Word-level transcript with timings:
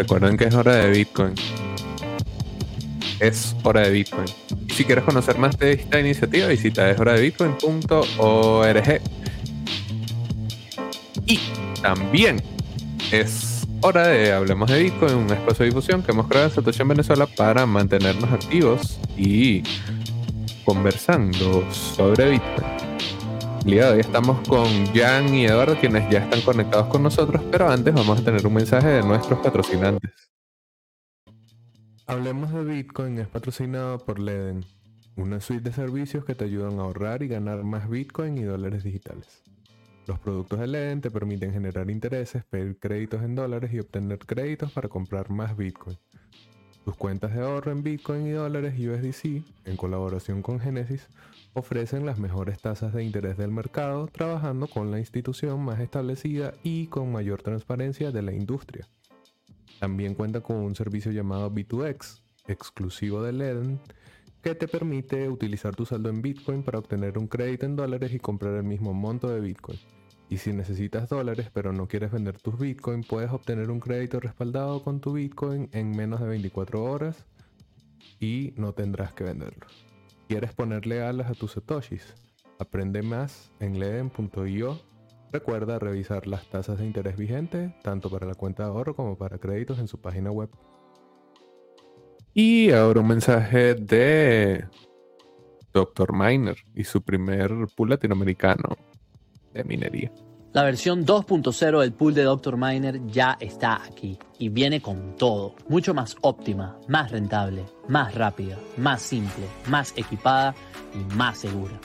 Recuerden 0.00 0.36
que 0.38 0.44
es 0.44 0.54
hora 0.54 0.76
de 0.76 0.88
Bitcoin. 0.88 1.34
Es 3.18 3.54
hora 3.64 3.82
de 3.82 3.90
Bitcoin. 3.90 4.24
Y 4.66 4.72
si 4.72 4.86
quieres 4.86 5.04
conocer 5.04 5.36
más 5.36 5.58
de 5.58 5.72
esta 5.72 6.00
iniciativa, 6.00 6.46
visita 6.46 6.90
eshoradebitcoin.org. 6.90 9.02
Y 11.26 11.38
también 11.82 12.42
es 13.12 13.66
hora 13.82 14.08
de 14.08 14.32
Hablemos 14.32 14.70
de 14.70 14.84
Bitcoin, 14.84 15.16
un 15.16 15.30
espacio 15.30 15.64
de 15.64 15.66
difusión 15.66 16.02
que 16.02 16.12
hemos 16.12 16.28
creado 16.28 16.46
en 16.46 16.54
Satoshi 16.54 16.80
en 16.80 16.88
Venezuela 16.88 17.26
para 17.26 17.66
mantenernos 17.66 18.32
activos 18.32 18.98
y 19.18 19.62
conversando 20.64 21.62
sobre 21.70 22.30
Bitcoin. 22.30 22.79
Hoy 23.66 24.00
estamos 24.00 24.48
con 24.48 24.86
Jan 24.94 25.34
y 25.34 25.44
Eduardo, 25.44 25.76
quienes 25.78 26.08
ya 26.10 26.20
están 26.20 26.40
conectados 26.40 26.86
con 26.88 27.02
nosotros, 27.02 27.42
pero 27.52 27.68
antes 27.68 27.92
vamos 27.92 28.18
a 28.18 28.24
tener 28.24 28.46
un 28.46 28.54
mensaje 28.54 28.88
de 28.88 29.02
nuestros 29.02 29.38
patrocinantes. 29.40 30.10
Hablemos 32.06 32.52
de 32.52 32.64
Bitcoin 32.64 33.18
es 33.18 33.28
patrocinado 33.28 33.98
por 33.98 34.18
Leden, 34.18 34.64
una 35.14 35.40
suite 35.40 35.68
de 35.68 35.72
servicios 35.74 36.24
que 36.24 36.34
te 36.34 36.44
ayudan 36.44 36.78
a 36.78 36.82
ahorrar 36.82 37.22
y 37.22 37.28
ganar 37.28 37.62
más 37.62 37.88
Bitcoin 37.88 38.38
y 38.38 38.42
dólares 38.42 38.82
digitales. 38.82 39.42
Los 40.06 40.18
productos 40.18 40.58
de 40.58 40.66
Leden 40.66 41.02
te 41.02 41.10
permiten 41.10 41.52
generar 41.52 41.90
intereses, 41.90 42.44
pedir 42.44 42.78
créditos 42.78 43.22
en 43.22 43.34
dólares 43.34 43.72
y 43.74 43.78
obtener 43.78 44.18
créditos 44.20 44.72
para 44.72 44.88
comprar 44.88 45.30
más 45.30 45.54
Bitcoin. 45.56 45.98
Tus 46.84 46.96
cuentas 46.96 47.34
de 47.34 47.42
ahorro 47.42 47.72
en 47.72 47.82
Bitcoin 47.82 48.26
y 48.26 48.30
dólares 48.30 48.74
USDC, 48.78 49.44
en 49.66 49.76
colaboración 49.76 50.40
con 50.40 50.58
Genesis, 50.58 51.08
ofrecen 51.54 52.06
las 52.06 52.18
mejores 52.18 52.60
tasas 52.60 52.92
de 52.92 53.02
interés 53.02 53.36
del 53.36 53.50
mercado 53.50 54.06
trabajando 54.06 54.66
con 54.66 54.90
la 54.90 54.98
institución 54.98 55.64
más 55.64 55.80
establecida 55.80 56.54
y 56.62 56.86
con 56.86 57.10
mayor 57.10 57.42
transparencia 57.42 58.12
de 58.12 58.22
la 58.22 58.32
industria. 58.32 58.86
También 59.78 60.14
cuenta 60.14 60.40
con 60.40 60.56
un 60.56 60.74
servicio 60.74 61.10
llamado 61.10 61.50
B2X, 61.50 62.20
exclusivo 62.46 63.22
de 63.22 63.32
Leden, 63.32 63.80
que 64.42 64.54
te 64.54 64.68
permite 64.68 65.28
utilizar 65.28 65.74
tu 65.74 65.84
saldo 65.84 66.08
en 66.08 66.22
Bitcoin 66.22 66.62
para 66.62 66.78
obtener 66.78 67.18
un 67.18 67.26
crédito 67.26 67.66
en 67.66 67.76
dólares 67.76 68.12
y 68.12 68.18
comprar 68.18 68.54
el 68.54 68.64
mismo 68.64 68.94
monto 68.94 69.28
de 69.28 69.40
Bitcoin. 69.40 69.78
Y 70.28 70.38
si 70.38 70.52
necesitas 70.52 71.08
dólares 71.08 71.50
pero 71.52 71.72
no 71.72 71.88
quieres 71.88 72.12
vender 72.12 72.38
tus 72.40 72.58
Bitcoin, 72.58 73.02
puedes 73.02 73.30
obtener 73.32 73.70
un 73.70 73.80
crédito 73.80 74.20
respaldado 74.20 74.82
con 74.82 75.00
tu 75.00 75.14
Bitcoin 75.14 75.68
en 75.72 75.90
menos 75.90 76.20
de 76.20 76.28
24 76.28 76.82
horas 76.84 77.26
y 78.20 78.52
no 78.56 78.72
tendrás 78.72 79.12
que 79.12 79.24
venderlo. 79.24 79.66
¿Quieres 80.30 80.52
ponerle 80.52 81.02
alas 81.02 81.28
a 81.28 81.34
tus 81.34 81.54
satoshis? 81.54 82.14
Aprende 82.60 83.02
más 83.02 83.50
en 83.58 83.80
leden.io. 83.80 84.80
Recuerda 85.32 85.80
revisar 85.80 86.28
las 86.28 86.48
tasas 86.48 86.78
de 86.78 86.86
interés 86.86 87.16
vigentes, 87.16 87.72
tanto 87.82 88.08
para 88.08 88.28
la 88.28 88.36
cuenta 88.36 88.62
de 88.62 88.68
ahorro 88.68 88.94
como 88.94 89.18
para 89.18 89.38
créditos 89.38 89.80
en 89.80 89.88
su 89.88 90.00
página 90.00 90.30
web. 90.30 90.48
Y 92.32 92.70
ahora 92.70 93.00
un 93.00 93.08
mensaje 93.08 93.74
de 93.74 94.68
Dr. 95.72 96.12
Miner 96.12 96.58
y 96.76 96.84
su 96.84 97.02
primer 97.02 97.50
pool 97.76 97.90
latinoamericano 97.90 98.76
de 99.52 99.64
minería. 99.64 100.12
La 100.52 100.64
versión 100.64 101.06
2.0 101.06 101.80
del 101.80 101.92
pool 101.92 102.12
de 102.12 102.24
Dr. 102.24 102.56
Miner 102.56 103.00
ya 103.06 103.36
está 103.38 103.84
aquí 103.84 104.18
y 104.36 104.48
viene 104.48 104.82
con 104.82 105.14
todo, 105.14 105.54
mucho 105.68 105.94
más 105.94 106.16
óptima, 106.22 106.76
más 106.88 107.12
rentable, 107.12 107.64
más 107.86 108.16
rápida, 108.16 108.58
más 108.76 109.00
simple, 109.00 109.44
más 109.68 109.92
equipada 109.96 110.56
y 110.92 111.14
más 111.14 111.38
segura. 111.38 111.78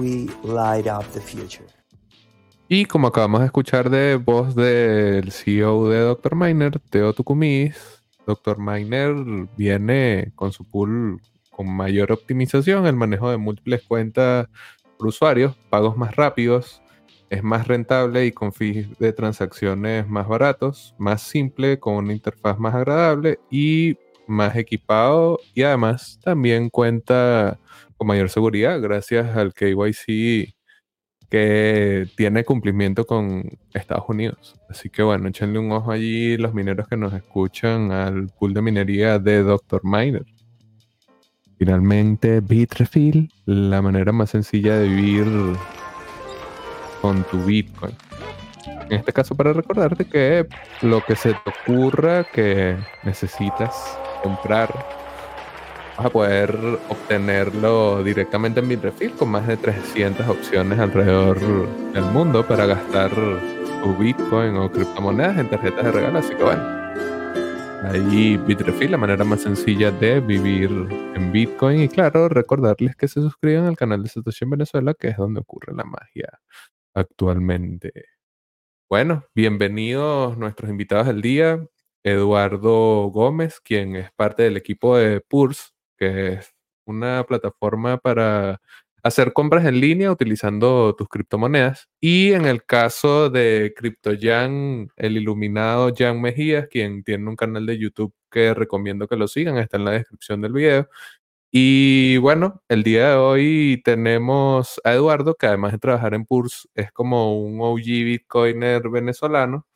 We 0.00 0.26
light 0.42 0.88
up 0.88 1.04
the 1.12 1.20
future. 1.20 1.64
Y 2.66 2.86
como 2.86 3.06
acabamos 3.06 3.38
de 3.38 3.46
escuchar 3.46 3.88
de 3.88 4.16
voz 4.16 4.56
del 4.56 5.30
CEO 5.30 5.88
de 5.88 6.00
Dr. 6.00 6.34
Miner, 6.34 6.80
Teo 6.90 7.12
Tucumis, 7.12 8.02
Dr. 8.26 8.58
Miner 8.58 9.14
viene 9.56 10.32
con 10.34 10.50
su 10.50 10.64
pool 10.64 11.20
con 11.52 11.68
mayor 11.68 12.10
optimización, 12.10 12.84
el 12.88 12.96
manejo 12.96 13.30
de 13.30 13.36
múltiples 13.36 13.84
cuentas 13.84 14.48
por 14.98 15.06
usuarios, 15.06 15.54
pagos 15.70 15.96
más 15.96 16.16
rápidos, 16.16 16.82
es 17.30 17.42
más 17.42 17.66
rentable 17.66 18.26
y 18.26 18.32
con 18.32 18.52
fees 18.52 18.98
de 18.98 19.12
transacciones 19.12 20.08
más 20.08 20.28
baratos, 20.28 20.94
más 20.98 21.22
simple, 21.22 21.78
con 21.78 21.94
una 21.94 22.12
interfaz 22.12 22.58
más 22.58 22.74
agradable 22.74 23.38
y 23.50 23.96
más 24.26 24.56
equipado 24.56 25.38
y 25.54 25.62
además 25.62 26.18
también 26.22 26.68
cuenta 26.70 27.58
con 27.96 28.08
mayor 28.08 28.28
seguridad 28.28 28.80
gracias 28.80 29.36
al 29.36 29.54
KYC 29.54 30.54
que 31.30 32.06
tiene 32.16 32.44
cumplimiento 32.44 33.04
con 33.04 33.58
Estados 33.74 34.04
Unidos. 34.08 34.54
Así 34.68 34.90
que 34.90 35.02
bueno, 35.02 35.28
échenle 35.28 35.58
un 35.58 35.72
ojo 35.72 35.90
allí 35.90 36.36
los 36.36 36.54
mineros 36.54 36.86
que 36.88 36.96
nos 36.96 37.12
escuchan 37.12 37.90
al 37.90 38.28
pool 38.28 38.54
de 38.54 38.62
minería 38.62 39.18
de 39.18 39.42
Dr. 39.42 39.80
Miner. 39.84 40.24
Finalmente, 41.58 42.40
Bitrefill, 42.40 43.30
la 43.46 43.80
manera 43.80 44.12
más 44.12 44.30
sencilla 44.30 44.76
de 44.76 44.88
vivir 44.88 45.26
con 47.06 47.22
tu 47.22 47.38
Bitcoin. 47.44 47.94
En 48.90 48.94
este 48.94 49.12
caso 49.12 49.36
para 49.36 49.52
recordarte 49.52 50.04
que 50.06 50.44
lo 50.82 51.04
que 51.04 51.14
se 51.14 51.34
te 51.34 51.50
ocurra 51.62 52.24
que 52.24 52.76
necesitas 53.04 53.96
comprar, 54.24 54.68
vas 55.96 56.06
a 56.06 56.10
poder 56.10 56.50
obtenerlo 56.88 58.02
directamente 58.02 58.58
en 58.58 58.68
Bitrefill 58.70 59.12
con 59.12 59.28
más 59.28 59.46
de 59.46 59.56
300 59.56 60.26
opciones 60.26 60.80
alrededor 60.80 61.38
del 61.92 62.04
mundo 62.06 62.44
para 62.44 62.66
gastar 62.66 63.12
tu 63.84 63.96
Bitcoin 63.96 64.56
o 64.56 64.72
criptomonedas 64.72 65.38
en 65.38 65.48
tarjetas 65.48 65.84
de 65.84 65.92
regalo. 65.92 66.18
Así 66.18 66.34
que 66.34 66.42
bueno, 66.42 66.64
ahí 67.84 68.36
Bitrefill, 68.36 68.90
la 68.90 68.98
manera 68.98 69.22
más 69.22 69.42
sencilla 69.42 69.92
de 69.92 70.18
vivir 70.18 70.70
en 71.14 71.30
Bitcoin. 71.30 71.82
Y 71.82 71.88
claro, 71.88 72.28
recordarles 72.28 72.96
que 72.96 73.06
se 73.06 73.20
suscriban 73.20 73.66
al 73.66 73.76
canal 73.76 74.02
de 74.02 74.08
Satoshi 74.08 74.44
en 74.44 74.50
Venezuela, 74.50 74.92
que 74.92 75.10
es 75.10 75.16
donde 75.16 75.38
ocurre 75.38 75.72
la 75.72 75.84
magia 75.84 76.40
actualmente. 76.96 77.92
Bueno, 78.88 79.24
bienvenidos 79.34 80.38
nuestros 80.38 80.70
invitados 80.70 81.06
del 81.08 81.20
día. 81.20 81.66
Eduardo 82.02 83.08
Gómez, 83.10 83.60
quien 83.60 83.96
es 83.96 84.10
parte 84.12 84.44
del 84.44 84.56
equipo 84.56 84.96
de 84.96 85.20
Purs, 85.20 85.74
que 85.98 86.34
es 86.34 86.54
una 86.86 87.24
plataforma 87.24 87.98
para 87.98 88.62
hacer 89.02 89.32
compras 89.34 89.66
en 89.66 89.80
línea 89.80 90.10
utilizando 90.10 90.94
tus 90.96 91.08
criptomonedas. 91.08 91.88
Y 92.00 92.32
en 92.32 92.46
el 92.46 92.64
caso 92.64 93.28
de 93.28 93.74
CryptoYan, 93.76 94.88
el 94.96 95.16
iluminado 95.18 95.92
Jan 95.96 96.20
Mejías, 96.20 96.66
quien 96.68 97.04
tiene 97.04 97.28
un 97.28 97.36
canal 97.36 97.66
de 97.66 97.78
YouTube 97.78 98.14
que 98.30 98.54
recomiendo 98.54 99.06
que 99.06 99.16
lo 99.16 99.28
sigan, 99.28 99.58
está 99.58 99.76
en 99.76 99.84
la 99.84 99.92
descripción 99.92 100.40
del 100.40 100.52
video. 100.52 100.88
Y 101.52 102.16
bueno, 102.18 102.62
el 102.68 102.82
día 102.82 103.10
de 103.10 103.16
hoy 103.16 103.82
tenemos 103.84 104.80
a 104.84 104.92
Eduardo, 104.94 105.34
que 105.36 105.46
además 105.46 105.72
de 105.72 105.78
trabajar 105.78 106.14
en 106.14 106.24
Purs, 106.26 106.68
es 106.74 106.92
como 106.92 107.40
un 107.40 107.60
OG 107.60 107.84
Bitcoiner 107.84 108.88
venezolano, 108.90 109.66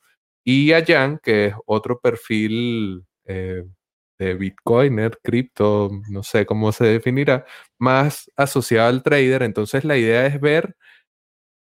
y 0.44 0.72
a 0.72 0.84
Jan, 0.84 1.20
que 1.22 1.46
es 1.48 1.54
otro 1.66 2.00
perfil 2.00 3.06
eh, 3.24 3.64
de 4.18 4.34
Bitcoiner, 4.34 5.18
cripto, 5.22 5.90
no 6.10 6.22
sé 6.22 6.46
cómo 6.46 6.72
se 6.72 6.84
definirá, 6.86 7.46
más 7.78 8.30
asociado 8.36 8.88
al 8.88 9.02
trader. 9.02 9.42
Entonces 9.42 9.84
la 9.84 9.96
idea 9.98 10.26
es 10.26 10.40
ver 10.40 10.76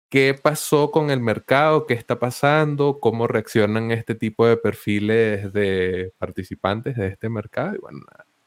qué 0.09 0.33
pasó 0.33 0.91
con 0.91 1.11
el 1.11 1.21
mercado, 1.21 1.85
qué 1.87 1.93
está 1.93 2.19
pasando, 2.19 2.99
cómo 2.99 3.27
reaccionan 3.27 3.91
este 3.91 4.15
tipo 4.15 4.45
de 4.47 4.57
perfiles 4.57 5.53
de 5.53 6.13
participantes 6.17 6.95
de 6.97 7.07
este 7.09 7.29
mercado. 7.29 7.75
Y 7.75 7.79
bueno, 7.79 7.99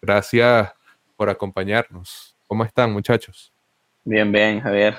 gracias 0.02 0.72
por 1.16 1.30
acompañarnos. 1.30 2.36
¿Cómo 2.46 2.64
están, 2.64 2.92
muchachos? 2.92 3.52
Bien, 4.04 4.30
bien, 4.30 4.60
Javier. 4.60 4.96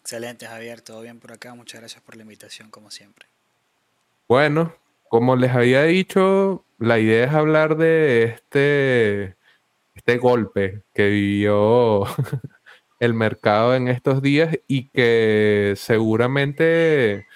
Excelente, 0.00 0.46
Javier. 0.46 0.80
Todo 0.80 1.02
bien 1.02 1.20
por 1.20 1.32
acá. 1.32 1.54
Muchas 1.54 1.80
gracias 1.80 2.02
por 2.02 2.16
la 2.16 2.22
invitación, 2.22 2.70
como 2.70 2.90
siempre. 2.90 3.26
Bueno, 4.28 4.74
como 5.08 5.36
les 5.36 5.52
había 5.52 5.84
dicho, 5.84 6.64
la 6.78 6.98
idea 6.98 7.26
es 7.26 7.32
hablar 7.32 7.76
de 7.76 8.24
este, 8.24 9.36
este 9.94 10.18
golpe 10.18 10.82
que 10.94 11.08
vivió 11.08 12.04
el 13.00 13.14
mercado 13.14 13.74
en 13.74 13.88
estos 13.88 14.22
días 14.22 14.58
y 14.66 14.88
que 14.88 15.74
seguramente 15.76 17.26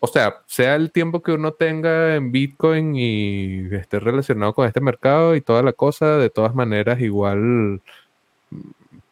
o 0.00 0.06
sea, 0.06 0.42
sea 0.46 0.76
el 0.76 0.92
tiempo 0.92 1.22
que 1.22 1.32
uno 1.32 1.52
tenga 1.52 2.16
en 2.16 2.32
Bitcoin 2.32 2.96
y 2.96 3.68
esté 3.74 4.00
relacionado 4.00 4.54
con 4.54 4.66
este 4.66 4.80
mercado 4.80 5.36
y 5.36 5.42
toda 5.42 5.62
la 5.62 5.74
cosa, 5.74 6.16
de 6.16 6.30
todas 6.30 6.54
maneras 6.54 7.00
igual 7.00 7.82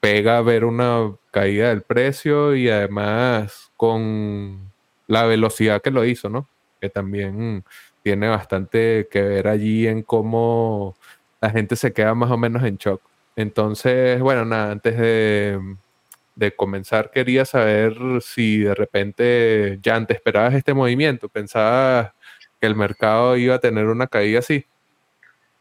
pega 0.00 0.40
ver 0.42 0.64
una 0.64 1.12
caída 1.30 1.68
del 1.68 1.82
precio 1.82 2.54
y 2.56 2.68
además 2.70 3.70
con 3.76 4.70
la 5.06 5.24
velocidad 5.24 5.82
que 5.82 5.90
lo 5.90 6.04
hizo, 6.04 6.28
¿no? 6.30 6.48
Que 6.80 6.88
también 6.88 7.64
tiene 8.02 8.28
bastante 8.28 9.08
que 9.10 9.22
ver 9.22 9.48
allí 9.48 9.86
en 9.86 10.02
cómo 10.02 10.96
la 11.40 11.50
gente 11.50 11.76
se 11.76 11.92
queda 11.92 12.14
más 12.14 12.30
o 12.30 12.38
menos 12.38 12.64
en 12.64 12.76
shock. 12.78 13.02
Entonces, 13.36 14.20
bueno, 14.20 14.44
nada, 14.44 14.72
antes 14.72 14.96
de 14.98 15.60
de 16.38 16.54
comenzar 16.54 17.10
quería 17.10 17.44
saber 17.44 17.96
si 18.20 18.58
de 18.58 18.74
repente 18.74 19.78
ya 19.82 19.96
antes 19.96 20.18
esperabas 20.18 20.54
este 20.54 20.72
movimiento, 20.72 21.28
pensabas 21.28 22.12
que 22.60 22.66
el 22.66 22.76
mercado 22.76 23.36
iba 23.36 23.56
a 23.56 23.58
tener 23.58 23.86
una 23.86 24.06
caída 24.06 24.38
así? 24.38 24.64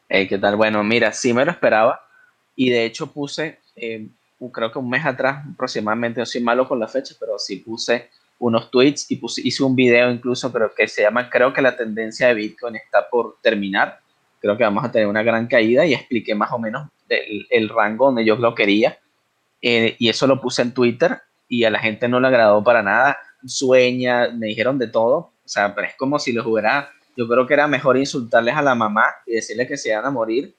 Hey, 0.08 0.28
¿Qué 0.28 0.38
tal? 0.38 0.56
Bueno, 0.56 0.84
mira, 0.84 1.12
sí 1.14 1.34
me 1.34 1.44
lo 1.44 1.52
esperaba 1.52 2.00
y 2.56 2.70
de 2.70 2.86
hecho 2.86 3.12
puse, 3.12 3.60
eh, 3.76 4.08
creo 4.54 4.72
que 4.72 4.78
un 4.78 4.90
mes 4.90 5.04
atrás 5.04 5.44
aproximadamente, 5.52 6.20
no 6.20 6.28
soy 6.28 6.42
malo 6.42 6.68
con 6.68 6.80
la 6.80 6.88
fecha, 6.88 7.16
pero 7.20 7.40
sí 7.40 7.58
puse 7.58 8.10
unos 8.38 8.70
tweets 8.70 9.10
y 9.10 9.16
puse, 9.16 9.42
hice 9.44 9.64
un 9.64 9.76
video 9.76 10.12
incluso, 10.12 10.54
creo 10.54 10.72
que 10.76 10.88
se 10.88 11.02
llama, 11.02 11.28
creo 11.28 11.54
que 11.54 11.62
la 11.64 11.76
tendencia 11.76 12.28
de 12.28 12.36
Bitcoin 12.36 12.76
está 12.76 13.10
por 13.10 13.38
terminar, 13.42 14.00
creo 14.40 14.56
que 14.56 14.64
vamos 14.64 14.86
a 14.86 14.92
tener 14.92 15.08
una 15.08 15.24
gran 15.24 15.48
caída 15.48 15.88
y 15.88 15.96
expliqué 15.96 16.36
más 16.36 16.52
o 16.52 16.60
menos 16.60 16.88
el, 17.10 17.48
el 17.50 17.68
rango 17.68 18.06
donde 18.06 18.24
yo 18.24 18.36
lo 18.36 18.54
quería 18.54 19.00
eh, 19.62 19.96
y 20.00 20.10
eso 20.10 20.28
lo 20.28 20.42
puse 20.42 20.62
en 20.62 20.74
Twitter 20.74 21.22
y 21.48 21.64
a 21.64 21.70
la 21.70 21.80
gente 21.80 22.08
no 22.08 22.20
le 22.20 22.28
agradó 22.28 22.64
para 22.64 22.84
nada, 22.84 23.18
sueña, 23.46 24.30
me 24.30 24.48
dijeron 24.48 24.78
de 24.78 24.88
todo, 24.88 25.16
o 25.18 25.48
sea, 25.48 25.74
pero 25.74 25.88
es 25.88 25.96
como 25.96 26.20
si 26.20 26.34
los 26.34 26.46
hubiera, 26.46 26.90
yo 27.16 27.28
creo 27.28 27.48
que 27.48 27.54
era 27.54 27.68
mejor 27.68 27.98
insultarles 27.98 28.56
a 28.56 28.62
la 28.62 28.76
mamá 28.76 29.06
y 29.26 29.34
decirles 29.34 29.68
que 29.68 29.78
se 29.78 29.90
iban 29.90 30.06
a 30.06 30.12
morir 30.12 30.56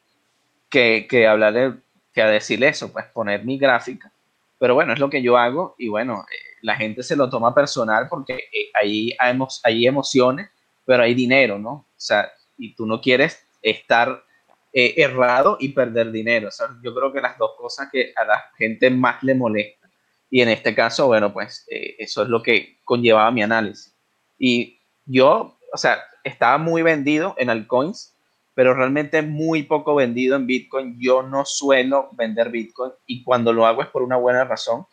que, 0.68 1.06
que 1.08 1.26
hablarle, 1.26 1.74
que 2.12 2.22
a 2.22 2.28
decirle 2.28 2.68
eso, 2.68 2.92
pues 2.92 3.06
poner 3.06 3.44
mi 3.44 3.58
gráfica. 3.58 4.10
Pero 4.58 4.74
bueno, 4.74 4.92
es 4.92 4.98
lo 4.98 5.08
que 5.08 5.22
yo 5.22 5.36
hago 5.36 5.74
y 5.78 5.88
bueno, 5.88 6.24
eh, 6.30 6.56
la 6.62 6.76
gente 6.76 7.02
se 7.02 7.16
lo 7.16 7.28
toma 7.28 7.54
personal 7.54 8.08
porque 8.08 8.34
eh, 8.34 8.70
ahí 8.74 9.14
hay, 9.18 9.38
hay 9.62 9.86
emociones, 9.86 10.50
pero 10.84 11.02
hay 11.02 11.14
dinero, 11.14 11.58
¿no? 11.58 11.70
O 11.70 11.86
sea, 11.96 12.30
y 12.56 12.74
tú 12.74 12.86
no 12.86 13.00
quieres 13.00 13.46
estar 13.62 14.24
eh, 14.70 14.94
errado 14.98 15.56
y 15.58 15.70
perder 15.70 16.12
dinero. 16.12 16.48
O 16.48 16.50
sea, 16.50 16.66
yo 16.82 16.94
creo 16.94 17.10
que 17.10 17.22
las 17.22 17.38
dos 17.38 17.52
cosas 17.56 17.88
que 17.90 18.12
a 18.14 18.24
la 18.24 18.44
gente 18.58 18.90
más 18.90 19.22
le 19.22 19.34
molesta. 19.34 19.88
Y 20.28 20.42
en 20.42 20.50
este 20.50 20.74
caso, 20.74 21.06
bueno, 21.06 21.32
pues 21.32 21.66
eh, 21.70 21.96
eso 21.98 22.22
es 22.22 22.28
lo 22.28 22.42
que 22.42 22.78
conllevaba 22.84 23.30
mi 23.30 23.42
análisis. 23.42 23.96
Y 24.38 24.78
yo, 25.06 25.58
o 25.72 25.76
sea, 25.78 26.02
estaba 26.22 26.58
muy 26.58 26.82
vendido 26.82 27.34
en 27.38 27.48
altcoins, 27.48 28.14
pero 28.52 28.74
realmente 28.74 29.22
muy 29.22 29.62
poco 29.62 29.94
vendido 29.94 30.36
en 30.36 30.46
Bitcoin. 30.46 30.98
Yo 31.00 31.22
no 31.22 31.46
suelo 31.46 32.10
vender 32.12 32.50
Bitcoin 32.50 32.92
y 33.06 33.22
cuando 33.22 33.54
lo 33.54 33.64
hago 33.64 33.80
es 33.80 33.88
por 33.88 34.02
una 34.02 34.16
buena 34.16 34.44
razón. 34.44 34.84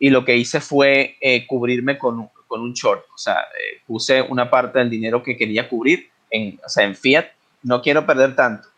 Y 0.00 0.10
lo 0.10 0.24
que 0.24 0.36
hice 0.36 0.60
fue 0.60 1.16
eh, 1.20 1.46
cubrirme 1.46 1.98
con, 1.98 2.28
con, 2.48 2.62
un 2.62 2.72
short. 2.72 3.04
O 3.14 3.18
sea, 3.18 3.46
puse 3.86 4.22
una 4.22 4.50
parte 4.50 4.80
del 4.80 4.90
dinero 4.90 5.22
que 5.22 5.36
quería 5.36 5.68
cubrir 5.68 6.10
en, 6.30 6.58
o 6.64 6.68
sea, 6.68 6.84
en 6.84 6.96
fiat. 6.96 7.26
No 7.62 7.80
quiero 7.80 8.04
perder 8.04 8.34
tanto 8.34 8.69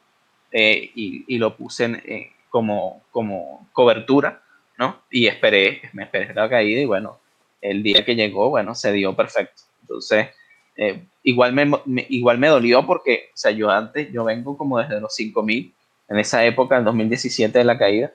eh, 0.53 0.91
y, 0.95 1.39
lo 1.39 1.57
puse 1.57 1.85
en, 1.85 1.95
eh, 2.05 2.33
como, 2.51 3.03
como 3.11 3.69
cobertura, 3.73 4.43
¿no? 4.79 5.01
Y 5.11 5.27
esperé, 5.27 5.83
me 5.95 6.05
esperé 6.05 6.35
la 6.35 6.49
caída 6.49 6.81
y 6.81 6.85
bueno, 6.85 7.19
el 7.63 7.83
día 7.83 8.05
que 8.05 8.15
llegó, 8.15 8.51
bueno, 8.51 8.75
se 8.75 8.93
dio 8.93 9.17
perfecto. 9.17 9.63
Entonces, 9.81 10.29
eh, 10.77 11.05
igual, 11.23 11.53
me, 11.55 11.71
igual 12.11 12.39
me 12.39 12.49
dolió 12.49 12.85
porque, 12.87 13.31
o 13.33 13.37
sea, 13.37 13.51
yo 13.51 13.71
antes, 13.71 14.13
yo 14.13 14.25
vengo 14.25 14.59
como 14.59 14.79
desde 14.79 15.01
los 15.01 15.15
5000, 15.15 15.73
en 16.09 16.19
esa 16.19 16.45
época, 16.45 16.77
en 16.77 16.85
2017 16.85 17.59
de 17.59 17.65
la 17.65 17.79
caída, 17.79 18.13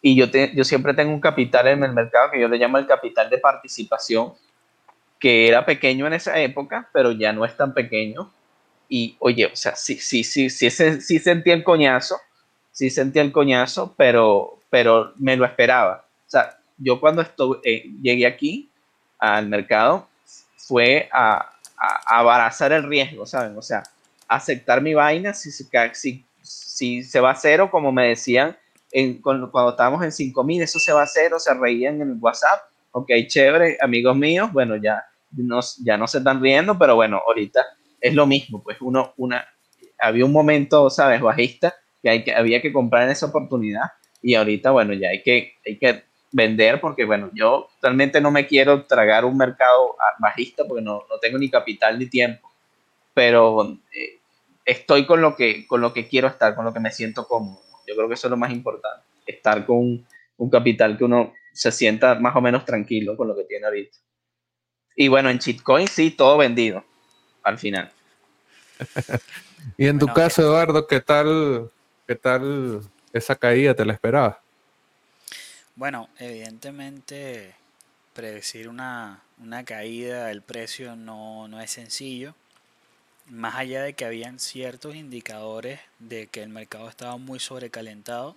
y 0.00 0.14
yo, 0.14 0.30
te, 0.30 0.54
yo 0.54 0.64
siempre 0.64 0.94
tengo 0.94 1.12
un 1.12 1.20
capital 1.20 1.66
en 1.66 1.82
el 1.84 1.92
mercado 1.92 2.30
que 2.30 2.40
yo 2.40 2.48
le 2.48 2.56
llamo 2.56 2.78
el 2.78 2.86
capital 2.86 3.28
de 3.28 3.38
participación, 3.38 4.32
que 5.18 5.48
era 5.48 5.66
pequeño 5.66 6.06
en 6.06 6.12
esa 6.14 6.38
época, 6.40 6.88
pero 6.92 7.12
ya 7.12 7.32
no 7.32 7.44
es 7.44 7.56
tan 7.56 7.74
pequeño 7.74 8.30
y 8.88 9.16
oye, 9.18 9.46
o 9.46 9.56
sea, 9.56 9.76
sí, 9.76 9.98
sí, 9.98 10.24
sí, 10.24 10.48
sí, 10.48 10.70
sí, 10.70 11.18
sentía 11.18 11.54
el 11.54 11.62
coñazo, 11.62 12.16
sí 12.72 12.90
sentía 12.90 13.22
el 13.22 13.32
coñazo, 13.32 13.94
pero, 13.96 14.58
pero 14.70 15.12
me 15.16 15.36
lo 15.36 15.44
esperaba. 15.44 16.06
O 16.26 16.30
sea, 16.30 16.58
yo 16.78 17.00
cuando 17.00 17.22
estuve, 17.22 17.58
eh, 17.64 17.90
llegué 18.00 18.26
aquí 18.26 18.70
al 19.18 19.48
mercado 19.48 20.08
fue 20.56 21.08
a, 21.12 21.52
a, 21.76 22.18
abarazar 22.18 22.72
el 22.72 22.84
riesgo, 22.84 23.26
¿saben? 23.26 23.56
O 23.58 23.62
sea, 23.62 23.82
aceptar 24.26 24.80
mi 24.80 24.94
vaina 24.94 25.34
si, 25.34 25.50
si, 25.50 26.24
si 26.40 27.02
se 27.02 27.20
va 27.20 27.32
a 27.32 27.34
cero, 27.34 27.70
como 27.70 27.92
me 27.92 28.08
decían 28.08 28.56
en, 28.92 29.20
cuando, 29.20 29.50
estábamos 29.70 30.02
en 30.02 30.12
5000, 30.12 30.62
eso 30.62 30.78
se 30.78 30.92
va 30.92 31.02
a 31.02 31.06
cero, 31.06 31.38
se 31.38 31.52
reían 31.54 32.00
en 32.00 32.10
el 32.10 32.16
WhatsApp. 32.18 32.70
Ok, 32.92 33.10
chévere, 33.26 33.76
amigos 33.80 34.16
míos, 34.16 34.50
bueno, 34.52 34.76
ya, 34.76 35.04
ya 35.84 35.96
no 35.96 36.06
se 36.06 36.18
están 36.18 36.40
riendo, 36.40 36.78
pero 36.78 36.94
bueno, 36.96 37.20
ahorita 37.26 37.64
es 38.00 38.14
lo 38.14 38.26
mismo, 38.26 38.62
pues 38.62 38.78
uno, 38.80 39.12
una, 39.16 39.46
había 39.98 40.24
un 40.24 40.32
momento, 40.32 40.90
¿sabes? 40.90 41.20
Bajista 41.20 41.74
que, 42.02 42.10
hay 42.10 42.24
que 42.24 42.32
había 42.32 42.62
que 42.62 42.72
comprar 42.72 43.04
en 43.04 43.10
esa 43.10 43.26
oportunidad 43.26 43.92
y 44.22 44.34
ahorita, 44.34 44.70
bueno, 44.70 44.92
ya 44.94 45.10
hay 45.10 45.22
que, 45.22 45.54
hay 45.66 45.78
que 45.78 46.04
vender 46.32 46.80
porque, 46.80 47.04
bueno, 47.04 47.30
yo 47.34 47.68
realmente 47.80 48.20
no 48.20 48.30
me 48.30 48.46
quiero 48.46 48.84
tragar 48.84 49.24
un 49.24 49.36
mercado 49.36 49.96
bajista 50.18 50.64
porque 50.66 50.82
no, 50.82 51.04
no 51.08 51.18
tengo 51.20 51.38
ni 51.38 51.50
capital 51.50 51.98
ni 51.98 52.06
tiempo, 52.06 52.50
pero 53.14 53.78
eh, 53.94 54.18
estoy 54.64 55.06
con 55.06 55.20
lo, 55.20 55.36
que, 55.36 55.66
con 55.66 55.80
lo 55.80 55.92
que 55.92 56.08
quiero 56.08 56.28
estar, 56.28 56.54
con 56.54 56.64
lo 56.64 56.72
que 56.72 56.80
me 56.80 56.92
siento 56.92 57.26
cómodo. 57.26 57.60
Yo 57.86 57.94
creo 57.96 58.08
que 58.08 58.14
eso 58.14 58.26
es 58.26 58.30
lo 58.30 58.36
más 58.36 58.52
importante, 58.52 59.04
estar 59.26 59.64
con 59.64 60.04
un, 60.36 60.50
capital 60.50 60.96
que 60.96 61.04
uno 61.04 61.32
se 61.52 61.72
sienta 61.72 62.14
más 62.16 62.36
o 62.36 62.40
menos 62.40 62.64
tranquilo 62.64 63.16
con 63.16 63.28
lo 63.28 63.36
que 63.36 63.44
tiene 63.44 63.66
ahorita. 63.66 63.96
Y 64.94 65.08
bueno, 65.08 65.30
en 65.30 65.38
Chitcoin 65.38 65.88
sí, 65.88 66.10
todo 66.10 66.36
vendido 66.36 66.84
al 67.42 67.58
final. 67.58 67.90
y 69.76 69.86
en 69.86 69.98
tu 69.98 70.06
caso, 70.06 70.42
Eduardo, 70.42 70.86
¿qué 70.86 71.00
tal, 71.00 71.70
qué 72.06 72.14
tal 72.14 72.82
esa 73.12 73.36
caída? 73.36 73.74
¿Te 73.74 73.84
la 73.84 73.92
esperabas? 73.92 74.36
Bueno, 75.74 76.08
evidentemente 76.18 77.54
predecir 78.12 78.68
una, 78.68 79.22
caída 79.64 80.26
del 80.26 80.42
precio 80.42 80.96
no, 80.96 81.46
no 81.46 81.60
es 81.60 81.70
sencillo. 81.70 82.34
Más 83.26 83.54
allá 83.54 83.82
de 83.82 83.92
que 83.92 84.04
habían 84.04 84.40
ciertos 84.40 84.96
indicadores 84.96 85.80
de 86.00 86.26
que 86.26 86.42
el 86.42 86.48
mercado 86.48 86.88
estaba 86.88 87.16
muy 87.16 87.38
sobrecalentado 87.38 88.34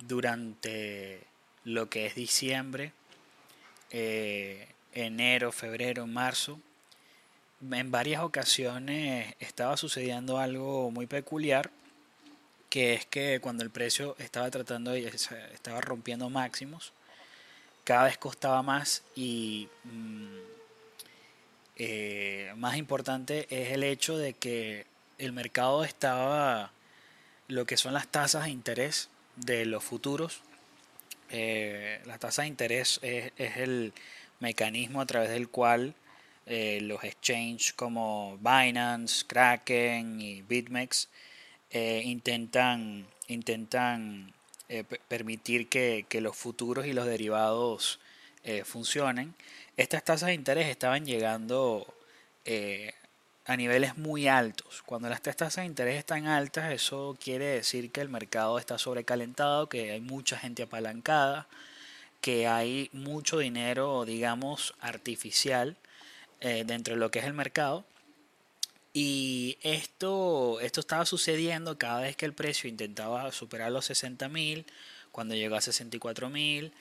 durante 0.00 1.20
lo 1.64 1.88
que 1.88 2.06
es 2.06 2.14
diciembre, 2.14 2.92
eh, 3.90 4.68
enero, 4.92 5.52
febrero, 5.52 6.06
marzo, 6.06 6.60
en 7.70 7.90
varias 7.90 8.22
ocasiones 8.22 9.34
estaba 9.38 9.76
sucediendo 9.76 10.38
algo 10.38 10.90
muy 10.90 11.06
peculiar, 11.06 11.70
que 12.68 12.94
es 12.94 13.06
que 13.06 13.40
cuando 13.40 13.62
el 13.62 13.70
precio 13.70 14.16
estaba 14.18 14.50
tratando, 14.50 14.94
estaba 14.94 15.80
rompiendo 15.80 16.28
máximos, 16.30 16.92
cada 17.84 18.04
vez 18.04 18.18
costaba 18.18 18.62
más 18.62 19.02
y 19.14 19.68
mm, 19.84 20.38
eh, 21.76 22.52
más 22.56 22.76
importante 22.76 23.46
es 23.50 23.72
el 23.72 23.84
hecho 23.84 24.16
de 24.16 24.34
que 24.34 24.86
el 25.18 25.32
mercado 25.32 25.84
estaba, 25.84 26.72
lo 27.48 27.64
que 27.66 27.76
son 27.76 27.94
las 27.94 28.08
tasas 28.08 28.44
de 28.44 28.50
interés 28.50 29.08
de 29.36 29.66
los 29.66 29.84
futuros, 29.84 30.40
eh, 31.30 32.00
la 32.06 32.18
tasa 32.18 32.42
de 32.42 32.48
interés 32.48 32.98
es 33.02 33.56
el 33.56 33.92
mecanismo 34.40 35.00
a 35.00 35.06
través 35.06 35.30
del 35.30 35.48
cual 35.48 35.94
eh, 36.54 36.82
los 36.82 37.02
exchanges 37.02 37.72
como 37.72 38.36
Binance, 38.36 39.24
Kraken 39.26 40.20
y 40.20 40.42
BitMEX 40.42 41.08
eh, 41.70 42.02
intentan, 42.04 43.06
intentan 43.28 44.34
eh, 44.68 44.84
permitir 44.84 45.70
que, 45.70 46.06
los 46.20 46.36
futuros 46.36 46.84
y 46.84 46.92
los 46.92 47.06
derivados 47.06 48.00
funcionen. 48.66 49.34
Estas 49.78 50.04
tasas 50.04 50.26
de 50.26 50.34
interés 50.34 50.68
estaban 50.68 51.06
llegando 51.06 51.86
a 53.46 53.56
niveles 53.56 53.96
muy 53.96 54.28
altos. 54.28 54.82
Cuando 54.82 55.08
las 55.08 55.22
tasas 55.22 55.56
de 55.56 55.64
interés 55.64 55.96
están 55.96 56.26
altas, 56.26 56.70
eso 56.70 57.16
quiere 57.18 57.46
decir 57.46 57.90
que 57.90 58.02
el 58.02 58.10
mercado 58.10 58.58
está 58.58 58.76
sobrecalentado, 58.76 59.70
que 59.70 59.92
hay 59.92 60.02
mucha 60.02 60.36
gente 60.36 60.64
apalancada, 60.64 61.48
que 62.20 62.46
hay 62.46 62.90
mucho 62.92 63.38
dinero, 63.38 64.04
digamos, 64.04 64.74
artificial 64.80 65.78
eh, 66.42 66.64
dentro 66.66 66.94
de 66.94 67.00
lo 67.00 67.10
que 67.10 67.20
es 67.20 67.24
el 67.24 67.34
mercado. 67.34 67.84
Y 68.92 69.58
esto, 69.62 70.60
esto 70.60 70.80
estaba 70.80 71.06
sucediendo 71.06 71.78
cada 71.78 72.02
vez 72.02 72.16
que 72.16 72.26
el 72.26 72.34
precio 72.34 72.68
intentaba 72.68 73.32
superar 73.32 73.72
los 73.72 73.86
60 73.86 74.28
mil, 74.28 74.66
cuando 75.12 75.34
llegó 75.34 75.54
a 75.56 75.60
64 75.60 76.28
mil, 76.28 76.72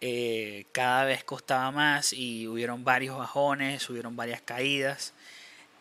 eh, 0.00 0.66
cada 0.72 1.04
vez 1.04 1.24
costaba 1.24 1.70
más 1.72 2.12
y 2.12 2.46
hubieron 2.46 2.84
varios 2.84 3.18
bajones, 3.18 3.90
hubieron 3.90 4.16
varias 4.16 4.40
caídas. 4.40 5.12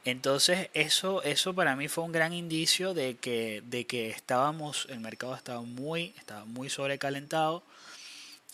Entonces 0.04 0.70
eso, 0.74 1.22
eso 1.24 1.54
para 1.54 1.76
mí 1.76 1.88
fue 1.88 2.04
un 2.04 2.12
gran 2.12 2.34
indicio 2.34 2.94
de 2.94 3.18
que, 3.18 3.62
de 3.68 3.86
que 3.86 4.10
estábamos, 4.10 4.88
el 4.90 5.00
mercado 5.00 5.36
estaba 5.36 5.62
muy, 5.62 6.16
estaba 6.18 6.46
muy 6.46 6.70
sobrecalentado. 6.70 7.64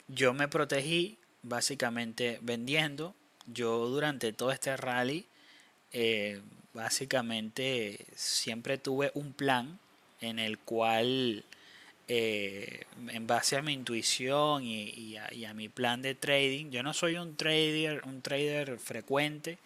Yo 0.09 0.33
me 0.33 0.47
protegí 0.49 1.17
básicamente 1.41 2.39
vendiendo, 2.41 3.15
yo 3.47 3.87
durante 3.87 4.33
todo 4.33 4.51
este 4.51 4.75
rally, 4.77 5.25
eh, 5.93 6.41
básicamente 6.73 8.05
siempre 8.15 8.77
tuve 8.77 9.11
un 9.15 9.33
plan 9.33 9.79
en 10.21 10.39
el 10.39 10.57
cual, 10.59 11.43
eh, 12.07 12.85
en 13.09 13.27
base 13.27 13.57
a 13.57 13.61
mi 13.61 13.73
intuición 13.73 14.63
y, 14.63 15.17
a, 15.17 15.53
mi 15.53 15.69
plan 15.69 16.01
de 16.01 16.15
trading, 16.15 16.69
yo 16.71 16.83
no 16.83 16.93
soy 16.93 17.17
un 17.17 17.35
trader, 17.35 18.03
un 18.05 18.21
trader 18.21 18.79
frecuente, 18.79 19.57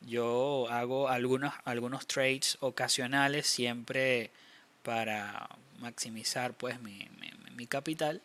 Yo 0.00 0.68
hago 0.70 1.08
algunos, 1.08 1.54
algunos 1.64 2.06
trades 2.06 2.56
ocasionales 2.60 3.46
siempre 3.48 4.30
para 4.84 5.48
maximizar 5.80 6.54
pues 6.54 6.80
mi, 6.80 7.08
mi 7.56 7.66
capital. 7.66 8.22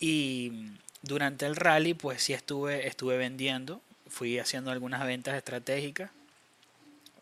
Y 0.00 0.52
durante 1.02 1.46
el 1.46 1.56
rally 1.56 1.94
pues 1.94 2.22
sí 2.22 2.32
estuve, 2.32 2.86
estuve 2.88 3.16
vendiendo, 3.18 3.82
fui 4.12 4.38
haciendo 4.38 4.70
algunas 4.70 5.04
ventas 5.06 5.34
estratégicas. 5.34 6.10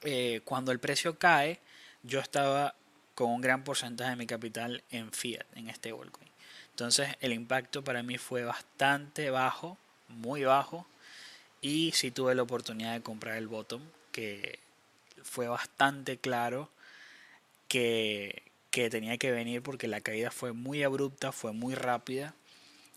Eh, 0.03 0.41
cuando 0.45 0.73
el 0.73 0.81
precio 0.81 1.19
cae, 1.19 1.61
yo 2.03 2.19
estaba 2.19 2.75
con 3.15 3.31
un 3.31 3.41
gran 3.41 3.63
porcentaje 3.63 4.11
de 4.11 4.17
mi 4.17 4.27
capital 4.27 4.83
en 4.91 5.13
fiat, 5.13 5.47
en 5.55 5.69
este 5.69 5.91
stablecoin. 5.91 6.29
Entonces 6.71 7.17
el 7.21 7.33
impacto 7.33 7.85
para 7.85 8.03
mí 8.03 8.19
fue 8.19 8.45
bastante 8.45 9.31
bajo, 9.31 9.79
muy 10.09 10.43
bajo. 10.45 10.87
Y 11.61 11.93
sí 11.93 12.11
tuve 12.11 12.35
la 12.35 12.43
oportunidad 12.43 12.95
de 12.95 13.03
comprar 13.03 13.37
el 13.37 13.47
bottom, 13.47 13.83
que 14.11 14.59
fue 15.23 15.47
bastante 15.47 16.17
claro 16.17 16.71
que, 17.69 18.43
que 18.71 18.91
tenía 18.91 19.17
que 19.19 19.31
venir 19.31 19.63
porque 19.63 19.87
la 19.87 20.01
caída 20.01 20.31
fue 20.31 20.53
muy 20.53 20.83
abrupta, 20.83 21.33
fue 21.33 21.53
muy 21.53 21.75
rápida, 21.75 22.35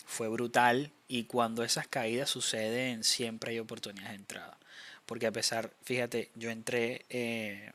fue 0.05 0.27
brutal. 0.29 0.91
Y 1.07 1.25
cuando 1.25 1.63
esas 1.63 1.87
caídas 1.87 2.29
suceden, 2.29 3.03
siempre 3.03 3.51
hay 3.51 3.59
oportunidades 3.59 4.11
de 4.11 4.17
entrada. 4.17 4.57
Porque 5.05 5.27
a 5.27 5.31
pesar, 5.31 5.71
fíjate, 5.83 6.31
yo 6.35 6.49
entré 6.49 7.05
eh, 7.09 7.71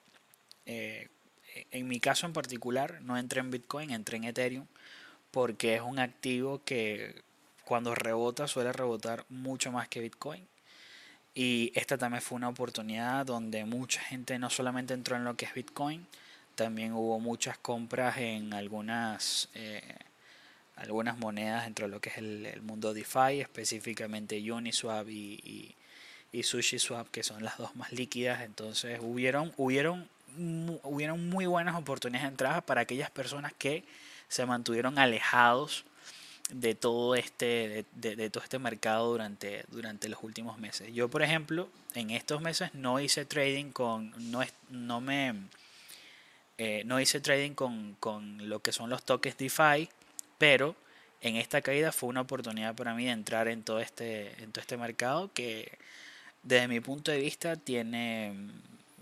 eh, 0.66 1.08
en 1.70 1.88
mi 1.88 2.00
caso 2.00 2.26
en 2.26 2.32
particular, 2.32 3.00
no 3.02 3.16
entré 3.16 3.40
en 3.40 3.50
Bitcoin, 3.50 3.90
entré 3.90 4.16
en 4.18 4.24
Ethereum, 4.24 4.66
porque 5.30 5.74
es 5.76 5.82
un 5.82 5.98
activo 5.98 6.62
que 6.64 7.22
cuando 7.64 7.94
rebota 7.94 8.46
suele 8.46 8.72
rebotar 8.72 9.24
mucho 9.28 9.72
más 9.72 9.88
que 9.88 10.00
Bitcoin. 10.00 10.46
Y 11.34 11.72
esta 11.74 11.98
también 11.98 12.22
fue 12.22 12.36
una 12.36 12.48
oportunidad 12.48 13.26
donde 13.26 13.64
mucha 13.64 14.00
gente 14.00 14.38
no 14.38 14.50
solamente 14.50 14.94
entró 14.94 15.16
en 15.16 15.24
lo 15.24 15.36
que 15.36 15.44
es 15.44 15.54
Bitcoin, 15.54 16.06
también 16.54 16.92
hubo 16.92 17.20
muchas 17.20 17.58
compras 17.58 18.18
en 18.18 18.52
algunas, 18.52 19.48
eh, 19.54 19.96
algunas 20.78 21.18
monedas 21.18 21.64
dentro 21.64 21.86
de 21.86 21.92
lo 21.92 22.00
que 22.00 22.10
es 22.10 22.18
el, 22.18 22.60
mundo 22.62 22.94
DeFi, 22.94 23.40
específicamente 23.40 24.40
Uniswap 24.50 25.08
y, 25.08 25.40
y, 25.44 25.74
y 26.32 26.42
SushiSwap, 26.42 27.08
que 27.10 27.22
son 27.22 27.44
las 27.44 27.58
dos 27.58 27.76
más 27.76 27.92
líquidas. 27.92 28.42
Entonces 28.42 28.98
hubieron, 29.02 29.52
hubieron 29.56 30.08
hubieron 30.82 31.28
muy 31.28 31.46
buenas 31.46 31.76
oportunidades 31.76 32.24
de 32.24 32.32
entrada 32.32 32.60
para 32.60 32.82
aquellas 32.82 33.10
personas 33.10 33.52
que 33.56 33.84
se 34.28 34.46
mantuvieron 34.46 34.98
alejados 34.98 35.84
de 36.50 36.74
todo 36.74 37.14
este 37.14 37.84
de, 37.94 38.30
todo 38.30 38.42
este 38.42 38.58
mercado 38.58 39.10
durante 39.10 39.64
durante 39.68 40.08
los 40.08 40.22
últimos 40.22 40.58
meses 40.58 40.92
yo 40.94 41.08
por 41.08 41.22
ejemplo 41.22 41.68
en 41.94 42.10
estos 42.10 42.40
meses 42.40 42.72
no 42.74 43.00
hice 43.00 43.24
trading 43.24 43.70
con 43.70 44.12
no 44.30 44.42
no 44.70 45.00
me 45.00 45.34
eh, 46.56 46.82
no 46.86 47.00
hice 47.00 47.20
trading 47.20 47.52
con, 47.52 47.96
con 48.00 48.48
lo 48.48 48.60
que 48.60 48.72
son 48.72 48.88
los 48.90 49.02
toques 49.04 49.36
DeFi 49.36 49.88
pero 50.38 50.74
en 51.20 51.36
esta 51.36 51.60
caída 51.60 51.92
fue 51.92 52.08
una 52.08 52.22
oportunidad 52.22 52.74
para 52.74 52.94
mí 52.94 53.04
de 53.04 53.10
entrar 53.10 53.48
en 53.48 53.62
todo 53.62 53.80
este 53.80 54.42
en 54.42 54.52
todo 54.52 54.60
este 54.60 54.76
mercado 54.76 55.30
que 55.34 55.78
desde 56.42 56.68
mi 56.68 56.80
punto 56.80 57.10
de 57.10 57.18
vista 57.18 57.56
tiene 57.56 58.32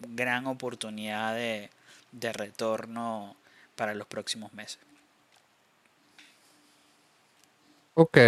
gran 0.01 0.47
oportunidad 0.47 1.35
de, 1.35 1.71
retorno 2.33 3.37
para 3.77 3.95
los 3.95 4.07
próximos 4.07 4.53
meses. 4.55 4.79
Ok, 7.95 8.19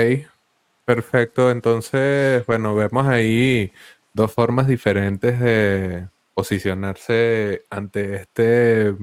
perfecto. 0.85 1.50
Entonces, 1.50 2.45
bueno, 2.47 2.75
vemos 2.75 3.07
ahí 3.07 3.73
dos 4.12 4.33
formas 4.33 4.69
diferentes 4.69 5.41
de 5.41 6.07
posicionarse 6.35 7.65
ante 7.71 8.17
este, 8.17 8.95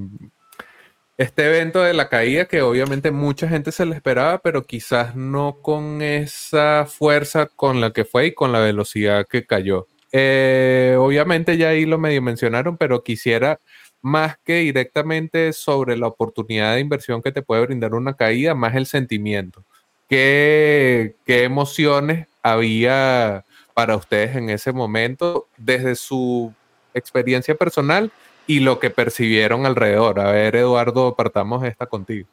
este 1.18 1.46
evento 1.46 1.82
de 1.82 1.94
la 1.94 2.10
caída 2.10 2.46
que 2.46 2.62
obviamente 2.62 3.12
mucha 3.12 3.48
gente 3.48 3.72
se 3.72 3.86
le 3.86 3.96
esperaba, 3.96 4.40
pero 4.40 4.64
quizás 4.64 5.16
no 5.16 5.60
con 5.62 6.02
esa 6.02 6.86
fuerza 6.86 7.48
con 7.48 7.80
la 7.80 7.92
que 7.92 8.06
fue 8.06 8.28
y 8.28 8.34
con 8.34 8.52
la 8.52 8.60
velocidad 8.60 9.26
que 9.28 9.46
cayó. 9.46 9.88
Eh, 10.12 10.96
obviamente 11.00 11.58
ya 11.58 11.70
ahí 11.70 11.86
lo 11.86 11.98
medio 11.98 12.22
mencionaron, 12.22 12.78
pero 12.78 13.04
quisiera 13.04 13.60
más 14.02 14.38
que 14.44 14.58
directamente 14.60 15.52
sobre 15.54 15.98
la 15.98 16.08
oportunidad 16.08 16.76
de 16.76 16.82
inversión 16.82 17.22
que 17.22 17.32
te 17.32 17.42
puede 17.42 17.66
brindar 17.66 17.94
una 17.94 18.16
caída, 18.16 18.54
más 18.54 18.76
el 18.76 18.86
sentimiento. 18.86 19.64
¿Qué, 20.08 21.16
qué 21.26 21.44
emociones 21.44 22.28
había 22.44 23.46
para 23.74 23.96
ustedes 23.96 24.36
en 24.36 24.50
ese 24.50 24.72
momento 24.72 25.48
desde 25.58 25.96
su 25.96 26.54
experiencia 26.94 27.56
personal 27.56 28.12
y 28.48 28.60
lo 28.60 28.80
que 28.80 28.90
percibieron 28.90 29.66
alrededor? 29.66 30.20
A 30.20 30.32
ver, 30.32 30.56
Eduardo, 30.56 31.16
partamos 31.16 31.64
esta 31.64 31.86
contigo. 31.86 32.28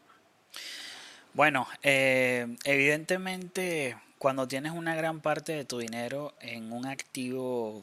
Bueno, 1.35 1.67
eh, 1.83 2.57
evidentemente 2.65 3.97
cuando 4.23 4.47
tienes 4.47 4.71
una 4.71 4.95
gran 4.95 5.21
parte 5.21 5.51
de 5.51 5.65
tu 5.65 5.79
dinero 5.79 6.33
en 6.41 6.73
un 6.73 6.87
activo 6.87 7.83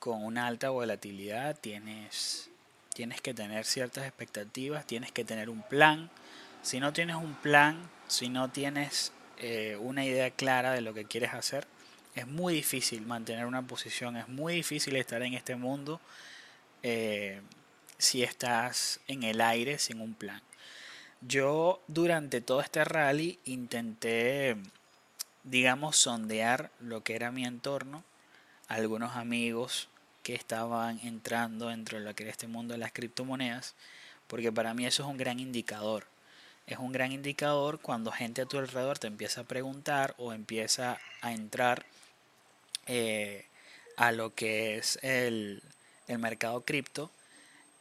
con 0.00 0.24
una 0.24 0.48
alta 0.48 0.70
volatilidad, 0.70 1.56
tienes, 1.56 2.50
tienes 2.94 3.20
que 3.20 3.32
tener 3.32 3.64
ciertas 3.64 4.04
expectativas, 4.04 4.86
tienes 4.86 5.12
que 5.12 5.24
tener 5.24 5.48
un 5.50 5.62
plan. 5.62 6.10
Si 6.62 6.80
no 6.80 6.92
tienes 6.92 7.14
un 7.14 7.34
plan, 7.34 7.78
si 8.08 8.28
no 8.28 8.50
tienes 8.50 9.12
eh, 9.36 9.76
una 9.80 10.04
idea 10.04 10.30
clara 10.30 10.72
de 10.72 10.80
lo 10.80 10.94
que 10.94 11.04
quieres 11.04 11.32
hacer, 11.32 11.66
es 12.16 12.26
muy 12.26 12.54
difícil 12.54 13.06
mantener 13.06 13.46
una 13.46 13.62
posición, 13.62 14.16
es 14.16 14.28
muy 14.28 14.54
difícil 14.54 14.96
estar 14.96 15.22
en 15.22 15.34
este 15.34 15.54
mundo 15.54 16.00
eh, 16.82 17.40
si 17.98 18.22
estás 18.22 19.00
en 19.06 19.22
el 19.22 19.40
aire 19.40 19.78
sin 19.78 20.00
un 20.00 20.14
plan. 20.14 20.42
Yo 21.20 21.82
durante 21.88 22.40
todo 22.40 22.60
este 22.60 22.84
rally 22.84 23.38
intenté 23.44 24.56
digamos, 25.50 25.96
sondear 25.96 26.70
lo 26.80 27.02
que 27.02 27.14
era 27.14 27.30
mi 27.32 27.44
entorno, 27.44 28.04
algunos 28.68 29.16
amigos 29.16 29.88
que 30.22 30.34
estaban 30.34 31.00
entrando 31.02 31.68
dentro 31.68 31.98
de 31.98 32.04
lo 32.04 32.14
que 32.14 32.24
era 32.24 32.32
este 32.32 32.46
mundo 32.46 32.74
de 32.74 32.78
las 32.78 32.92
criptomonedas, 32.92 33.74
porque 34.26 34.52
para 34.52 34.74
mí 34.74 34.86
eso 34.86 35.02
es 35.04 35.08
un 35.08 35.16
gran 35.16 35.40
indicador. 35.40 36.06
Es 36.66 36.78
un 36.78 36.92
gran 36.92 37.12
indicador 37.12 37.80
cuando 37.80 38.12
gente 38.12 38.42
a 38.42 38.46
tu 38.46 38.58
alrededor 38.58 38.98
te 38.98 39.06
empieza 39.06 39.40
a 39.40 39.44
preguntar 39.44 40.14
o 40.18 40.34
empieza 40.34 40.98
a 41.22 41.32
entrar 41.32 41.86
eh, 42.86 43.46
a 43.96 44.12
lo 44.12 44.34
que 44.34 44.76
es 44.76 44.98
el, 45.02 45.62
el 46.08 46.18
mercado 46.18 46.62
cripto. 46.62 47.10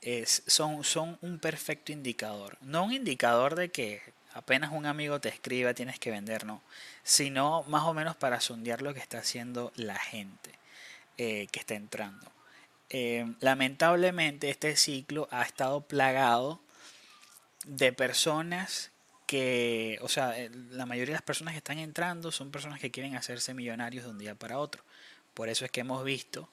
Es, 0.02 0.44
son, 0.46 0.84
son 0.84 1.18
un 1.22 1.40
perfecto 1.40 1.92
indicador. 1.92 2.58
No 2.62 2.84
un 2.86 2.94
indicador 2.94 3.56
de 3.56 3.70
que 3.70 4.02
apenas 4.34 4.72
un 4.72 4.86
amigo 4.86 5.20
te 5.20 5.30
escriba 5.30 5.74
tienes 5.74 5.98
que 5.98 6.12
vender, 6.12 6.46
no, 6.46 6.62
sino 7.04 7.64
más 7.64 7.84
o 7.84 7.94
menos 7.94 8.16
para 8.16 8.40
sondear 8.40 8.82
lo 8.82 8.94
que 8.94 9.00
está 9.00 9.18
haciendo 9.18 9.72
la 9.76 9.98
gente 9.98 10.52
eh, 11.18 11.48
que 11.52 11.60
está 11.60 11.74
entrando. 11.74 12.32
Eh, 12.90 13.26
lamentablemente 13.40 14.50
este 14.50 14.76
ciclo 14.78 15.28
ha 15.32 15.42
estado 15.42 15.82
plagado 15.82 16.62
de 17.66 17.92
personas 17.92 18.92
que, 19.26 20.00
o 20.02 20.08
sea, 20.08 20.40
eh, 20.40 20.50
la 20.70 20.86
mayoría 20.86 21.14
de 21.14 21.18
las 21.18 21.22
personas 21.22 21.54
que 21.54 21.58
están 21.58 21.80
entrando 21.80 22.32
son 22.32 22.52
personas 22.52 22.80
que 22.80 22.92
quieren 22.92 23.16
hacerse 23.16 23.54
millonarios 23.54 24.06
de 24.06 24.12
un 24.12 24.20
día 24.20 24.36
para 24.36 24.60
otro. 24.60 24.84
Por 25.34 25.50
eso 25.50 25.66
es 25.66 25.72
que 25.72 25.82
hemos 25.82 26.04
visto 26.04 26.48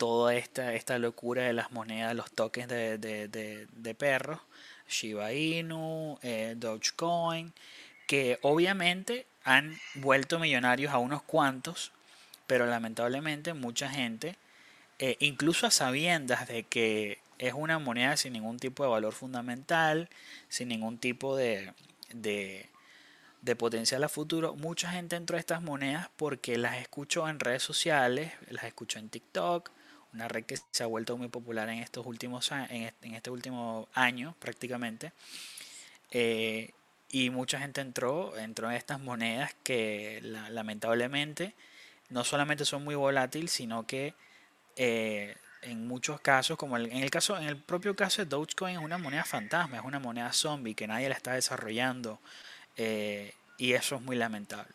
toda 0.00 0.34
esta, 0.34 0.72
esta 0.72 0.98
locura 0.98 1.42
de 1.42 1.52
las 1.52 1.72
monedas, 1.72 2.16
los 2.16 2.30
tokens 2.30 2.68
de, 2.68 2.96
de 2.98 3.94
perros, 3.94 4.40
Shiba 4.88 5.34
Inu, 5.34 6.18
eh, 6.22 6.54
Dogecoin, 6.56 7.52
que 8.06 8.38
obviamente 8.40 9.26
han 9.44 9.78
vuelto 9.96 10.38
millonarios 10.38 10.90
a 10.94 10.96
unos 10.96 11.22
cuantos, 11.22 11.92
pero 12.46 12.64
lamentablemente 12.64 13.52
mucha 13.52 13.90
gente, 13.90 14.36
eh, 14.98 15.16
incluso 15.20 15.66
a 15.66 15.70
sabiendas 15.70 16.48
de 16.48 16.62
que 16.62 17.18
es 17.38 17.52
una 17.52 17.78
moneda 17.78 18.16
sin 18.16 18.32
ningún 18.32 18.58
tipo 18.58 18.82
de 18.82 18.88
valor 18.88 19.12
fundamental, 19.12 20.08
sin 20.48 20.68
ningún 20.68 20.96
tipo 20.96 21.36
de, 21.36 21.74
de, 22.14 22.70
de 23.42 23.54
potencial 23.54 24.02
a 24.02 24.08
futuro, 24.08 24.54
mucha 24.54 24.90
gente 24.92 25.16
entró 25.16 25.36
a 25.36 25.40
estas 25.40 25.60
monedas 25.60 26.08
porque 26.16 26.56
las 26.56 26.78
escuchó 26.78 27.28
en 27.28 27.38
redes 27.38 27.62
sociales, 27.62 28.32
las 28.48 28.64
escuchó 28.64 28.98
en 28.98 29.10
TikTok, 29.10 29.70
una 30.12 30.28
red 30.28 30.44
que 30.44 30.58
se 30.70 30.82
ha 30.82 30.86
vuelto 30.86 31.16
muy 31.16 31.28
popular 31.28 31.68
en 31.68 31.78
estos 31.78 32.06
últimos 32.06 32.50
en 32.52 33.14
este 33.14 33.30
último 33.30 33.88
año 33.94 34.34
prácticamente. 34.38 35.12
Eh, 36.10 36.72
y 37.10 37.30
mucha 37.30 37.58
gente 37.58 37.80
entró 37.80 38.36
entró 38.38 38.70
en 38.70 38.76
estas 38.76 39.00
monedas 39.00 39.54
que 39.62 40.20
lamentablemente 40.22 41.54
no 42.08 42.24
solamente 42.24 42.64
son 42.64 42.84
muy 42.84 42.94
volátiles 42.94 43.50
sino 43.50 43.86
que 43.86 44.14
eh, 44.76 45.36
en 45.62 45.86
muchos 45.86 46.20
casos 46.20 46.56
como 46.56 46.76
en 46.78 46.96
el 46.96 47.10
caso 47.10 47.36
en 47.36 47.44
el 47.44 47.56
propio 47.56 47.94
caso 47.96 48.22
de 48.22 48.26
Dogecoin 48.28 48.76
es 48.78 48.82
una 48.82 48.98
moneda 48.98 49.24
fantasma 49.24 49.78
es 49.78 49.84
una 49.84 49.98
moneda 49.98 50.32
zombie 50.32 50.74
que 50.74 50.86
nadie 50.86 51.08
la 51.08 51.16
está 51.16 51.34
desarrollando 51.34 52.20
eh, 52.76 53.34
y 53.58 53.74
eso 53.74 53.96
es 53.96 54.02
muy 54.02 54.16
lamentable. 54.16 54.72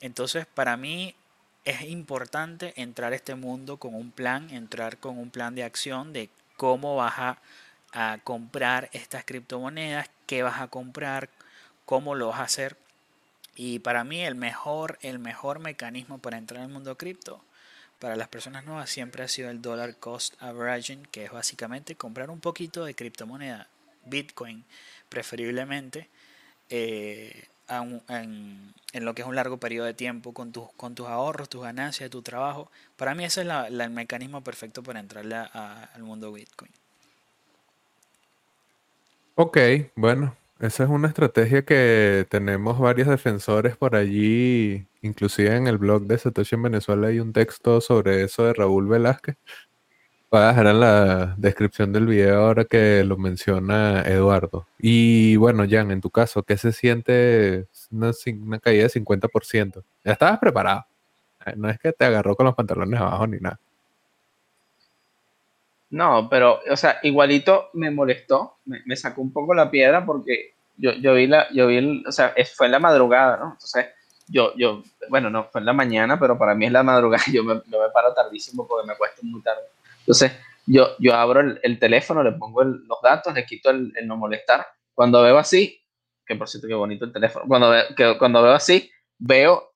Entonces 0.00 0.46
para 0.46 0.76
mí 0.76 1.14
es 1.68 1.82
importante 1.82 2.72
entrar 2.80 3.12
a 3.12 3.16
este 3.16 3.34
mundo 3.34 3.76
con 3.76 3.94
un 3.94 4.10
plan, 4.10 4.48
entrar 4.50 4.96
con 4.96 5.18
un 5.18 5.30
plan 5.30 5.54
de 5.54 5.64
acción 5.64 6.14
de 6.14 6.30
cómo 6.56 6.96
vas 6.96 7.14
a, 7.18 7.38
comprar 8.22 8.90
estas 8.92 9.24
criptomonedas, 9.24 10.08
qué 10.26 10.42
vas 10.42 10.60
a 10.60 10.68
comprar, 10.68 11.30
cómo 11.84 12.14
lo 12.14 12.28
vas 12.28 12.40
a 12.40 12.44
hacer. 12.44 12.76
Y 13.56 13.80
para 13.80 14.04
mí 14.04 14.20
el 14.20 14.34
mejor, 14.34 14.98
el 15.02 15.18
mejor 15.18 15.58
mecanismo 15.58 16.18
para 16.18 16.38
entrar 16.38 16.62
al 16.62 16.68
mundo 16.68 16.96
cripto 16.96 17.42
para 17.98 18.14
las 18.14 18.28
personas 18.28 18.64
nuevas 18.64 18.88
siempre 18.90 19.24
ha 19.24 19.28
sido 19.28 19.50
el 19.50 19.60
dollar 19.60 19.96
cost 19.96 20.40
averaging, 20.40 21.06
que 21.10 21.24
es 21.24 21.32
básicamente 21.32 21.96
comprar 21.96 22.30
un 22.30 22.40
poquito 22.40 22.84
de 22.84 22.94
criptomoneda, 22.94 23.68
Bitcoin 24.04 24.64
preferiblemente, 25.08 26.08
eh, 26.70 27.48
en, 27.68 28.74
lo 28.94 29.14
que 29.14 29.22
es 29.22 29.28
un 29.28 29.36
largo 29.36 29.58
periodo 29.58 29.86
de 29.86 29.94
tiempo 29.94 30.32
con, 30.32 30.52
tus 30.52 30.70
con 30.76 30.94
tus 30.94 31.06
ahorros, 31.06 31.48
tus 31.48 31.62
ganancias, 31.62 32.10
tu 32.10 32.22
trabajo. 32.22 32.70
Para 32.96 33.14
mí 33.14 33.24
ese 33.24 33.42
es 33.42 33.48
el 33.48 33.90
mecanismo 33.90 34.42
perfecto 34.42 34.82
para 34.82 35.00
entrarle 35.00 35.36
al 35.36 36.02
mundo 36.02 36.32
Bitcoin. 36.32 36.70
Ok, 39.34 39.58
bueno, 39.94 40.36
esa 40.58 40.82
es 40.82 40.90
una 40.90 41.06
estrategia 41.06 41.64
que 41.64 42.26
tenemos 42.28 42.78
varios 42.80 43.06
defensores 43.06 43.76
por 43.76 43.94
allí, 43.94 44.84
inclusive 45.02 45.54
en 45.54 45.68
el 45.68 45.78
blog 45.78 46.02
de 46.06 46.18
Satoshi 46.18 46.56
en 46.56 46.64
Venezuela 46.64 47.06
hay 47.06 47.20
un 47.20 47.32
texto 47.32 47.80
sobre 47.80 48.24
eso 48.24 48.44
de 48.44 48.54
Raúl 48.54 48.88
Velázquez. 48.88 49.36
Voy 50.30 50.42
a 50.42 50.48
dejar 50.48 50.66
en 50.66 50.80
la 50.80 51.34
descripción 51.38 51.90
del 51.90 52.04
video 52.04 52.44
ahora 52.44 52.66
que 52.66 53.02
lo 53.02 53.16
menciona 53.16 54.02
Eduardo. 54.02 54.66
Y 54.78 55.36
bueno, 55.36 55.64
Jan, 55.66 55.90
en 55.90 56.02
tu 56.02 56.10
caso, 56.10 56.42
¿qué 56.42 56.58
se 56.58 56.72
siente 56.72 57.66
una, 57.90 58.12
caída 58.60 58.82
de 58.82 58.90
50%? 58.90 59.82
Ya 60.04 60.12
estabas 60.12 60.38
preparado. 60.38 60.84
Eh, 61.46 61.54
no 61.56 61.70
es 61.70 61.78
que 61.78 61.92
te 61.92 62.04
agarró 62.04 62.36
con 62.36 62.44
los 62.44 62.54
pantalones 62.54 63.00
abajo 63.00 63.26
ni 63.26 63.38
nada. 63.38 63.58
No, 65.88 66.28
pero, 66.28 66.60
o 66.70 66.76
sea, 66.76 66.98
igualito 67.02 67.70
me 67.72 67.90
molestó, 67.90 68.58
me, 68.66 68.96
sacó 68.96 69.22
un 69.22 69.32
poco 69.32 69.54
la 69.54 69.70
piedra 69.70 70.04
porque 70.04 70.52
yo, 70.76 70.92
yo 70.92 71.14
vi 71.14 71.26
la, 71.26 71.50
yo 71.54 71.68
vi, 71.68 72.04
o 72.06 72.12
sea, 72.12 72.34
fue 72.54 72.66
en 72.66 72.72
la 72.72 72.78
madrugada, 72.78 73.38
¿no? 73.38 73.52
Entonces, 73.52 73.86
yo, 74.28 74.54
yo, 74.56 74.82
bueno, 75.08 75.30
no, 75.30 75.44
fue 75.44 75.62
en 75.62 75.64
la 75.64 75.72
mañana, 75.72 76.20
pero 76.20 76.36
para 76.36 76.54
mí 76.54 76.66
es 76.66 76.72
la 76.72 76.82
madrugada, 76.82 77.24
yo 77.32 77.42
me, 77.42 77.54
me 77.54 77.90
paro 77.94 78.12
tardísimo 78.12 78.66
porque 78.66 78.86
me 78.86 78.94
cuesta 78.94 79.22
muy 79.22 79.40
tarde. 79.40 79.62
Entonces, 80.08 80.32
yo, 80.64 80.96
yo 80.98 81.14
abro 81.14 81.40
el, 81.62 81.78
teléfono, 81.78 82.22
le 82.22 82.32
pongo 82.32 82.64
los 82.64 83.02
datos, 83.02 83.34
le 83.34 83.44
quito 83.44 83.68
el, 83.68 83.92
no 84.06 84.16
molestar. 84.16 84.66
Cuando 84.94 85.22
veo 85.22 85.36
así, 85.36 85.82
que 86.26 86.34
por 86.34 86.48
cierto, 86.48 86.66
qué 86.66 86.72
bonito 86.72 87.04
el 87.04 87.12
teléfono, 87.12 87.44
cuando, 87.46 87.74
que, 87.94 88.16
cuando 88.18 88.42
veo 88.42 88.54
así, 88.54 88.90
veo, 89.18 89.74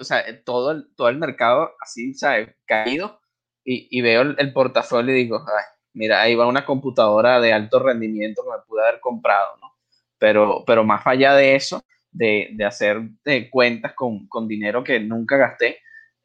o 0.00 0.04
sea, 0.04 0.24
todo 0.44 0.72
el, 0.72 0.92
todo 0.96 1.08
el 1.08 1.18
mercado 1.18 1.70
así, 1.80 2.12
¿sabes? 2.14 2.48
Caído 2.66 3.20
y, 3.64 4.00
veo 4.00 4.22
el, 4.22 4.52
portafolio 4.52 5.14
y 5.14 5.18
digo, 5.18 5.44
mira, 5.92 6.20
ahí 6.22 6.34
va 6.34 6.48
una 6.48 6.64
computadora 6.64 7.40
de 7.40 7.52
alto 7.52 7.78
rendimiento 7.78 8.42
que 8.42 8.50
me 8.50 8.64
pude 8.66 8.82
haber 8.82 8.98
comprado, 8.98 9.58
¿no? 9.60 9.76
Pero, 10.18 10.64
pero 10.66 10.82
más 10.82 11.06
allá 11.06 11.36
de 11.36 11.54
eso, 11.54 11.84
de, 12.10 12.48
de 12.54 12.64
hacer 12.64 13.00
de 13.24 13.48
cuentas 13.48 13.92
con, 13.92 14.26
con, 14.26 14.48
dinero 14.48 14.82
que 14.82 14.98
nunca 14.98 15.36
gasté, 15.36 15.78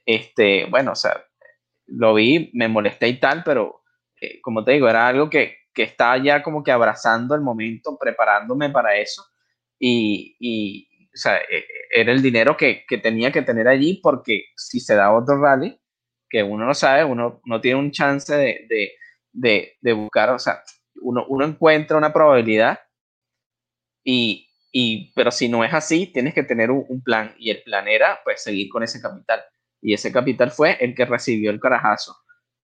este, 0.08 0.65
bueno, 0.65 0.93
o 0.93 0.95
sea, 0.95 1.23
lo 1.88 2.13
vi, 2.13 2.52
me 2.54 2.67
molesté 2.67 3.08
y 3.08 3.19
tal, 3.19 3.43
pero 3.43 3.82
eh, 4.19 4.41
como 4.41 4.63
te 4.63 4.73
digo, 4.73 4.89
era 4.89 5.08
algo 5.08 5.30
que, 5.30 5.58
que, 5.73 5.84
estaba 5.84 6.17
ya 6.17 6.43
como 6.43 6.63
que 6.63 6.71
abrazando 6.71 7.36
el 7.36 7.41
momento, 7.41 7.97
preparándome 8.00 8.69
para 8.69 8.97
eso. 8.97 9.23
Y, 9.80 10.36
y 10.39 10.88
o 11.08 11.17
sea, 11.17 11.38
e, 11.38 11.58
e, 11.58 11.65
era 12.02 12.12
el 12.12 12.21
dinero 12.21 12.58
que, 12.58 12.84
que, 12.88 12.97
tenía 12.97 13.32
que 13.32 13.41
tener 13.41 13.67
allí 13.67 14.00
porque 14.02 14.45
si 14.56 14.80
se 14.80 14.95
da 14.95 15.13
otro 15.15 15.39
rally, 15.41 15.80
que 16.30 16.43
uno 16.43 16.65
no 16.65 16.73
sabe, 16.73 17.04
uno 17.06 17.41
no 17.45 17.62
tiene 17.62 17.80
un 17.80 17.91
chance 17.91 18.36
de, 18.36 18.65
de, 18.69 18.91
de, 19.32 19.78
de 19.82 19.93
buscar, 19.93 20.30
o 20.32 20.39
sea, 20.39 20.62
uno, 21.02 21.26
uno, 21.30 21.45
encuentra 21.45 21.97
una 21.97 22.12
probabilidad 22.12 22.80
y, 24.04 24.50
y, 24.71 25.13
pero 25.15 25.32
si 25.32 25.47
no 25.47 25.63
es 25.63 25.73
así, 25.73 26.08
tienes 26.08 26.34
que 26.34 26.43
tener 26.43 26.71
un, 26.71 26.86
un, 26.89 27.02
plan 27.02 27.36
y 27.38 27.52
el 27.52 27.63
plan 27.63 27.88
era 27.88 28.19
pues 28.23 28.43
seguir 28.43 28.69
con 28.69 28.84
ese 28.84 29.02
capital 29.02 29.41
y 29.81 29.93
ese 29.93 30.11
capital 30.11 30.51
fue 30.51 30.77
el 30.79 30.95
que 30.95 31.05
recibió 31.05 31.51
el 31.51 31.59
carajazo. 31.59 32.15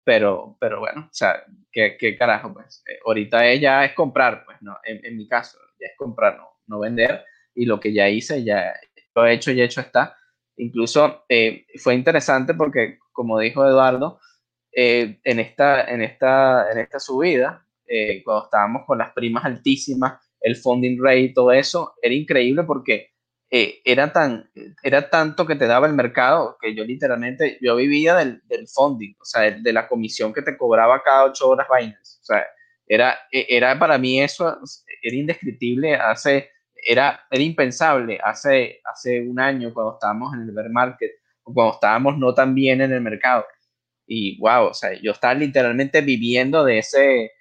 Pero, 0.04 0.58
pero 0.60 0.80
bueno, 0.80 1.06
o 1.10 1.14
sea, 1.14 1.44
¿qué, 1.72 1.96
qué 1.98 2.18
carajo? 2.18 2.54
Pues 2.54 2.84
eh, 2.88 3.00
ahorita 3.06 3.48
ella 3.48 3.86
es 3.86 3.94
comprar, 3.94 4.44
pues 4.46 4.58
no, 4.62 4.78
en, 4.84 5.16
mi 5.16 5.28
caso, 5.28 5.58
ya 5.80 5.88
es 5.88 5.94
comprar, 5.98 6.38
no, 6.38 6.50
no 6.68 6.80
vender. 6.80 7.24
Y 7.56 7.66
lo 7.66 7.80
que 7.80 7.94
ya 7.94 8.10
hice, 8.10 8.44
ya 8.44 8.74
lo 9.16 9.26
he 9.26 9.34
hecho 9.34 9.52
y 9.52 9.62
hecho 9.62 9.82
está. 9.82 10.18
Incluso 10.58 11.24
eh, 11.30 11.66
fue 11.78 11.96
interesante 11.96 12.54
porque, 12.54 13.00
como 13.12 13.40
dijo 13.40 13.66
Eduardo, 13.66 14.20
eh, 14.76 15.20
en, 15.24 15.40
esta, 15.40 15.86
en, 15.86 16.02
esta, 16.02 16.70
en 16.72 16.80
esta 16.80 17.00
subida, 17.00 17.66
cuando 18.26 18.46
estábamos 18.46 18.86
con 18.88 18.98
las 18.98 19.14
primas 19.14 19.46
altísimas, 19.46 20.20
el 20.42 20.56
funding 20.56 20.98
rate 21.02 21.20
y 21.20 21.34
todo 21.34 21.52
eso, 21.52 21.94
era 22.02 22.14
increíble 22.14 22.64
porque 22.64 23.13
eh, 23.56 23.84
era, 23.86 24.12
tan, 24.12 24.50
era 24.82 25.12
tanto 25.12 25.46
que 25.46 25.56
te 25.56 25.68
daba 25.68 25.86
el 25.86 25.94
mercado 25.94 26.58
que 26.60 26.74
yo 26.74 26.84
literalmente, 26.84 27.60
yo 27.62 27.76
vivía 27.76 28.16
del, 28.16 28.42
del 28.48 28.68
funding, 28.68 29.14
o 29.22 29.26
sea, 29.26 29.42
de, 29.52 29.72
la 29.74 29.88
comisión 29.88 30.34
que 30.34 30.42
te 30.42 30.58
cobraba 30.58 31.04
cada 31.04 31.26
ocho 31.26 31.50
horas 31.50 31.68
Binance. 31.70 32.18
O 32.20 32.26
sea, 32.26 32.48
era, 32.88 33.16
e, 33.32 33.46
era 33.48 33.78
para 33.78 34.00
mí 34.00 34.20
eso, 34.20 34.58
era 35.04 35.16
indescriptible 35.16 35.94
hace, 35.94 36.50
era, 36.84 37.28
era 37.30 37.44
impensable 37.44 38.20
hace, 38.24 38.82
hace 38.92 39.22
un 39.22 39.40
año 39.40 39.72
cuando 39.72 39.94
estábamos 39.94 40.34
en 40.34 40.42
el 40.42 40.52
bear 40.52 40.72
market, 40.72 41.12
o 41.44 41.54
cuando 41.54 41.76
estábamos 41.76 42.18
no 42.18 42.34
tan 42.34 42.56
bien 42.56 42.82
en 42.82 42.92
el 42.92 43.02
mercado. 43.02 43.46
Y 44.08 44.40
wow, 44.40 44.70
o 44.70 44.74
sea, 44.74 45.00
yo 45.00 45.12
estaba 45.12 45.36
literalmente 45.36 46.02
viviendo 46.02 46.64
de 46.64 46.80
ese, 46.80 47.32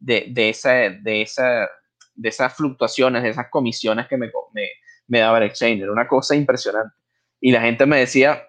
de, 0.00 0.26
de 0.30 0.48
esa, 0.48 0.72
de 0.90 1.22
esa, 1.22 1.70
de 2.16 2.28
esas 2.28 2.56
fluctuaciones, 2.56 3.22
de 3.22 3.28
esas 3.28 3.48
comisiones 3.50 4.08
que 4.08 4.16
me, 4.16 4.32
me 4.52 4.68
me 5.10 5.18
daba 5.18 5.38
el 5.38 5.44
exchange. 5.44 5.82
Una 5.82 6.06
cosa 6.06 6.34
impresionante. 6.36 6.94
Y 7.40 7.50
la 7.50 7.60
gente 7.60 7.84
me 7.84 7.98
decía, 7.98 8.42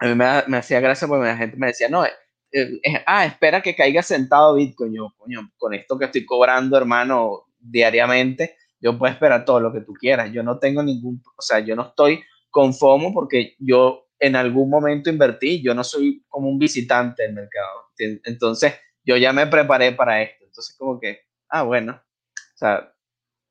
a 0.00 0.06
mí 0.06 0.14
me, 0.14 0.56
hacía 0.56 0.80
gracia 0.80 1.06
porque 1.06 1.26
la 1.26 1.36
gente 1.36 1.56
me 1.56 1.68
decía, 1.68 1.88
no, 1.88 2.04
eh, 2.04 2.10
eh, 2.52 3.02
ah, 3.06 3.24
espera 3.24 3.62
que 3.62 3.76
caiga 3.76 4.02
sentado 4.02 4.56
Bitcoin. 4.56 4.92
Yo, 4.92 5.14
coño, 5.16 5.52
con 5.56 5.74
esto 5.74 5.96
que 5.98 6.06
estoy 6.06 6.26
cobrando, 6.26 6.76
hermano, 6.76 7.44
diariamente, 7.60 8.56
yo 8.80 8.98
puedo 8.98 9.12
esperar 9.12 9.44
todo 9.44 9.60
lo 9.60 9.72
que 9.72 9.82
tú 9.82 9.92
quieras. 9.94 10.32
Yo 10.32 10.42
no 10.42 10.58
tengo 10.58 10.82
ningún, 10.82 11.22
o 11.36 11.42
sea, 11.42 11.60
yo 11.60 11.76
no 11.76 11.88
estoy 11.88 12.24
con 12.50 12.74
FOMO 12.74 13.14
porque 13.14 13.54
yo 13.58 14.08
en 14.18 14.34
algún 14.34 14.68
momento 14.68 15.10
invertí, 15.10 15.62
yo 15.62 15.74
no 15.74 15.84
soy 15.84 16.24
como 16.28 16.48
un 16.48 16.58
visitante 16.58 17.22
del 17.22 17.34
mercado. 17.34 17.90
Entonces, 18.24 18.74
yo 19.04 19.16
ya 19.16 19.32
me 19.32 19.46
preparé 19.46 19.92
para 19.92 20.22
esto. 20.22 20.44
Entonces, 20.44 20.74
como 20.76 20.98
que, 20.98 21.20
ah, 21.48 21.62
bueno, 21.62 21.92
o 21.92 22.58
sea, 22.58 22.92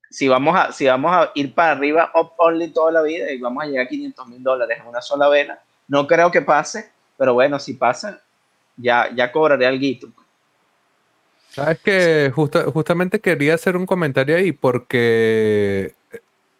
si 0.09 0.27
vamos 0.27 0.55
a, 0.57 0.71
si 0.71 0.85
vamos 0.85 1.11
a 1.13 1.31
ir 1.35 1.53
para 1.53 1.71
arriba 1.71 2.11
up 2.15 2.31
only 2.37 2.69
toda 2.69 2.91
la 2.91 3.01
vida 3.01 3.31
y 3.31 3.39
vamos 3.39 3.63
a 3.63 3.67
llegar 3.67 3.85
a 3.85 3.89
500 3.89 4.27
mil 4.27 4.43
dólares 4.43 4.77
en 4.81 4.87
una 4.87 5.01
sola 5.01 5.27
vela, 5.29 5.59
no 5.87 6.07
creo 6.07 6.31
que 6.31 6.41
pase, 6.41 6.91
pero 7.17 7.33
bueno, 7.33 7.59
si 7.59 7.73
pasa, 7.73 8.21
ya, 8.75 9.09
ya 9.15 9.31
cobraré 9.31 9.65
algo. 9.65 9.85
Sabes 11.49 11.79
que 11.79 12.31
justamente 12.31 13.19
quería 13.19 13.55
hacer 13.55 13.75
un 13.75 13.85
comentario 13.85 14.37
ahí 14.37 14.51
porque 14.51 15.95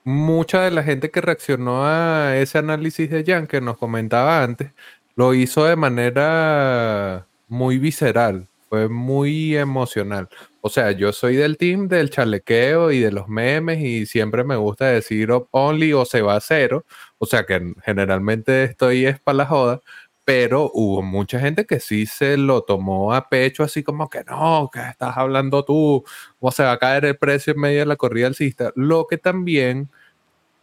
mucha 0.03 0.61
de 0.61 0.71
la 0.71 0.83
gente 0.83 1.11
que 1.11 1.21
reaccionó 1.21 1.85
a 1.85 2.37
ese 2.37 2.57
análisis 2.57 3.09
de 3.09 3.23
Jan 3.25 3.45
que 3.45 3.61
nos 3.61 3.77
comentaba 3.77 4.41
antes, 4.41 4.71
lo 5.15 5.33
hizo 5.33 5.65
de 5.65 5.75
manera 5.75 7.27
muy 7.47 7.77
visceral, 7.77 8.47
fue 8.69 8.87
muy 8.87 9.55
emocional. 9.57 10.29
O 10.67 10.69
sea, 10.69 10.91
yo 10.91 11.13
soy 11.13 11.37
del 11.37 11.55
team 11.57 11.87
del 11.87 12.09
chalequeo 12.09 12.91
y 12.91 12.99
de 12.99 13.09
los 13.13 13.29
memes 13.29 13.79
y 13.79 14.05
siempre 14.05 14.43
me 14.43 14.57
gusta 14.57 14.87
decir 14.87 15.29
only 15.51 15.93
o 15.93 16.03
se 16.03 16.21
va 16.21 16.35
a 16.35 16.41
cero. 16.41 16.85
O 17.19 17.25
sea 17.25 17.45
que 17.45 17.73
generalmente 17.85 18.65
estoy 18.65 19.05
es 19.05 19.17
para 19.17 19.37
la 19.37 19.45
joda, 19.45 19.81
pero 20.25 20.69
hubo 20.73 21.01
mucha 21.03 21.39
gente 21.39 21.65
que 21.65 21.79
sí 21.79 22.05
se 22.05 22.35
lo 22.35 22.63
tomó 22.63 23.13
a 23.13 23.29
pecho, 23.29 23.63
así 23.63 23.81
como 23.81 24.09
que 24.09 24.25
no, 24.25 24.69
que 24.73 24.81
estás 24.81 25.15
hablando 25.15 25.63
tú, 25.63 26.03
o 26.41 26.51
se 26.51 26.63
va 26.63 26.73
a 26.73 26.79
caer 26.79 27.05
el 27.05 27.17
precio 27.17 27.53
en 27.53 27.61
medio 27.61 27.79
de 27.79 27.85
la 27.85 27.95
corrida 27.95 28.27
alcista. 28.27 28.73
Lo 28.75 29.07
que 29.07 29.17
también, 29.17 29.89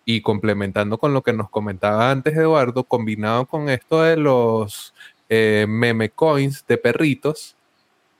y 0.04 0.20
complementando 0.22 0.98
con 0.98 1.14
lo 1.14 1.22
que 1.22 1.32
nos 1.32 1.48
comentaba 1.50 2.10
antes 2.10 2.36
Eduardo, 2.36 2.84
combinado 2.84 3.46
con 3.46 3.70
esto 3.70 4.02
de 4.02 4.18
los 4.18 4.94
eh, 5.30 5.66
meme 5.68 6.10
coins 6.10 6.66
de 6.66 6.76
perritos, 6.78 7.56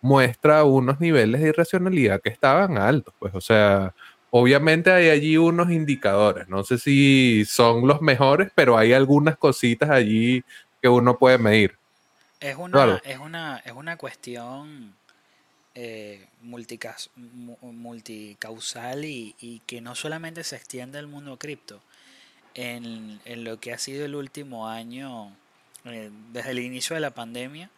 muestra 0.05 0.65
unos 0.65 1.01
niveles 1.01 1.41
de 1.41 1.49
irracionalidad 1.49 2.21
que 2.21 2.29
estaban 2.29 2.77
altos, 2.77 3.15
pues, 3.19 3.35
o 3.35 3.41
sea, 3.41 3.95
obviamente 4.29 4.93
hay 4.93 5.09
allí 5.09 5.39
unos 5.39 5.71
indicadores, 5.71 6.47
no 6.47 6.63
sé 6.63 6.77
si 6.77 7.47
son 7.47 7.87
los 7.87 8.03
mejores, 8.03 8.53
pero 8.55 8.77
hay 8.77 8.93
algunas 8.93 9.39
cositas 9.39 9.89
allí 9.89 10.45
que 10.83 10.91
uno 10.91 11.19
puede 11.19 11.39
medir. 11.39 11.79
Es 12.39 12.55
una, 12.57 13.01
es 13.03 13.19
una, 13.19 13.63
es 13.65 13.73
una 13.73 13.97
cuestión 13.97 14.95
eh, 15.75 16.27
multicausal 17.63 19.07
y, 19.07 19.63
que 19.67 19.81
no 19.81 19.95
solamente 19.95 20.45
se 20.45 20.57
extiende 20.57 20.99
al 20.99 21.07
mundo 21.07 21.39
cripto. 21.39 21.81
En, 22.53 23.21
en, 23.25 23.43
lo 23.43 23.59
que 23.59 23.73
ha 23.73 23.79
sido 23.79 24.05
el 24.05 24.15
último 24.15 24.69
año 24.69 25.35
eh, 25.87 26.11
desde 26.35 26.51
el 26.51 26.59
inicio 26.59 26.93
de 26.93 27.01
la 27.01 27.13
pandemia, 27.13 27.71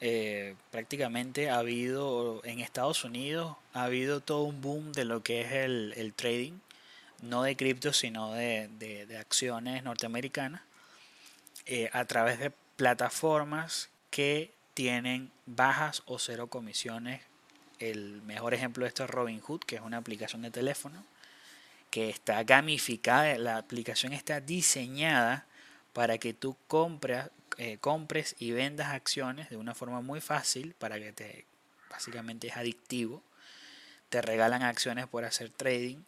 eh, 0.00 0.54
prácticamente 0.70 1.50
ha 1.50 1.58
habido 1.58 2.40
en 2.44 2.60
Estados 2.60 3.04
Unidos, 3.04 3.56
ha 3.74 3.84
habido 3.84 4.20
todo 4.20 4.44
un 4.44 4.60
boom 4.60 4.92
de 4.92 5.04
lo 5.04 5.22
que 5.22 5.42
es 5.42 5.52
el, 5.52 6.12
trading, 6.14 6.54
no 7.22 7.42
de 7.42 7.56
cripto, 7.56 7.92
sino 7.92 8.32
de, 8.32 9.16
acciones 9.18 9.82
norteamericanas, 9.84 10.62
eh, 11.66 11.90
a 11.92 12.04
través 12.06 12.38
de 12.38 12.50
plataformas 12.76 13.90
que 14.10 14.52
tienen 14.74 15.30
bajas 15.46 16.02
o 16.06 16.18
cero 16.18 16.46
comisiones. 16.46 17.20
El 17.78 18.22
mejor 18.22 18.54
ejemplo 18.54 18.84
de 18.84 18.88
esto 18.88 19.04
es 19.04 19.10
Robinhood, 19.10 19.60
que 19.60 19.76
es 19.76 19.82
una 19.82 19.98
aplicación 19.98 20.42
de 20.42 20.50
teléfono 20.50 21.04
que 21.90 22.08
está 22.08 22.42
gamificada, 22.44 23.36
la 23.36 23.56
aplicación 23.56 24.12
está 24.12 24.40
diseñada 24.40 25.44
para 25.92 26.18
que 26.18 26.32
tú 26.32 26.56
compres, 26.68 27.26
eh, 27.58 27.78
compres 27.78 28.36
y 28.38 28.52
vendas 28.52 28.88
acciones 28.88 29.50
de 29.50 29.56
una 29.56 29.74
forma 29.74 30.00
muy 30.00 30.20
fácil 30.20 30.74
para 30.78 30.98
que 30.98 31.12
te 31.12 31.46
básicamente 31.90 32.48
es 32.48 32.56
adictivo. 32.56 33.22
Te 34.08 34.22
regalan 34.22 34.62
acciones 34.62 35.06
por 35.06 35.24
hacer 35.24 35.50
trading 35.50 35.98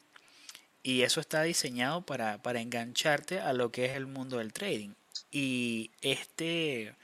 y 0.83 1.03
eso 1.03 1.21
está 1.21 1.43
diseñado 1.43 2.03
para, 2.03 2.41
engancharte 2.61 3.41
a 3.41 3.53
lo 3.53 3.71
que 3.71 3.87
es 3.87 3.97
el 3.97 4.07
mundo 4.07 4.39
del 4.39 4.53
trading. 4.53 4.91
Y 5.31 5.91
este, 6.01 6.95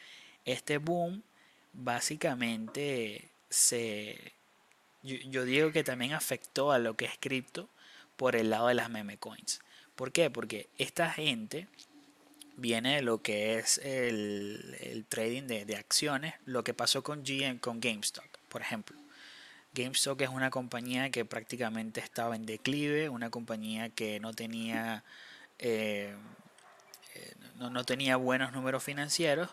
este 0.45 0.79
boom 0.79 1.23
básicamente 1.73 3.29
se, 3.49 4.33
yo, 5.03 5.17
yo, 5.17 5.45
digo 5.45 5.73
que 5.73 5.85
también 5.85 6.13
afectó 6.13 6.73
a 6.73 6.79
lo 6.79 6.97
que 6.97 7.05
es 7.05 7.19
cripto 7.21 7.69
por 8.17 8.35
el 8.35 8.51
lado 8.51 8.69
de 8.69 8.75
las 8.75 8.91
meme 8.91 9.19
coins. 9.19 9.61
¿Por 9.95 10.13
qué? 10.13 10.31
Porque 10.31 10.69
esta 10.79 11.11
gente 11.11 11.69
viene 12.59 12.97
de 12.97 13.03
lo 13.03 13.23
que 13.23 13.59
es 13.59 13.79
el, 13.79 15.05
trading 15.09 15.45
de, 15.45 15.77
acciones, 15.77 16.35
lo 16.45 16.65
que 16.65 16.75
pasó 16.75 17.03
con 17.03 17.23
GM, 17.25 17.59
con 17.59 17.81
GameStop, 17.81 18.25
por 18.49 18.61
ejemplo. 18.61 18.99
GameStop 19.75 20.21
es 20.23 20.29
una 20.29 20.51
compañía 20.51 21.11
que 21.11 21.25
prácticamente 21.25 22.01
estaba 22.01 22.35
en 22.35 22.47
declive, 22.47 23.09
una 23.09 23.31
compañía 23.31 23.91
que 23.91 24.19
no 24.19 24.35
tenía, 24.35 25.05
eh, 25.59 26.15
eh, 27.15 27.35
no, 27.57 27.85
tenía 27.85 28.17
buenos 28.17 28.53
números 28.53 28.83
financieros 28.83 29.51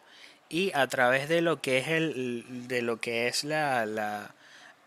y 0.49 0.71
a 0.73 0.87
través 0.87 1.29
de 1.29 1.41
lo 1.41 1.61
que 1.61 1.77
es, 1.77 1.87
el, 1.89 2.67
de 2.67 2.81
lo 2.81 2.99
que 2.99 3.27
es 3.27 3.43
la, 3.43 3.85
la, 3.85 4.33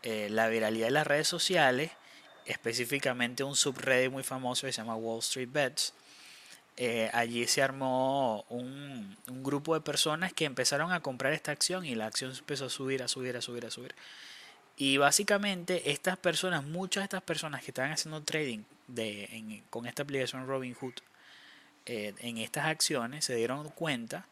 eh, 0.02 0.28
la 0.28 0.48
viralidad 0.48 0.86
de 0.86 0.92
las 0.92 1.06
redes 1.06 1.28
sociales, 1.28 1.92
específicamente 2.46 3.44
un 3.44 3.54
subreddit 3.54 4.10
muy 4.10 4.24
famoso 4.24 4.66
que 4.66 4.72
se 4.72 4.80
llama 4.80 4.96
Wall 4.96 5.20
Street 5.20 5.50
Bets, 5.52 5.94
eh, 6.80 7.10
allí 7.12 7.44
se 7.48 7.60
armó 7.60 8.44
un, 8.48 9.16
grupo 9.26 9.74
de 9.74 9.80
personas 9.80 10.32
que 10.32 10.44
empezaron 10.44 10.92
a 10.92 11.00
comprar 11.00 11.32
esta 11.32 11.50
acción 11.50 11.84
y 11.84 11.96
la 11.96 12.06
acción 12.06 12.32
empezó 12.32 12.66
a 12.66 12.70
subir, 12.70 13.02
a 13.02 13.08
subir, 13.08 13.36
a 13.36 13.42
subir, 13.42 13.66
a 13.66 13.70
subir. 13.70 13.96
Y 14.76 14.96
básicamente 14.96 15.90
estas 15.90 16.16
personas, 16.16 16.62
muchas 16.62 17.00
de 17.00 17.04
estas 17.06 17.22
personas 17.22 17.64
que 17.64 17.72
estaban 17.72 17.90
haciendo 17.90 18.22
trading 18.22 18.60
de, 18.86 19.60
con 19.70 19.86
esta 19.86 20.04
aplicación 20.04 20.46
Robinhood 20.46 20.94
eh, 21.86 22.14
en 22.20 22.38
estas 22.38 22.66
acciones 22.66 23.24
se 23.24 23.34
dieron 23.34 23.70
cuenta 23.70 24.26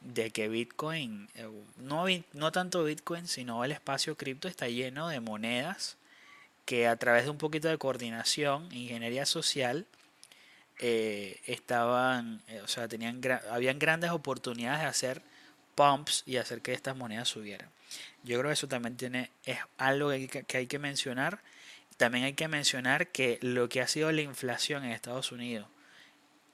de 0.00 0.30
que 0.30 0.48
Bitcoin, 0.48 1.28
eh, 1.34 1.48
no, 1.78 2.04
no 2.32 2.52
tanto 2.52 2.84
Bitcoin, 2.84 3.26
sino 3.26 3.64
el 3.64 3.72
espacio 3.72 4.16
cripto 4.16 4.46
está 4.46 4.68
lleno 4.68 5.08
de 5.08 5.18
monedas 5.18 5.96
que 6.64 6.86
a 6.86 6.94
través 6.94 7.24
de 7.24 7.30
un 7.30 7.38
poquito 7.38 7.66
de 7.66 7.78
coordinación, 7.78 8.68
ingeniería 8.72 9.26
social, 9.26 9.84
eh, 10.80 11.40
estaban, 11.46 12.42
eh, 12.48 12.60
o 12.62 12.68
sea, 12.68 12.86
tenían 12.86 13.20
habían 13.50 13.78
grandes 13.78 14.10
oportunidades 14.10 14.80
de 14.80 14.86
hacer 14.86 15.22
pumps 15.74 16.22
y 16.26 16.36
hacer 16.36 16.60
que 16.60 16.72
estas 16.72 16.96
monedas 16.96 17.28
subieran. 17.28 17.68
Yo 18.22 18.38
creo 18.38 18.50
que 18.50 18.54
eso 18.54 18.68
también 18.68 18.96
tiene, 18.96 19.30
es 19.44 19.58
algo 19.76 20.10
que 20.10 20.56
hay 20.56 20.66
que, 20.66 20.78
mencionar. 20.78 21.40
También 21.96 22.24
hay 22.24 22.34
que 22.34 22.48
mencionar 22.48 23.08
que 23.08 23.38
lo 23.42 23.68
que 23.68 23.80
ha 23.80 23.88
sido 23.88 24.12
la 24.12 24.22
inflación 24.22 24.84
en 24.84 24.92
Estados 24.92 25.32
Unidos 25.32 25.66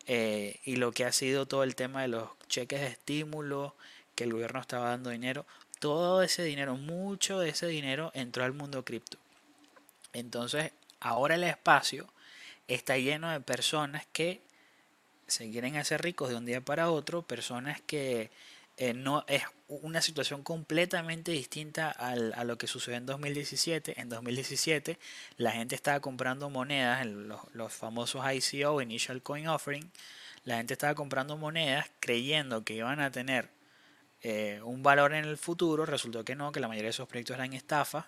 eh, 0.07 0.61
y 0.65 0.77
lo 0.77 0.93
que 0.93 1.05
ha 1.05 1.13
sido 1.13 1.47
todo 1.47 1.65
el 1.65 1.75
tema 1.75 2.03
de 2.03 2.09
los 2.09 2.31
cheques 2.49 2.81
de 2.81 2.87
estímulo, 2.89 3.75
que 4.15 4.25
el 4.25 4.33
gobierno 4.33 4.61
estaba 4.61 4.91
dando 4.91 5.11
dinero, 5.11 5.47
todo 5.81 6.23
ese 6.23 6.45
dinero, 6.45 6.77
mucho 6.77 7.41
de 7.41 7.51
ese 7.51 7.67
dinero 7.67 8.11
entró 8.15 8.45
al 8.45 8.53
mundo 8.53 8.85
cripto. 8.85 9.19
Entonces, 10.13 10.73
ahora 11.01 11.35
el 11.35 11.45
espacio 11.45 12.09
está 12.69 12.97
lleno 12.99 13.31
de 13.31 13.41
personas 13.41 14.07
que 14.13 14.43
se 15.27 15.51
quieren 15.51 15.77
hacer 15.77 16.03
ricos 16.03 16.29
de 16.29 16.37
un 16.37 16.47
día 16.47 16.61
para 16.61 16.91
otro, 16.91 17.23
personas 17.23 17.81
que 17.81 18.31
eh, 18.77 18.93
no 18.93 19.25
es 19.29 19.43
una 19.69 20.03
situación 20.03 20.43
completamente 20.43 21.33
distinta 21.33 21.91
a 21.91 22.45
lo 22.45 22.59
que 22.59 22.67
sucedió 22.67 22.99
en 22.99 23.07
2017. 23.07 24.01
En 24.01 24.09
2017 24.09 24.99
la 25.37 25.53
gente 25.53 25.75
estaba 25.75 26.01
comprando 26.01 26.51
monedas, 26.51 27.07
los, 27.07 27.41
los 27.53 27.73
famosos 27.73 28.23
ICO, 28.33 28.83
Initial 28.83 29.23
Coin 29.23 29.49
Offering, 29.49 29.91
la 30.45 30.59
gente 30.59 30.75
estaba 30.75 30.95
comprando 30.95 31.37
monedas 31.37 31.91
creyendo 32.01 32.65
que 32.65 32.75
iban 32.75 33.01
a 33.01 33.11
tener 33.11 33.49
eh, 34.23 34.61
un 34.63 34.83
valor 34.83 35.15
en 35.15 35.25
el 35.25 35.37
futuro, 35.37 35.87
resultó 35.87 36.25
que 36.25 36.35
no, 36.35 36.53
que 36.53 36.61
la 36.61 36.69
mayoría 36.69 36.89
de 36.89 36.91
esos 36.91 37.09
proyectos 37.09 37.35
eran 37.35 37.53
estafas. 37.53 38.07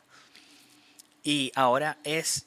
Y 1.23 1.53
ahora 1.55 1.99
es 2.05 2.47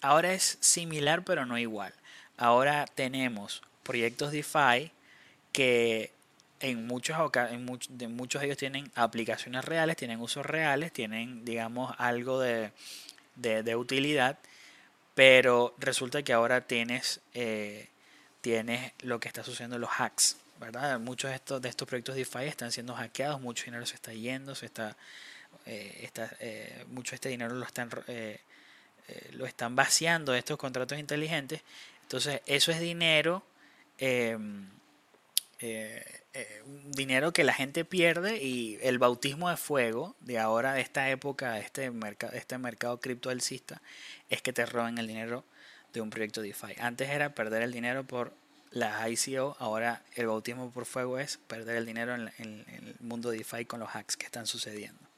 Ahora 0.00 0.32
es 0.32 0.58
similar 0.60 1.24
pero 1.24 1.46
no 1.46 1.58
igual. 1.58 1.92
Ahora 2.36 2.86
tenemos 2.86 3.62
proyectos 3.82 4.32
DeFi 4.32 4.92
que 5.52 6.12
en 6.60 6.86
muchos, 6.86 7.16
en 7.34 7.64
muchos 8.16 8.40
de 8.40 8.46
ellos 8.46 8.58
tienen 8.58 8.90
aplicaciones 8.94 9.64
reales, 9.64 9.96
tienen 9.96 10.20
usos 10.20 10.44
reales, 10.44 10.92
tienen, 10.92 11.44
digamos, 11.44 11.94
algo 11.98 12.38
de, 12.38 12.72
utilidad, 13.76 14.38
pero 15.14 15.74
resulta 15.78 16.22
que 16.22 16.32
ahora 16.32 16.62
tienes, 16.62 17.20
eh, 17.34 17.88
tienes 18.42 18.92
lo 19.00 19.20
que 19.20 19.28
está 19.28 19.42
sucediendo 19.42 19.76
en 19.76 19.82
los 19.82 19.90
hacks, 19.90 20.36
¿verdad? 20.58 21.00
Muchos 21.00 21.30
de 21.30 21.36
estos, 21.36 21.62
de 21.62 21.70
estos 21.70 21.88
proyectos 21.88 22.14
DeFi 22.14 22.44
están 22.44 22.72
siendo 22.72 22.94
hackeados, 22.94 23.40
mucho 23.40 23.64
dinero 23.64 23.86
se 23.86 23.94
está 23.94 24.12
yendo, 24.12 24.54
se 24.54 24.66
está, 24.66 24.96
eh, 25.64 26.00
está 26.02 26.30
eh, 26.40 26.84
mucho 26.88 27.12
de 27.12 27.16
este 27.16 27.28
dinero 27.30 27.54
lo 27.54 27.64
están 27.64 27.90
eh, 29.10 29.30
lo 29.32 29.46
están 29.46 29.74
vaciando 29.74 30.34
estos 30.34 30.56
contratos 30.56 30.98
inteligentes. 30.98 31.62
Entonces, 32.02 32.40
eso 32.46 32.70
es 32.72 32.80
dinero, 32.80 33.42
em, 33.98 34.68
eh, 35.60 36.22
eh, 36.32 36.62
dinero 36.86 37.32
que 37.32 37.44
la 37.44 37.52
gente 37.52 37.84
pierde 37.84 38.42
y 38.42 38.78
el 38.82 38.98
bautismo 38.98 39.50
de 39.50 39.56
fuego 39.56 40.14
de 40.20 40.38
ahora, 40.38 40.74
de 40.74 40.80
esta 40.80 41.10
época, 41.10 41.58
este 41.58 41.90
mercado, 41.90 42.32
este 42.34 42.56
mercado 42.58 43.00
criptoalcista, 43.00 43.82
es 44.28 44.42
que 44.42 44.52
te 44.52 44.64
roben 44.66 44.98
el 44.98 45.08
dinero 45.08 45.44
de 45.92 46.00
un 46.00 46.10
proyecto 46.10 46.40
DeFi. 46.42 46.74
Antes 46.78 47.10
era 47.10 47.34
perder 47.34 47.62
el 47.62 47.72
dinero 47.72 48.04
por 48.04 48.32
las 48.70 49.08
ICO, 49.10 49.56
ahora 49.58 50.02
el 50.14 50.28
bautismo 50.28 50.70
por 50.70 50.86
fuego 50.86 51.18
es 51.18 51.38
perder 51.48 51.76
el 51.76 51.86
dinero 51.86 52.14
en, 52.14 52.32
en 52.38 52.64
el 52.68 52.96
mundo 53.00 53.30
DeFi 53.30 53.64
con 53.64 53.80
los 53.80 53.90
hacks 53.90 54.16
que 54.16 54.26
están 54.26 54.46
sucediendo 54.46 55.09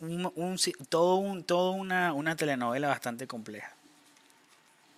un, 0.00 0.58
todo, 0.88 1.16
un, 1.16 1.44
todo 1.44 1.72
una, 1.72 2.12
una 2.12 2.36
telenovela 2.36 2.88
bastante 2.88 3.26
compleja. 3.26 3.72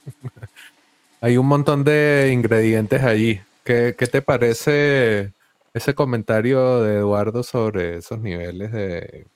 Hay 1.21 1.37
un 1.37 1.47
montón 1.47 1.85
de 1.85 2.31
ingredientes 2.33 3.03
allí. 3.03 3.41
¿Qué, 3.65 3.93
te 3.95 4.23
parece 4.23 5.33
ese 5.75 5.95
comentario 5.95 6.83
de 6.83 6.99
Eduardo 6.99 7.43
sobre 7.43 7.97
esos 7.97 8.21
niveles 8.21 8.71
de, 8.71 9.27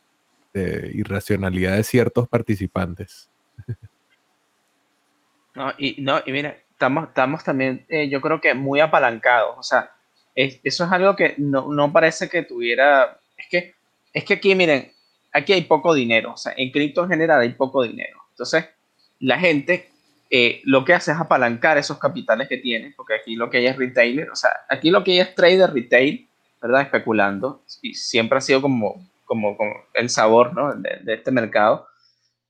irracionalidad 0.94 1.76
de 1.76 1.84
ciertos 1.84 2.28
participantes? 2.28 3.28
No, 5.52 5.72
y, 5.76 6.00
no, 6.00 6.22
y 6.24 6.30
mira, 6.30 6.56
estamos, 6.70 7.08
estamos 7.08 7.42
también, 7.42 7.84
eh, 7.88 8.08
yo 8.08 8.20
creo 8.20 8.40
que 8.40 8.54
muy 8.54 8.78
apalancados. 8.78 9.56
O 9.58 9.64
sea, 9.64 9.90
eso 10.36 10.84
es 10.84 10.92
algo 10.92 11.16
que 11.16 11.34
no, 11.38 11.72
no, 11.72 11.92
parece 11.92 12.28
que 12.28 12.44
tuviera. 12.44 13.18
Es 13.36 13.48
que, 13.50 13.74
es 14.12 14.24
que 14.24 14.34
aquí, 14.34 14.54
miren, 14.54 14.92
aquí 15.32 15.52
hay 15.52 15.62
poco 15.62 15.94
dinero, 15.94 16.32
o 16.32 16.36
sea, 16.36 16.52
en 16.56 16.70
cripto 16.70 17.04
en 17.04 17.10
general 17.10 17.40
hay 17.40 17.50
poco 17.50 17.82
dinero. 17.82 18.18
Entonces, 18.30 18.66
la 19.18 19.38
gente 19.38 19.90
eh, 20.30 20.60
lo 20.64 20.84
que 20.84 20.94
hace 20.94 21.10
es 21.10 21.18
apalancar 21.18 21.76
esos 21.76 21.98
capitales 21.98 22.48
que 22.48 22.58
tiene, 22.58 22.94
porque 22.96 23.14
aquí 23.14 23.34
lo 23.34 23.50
que 23.50 23.58
hay 23.58 23.66
es 23.66 23.76
retailer, 23.76 24.30
o 24.30 24.36
sea, 24.36 24.50
aquí 24.68 24.90
lo 24.90 25.02
que 25.02 25.12
hay 25.12 25.20
es 25.20 25.34
trader 25.34 25.72
retail, 25.72 26.28
¿verdad? 26.62 26.82
Especulando, 26.82 27.64
y 27.82 27.94
siempre 27.94 28.38
ha 28.38 28.40
sido 28.40 28.62
como, 28.62 29.10
como, 29.24 29.56
el 29.94 30.08
sabor, 30.08 30.54
¿no? 30.54 30.74
De, 30.74 31.14
este 31.14 31.30
mercado. 31.30 31.88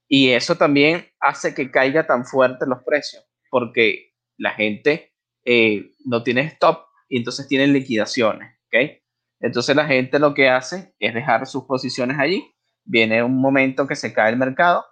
Y 0.08 0.30
eso 0.30 0.56
también 0.56 1.06
hace 1.20 1.54
que 1.54 1.70
caiga 1.70 2.06
tan 2.06 2.26
fuerte 2.26 2.66
los 2.66 2.82
precios, 2.82 3.24
porque 3.48 4.12
la 4.36 4.50
gente 4.50 5.12
eh, 5.44 5.92
no 6.04 6.22
tiene 6.22 6.42
stop 6.42 6.86
y 7.08 7.18
entonces 7.18 7.48
tienen 7.48 7.72
liquidaciones, 7.72 8.56
¿ok? 8.66 9.00
Entonces 9.40 9.74
la 9.74 9.86
gente 9.86 10.18
lo 10.18 10.34
que 10.34 10.50
hace 10.50 10.92
es 10.98 11.14
dejar 11.14 11.46
sus 11.46 11.64
posiciones 11.64 12.18
allí 12.18 12.52
viene 12.90 13.22
un 13.22 13.40
momento 13.40 13.86
que 13.86 13.94
se 13.94 14.12
cae 14.12 14.30
el 14.30 14.36
mercado 14.36 14.84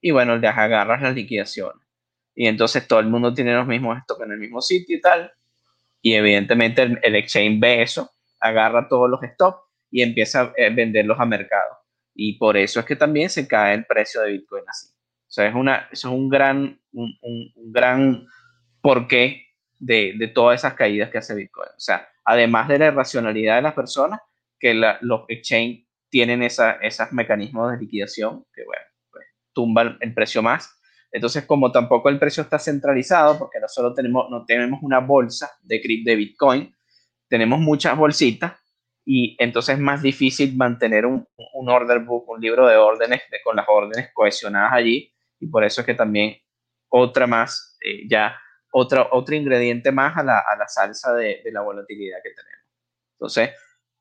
y 0.00 0.10
bueno, 0.10 0.36
le 0.36 0.48
agarras 0.48 1.00
las 1.00 1.14
liquidaciones. 1.14 1.86
Y 2.34 2.48
entonces 2.48 2.86
todo 2.88 2.98
el 2.98 3.06
mundo 3.06 3.32
tiene 3.32 3.54
los 3.54 3.66
mismos 3.66 3.96
stocks 4.02 4.22
en 4.22 4.32
el 4.32 4.38
mismo 4.38 4.60
sitio 4.60 4.96
y 4.96 5.00
tal. 5.00 5.32
Y 6.02 6.14
evidentemente 6.14 6.82
el, 6.82 7.14
exchange 7.14 7.60
ve 7.60 7.82
eso, 7.82 8.10
agarra 8.40 8.88
todos 8.88 9.08
los 9.08 9.20
stocks 9.22 9.62
y 9.90 10.02
empieza 10.02 10.42
a 10.42 10.52
eh, 10.56 10.70
venderlos 10.74 11.18
a 11.20 11.24
mercado. 11.24 11.78
Y 12.12 12.36
por 12.38 12.56
eso 12.56 12.80
es 12.80 12.86
que 12.86 12.96
también 12.96 13.30
se 13.30 13.46
cae 13.46 13.74
el 13.74 13.86
precio 13.86 14.20
de 14.20 14.32
Bitcoin 14.32 14.64
así. 14.68 14.88
O 14.88 15.30
sea, 15.34 15.46
es, 15.46 15.54
una, 15.54 15.88
eso 15.92 16.08
es 16.08 16.14
un 16.14 16.28
gran, 16.28 16.80
un, 16.92 17.16
un, 17.22 17.72
gran 17.72 18.26
porqué 18.80 19.46
de, 19.78 20.14
de, 20.18 20.28
todas 20.28 20.60
esas 20.60 20.74
caídas 20.74 21.10
que 21.10 21.18
hace 21.18 21.34
Bitcoin. 21.34 21.68
O 21.68 21.80
sea, 21.80 22.08
además 22.24 22.68
de 22.68 22.78
la 22.78 22.86
irracionalidad 22.86 23.56
de 23.56 23.62
las 23.62 23.74
personas, 23.74 24.20
que 24.58 24.74
los 24.74 25.24
exchange 25.28 25.83
tienen 26.14 26.44
esa, 26.44 26.74
esos 26.74 27.10
mecanismos 27.10 27.72
de 27.72 27.78
liquidación 27.78 28.46
que, 28.54 28.62
bueno, 28.64 28.84
pues, 29.10 29.24
tumban 29.52 29.98
el 30.00 30.14
precio 30.14 30.42
más. 30.42 30.80
Entonces, 31.10 31.44
como 31.44 31.72
tampoco 31.72 32.08
el 32.08 32.20
precio 32.20 32.44
está 32.44 32.60
centralizado, 32.60 33.36
porque 33.36 33.58
no 33.58 33.66
solo 33.66 33.92
tenemos, 33.92 34.30
no 34.30 34.44
tenemos 34.44 34.78
una 34.84 35.00
bolsa 35.00 35.50
de, 35.62 35.82
de 36.04 36.14
Bitcoin, 36.14 36.72
tenemos 37.28 37.58
muchas 37.58 37.98
bolsitas 37.98 38.52
y 39.04 39.34
entonces 39.40 39.74
es 39.74 39.80
más 39.80 40.02
difícil 40.02 40.56
mantener 40.56 41.04
un, 41.04 41.26
un 41.52 41.68
order 41.68 41.98
book, 41.98 42.28
un 42.28 42.40
libro 42.40 42.68
de 42.68 42.76
órdenes 42.76 43.22
con 43.42 43.56
las 43.56 43.66
órdenes 43.68 44.10
cohesionadas 44.14 44.72
allí 44.72 45.12
y 45.40 45.48
por 45.48 45.64
eso 45.64 45.80
es 45.80 45.84
que 45.84 45.94
también 45.94 46.36
otra 46.90 47.26
más, 47.26 47.76
eh, 47.84 48.06
ya 48.08 48.40
otra, 48.70 49.08
otro 49.10 49.34
ingrediente 49.34 49.90
más 49.90 50.16
a 50.16 50.22
la, 50.22 50.38
a 50.38 50.54
la 50.56 50.68
salsa 50.68 51.12
de, 51.12 51.40
de, 51.42 51.50
la 51.50 51.62
volatilidad 51.62 52.18
que 52.22 52.30
tenemos. 52.30 52.66
Entonces, 53.14 53.50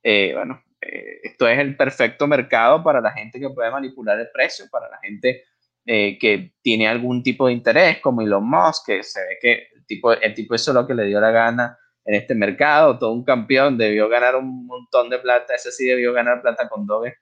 eh, 0.04 0.34
bueno, 0.36 0.62
eh, 0.86 1.19
esto 1.24 1.48
es 1.48 1.60
el 1.60 1.76
perfecto 1.76 2.28
mercado 2.28 2.84
para 2.84 3.02
la 3.02 3.12
gente 3.12 3.39
que 3.39 3.50
puede 3.50 3.72
manipular 3.72 4.19
el 4.19 4.30
precio, 4.32 4.65
para 4.72 4.89
la 4.89 5.00
gente 5.00 5.43
que 5.86 6.54
tiene 6.62 6.88
algún 6.88 7.22
tipo 7.22 7.48
de 7.48 7.54
interés, 7.54 8.00
como 8.00 8.22
Elon 8.22 8.50
Musk, 8.50 8.86
que 8.86 9.04
se 9.04 9.19
ve 9.19 9.38
que 9.41 9.67
el 9.76 9.86
tipo, 9.86 10.13
el 10.13 10.34
tipo 10.34 10.56
es 10.56 10.65
lo 10.69 10.88
que 10.88 10.93
le 10.93 11.04
dio 11.04 11.19
la 11.19 11.32
gana 11.32 11.78
en 12.06 12.15
este 12.15 12.36
mercado, 12.36 12.98
todo 12.98 13.12
un 13.12 13.26
campeón, 13.26 13.78
debió 13.78 14.08
ganar 14.08 14.38
un 14.38 14.65
montón 14.65 15.10
de 15.10 15.19
plata, 15.19 15.56
ese 15.56 15.74
sí 15.74 15.86
debió 15.86 16.13
ganar 16.13 16.41
plata 16.41 16.69
con 16.69 16.86
Doge, 16.86 17.17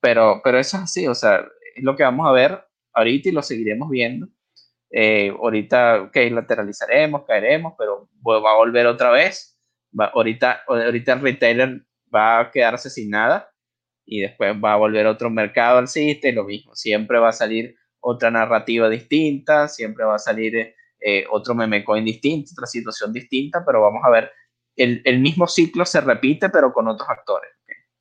pero, 0.00 0.42
pero 0.44 0.58
eso 0.58 0.76
es 0.76 0.82
así, 0.82 1.06
o 1.06 1.14
sea, 1.14 1.46
es 1.74 1.82
lo 1.82 1.96
que 1.96 2.02
vamos 2.02 2.28
a 2.28 2.32
ver 2.32 2.62
ahorita 2.94 3.28
y 3.28 3.32
lo 3.32 3.42
seguiremos 3.42 3.90
viendo. 3.90 4.28
Eh, 4.90 5.30
ahorita, 5.30 6.02
ok, 6.02 6.16
lateralizaremos, 6.30 7.24
caeremos, 7.26 7.74
pero 7.76 8.08
va 8.24 8.52
a 8.52 8.56
volver 8.56 8.86
otra 8.86 9.10
vez. 9.10 9.58
Va, 9.98 10.06
ahorita, 10.06 10.62
ahorita 10.66 11.12
el 11.14 11.20
retailer 11.20 11.82
va 12.14 12.40
a 12.40 12.50
quedarse 12.50 12.90
sin 12.90 13.10
nada 13.10 13.50
y 14.06 14.20
después 14.20 14.54
va 14.62 14.74
a 14.74 14.76
volver 14.76 15.06
otro 15.06 15.30
mercado 15.30 15.78
alcista 15.78 16.28
y 16.28 16.32
lo 16.32 16.44
mismo. 16.44 16.74
Siempre 16.74 17.18
va 17.18 17.30
a 17.30 17.32
salir 17.32 17.76
otra 18.00 18.30
narrativa 18.30 18.88
distinta, 18.88 19.68
siempre 19.68 20.04
va 20.04 20.16
a 20.16 20.18
salir 20.18 20.74
eh, 21.00 21.24
otro 21.30 21.54
meme 21.54 21.84
coin 21.84 22.04
distinto, 22.04 22.50
otra 22.52 22.66
situación 22.66 23.12
distinta, 23.12 23.64
pero 23.64 23.80
vamos 23.80 24.02
a 24.04 24.10
ver, 24.10 24.30
el, 24.76 25.18
mismo 25.20 25.46
ciclo 25.46 25.84
se 25.84 26.00
repite, 26.00 26.50
pero 26.50 26.72
con 26.72 26.88
otros 26.88 27.08
actores. 27.08 27.50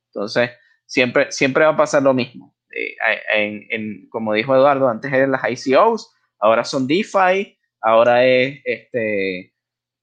Entonces, 0.07 0.51
siempre, 0.85 1.31
siempre 1.31 1.63
va 1.63 1.71
a 1.71 1.77
pasar 1.77 2.03
lo 2.03 2.13
mismo. 2.13 2.55
Eh, 2.69 4.07
como 4.09 4.33
dijo 4.33 4.55
Eduardo, 4.55 4.89
antes 4.89 5.11
eran 5.13 5.31
las 5.31 5.67
ICOs, 5.67 6.13
ahora 6.39 6.63
son 6.63 6.87
DeFi, 6.87 7.57
ahora 7.81 8.25
es 8.25 8.59
este, 8.65 9.52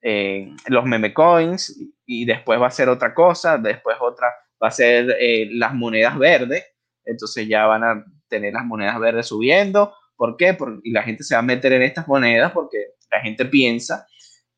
eh, 0.03 0.55
los 0.67 0.85
meme 0.85 1.13
coins 1.13 1.79
y 2.07 2.25
después 2.25 2.61
va 2.61 2.67
a 2.67 2.71
ser 2.71 2.89
otra 2.89 3.15
cosa, 3.15 3.59
después 3.59 3.97
otra 4.01 4.29
va 4.63 4.69
a 4.69 4.71
ser 4.71 5.17
las 5.53 5.75
monedas 5.75 6.19
verdes, 6.19 6.65
entonces 7.05 7.49
ya 7.49 7.67
van 7.67 7.85
a 7.85 8.05
tener 8.29 8.53
las 8.53 8.65
monedas 8.65 8.99
verdes 8.99 9.27
subiendo, 9.27 9.95
¿Por 10.21 10.37
qué? 10.37 10.55
y 10.83 10.91
la 10.93 11.03
gente 11.03 11.25
se 11.25 11.35
va 11.35 11.39
a 11.39 11.43
meter 11.43 11.73
en 11.73 11.81
estas 11.81 12.07
monedas 12.07 12.53
porque 12.53 12.89
la 13.11 13.23
gente 13.23 13.47
piensa 13.47 14.07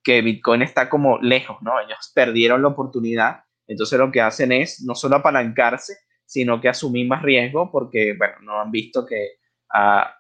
que 0.03 0.21
Bitcoin 0.21 0.61
está 0.63 0.89
como 0.89 1.21
lejos, 1.21 1.59
¿no? 1.63 1.79
Ellos 1.79 2.11
perdieron 2.13 2.63
la 2.63 2.69
oportunidad, 2.69 3.45
entonces 3.69 3.97
lo 3.97 4.11
que 4.11 4.21
hacen 4.21 4.51
es 4.51 4.83
no 4.83 4.97
solo 4.97 5.15
apalancarse, 5.15 5.99
sino 6.25 6.61
que 6.61 6.69
asumir 6.69 7.07
más 7.07 7.23
riesgo 7.23 7.71
porque, 7.71 8.17
bueno, 8.19 8.35
no 8.41 8.61
han 8.61 8.73
visto 8.73 9.07
que 9.07 9.39
a, 9.73 10.13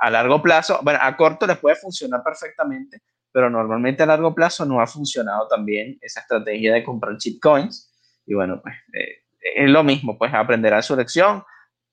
a 0.00 0.10
largo 0.10 0.42
plazo, 0.42 0.80
bueno, 0.82 0.98
a 1.00 1.16
corto 1.16 1.46
les 1.46 1.56
puede 1.56 1.76
funcionar 1.76 2.22
perfectamente, 2.22 3.00
pero 3.32 3.50
normalmente 3.50 4.02
a 4.02 4.06
largo 4.06 4.34
plazo 4.34 4.64
no 4.64 4.80
ha 4.80 4.86
funcionado 4.86 5.46
también 5.48 5.98
esa 6.00 6.20
estrategia 6.20 6.74
de 6.74 6.84
comprar 6.84 7.16
coins 7.40 7.92
Y 8.26 8.34
bueno, 8.34 8.60
pues 8.62 8.74
eh, 8.92 9.22
es 9.56 9.70
lo 9.70 9.82
mismo, 9.84 10.18
pues 10.18 10.32
aprenderán 10.34 10.82
su 10.82 10.96
lección. 10.96 11.44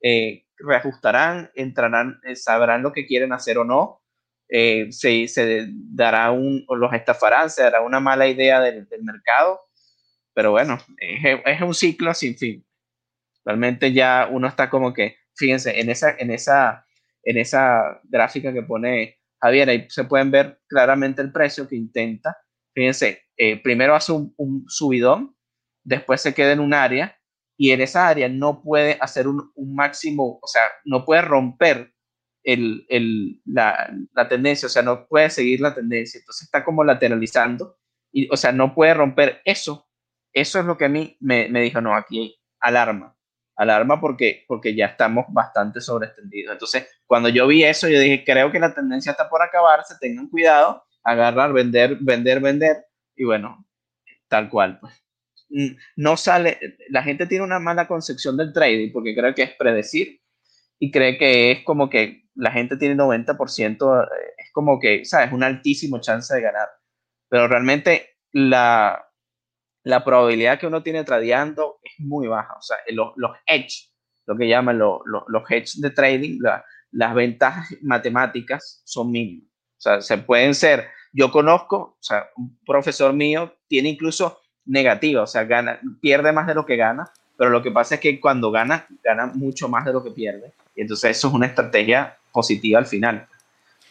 Eh, 0.02 0.46
reajustarán, 0.58 1.52
entrarán, 1.56 2.20
eh, 2.24 2.36
sabrán 2.36 2.82
lo 2.82 2.92
que 2.92 3.06
quieren 3.06 3.34
hacer 3.34 3.58
o 3.58 3.64
no, 3.64 4.02
eh, 4.50 4.88
se, 4.92 5.28
se, 5.28 5.68
dará 5.70 6.32
un, 6.32 6.64
o 6.68 6.76
los 6.76 6.94
estafarán, 6.94 7.50
se 7.50 7.64
dará 7.64 7.82
una 7.82 8.00
mala 8.00 8.28
idea 8.28 8.62
del, 8.62 8.88
del 8.88 9.04
mercado, 9.04 9.60
pero 10.34 10.52
bueno, 10.52 10.78
es, 10.98 11.40
es, 11.46 11.62
un 11.62 11.74
ciclo 11.74 12.14
sin 12.14 12.38
fin. 12.38 12.66
Realmente 13.46 13.94
ya 13.94 14.28
uno 14.32 14.48
está 14.48 14.70
como 14.70 14.94
que, 14.94 15.18
fíjense, 15.36 15.80
en 15.80 15.90
esa, 15.90 16.16
en 16.18 16.32
esa, 16.32 16.86
en 17.24 17.38
esa 17.38 18.02
gráfica 18.04 18.54
que 18.54 18.64
pone 18.64 19.20
Javier, 19.42 19.70
ahí 19.70 19.86
se 19.90 20.04
pueden 20.04 20.32
ver 20.32 20.60
claramente 20.68 21.22
el 21.22 21.32
precio 21.32 21.68
que 21.68 21.76
intenta. 21.76 22.38
Fíjense, 22.74 23.24
eh, 23.38 23.62
primero 23.62 23.96
hace 23.96 24.12
un, 24.12 24.66
subidón, 24.68 25.36
después 25.84 26.22
se 26.22 26.34
queda 26.34 26.52
en 26.54 26.60
un 26.60 26.74
área, 26.74 27.18
y 27.60 27.72
en 27.72 27.82
esa 27.82 28.08
área 28.08 28.30
no 28.30 28.62
puede 28.62 28.98
hacer 29.02 29.28
un, 29.28 29.52
un 29.56 29.76
máximo, 29.76 30.40
o 30.42 30.48
sea, 30.48 30.64
no 30.86 31.06
puede 31.06 31.24
romper 31.24 31.94
el, 32.44 32.86
el, 32.90 33.42
la, 33.46 33.92
la, 34.14 34.30
tendencia, 34.30 34.68
o 34.68 34.70
sea, 34.70 34.84
no 34.84 35.08
puede 35.08 35.30
seguir 35.30 35.60
la 35.60 35.74
tendencia, 35.74 36.20
entonces 36.20 36.44
está 36.44 36.64
como 36.64 36.84
lateralizando, 36.84 37.78
y, 38.12 38.30
o 38.32 38.38
sea, 38.38 38.52
no 38.52 38.74
puede 38.74 38.94
romper 38.94 39.42
eso. 39.44 39.88
Eso 40.34 40.60
es 40.60 40.66
lo 40.66 40.78
que 40.78 40.86
a 40.86 40.90
mí 40.90 41.18
me, 41.20 41.50
me 41.50 41.62
dijo, 41.62 41.82
no, 41.82 41.96
aquí 41.96 42.40
alarma, 42.60 43.17
alarma 43.58 44.00
porque, 44.00 44.46
porque 44.48 44.76
ya 44.76 44.86
estamos 44.86 45.26
bastante 45.30 45.82
sobreextendidos. 45.82 46.54
Entonces, 46.54 46.88
cuando 47.06 47.30
yo 47.30 47.48
vi 47.48 47.64
eso, 47.64 47.90
yo 47.90 48.00
dije, 48.00 48.24
creo 48.24 48.52
que 48.52 48.60
la 48.60 48.74
tendencia 48.74 49.12
está 49.12 49.30
por 49.30 49.42
acabarse, 49.42 49.96
tengan 50.00 50.30
cuidado, 50.30 50.84
agarrar, 51.04 51.52
vender, 51.52 51.98
vender, 52.00 52.40
vender, 52.40 52.86
y 53.16 53.24
bueno, 53.24 53.66
tal 54.30 54.50
cual, 54.50 54.80
pues 54.80 54.94
no 55.96 56.18
sale, 56.18 56.60
la 56.90 57.04
gente 57.04 57.26
tiene 57.26 57.44
una 57.44 57.60
mala 57.60 57.88
concepción 57.88 58.38
del 58.38 58.54
trading 58.54 58.92
porque 58.92 59.16
cree 59.16 59.34
que 59.34 59.44
es 59.44 59.52
predecir 59.58 60.20
y 60.80 60.92
cree 60.92 61.18
que 61.18 61.52
es 61.52 61.64
como 61.64 61.90
que 61.90 62.24
la 62.36 62.52
gente 62.52 62.78
tiene 62.78 62.96
90%, 62.96 64.04
eh, 64.04 64.08
es 64.38 64.52
como 64.52 64.80
que, 64.80 65.06
¿sabes? 65.06 65.32
Una 65.32 65.48
altísima 65.48 66.00
chance 66.00 66.34
de 66.36 66.42
ganar. 66.42 66.68
Pero 67.30 67.48
realmente 67.48 68.18
la, 68.32 69.07
la 69.88 70.04
probabilidad 70.04 70.60
que 70.60 70.68
uno 70.68 70.84
tiene 70.84 71.04
tradeando 71.06 71.80
es 71.82 71.94
muy 72.00 72.28
baja. 72.28 72.56
O 72.58 72.62
sea, 72.62 72.78
los, 72.90 73.14
los 73.16 73.32
edge, 73.46 73.90
lo 74.26 74.36
que 74.36 74.48
llaman 74.48 74.78
los, 74.78 75.00
los, 75.06 75.24
los 75.28 75.50
hedge 75.50 75.80
de 75.80 75.90
trading, 75.92 76.40
las 76.92 77.16
ventajas 77.16 77.74
matemáticas 77.82 78.82
son 78.84 79.12
mínimas. 79.12 79.48
O 79.78 79.80
sea, 79.80 80.02
se 80.02 80.18
pueden 80.18 80.56
ser, 80.56 80.88
yo 81.14 81.32
conozco, 81.32 81.78
o 81.78 81.98
sea, 82.02 82.28
un 82.36 82.58
profesor 82.66 83.14
mío 83.14 83.54
tiene 83.68 83.90
incluso 83.90 84.42
negativa, 84.66 85.24
o 85.24 85.28
sea, 85.28 85.46
gana, 85.46 85.80
pierde 86.02 86.34
más 86.34 86.48
de 86.48 86.56
lo 86.56 86.66
que 86.66 86.76
gana, 86.76 87.10
pero 87.38 87.50
lo 87.50 87.62
que 87.62 87.72
pasa 87.72 87.96
es 87.96 88.02
que 88.02 88.20
cuando 88.20 88.52
gana, 88.52 88.88
gana 89.04 89.28
mucho 89.28 89.70
más 89.70 89.86
de 89.86 89.94
lo 89.94 90.04
que 90.04 90.12
pierde. 90.12 90.52
Y 90.76 90.82
entonces 90.82 91.18
eso 91.18 91.30
es 91.30 91.34
una 91.34 91.46
estrategia 91.46 92.18
positiva 92.34 92.80
al 92.80 92.88
final. 92.88 93.28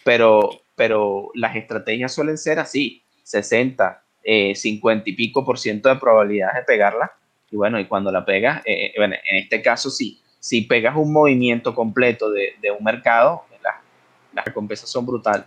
Pero, 0.05 0.51
pero 0.75 1.31
las 1.35 1.57
estrategias 1.57 2.13
suelen 2.13 2.37
ser 2.37 2.59
así, 2.59 3.03
60, 3.23 4.03
50 4.27 5.05
eh, 5.09 5.11
y 5.11 5.13
pico 5.15 5.45
por 5.45 5.59
ciento 5.59 5.89
de 5.89 5.97
probabilidades 5.97 6.57
de 6.57 6.63
pegarla. 6.63 7.13
Y 7.51 7.57
bueno, 7.57 7.79
y 7.79 7.87
cuando 7.87 8.11
la 8.11 8.25
pegas, 8.25 8.59
eh, 8.67 8.87
eh, 8.87 8.95
bueno, 8.97 9.15
en 9.31 9.37
este 9.37 9.63
caso 9.63 9.91
sí, 9.91 10.21
si 10.41 10.63
pegas 10.63 10.97
un 10.97 11.13
movimiento 11.13 11.75
completo 11.75 12.31
de, 12.31 12.71
un 12.77 12.85
mercado, 12.85 13.45
las 14.33 14.45
recompensas 14.45 14.91
son 14.91 15.07
brutales 15.07 15.47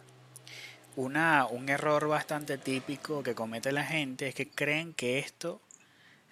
un 1.00 1.70
error 1.70 2.08
bastante 2.10 2.58
típico 2.58 3.24
que 3.24 3.34
comete 3.34 3.72
la 3.72 3.86
gente 3.86 4.28
es 4.28 4.36
que 4.36 4.50
creen 4.50 4.94
que 4.94 5.20
esto, 5.20 5.62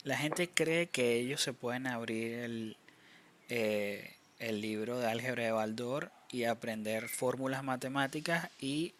la 0.03 0.17
gente 0.17 0.49
cree 0.49 0.87
que 0.87 1.15
ellos 1.15 1.41
se 1.41 1.53
pueden 1.53 1.87
abrir 1.87 2.39
el, 2.39 2.77
eh, 3.47 4.15
el 4.39 4.59
libro 4.59 4.99
de 4.99 5.07
álgebra 5.07 5.45
de 5.45 5.51
Baldor 5.51 6.11
y 6.31 6.43
aprender 6.43 7.07
fórmulas 7.07 7.63
matemáticas 7.63 8.49
y 8.59 8.93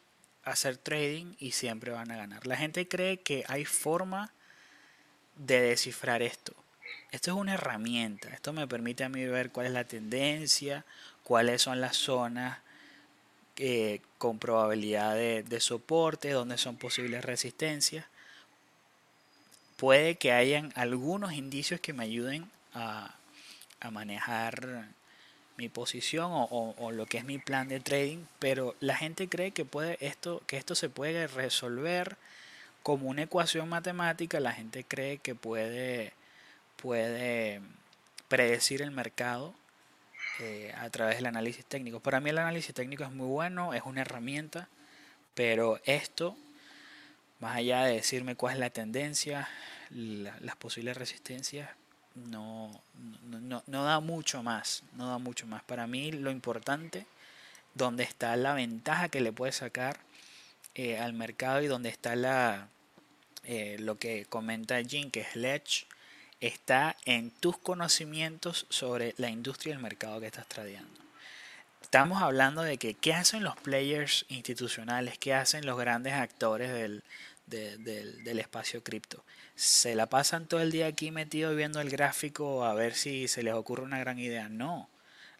hacer 0.51 0.77
trading 0.77 1.35
y 1.39 1.51
siempre 1.51 1.91
van 1.91 2.11
a 2.11 2.17
ganar. 2.17 2.47
La 2.47 2.57
gente 2.57 2.87
cree 2.87 3.17
que 3.17 3.43
hay 3.47 3.65
forma 3.65 4.31
de 5.35 5.61
descifrar 5.61 6.21
esto. 6.21 6.53
Esto 7.11 7.31
es 7.31 7.37
una 7.37 7.53
herramienta. 7.53 8.29
Esto 8.29 8.53
me 8.53 8.67
permite 8.67 9.03
a 9.03 9.09
mí 9.09 9.25
ver 9.25 9.51
cuál 9.51 9.67
es 9.67 9.71
la 9.71 9.85
tendencia, 9.85 10.85
cuáles 11.23 11.61
son 11.61 11.81
las 11.81 11.95
zonas 11.97 12.59
eh, 13.57 14.01
con 14.17 14.39
probabilidad 14.39 15.15
de, 15.15 15.59
soporte, 15.59 16.31
donde 16.31 16.57
son 16.57 16.75
posibles 16.75 17.25
resistencias. 17.25 18.05
Puede 19.77 20.15
que 20.15 20.31
hayan 20.31 20.71
algunos 20.75 21.33
indicios 21.33 21.79
que 21.79 21.93
me 21.93 22.03
ayuden 22.03 22.49
a, 22.73 23.13
manejar 23.91 24.87
mi 25.57 25.69
posición 25.69 26.29
o, 26.31 26.91
lo 26.91 27.05
que 27.07 27.17
es 27.17 27.25
mi 27.25 27.39
plan 27.39 27.67
de 27.67 27.79
trading, 27.79 28.25
pero 28.39 28.75
la 28.79 28.95
gente 28.95 29.27
cree 29.27 29.51
que, 29.51 29.65
puede 29.65 29.97
esto, 30.01 30.41
que 30.47 30.57
esto 30.57 30.75
se 30.75 30.89
puede 30.89 31.27
resolver 31.27 32.17
como 32.83 33.09
una 33.09 33.23
ecuación 33.23 33.67
matemática, 33.67 34.39
la 34.39 34.53
gente 34.53 34.83
cree 34.83 35.17
que 35.17 35.35
puede 35.35 36.13
puede 36.77 37.59
predecir 38.27 38.81
el 38.81 38.91
mercado 38.91 39.53
eh, 40.39 40.73
a 40.77 40.89
través 40.89 41.17
del 41.17 41.25
análisis 41.25 41.65
técnico. 41.65 41.99
Para 41.99 42.19
mí 42.19 42.29
el 42.29 42.37
análisis 42.37 42.73
técnico 42.73 43.03
es 43.03 43.11
muy 43.11 43.27
bueno, 43.27 43.73
es 43.73 43.83
una 43.83 44.01
herramienta, 44.01 44.69
pero 45.33 45.79
esto, 45.85 46.37
más 47.39 47.57
allá 47.57 47.83
de 47.83 47.95
decirme 47.95 48.35
cuál 48.35 48.53
es 48.53 48.59
la 48.59 48.69
tendencia, 48.69 49.49
las 49.89 50.55
posibles 50.55 50.95
resistencias, 50.95 51.69
no, 52.25 52.81
no, 53.23 53.63
no, 53.65 53.83
da 53.83 53.99
mucho 53.99 54.43
más, 54.43 54.83
no 54.93 55.07
da 55.07 55.17
mucho 55.17 55.47
más. 55.47 55.63
Para 55.63 55.87
mí 55.87 56.11
lo 56.11 56.31
importante, 56.31 57.05
donde 57.73 58.03
está 58.03 58.35
la 58.35 58.53
ventaja 58.53 59.09
que 59.09 59.21
le 59.21 59.31
puede 59.31 59.51
sacar 59.51 59.99
eh, 60.75 60.97
al 60.97 61.13
mercado 61.13 61.61
y 61.61 61.67
donde 61.67 61.89
está 61.89 62.15
la, 62.15 62.69
eh, 63.43 63.77
lo 63.79 63.97
que 63.97 64.25
comenta 64.25 64.81
Jim, 64.83 65.11
que 65.11 65.21
es 65.21 65.35
Ledge, 65.35 65.85
está 66.39 66.95
en 67.05 67.31
tus 67.31 67.57
conocimientos 67.57 68.65
sobre 68.69 69.13
la 69.17 69.29
industria 69.29 69.71
y 69.71 69.75
el 69.75 69.81
mercado 69.81 70.19
que 70.19 70.27
estás 70.27 70.47
tradeando. 70.47 70.99
Estamos 71.81 72.21
hablando 72.21 72.63
de 72.63 72.77
que 72.77 72.95
qué 72.95 73.13
hacen 73.13 73.43
los 73.43 73.55
players 73.55 74.25
institucionales, 74.27 75.17
qué 75.17 75.33
hacen 75.33 75.65
los 75.65 75.77
grandes 75.77 76.13
actores 76.13 76.71
del, 76.73 77.03
del, 77.47 78.39
espacio 78.39 78.83
cripto. 78.83 79.23
Se 79.57 79.95
la 79.95 80.05
pasan 80.05 80.45
todo 80.45 80.61
el 80.61 80.69
día 80.71 80.85
aquí 80.85 81.09
metido 81.09 81.55
viendo 81.55 81.81
el 81.81 81.89
gráfico 81.89 82.63
a 82.63 82.75
ver 82.75 82.93
si 82.93 83.27
se 83.27 83.41
les 83.41 83.55
ocurre 83.55 83.81
una 83.81 83.97
gran 83.97 84.19
idea. 84.19 84.49
No, 84.49 84.87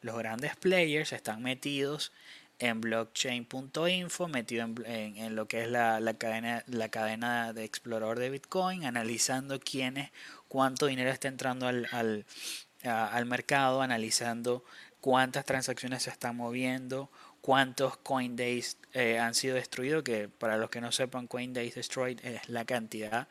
los 0.02 0.18
grandes 0.18 0.56
players 0.56 1.14
están 1.14 1.44
metidos 1.44 2.12
en 2.58 2.82
blockchain.info, 2.82 4.28
metido 4.28 4.66
en, 4.66 5.18
en, 5.18 5.36
lo 5.36 5.48
que 5.48 5.62
es 5.62 5.70
la, 5.70 6.00
la, 6.00 6.16
cadena, 6.16 6.64
la 6.66 6.90
cadena 6.90 7.54
de 7.54 7.64
explorador 7.64 8.18
de 8.18 8.32
Bitcoin, 8.32 8.86
analizando 8.86 9.60
quiénes, 9.60 10.10
cuánto 10.48 10.88
dinero 10.88 11.12
está 11.12 11.28
entrando 11.28 11.68
al, 11.68 11.88
al, 11.92 12.26
al 12.82 13.26
mercado, 13.28 13.84
analizando 13.84 14.66
cuántas 15.00 15.46
transacciones 15.46 16.02
se 16.02 16.10
están 16.10 16.38
moviendo, 16.38 17.12
cuántos 17.42 17.98
Coindays 17.98 18.78
eh, 18.94 19.20
han 19.20 19.36
sido 19.36 19.54
destruidos, 19.54 20.02
que 20.02 20.28
para 20.28 20.58
los 20.58 20.72
que 20.72 20.82
no 20.82 20.92
sepan, 20.92 21.28
Coindays 21.28 21.76
Destroyed 21.76 22.20
es 22.26 22.50
la 22.50 22.66
cantidad 22.66 23.28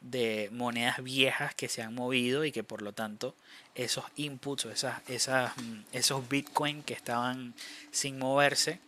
de 0.00 0.48
monedas 0.52 1.02
viejas 1.02 1.54
que 1.54 1.68
se 1.68 1.82
han 1.82 1.94
movido 1.94 2.44
y 2.44 2.52
que 2.52 2.62
por 2.62 2.82
lo 2.82 2.92
tanto 2.92 3.34
esos 3.74 4.04
inputs 4.16 4.66
esas, 4.66 5.00
esas, 5.08 5.56
mm, 5.56 5.80
esos 5.92 6.28
Bitcoin 6.28 6.82
que 6.82 6.94
estaban 6.94 7.54
sin 7.90 8.18
moverse 8.18 8.80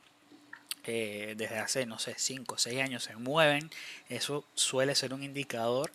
eh, 0.85 1.35
desde 1.37 1.59
hace, 1.59 1.87
no 1.87 1.99
sé, 1.99 2.14
5 2.16 2.55
o 2.55 2.59
6 2.59 2.81
años 2.81 3.05
se 3.05 3.14
mueven, 3.16 3.68
eso 4.09 4.44
suele 4.55 4.94
ser 4.94 5.12
un 5.12 5.23
indicador 5.23 5.92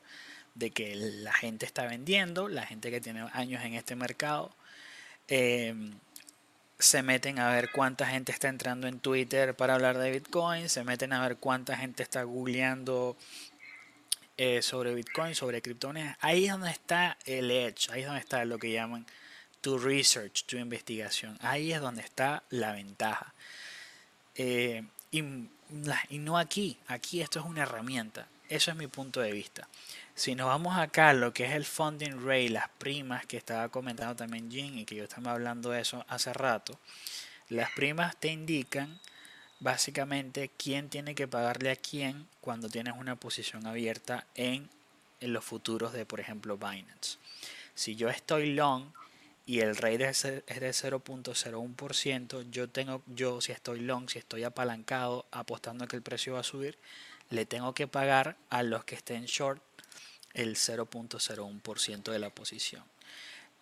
de 0.54 0.70
que 0.70 0.96
la 0.96 1.34
gente 1.34 1.66
está 1.66 1.88
vendiendo, 1.88 2.48
la 2.48 2.66
gente 2.66 2.92
que 2.92 3.02
tiene 3.02 3.26
años 3.34 3.64
en 3.64 3.74
este 3.74 3.96
mercado. 3.96 4.52
Eh, 5.30 5.74
se 6.78 7.02
meten 7.02 7.40
a 7.40 7.50
ver 7.50 7.72
cuánta 7.72 8.06
gente 8.06 8.32
está 8.32 8.50
entrando 8.50 8.88
en 8.88 9.00
Twitter 9.00 9.56
para 9.56 9.76
hablar 9.76 9.98
de 9.98 10.12
Bitcoin, 10.12 10.70
se 10.70 10.84
meten 10.84 11.14
a 11.14 11.28
ver 11.28 11.38
cuánta 11.38 11.78
gente 11.78 12.04
está 12.04 12.24
googleando 12.24 13.16
eh, 14.38 14.62
sobre 14.62 14.96
Bitcoin, 14.96 15.36
sobre 15.36 15.62
criptomonedas. 15.62 16.18
Ahí 16.20 16.46
es 16.46 16.52
donde 16.52 16.72
está 16.72 17.18
el 17.26 17.52
edge, 17.52 17.90
ahí 17.92 18.02
es 18.02 18.08
donde 18.08 18.22
está 18.22 18.44
lo 18.46 18.58
que 18.58 18.72
llaman 18.72 19.06
tu 19.62 19.78
research, 19.78 20.44
tu 20.46 20.58
investigación. 20.58 21.38
Ahí 21.42 21.72
es 21.72 21.80
donde 21.80 22.02
está 22.02 22.44
la 22.50 22.74
ventaja. 22.74 23.34
Eh, 24.36 24.84
y, 25.12 25.22
no 25.22 26.38
aquí, 26.38 26.78
aquí 26.88 27.22
esto 27.22 27.40
es 27.40 27.46
una 27.46 27.64
herramienta. 27.64 28.28
Eso 28.50 28.72
es 28.72 28.78
mi 28.78 28.88
punto 28.88 29.22
de 29.22 29.32
vista. 29.32 29.68
Si 30.16 30.36
nos 30.36 30.48
vamos 30.48 30.78
acá 30.78 31.14
lo 31.14 31.34
que 31.34 31.46
es 31.46 31.54
el 31.54 31.66
funding 31.66 32.26
rate, 32.26 32.50
las 32.50 32.70
primas 32.70 33.26
que 33.26 33.38
estaba 33.38 33.70
comentando 33.70 34.16
también 34.16 34.52
Jim 34.52 34.78
y 34.78 34.86
que 34.86 34.96
yo 34.96 35.06
estaba 35.06 35.32
hablando 35.32 35.70
de 35.70 35.82
eso 35.82 36.06
hace 36.10 36.34
rato, 36.34 36.78
las 37.50 37.72
primas 37.72 38.18
te 38.20 38.28
indican 38.28 39.00
básicamente 39.64 40.52
quién 40.58 40.90
tiene 40.90 41.16
que 41.16 41.28
pagarle 41.28 41.72
a 41.72 41.78
quién 41.78 42.28
cuando 42.42 42.68
tienes 42.68 42.96
una 42.98 43.16
posición 43.16 43.66
abierta 43.66 44.28
en, 44.36 44.70
los 45.22 45.46
futuros 45.46 45.94
de, 45.94 46.06
por 46.06 46.20
ejemplo, 46.20 46.58
Binance. 46.58 47.18
Si 47.76 47.96
yo 47.96 48.10
estoy 48.10 48.52
long 48.52 48.92
y 49.46 49.62
el 49.62 49.78
rate 49.78 50.10
es 50.10 50.24
de 50.24 50.44
0.01%, 50.46 52.50
yo 52.52 52.70
tengo, 52.70 53.02
yo 53.08 53.40
si 53.40 53.54
estoy 53.54 53.80
long, 53.80 54.10
si 54.10 54.20
estoy 54.20 54.44
apalancado 54.44 55.26
apostando 55.32 55.86
a 55.86 55.88
que 55.88 55.96
el 55.96 56.02
precio 56.02 56.34
va 56.34 56.42
a 56.42 56.44
subir, 56.44 56.78
le 57.30 57.46
tengo 57.46 57.74
que 57.74 57.88
pagar 57.88 58.36
a 58.50 58.64
los 58.64 58.84
que 58.84 58.96
estén 58.96 59.26
short 59.26 59.64
el 60.34 60.58
0.01% 60.58 62.12
de 62.12 62.20
la 62.20 62.30
posición. 62.30 62.84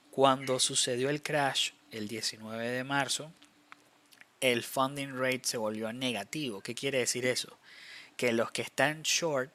Cuando 0.09 0.59
sucedió 0.59 1.11
el 1.11 1.21
crash 1.21 1.73
el 1.91 2.07
19 2.07 2.69
de 2.69 2.83
marzo, 2.83 3.31
el 4.41 4.63
funding 4.63 5.13
rate 5.17 5.41
se 5.43 5.57
volvió 5.57 5.93
negativo. 5.93 6.61
¿Qué 6.61 6.75
quiere 6.75 6.99
decir 6.99 7.25
eso? 7.25 7.57
Que 8.17 8.33
los 8.33 8.51
que 8.51 8.61
están 8.61 9.03
short, 9.03 9.51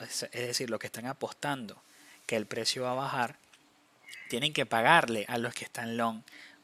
es 0.00 0.30
decir, 0.32 0.70
los 0.70 0.80
que 0.80 0.86
están 0.86 1.06
apostando 1.06 1.82
que 2.26 2.36
el 2.36 2.46
precio 2.46 2.84
va 2.84 2.92
a 2.92 2.94
bajar, 2.94 3.38
tienen 4.28 4.52
que 4.52 4.66
pagarle 4.66 5.24
a 5.28 5.38
los 5.38 5.54
que 5.54 5.64
están 5.64 5.96
long 5.96 6.22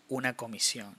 una 0.09 0.35
comisión. 0.37 0.97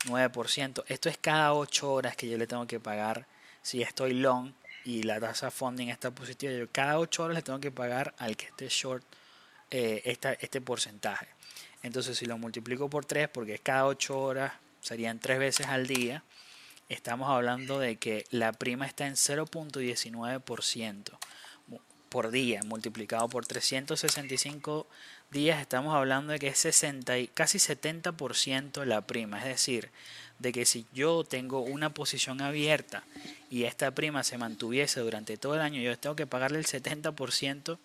9%. 0.07 0.85
Esto 0.87 1.09
es 1.09 1.19
cada 1.19 1.55
8 1.55 1.93
horas 1.93 2.17
que 2.17 2.29
yo 2.29 2.39
le 2.39 2.47
tengo 2.47 2.67
que 2.67 2.81
pagar 2.81 3.27
si 3.63 3.83
estoy 3.83 4.15
long 4.15 4.53
y 4.85 5.03
la 5.03 5.21
tasa 5.21 5.51
funding 5.51 5.89
está 5.89 6.11
positiva. 6.11 6.53
Yo 6.53 6.71
cada 6.71 6.99
8 6.99 7.25
horas 7.25 7.37
le 7.37 7.43
tengo 7.43 7.61
que 7.61 7.71
pagar 7.71 8.15
al 8.19 8.37
que 8.37 8.47
esté 8.47 8.69
short 8.69 9.05
eh, 9.71 10.19
este 10.41 10.61
porcentaje. 10.61 11.27
Entonces 11.83 12.17
si 12.17 12.27
lo 12.27 12.39
multiplico 12.39 12.89
por 12.89 13.05
3, 13.05 13.29
porque 13.29 13.59
cada 13.59 13.87
8 13.87 14.19
horas, 14.19 14.53
serían 14.81 15.19
3 15.19 15.39
veces 15.39 15.67
al 15.67 15.87
día, 15.87 16.23
estamos 16.89 17.29
hablando 17.29 17.79
de 17.79 17.97
que 17.97 18.25
la 18.31 18.53
prima 18.53 18.87
está 18.87 19.07
en 19.07 19.15
0.19% 19.15 21.19
por 22.09 22.31
día, 22.31 22.63
multiplicado 22.65 23.29
por 23.29 23.47
365 23.47 24.87
días, 25.31 25.61
estamos 25.61 25.95
hablando 25.95 26.33
de 26.33 26.39
que 26.39 26.49
es 26.49 26.59
60 26.59 27.15
casi 27.35 27.59
70% 27.59 28.85
la 28.85 29.03
prima. 29.03 29.39
Es 29.39 29.45
decir, 29.45 29.91
de 30.39 30.53
que 30.53 30.65
si 30.65 30.87
yo 30.93 31.25
tengo 31.25 31.61
una 31.61 31.93
posición 31.93 32.41
abierta 32.41 33.05
y 33.51 33.65
esta 33.65 33.91
prima 33.91 34.25
se 34.25 34.39
mantuviese 34.39 35.01
durante 35.01 35.37
todo 35.37 35.55
el 35.55 35.61
año, 35.61 35.81
yo 35.81 35.99
tengo 35.99 36.17
que 36.17 36.27
pagarle 36.27 36.59
el 36.59 36.67
70% 36.67 37.79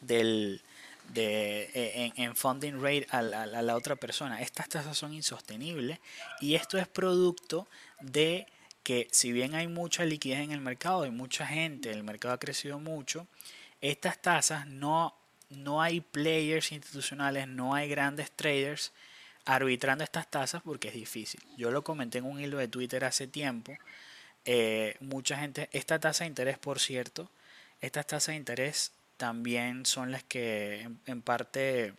del, 0.00 0.62
de, 1.08 1.70
eh, 1.74 2.12
en, 2.16 2.36
funding 2.36 2.80
rate 2.80 3.06
a 3.10 3.22
la, 3.22 3.76
otra 3.76 3.96
persona. 3.96 4.40
Estas 4.40 4.68
tasas 4.68 4.96
son 4.96 5.12
insostenibles 5.12 5.98
y 6.40 6.54
esto 6.54 6.78
es 6.78 6.86
producto 6.86 7.68
de 8.00 8.46
que 8.82 9.08
si 9.10 9.32
bien 9.32 9.54
hay 9.54 9.68
mucha 9.68 10.04
liquidez 10.04 10.40
en 10.40 10.52
el 10.52 10.60
mercado, 10.60 11.02
hay 11.02 11.10
mucha 11.10 11.46
gente, 11.46 11.90
el 11.90 12.04
mercado 12.04 12.34
ha 12.34 12.38
crecido 12.38 12.78
mucho, 12.78 13.26
estas 13.80 14.20
tasas 14.20 14.66
no, 14.66 15.14
no 15.50 15.82
hay 15.82 16.00
players 16.00 16.72
institucionales, 16.72 17.48
no 17.48 17.74
hay 17.74 17.88
grandes 17.88 18.30
traders 18.30 18.92
arbitrando 19.44 20.04
estas 20.04 20.30
tasas 20.30 20.62
porque 20.62 20.88
es 20.88 20.94
difícil. 20.94 21.40
Yo 21.56 21.70
lo 21.70 21.82
comenté 21.82 22.18
en 22.18 22.24
un 22.24 22.40
hilo 22.40 22.58
de 22.58 22.68
Twitter 22.68 23.04
hace 23.04 23.26
tiempo. 23.26 23.76
Eh, 24.44 24.96
mucha 25.00 25.38
gente, 25.38 25.68
esta 25.72 25.98
tasa 25.98 26.24
de 26.24 26.28
interés, 26.28 26.58
por 26.58 26.80
cierto, 26.80 27.30
estas 27.80 28.06
tasas 28.06 28.28
de 28.28 28.36
interés 28.36 28.92
también 29.18 29.84
son 29.84 30.12
las 30.12 30.22
que 30.22 30.88
en, 31.06 31.22
parte, 31.22 31.92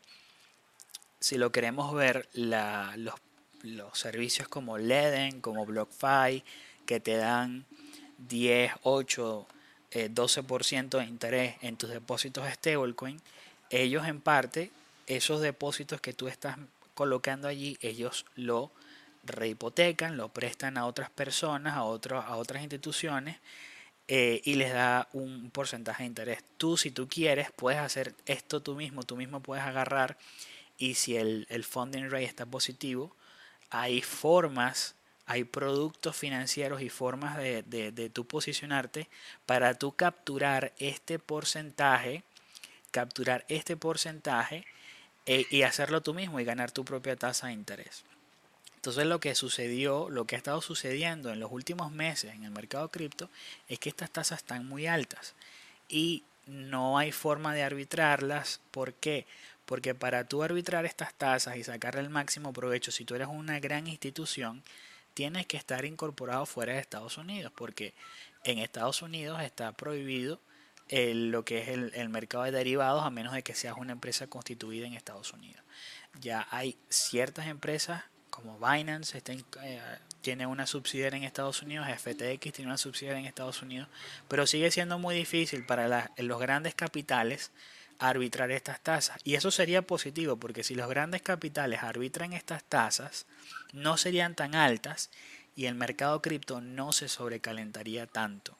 si 1.20 1.38
lo 1.38 1.52
queremos 1.52 1.94
ver, 1.94 2.28
los, 2.34 3.14
servicios 3.94 4.48
como 4.48 4.78
Leden, 4.78 5.42
como 5.42 5.66
BlockFi, 5.66 6.44
que 6.86 7.00
te 7.00 7.18
dan 7.18 7.66
10, 8.30 8.72
8, 8.84 9.48
12% 9.92 10.98
de 10.98 11.06
interés 11.06 11.56
en 11.62 11.76
tus 11.76 11.90
depósitos 11.90 12.50
stablecoin, 12.52 13.22
ellos 13.70 14.08
en 14.08 14.22
parte, 14.22 14.72
esos 15.06 15.42
depósitos 15.42 16.00
que 16.00 16.14
tú 16.14 16.30
estás 16.30 16.58
colocando 16.94 17.48
allí, 17.50 17.78
ellos 17.82 18.26
lo 18.36 18.72
rehipotecan, 19.26 20.16
lo 20.16 20.30
prestan 20.30 20.78
a 20.78 20.86
otras 20.86 21.10
personas, 21.10 21.74
a, 21.76 21.80
a 21.80 22.36
otras 22.38 22.62
instituciones 22.62 23.38
eh, 24.10 24.42
y 24.44 24.56
les 24.56 24.74
da 24.74 25.08
un 25.14 25.52
porcentaje 25.52 26.04
de 26.04 26.08
interés. 26.08 26.44
Tú, 26.58 26.78
si 26.78 26.90
tú 26.90 27.08
quieres, 27.08 27.52
puedes 27.56 27.80
hacer 27.80 28.16
esto 28.26 28.60
tú 28.62 28.76
mismo, 28.76 29.04
tú 29.04 29.16
mismo 29.16 29.40
puedes 29.40 29.64
agarrar 29.64 30.18
y 30.80 30.96
si 30.96 31.16
el, 31.16 31.46
el 31.50 31.64
funding 31.64 32.10
rate 32.10 32.26
está 32.26 32.46
positivo, 32.48 33.16
hay 33.70 34.02
formas, 34.02 34.96
hay 35.28 35.44
productos 35.44 36.16
financieros 36.18 36.82
y 36.82 36.90
formas 36.90 37.38
de, 37.38 37.62
de, 37.62 37.92
de 37.92 38.10
tú 38.10 38.26
posicionarte 38.26 39.08
para 39.46 39.76
tú 39.76 39.92
capturar 39.96 40.74
este 40.80 41.20
porcentaje, 41.20 42.24
capturar 42.90 43.46
este 43.48 43.78
porcentaje 43.78 44.66
e- 45.28 45.46
y 45.52 45.62
hacerlo 45.62 46.02
tú 46.02 46.16
mismo 46.16 46.40
y 46.40 46.46
ganar 46.46 46.72
tu 46.72 46.84
propia 46.84 47.16
tasa 47.16 47.48
de 47.48 47.54
interés. 47.54 48.04
Entonces 48.80 49.08
lo 49.08 49.20
que 49.20 49.36
sucedió, 49.36 50.10
lo 50.10 50.24
que 50.24 50.36
ha 50.36 50.38
estado 50.38 50.62
sucediendo 50.62 51.34
en 51.34 51.42
los 51.42 51.52
últimos 51.52 51.92
meses 51.92 52.34
en 52.34 52.46
el 52.46 52.52
mercado 52.52 52.88
cripto 52.88 53.30
es 53.68 53.78
que 53.78 53.90
estas 53.90 54.10
tasas 54.10 54.40
están 54.40 54.66
muy 54.66 54.88
altas 54.88 55.36
y 55.90 56.24
no 56.46 56.98
hay 56.98 57.12
forma 57.12 57.54
de 57.54 57.64
arbitrarlas. 57.64 58.62
¿Por 58.72 58.94
qué? 58.94 59.28
Porque 59.66 59.96
para 59.96 60.24
tú 60.24 60.44
arbitrar 60.44 60.86
estas 60.86 61.14
tasas 61.14 61.58
y 61.58 61.64
sacarle 61.66 62.00
el 62.00 62.10
máximo 62.10 62.54
provecho, 62.54 62.94
si 62.94 63.04
tú 63.04 63.16
eres 63.16 63.28
una 63.28 63.60
gran 63.60 63.86
institución, 63.86 64.64
tienes 65.14 65.46
que 65.46 65.58
estar 65.58 65.84
incorporado 65.84 66.46
fuera 66.46 66.72
de 66.72 66.80
Estados 66.80 67.18
Unidos, 67.18 67.52
porque 67.54 67.94
en 68.46 68.60
Estados 68.60 69.02
Unidos 69.02 69.42
está 69.42 69.74
prohibido 69.74 70.40
el- 70.88 71.32
lo 71.32 71.44
que 71.44 71.64
es 71.64 71.68
el 71.68 72.08
mercado 72.08 72.46
de 72.46 72.52
derivados 72.52 73.04
a 73.04 73.10
menos 73.10 73.34
de 73.34 73.44
que 73.44 73.56
seas 73.56 73.76
una 73.78 73.92
empresa 73.92 74.28
constituida 74.28 74.88
en 74.88 74.94
Estados 74.94 75.34
Unidos. 75.34 75.62
Ya 76.22 76.48
hay 76.50 76.78
ciertas 76.88 77.48
empresas 77.48 78.04
como 78.42 78.58
Binance 78.60 79.18
está 79.18 79.34
en- 79.34 79.46
eh, 79.64 79.82
tiene 80.22 80.46
una 80.46 80.68
subsidiaria 80.68 81.18
en 81.18 81.24
Estados 81.24 81.62
Unidos, 81.62 81.88
FTX 81.88 82.54
tiene 82.54 82.68
una 82.70 82.78
subsidiaria 82.78 83.20
en 83.20 83.26
Estados 83.26 83.62
Unidos, 83.62 83.88
pero 84.28 84.46
sigue 84.48 84.70
siendo 84.72 85.00
muy 85.00 85.16
difícil 85.16 85.66
para 85.66 86.12
los 86.18 86.40
grandes 86.40 86.76
capitales 86.76 87.52
arbitrar 88.00 88.52
estas 88.52 88.80
tasas. 88.82 89.20
Y 89.24 89.36
eso 89.36 89.52
sería 89.52 89.82
positivo, 89.82 90.38
porque 90.38 90.64
si 90.64 90.76
los 90.76 90.88
grandes 90.90 91.22
capitales 91.22 91.84
arbitran 91.84 92.34
estas 92.34 92.64
tasas, 92.64 93.26
no 93.74 93.98
serían 93.98 94.36
tan 94.36 94.56
altas 94.56 95.10
y 95.56 95.66
el 95.66 95.76
mercado 95.76 96.22
cripto 96.22 96.62
no 96.62 96.92
se 96.94 97.10
sobrecalentaría 97.10 98.08
tanto. 98.08 98.58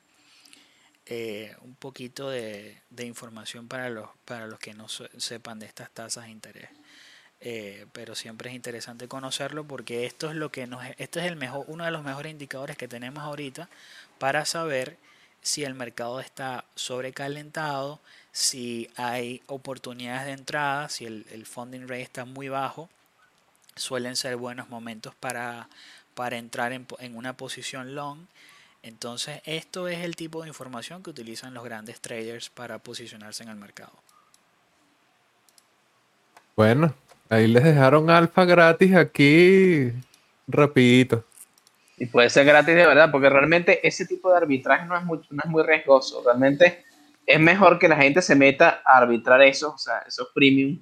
Eh, 1.12 1.56
un 1.62 1.74
poquito 1.76 2.30
de, 2.30 2.78
de 2.92 3.06
información 3.06 3.68
para 3.68 3.90
los, 3.90 4.10
para 4.26 4.46
los 4.46 4.60
que 4.60 4.74
no 4.76 4.88
se- 4.90 5.10
sepan 5.20 5.58
de 5.58 5.66
estas 5.66 5.90
tasas 5.90 6.26
de 6.26 6.30
interés. 6.32 6.70
Eh, 7.42 7.86
pero 7.94 8.16
siempre 8.16 8.50
es 8.50 8.56
interesante 8.56 9.08
conocerlo 9.08 9.64
porque 9.64 10.06
esto 10.06 10.30
es 10.30 10.36
lo 10.36 10.52
que 10.52 10.68
nos 10.68 10.84
este 10.98 11.22
es 11.22 11.26
el 11.26 11.38
mejor 11.38 11.64
uno 11.70 11.86
de 11.86 11.92
los 11.92 12.04
mejores 12.04 12.34
indicadores 12.34 12.76
que 12.76 12.90
tenemos 12.90 13.24
ahorita 13.24 13.70
para 14.18 14.44
saber 14.44 14.98
si 15.42 15.64
el 15.64 15.74
mercado 15.74 16.20
está 16.20 16.66
sobrecalentado 16.76 18.02
si 18.34 18.90
hay 18.98 19.42
oportunidades 19.48 20.26
de 20.26 20.34
entrada 20.34 20.90
si 20.90 21.06
el, 21.06 21.26
el 21.32 21.46
funding 21.46 21.84
rate 21.84 22.02
está 22.02 22.26
muy 22.26 22.50
bajo. 22.50 22.90
Suelen 23.76 24.18
ser 24.18 24.36
buenos 24.36 24.68
momentos 24.68 25.16
para, 25.16 25.70
para 26.14 26.38
entrar 26.38 26.74
en, 26.74 26.86
en 27.00 27.16
una 27.16 27.38
posición 27.38 27.96
long. 27.96 28.20
Entonces 28.84 29.42
esto 29.46 29.88
es 29.88 30.00
el 30.00 30.18
tipo 30.18 30.42
de 30.42 30.50
información 30.50 31.02
que 31.02 31.10
utilizan 31.10 31.54
los 31.54 31.64
grandes 31.64 32.02
traders 32.02 32.50
para 32.50 32.80
posicionarse 32.80 33.44
en 33.44 33.50
el 33.50 33.56
mercado. 33.56 33.94
Bueno, 36.58 36.94
ahí 37.30 37.48
les 37.48 37.64
dejaron 37.64 38.10
alfa 38.10 38.44
gratis 38.44 38.96
aquí 38.96 39.92
rapidito. 40.48 41.24
Y 41.98 42.08
puede 42.08 42.30
ser 42.30 42.46
gratis 42.46 42.76
de 42.76 42.86
verdad, 42.86 43.12
porque 43.12 43.30
realmente 43.30 43.86
ese 43.88 44.06
tipo 44.06 44.32
de 44.32 44.38
arbitraje 44.38 44.86
no 44.86 44.98
es 44.98 45.04
muy, 45.04 45.20
no 45.30 45.42
es 45.44 45.50
muy 45.50 45.64
riesgoso. 45.64 46.24
Realmente 46.26 46.84
es 47.26 47.40
mejor 47.40 47.78
que 47.78 47.88
la 47.88 47.98
gente 47.98 48.22
se 48.22 48.36
meta 48.36 48.82
a 48.86 48.98
arbitrar 48.98 49.42
eso, 49.42 49.74
o 49.76 49.78
sea, 49.78 50.00
esos 50.08 50.30
premium, 50.34 50.80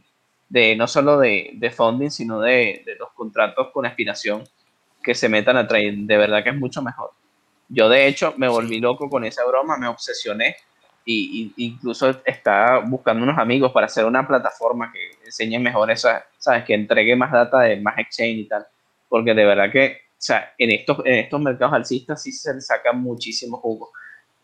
de, 0.47 0.75
no 0.75 0.87
solo 0.87 1.19
de, 1.19 1.51
de 1.55 1.71
funding, 1.71 2.09
sino 2.09 2.39
de, 2.39 2.83
de 2.85 2.95
los 2.95 3.11
contratos 3.13 3.69
con 3.73 3.85
aspiración 3.85 4.43
que 5.03 5.15
se 5.15 5.27
metan 5.27 5.57
a 5.57 5.67
trade. 5.67 5.95
De 5.97 6.17
verdad 6.17 6.43
que 6.43 6.51
es 6.51 6.55
mucho 6.55 6.81
mejor. 6.81 7.11
Yo, 7.67 7.89
de 7.89 8.07
hecho, 8.07 8.33
me 8.37 8.47
volví 8.47 8.79
loco 8.79 9.09
con 9.09 9.25
esa 9.25 9.43
broma, 9.45 9.75
me 9.77 9.87
obsesioné 9.87 10.55
y, 11.07 11.53
y- 11.57 11.65
incluso 11.67 12.09
estaba 12.25 12.81
buscando 12.81 13.23
unos 13.23 13.39
amigos 13.39 13.71
para 13.71 13.87
hacer 13.87 14.05
una 14.05 14.27
plataforma 14.27 14.91
que 14.93 14.99
enseñe 15.25 15.59
mejor 15.59 15.91
esa, 15.91 16.25
¿sabes? 16.37 16.65
Que 16.65 16.75
entregue 16.75 17.15
más 17.15 17.31
data 17.31 17.61
de 17.61 17.77
más 17.81 17.97
exchange 17.99 18.39
y 18.39 18.45
tal. 18.49 18.67
Porque 19.09 19.33
de 19.33 19.45
verdad 19.45 19.71
que, 19.71 19.99
o 20.11 20.15
sea, 20.19 20.53
en 20.57 20.71
estos, 20.71 20.99
en 21.05 21.15
estos 21.15 21.41
mercados 21.41 21.75
alcistas 21.75 22.21
sí 22.23 22.31
se 22.33 22.53
le 22.53 22.61
saca 22.61 22.93
muchísimo 22.93 23.57
jugo. 23.59 23.91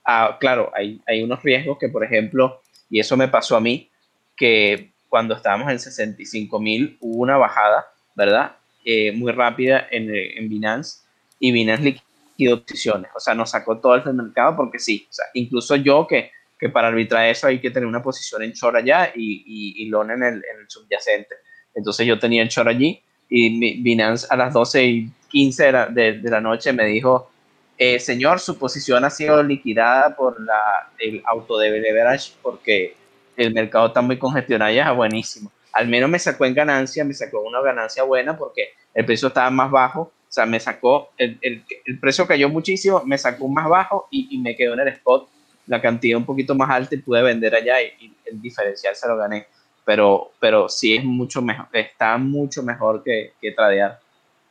Ah, 0.05 0.37
claro, 0.39 0.71
hay, 0.75 1.01
hay 1.07 1.23
unos 1.23 1.41
riesgos 1.43 1.77
que, 1.79 1.89
por 1.89 2.03
ejemplo, 2.03 2.61
y 2.89 2.99
eso 2.99 3.15
me 3.17 3.27
pasó 3.29 3.55
a 3.55 3.61
mí, 3.61 3.89
que 4.35 4.91
cuando 5.09 5.35
estábamos 5.35 5.71
en 5.71 5.79
65 5.79 6.59
mil 6.59 6.97
hubo 7.01 7.21
una 7.21 7.37
bajada, 7.37 7.85
¿verdad? 8.15 8.57
Eh, 8.85 9.11
muy 9.13 9.31
rápida 9.31 9.87
en, 9.91 10.13
en 10.13 10.49
Binance 10.49 11.01
y 11.39 11.51
Binance 11.53 11.83
liquidó 11.83 12.61
posiciones, 12.61 13.11
o 13.15 13.19
sea, 13.19 13.33
nos 13.35 13.51
sacó 13.51 13.77
todo 13.79 13.95
el 13.95 14.13
mercado 14.13 14.55
porque 14.57 14.79
sí, 14.79 15.07
o 15.09 15.13
sea, 15.13 15.25
incluso 15.33 15.75
yo 15.77 16.05
que, 16.07 16.31
que 16.63 16.69
para 16.69 16.87
arbitrar 16.87 17.27
eso 17.27 17.47
hay 17.47 17.59
que 17.59 17.71
tener 17.71 17.85
una 17.85 18.01
posición 18.01 18.41
en 18.41 18.53
short 18.53 18.77
allá 18.77 19.11
y, 19.13 19.43
y, 19.45 19.83
y 19.83 19.89
long 19.89 20.09
en 20.11 20.23
el, 20.23 20.35
en 20.35 20.61
el 20.61 20.69
subyacente. 20.69 21.35
Entonces 21.75 22.07
yo 22.07 22.17
tenía 22.17 22.41
el 22.41 22.47
short 22.47 22.69
allí 22.69 23.03
y 23.27 23.81
Binance 23.81 24.27
a 24.29 24.37
las 24.37 24.53
12 24.53 24.85
y 24.85 25.11
15 25.27 25.63
de 25.65 25.71
la, 25.73 25.85
de, 25.87 26.13
de 26.19 26.29
la 26.31 26.39
noche 26.39 26.71
me 26.71 26.85
dijo, 26.85 27.29
eh, 27.77 27.99
señor, 27.99 28.39
su 28.39 28.57
posición 28.57 29.03
ha 29.03 29.09
sido 29.09 29.43
liquidada 29.43 30.15
por 30.15 30.39
la, 30.39 30.89
el 30.99 31.21
auto 31.25 31.57
de 31.57 31.69
leverage 31.81 32.31
porque 32.41 32.95
el 33.35 33.53
mercado 33.53 33.87
está 33.87 34.01
muy 34.01 34.17
congestionado 34.17 34.71
y 34.71 34.79
es 34.79 34.95
buenísimo. 34.95 35.51
Al 35.73 35.89
menos 35.89 36.09
me 36.09 36.17
sacó 36.17 36.45
en 36.45 36.53
ganancia, 36.53 37.03
me 37.03 37.13
sacó 37.13 37.41
una 37.41 37.59
ganancia 37.61 38.03
buena 38.03 38.37
porque 38.37 38.69
el 38.93 39.03
precio 39.03 39.27
estaba 39.27 39.49
más 39.49 39.69
bajo, 39.69 40.01
o 40.03 40.11
sea, 40.29 40.45
me 40.45 40.61
sacó, 40.61 41.09
el, 41.17 41.37
el, 41.41 41.65
el 41.83 41.99
precio 41.99 42.25
cayó 42.25 42.47
muchísimo, 42.47 43.03
me 43.03 43.17
sacó 43.17 43.49
más 43.49 43.67
bajo 43.67 44.07
y, 44.09 44.29
y 44.31 44.37
me 44.37 44.55
quedó 44.55 44.75
en 44.75 44.79
el 44.79 44.87
spot 44.87 45.32
la 45.67 45.81
cantidad 45.81 46.17
un 46.17 46.25
poquito 46.25 46.55
más 46.55 46.69
alta 46.69 46.95
y 46.95 46.99
pude 46.99 47.21
vender 47.21 47.55
allá 47.55 47.81
y, 47.81 47.85
y 47.99 48.13
el 48.25 48.41
diferencial 48.41 48.95
se 48.95 49.07
lo 49.07 49.17
gané. 49.17 49.47
Pero, 49.85 50.31
pero 50.39 50.69
sí 50.69 50.95
es 50.95 51.03
mucho 51.03 51.41
mejor, 51.41 51.67
está 51.73 52.17
mucho 52.17 52.63
mejor 52.63 53.03
que, 53.03 53.33
que 53.41 53.51
tradear. 53.51 53.99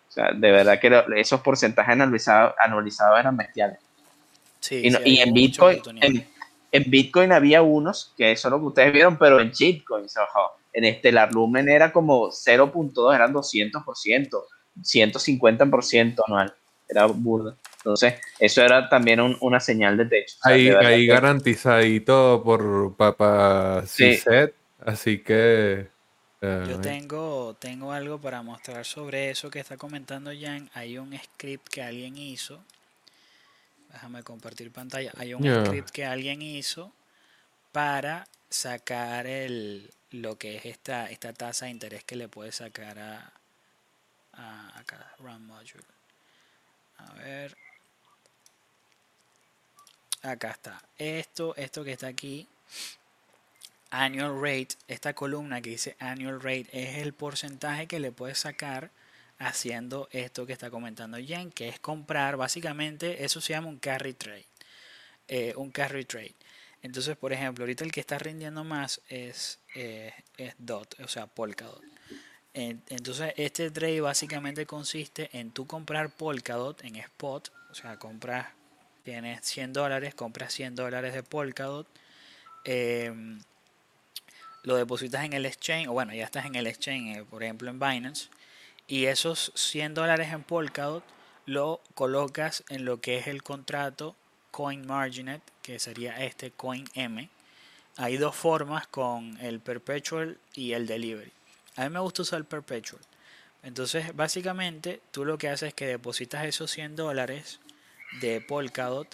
O 0.08 0.12
sea, 0.12 0.30
de 0.32 0.50
verdad 0.50 0.78
que 0.78 0.90
lo- 0.90 1.14
esos 1.14 1.40
porcentajes 1.40 1.92
analizados, 1.92 2.54
analizados 2.58 3.18
eran 3.18 3.36
bestiales. 3.36 3.78
sí, 4.60 4.80
Y, 4.84 4.90
no- 4.90 4.98
sí, 4.98 5.04
y 5.06 5.18
en 5.20 5.32
Bitcoin, 5.34 5.76
en, 6.02 6.28
en 6.70 6.90
Bitcoin 6.90 7.32
había 7.32 7.62
unos, 7.62 8.12
que 8.16 8.32
eso 8.32 8.48
es 8.48 8.52
lo 8.52 8.58
que 8.60 8.66
ustedes 8.66 8.92
vieron, 8.92 9.16
pero 9.16 9.40
en 9.40 9.50
shitcoins, 9.50 10.14
ojo, 10.18 10.50
en 10.74 10.94
Stellar 10.98 11.32
Lumen 11.32 11.68
era 11.68 11.92
como 11.92 12.30
0.2, 12.30 13.14
eran 13.14 13.32
200%, 13.32 14.44
150% 14.82 16.22
anual, 16.26 16.54
era 16.88 17.06
burda. 17.06 17.56
Entonces, 17.85 18.14
eso 18.39 18.62
era 18.62 18.89
también 18.89 19.20
un- 19.20 19.37
una 19.41 19.59
señal 19.59 19.97
de 19.97 20.05
techo. 20.07 20.37
O 20.41 20.43
sea, 20.45 20.53
Ahí, 20.55 20.64
de 20.70 20.76
ahí 20.87 21.07
que- 21.07 21.12
garantizadito 21.12 22.41
por 22.45 22.97
Papa 22.97 23.83
Sí. 23.87 24.16
CZ, 24.16 24.55
así 24.87 25.18
que... 25.18 25.89
eh, 26.41 26.64
Yo 26.68 26.80
tengo, 26.80 27.57
tengo 27.59 27.93
algo 27.93 28.20
para 28.20 28.43
mostrar 28.43 28.85
sobre 28.85 29.30
eso 29.30 29.51
que 29.51 29.59
está 29.61 29.76
comentando 29.76 30.30
Jan. 30.39 30.70
Hay 30.74 30.97
un 30.99 31.16
script 31.18 31.68
que 31.68 31.83
alguien 31.83 32.16
hizo. 32.16 32.62
Déjame 33.93 34.22
compartir 34.22 34.70
pantalla. 34.70 35.12
Hay 35.18 35.35
un 35.35 35.43
script 35.66 35.91
que 35.91 36.05
alguien 36.05 36.41
hizo 36.41 36.93
para 37.72 38.26
sacar 38.49 39.26
el, 39.26 39.91
lo 40.11 40.37
que 40.39 40.57
es 40.57 40.66
esta, 40.66 41.11
esta 41.11 41.33
tasa 41.33 41.64
de 41.66 41.72
interés 41.72 42.05
que 42.05 42.16
le 42.16 42.28
puede 42.28 42.53
sacar 42.53 42.99
a, 42.99 43.33
a 44.35 44.78
acá, 44.78 45.14
Run 45.18 45.47
Module. 45.47 45.85
A 46.99 47.12
ver. 47.14 47.57
Acá 50.23 50.51
está. 50.53 50.83
Esto, 50.99 51.55
esto 51.57 51.83
que 51.85 51.93
está 51.93 52.07
aquí 52.09 52.47
annual 53.91 54.41
rate, 54.41 54.77
esta 54.89 55.14
columna 55.14 55.61
que 55.61 55.70
dice 55.70 55.97
annual 55.99 56.41
rate 56.41 56.68
es 56.73 56.99
el 56.99 57.12
porcentaje 57.12 57.87
que 57.87 58.01
le 58.01 58.12
puedes 58.12 58.39
sacar 58.39 58.91
haciendo 59.39 60.09
esto 60.12 60.47
que 60.47 60.53
está 60.53 60.70
comentando 60.70 61.18
Jen, 61.18 61.51
que 61.51 61.68
es 61.68 61.81
comprar, 61.81 62.37
básicamente 62.37 63.25
eso 63.25 63.41
se 63.41 63.53
llama 63.53 63.68
un 63.68 63.79
carry 63.79 64.14
trade. 64.14 64.47
eh, 65.29 65.55
un 65.57 65.70
carry 65.70 66.05
trade. 66.05 66.35
Entonces, 66.83 67.16
por 67.16 67.33
ejemplo, 67.33 67.62
ahorita 67.64 67.85
el 67.85 67.93
que 67.93 68.01
está 68.01 68.18
rindiendo 68.18 68.64
más 68.64 69.01
es, 69.09 69.59
eh, 69.75 70.12
es 70.37 70.55
DOT, 70.59 71.01
o 71.03 71.09
sea, 71.09 71.27
Polkadot. 71.27 71.81
En- 72.55 72.83
Entonces, 72.89 73.33
este 73.37 73.70
trade 73.70 74.01
básicamente 74.01 74.66
consiste 74.66 75.31
en 75.33 75.53
tú 75.53 75.66
comprar 75.66 76.11
Polkadot 76.11 76.83
en 76.85 76.97
spot, 76.97 77.51
o 77.70 77.75
sea, 77.75 77.99
compras, 77.99 78.49
tienes 79.03 79.44
100 79.44 79.72
dólares, 79.72 80.14
compras 80.14 80.53
100 80.53 80.76
dólares 80.76 81.14
de 81.14 81.22
Polkadot, 81.22 81.86
em, 82.64 83.40
lo 84.62 84.76
depositas 84.76 85.24
en 85.24 85.32
el 85.32 85.46
exchange, 85.46 85.88
o 85.88 85.92
bueno, 85.92 86.14
ya 86.14 86.24
estás 86.24 86.46
en 86.46 86.55
el 86.55 86.66
exchange, 86.66 87.18
eh, 87.18 87.24
por 87.24 87.42
ejemplo 87.42 87.70
en 87.70 87.78
Binance, 87.78 88.28
y 88.86 89.07
esos 89.07 89.53
100 89.55 89.94
dólares 89.94 90.32
en 90.32 90.42
Polkadot 90.42 91.05
lo 91.46 91.80
colocas 91.94 92.64
en 92.68 92.84
lo 92.84 93.00
que 93.00 93.18
es 93.18 93.26
el 93.26 93.42
contrato 93.42 94.14
Coin 94.50 94.86
Marginet, 94.86 95.42
que 95.62 95.78
sería 95.78 96.24
este 96.24 96.50
Coin 96.50 96.84
M. 96.94 97.28
Hay 97.96 98.16
dos 98.16 98.36
formas 98.36 98.86
con 98.86 99.38
el 99.40 99.61
Perpetual 99.61 100.38
y 100.55 100.72
el 100.72 100.86
Delivery. 100.86 101.32
A 101.76 101.84
mí 101.84 101.90
me 101.90 102.00
gusta 102.00 102.22
usar 102.22 102.38
el 102.38 102.44
Perpetual, 102.44 103.00
Entonces, 103.62 104.14
básicamente, 104.14 105.00
tú 105.11 105.24
lo 105.24 105.38
que 105.38 105.48
haces 105.48 105.68
es 105.68 105.74
que 105.74 105.86
depositas 105.86 106.44
esos 106.44 106.70
100 106.70 106.96
dólares 106.96 107.61
de 108.20 108.40
Polkadot 108.40 109.08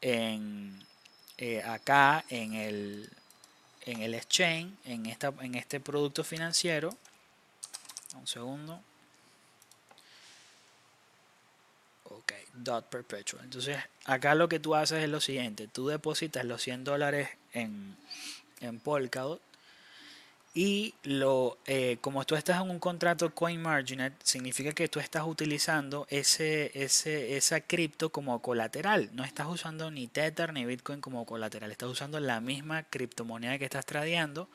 en, 0.00 0.84
eh, 1.38 1.62
acá 1.62 2.24
en 2.28 2.54
el, 2.54 3.10
en 3.82 4.02
el 4.02 4.14
exchange, 4.14 4.72
en, 4.84 5.06
esta, 5.06 5.32
en 5.40 5.54
este 5.54 5.80
producto 5.80 6.24
financiero. 6.24 6.96
Un 8.14 8.26
segundo. 8.26 8.80
Ok, 12.04 12.32
dot 12.54 12.86
perpetual. 12.86 13.44
Entonces, 13.44 13.78
acá 14.04 14.34
lo 14.34 14.48
que 14.48 14.60
tú 14.60 14.74
haces 14.74 15.02
es 15.02 15.08
lo 15.08 15.20
siguiente. 15.20 15.68
Tú 15.68 15.88
depositas 15.88 16.44
los 16.44 16.62
100 16.62 16.84
dólares 16.84 17.28
en, 17.52 17.96
en 18.60 18.78
Polkadot 18.80 19.40
y 20.56 20.94
lo, 21.02 21.58
eh, 21.66 21.98
como 22.00 22.24
tú 22.24 22.34
estás 22.34 22.62
en 22.62 22.70
un 22.70 22.78
contrato 22.78 23.34
CoinMarginate, 23.34 24.16
significa 24.24 24.72
que 24.72 24.88
tú 24.88 25.00
estás 25.00 25.24
utilizando 25.26 26.06
ese, 26.08 26.70
ese, 26.82 27.36
esa 27.36 27.60
cripto 27.60 28.08
como 28.08 28.40
colateral. 28.40 29.10
No 29.12 29.22
estás 29.22 29.48
usando 29.48 29.90
ni 29.90 30.06
Tether 30.06 30.54
ni 30.54 30.64
Bitcoin 30.64 31.02
como 31.02 31.26
colateral. 31.26 31.70
Estás 31.70 31.90
usando 31.90 32.20
la 32.20 32.40
misma 32.40 32.84
criptomoneda 32.84 33.58
que 33.58 33.66
estás 33.66 33.84
tradeando, 33.84 34.48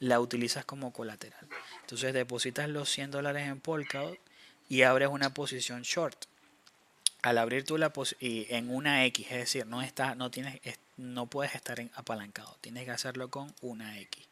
la 0.00 0.18
utilizas 0.18 0.64
como 0.64 0.92
colateral. 0.92 1.46
Entonces 1.82 2.12
depositas 2.12 2.68
los 2.68 2.90
100 2.90 3.12
dólares 3.12 3.46
en 3.46 3.60
Polkadot 3.60 4.18
y 4.68 4.82
abres 4.82 5.10
una 5.10 5.32
posición 5.32 5.82
short. 5.82 6.24
Al 7.22 7.38
abrir 7.38 7.62
tú 7.62 7.78
la 7.78 7.92
y 8.18 8.52
en 8.52 8.68
una 8.68 9.04
X, 9.04 9.28
es 9.30 9.38
decir, 9.38 9.64
no, 9.68 9.80
está, 9.80 10.16
no, 10.16 10.28
tienes, 10.28 10.60
no 10.96 11.26
puedes 11.26 11.54
estar 11.54 11.80
apalancado. 11.94 12.56
Tienes 12.60 12.84
que 12.84 12.90
hacerlo 12.90 13.30
con 13.30 13.54
una 13.60 14.00
X 14.00 14.26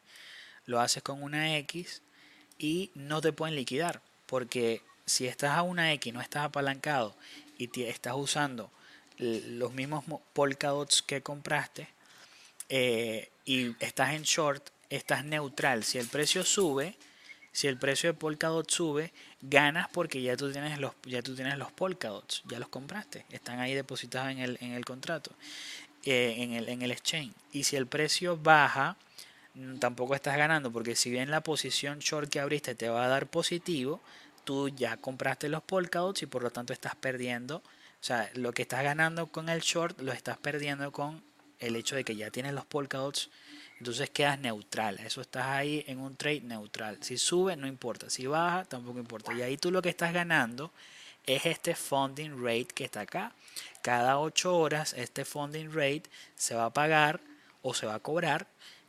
lo 0.65 0.79
haces 0.79 1.03
con 1.03 1.21
una 1.21 1.57
X 1.57 2.01
y 2.57 2.91
no 2.95 3.21
te 3.21 3.33
pueden 3.33 3.55
liquidar. 3.55 4.01
Porque 4.25 4.81
si 5.05 5.27
estás 5.27 5.51
a 5.51 5.61
una 5.61 5.93
X, 5.93 6.13
no 6.13 6.21
estás 6.21 6.45
apalancado 6.45 7.15
y 7.57 7.69
estás 7.83 8.15
usando 8.15 8.71
los 9.17 9.73
mismos 9.73 10.03
Polkadots 10.33 11.01
que 11.01 11.21
compraste 11.21 11.87
eh, 12.69 13.29
y 13.45 13.75
estás 13.83 14.13
en 14.13 14.23
short, 14.23 14.69
estás 14.89 15.23
neutral. 15.23 15.83
Si 15.83 15.97
el 15.97 16.07
precio 16.07 16.43
sube, 16.43 16.97
si 17.51 17.67
el 17.67 17.77
precio 17.77 18.11
de 18.11 18.17
Polkadot 18.17 18.69
sube, 18.69 19.13
ganas 19.41 19.87
porque 19.89 20.21
ya 20.21 20.35
tú 20.35 20.51
tienes 20.51 20.79
los, 20.79 20.93
ya 21.05 21.21
tú 21.21 21.35
tienes 21.35 21.57
los 21.57 21.69
ya 22.45 22.59
los 22.59 22.67
compraste, 22.69 23.25
están 23.29 23.59
ahí 23.59 23.73
depositados 23.73 24.31
en 24.31 24.39
el, 24.39 24.57
en 24.59 24.73
el 24.73 24.83
contrato, 24.83 25.31
eh, 26.03 26.35
en, 26.39 26.53
el, 26.53 26.67
en 26.67 26.81
el 26.81 26.91
exchange. 26.91 27.33
Y 27.53 27.63
si 27.63 27.75
el 27.75 27.87
precio 27.87 28.37
baja, 28.37 28.97
tampoco 29.79 30.15
estás 30.15 30.37
ganando 30.37 30.71
porque 30.71 30.95
si 30.95 31.09
bien 31.09 31.31
la 31.31 31.41
posición 31.41 31.99
short 31.99 32.29
que 32.29 32.39
abriste 32.39 32.75
te 32.75 32.89
va 32.89 33.05
a 33.05 33.07
dar 33.07 33.27
positivo, 33.27 34.01
tú 34.43 34.69
ya 34.69 34.97
compraste 34.97 35.49
los 35.49 35.63
polkadots 35.63 36.21
y 36.23 36.25
por 36.25 36.43
lo 36.43 36.51
tanto 36.51 36.73
estás 36.73 36.95
perdiendo. 36.95 37.57
O 37.57 38.07
sea, 38.07 38.29
lo 38.35 38.53
que 38.53 38.61
estás 38.61 38.83
ganando 38.83 39.27
con 39.27 39.49
el 39.49 39.61
short 39.61 39.99
lo 40.01 40.11
estás 40.11 40.37
perdiendo 40.37 40.91
con 40.91 41.23
el 41.59 41.75
hecho 41.75 41.95
de 41.95 42.03
que 42.03 42.15
ya 42.15 42.29
tienes 42.29 42.53
los 42.53 42.65
polkadots. 42.65 43.29
Entonces 43.79 44.09
quedas 44.09 44.39
neutral. 44.39 44.99
Eso 44.99 45.21
estás 45.21 45.47
ahí 45.47 45.83
en 45.87 45.99
un 45.99 46.15
trade 46.15 46.41
neutral. 46.41 46.97
Si 47.01 47.17
sube, 47.17 47.55
no 47.55 47.67
importa. 47.67 48.09
Si 48.09 48.25
baja, 48.25 48.63
tampoco 48.65 48.99
importa. 48.99 49.33
Y 49.33 49.41
ahí 49.41 49.57
tú 49.57 49.71
lo 49.71 49.81
que 49.81 49.89
estás 49.89 50.13
ganando 50.13 50.71
es 51.25 51.45
este 51.45 51.75
funding 51.75 52.41
rate 52.41 52.67
que 52.73 52.85
está 52.85 53.01
acá. 53.01 53.33
Cada 53.81 54.19
8 54.19 54.55
horas 54.55 54.93
este 54.93 55.25
funding 55.25 55.71
rate 55.73 56.03
se 56.35 56.55
va 56.55 56.65
a 56.65 56.73
pagar 56.73 57.19
o 57.61 57.73
se 57.73 57.85
va 57.85 57.95
a 57.95 57.99
cobrar 57.99 58.47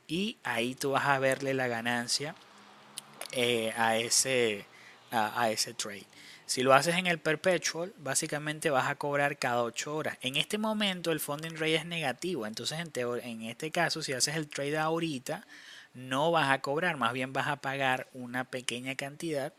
y 0.08 0.38
ahí 0.44 0.74
tú 0.74 0.92
vas 0.92 1.06
a 1.06 1.18
verle 1.18 1.54
la 1.54 1.66
ganancia 1.66 2.34
eh, 3.32 3.72
a, 3.76 3.96
ese, 3.96 4.64
a, 5.10 5.50
ese 5.50 5.74
trade. 5.74 6.06
Si 6.46 6.62
lo 6.62 6.74
haces 6.74 6.94
en 6.94 7.06
el 7.06 7.18
perpetual, 7.18 7.92
básicamente 7.98 8.70
vas 8.70 8.88
a 8.88 8.94
cobrar 8.94 9.36
cada 9.38 9.62
8 9.62 9.94
horas. 9.94 10.18
En 10.20 10.36
este 10.36 10.58
momento 10.58 11.10
el 11.10 11.20
funding 11.20 11.54
rate 11.54 11.74
es 11.74 11.86
negativo, 11.86 12.46
entonces 12.46 12.78
en, 12.78 12.92
en 13.22 13.42
este 13.42 13.70
caso 13.70 14.02
si 14.02 14.12
haces 14.12 14.36
el 14.36 14.48
trade 14.48 14.78
ahorita, 14.78 15.46
no 15.94 16.30
vas 16.30 16.50
a 16.50 16.60
cobrar, 16.60 16.96
más 16.98 17.12
bien 17.14 17.32
vas 17.32 17.48
a 17.48 17.56
pagar 17.56 18.08
una 18.12 18.44
pequeña 18.44 18.94
cantidad 18.94 19.54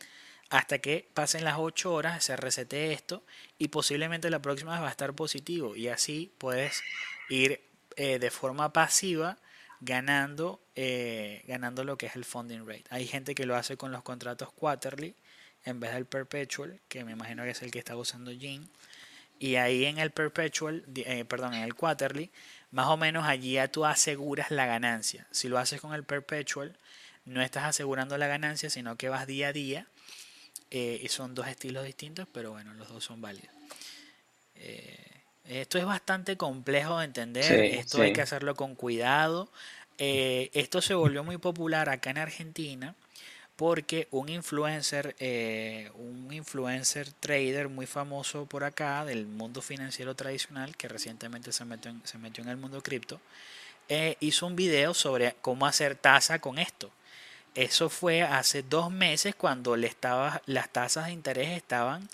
hasta 0.50 0.78
que 0.78 1.08
pasen 1.12 1.44
las 1.44 1.56
8 1.58 1.92
horas, 1.92 2.24
se 2.24 2.36
resete 2.36 2.92
esto 2.92 3.22
y 3.58 3.68
posiblemente 3.68 4.30
la 4.30 4.40
próxima 4.40 4.80
va 4.80 4.88
a 4.88 4.90
estar 4.90 5.12
positivo 5.12 5.76
y 5.76 5.88
así 5.88 6.32
puedes 6.38 6.82
ir 7.28 7.60
eh, 7.96 8.18
de 8.18 8.30
forma 8.30 8.72
pasiva 8.72 9.36
ganando, 9.80 10.60
eh, 10.74 11.42
ganando 11.46 11.84
lo 11.84 11.96
que 11.96 12.06
es 12.06 12.16
el 12.16 12.24
funding 12.24 12.66
rate. 12.66 12.84
Hay 12.90 13.06
gente 13.06 13.34
que 13.34 13.46
lo 13.46 13.56
hace 13.56 13.76
con 13.76 13.92
los 13.92 14.02
contratos 14.02 14.52
quarterly 14.52 15.14
en 15.64 15.80
vez 15.80 15.92
del 15.92 16.06
perpetual, 16.06 16.80
que 16.88 17.04
me 17.04 17.12
imagino 17.12 17.44
que 17.44 17.50
es 17.50 17.62
el 17.62 17.70
que 17.70 17.78
está 17.78 17.96
usando 17.96 18.30
Jin. 18.30 18.68
Y 19.38 19.56
ahí 19.56 19.84
en 19.84 19.98
el 19.98 20.10
perpetual, 20.10 20.84
eh, 20.94 21.24
perdón, 21.24 21.54
en 21.54 21.62
el 21.62 21.74
quarterly, 21.74 22.30
más 22.70 22.86
o 22.88 22.96
menos 22.96 23.26
allí 23.26 23.52
ya 23.52 23.68
tú 23.68 23.84
aseguras 23.84 24.50
la 24.50 24.66
ganancia. 24.66 25.26
Si 25.30 25.48
lo 25.48 25.58
haces 25.58 25.80
con 25.80 25.94
el 25.94 26.04
perpetual, 26.04 26.76
no 27.24 27.42
estás 27.42 27.64
asegurando 27.64 28.18
la 28.18 28.26
ganancia, 28.26 28.70
sino 28.70 28.96
que 28.96 29.08
vas 29.08 29.26
día 29.26 29.48
a 29.48 29.52
día. 29.52 29.86
Eh, 30.70 31.00
y 31.02 31.08
son 31.08 31.34
dos 31.34 31.46
estilos 31.46 31.84
distintos, 31.84 32.26
pero 32.32 32.50
bueno, 32.50 32.74
los 32.74 32.88
dos 32.88 33.04
son 33.04 33.20
válidos. 33.20 33.54
Esto 35.48 35.78
es 35.78 35.86
bastante 35.86 36.36
complejo 36.36 36.98
de 36.98 37.06
entender, 37.06 37.52
esto 37.74 38.02
hay 38.02 38.12
que 38.12 38.20
hacerlo 38.20 38.54
con 38.54 38.74
cuidado. 38.74 39.48
Eh, 39.98 40.50
esto 40.52 40.80
se 40.80 40.94
volvió 40.94 41.24
muy 41.24 41.38
popular 41.38 41.88
acá 41.88 42.10
en 42.10 42.18
Argentina 42.18 42.94
porque 43.56 44.06
un 44.12 44.28
influencer, 44.28 45.16
eh, 45.18 45.90
un 45.94 46.32
influencer 46.32 47.10
trader 47.12 47.68
muy 47.68 47.86
famoso 47.86 48.46
por 48.46 48.62
acá 48.62 49.04
del 49.04 49.26
mundo 49.26 49.60
financiero 49.60 50.14
tradicional 50.14 50.76
que 50.76 50.86
recientemente 50.86 51.50
se 51.50 51.64
metió 51.64 51.90
en, 51.90 52.00
se 52.06 52.18
metió 52.18 52.44
en 52.44 52.50
el 52.50 52.56
mundo 52.56 52.80
cripto, 52.82 53.20
eh, 53.88 54.16
hizo 54.20 54.46
un 54.46 54.54
video 54.54 54.94
sobre 54.94 55.34
cómo 55.40 55.66
hacer 55.66 55.96
tasa 55.96 56.38
con 56.38 56.58
esto. 56.58 56.92
Eso 57.56 57.88
fue 57.88 58.22
hace 58.22 58.62
dos 58.62 58.92
meses 58.92 59.34
cuando 59.34 59.76
le 59.76 59.88
estaba, 59.88 60.42
las 60.46 60.70
tasas 60.70 61.06
de 61.06 61.12
interés 61.12 61.48
estaban, 61.56 62.08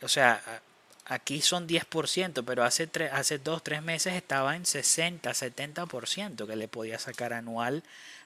o 0.00 0.08
sea, 0.08 0.62
aquí 1.04 1.42
son 1.42 1.68
10%, 1.68 2.44
pero 2.44 2.64
hace, 2.64 2.86
tres, 2.86 3.10
hace 3.12 3.38
2, 3.38 3.62
3 3.62 3.82
meses 3.82 4.14
estaba 4.14 4.56
en 4.56 4.66
60, 4.66 5.30
70% 5.30 6.46
que 6.46 6.56
le 6.56 6.68
podía 6.68 6.98
sacar 6.98 7.32
anual 7.32 7.82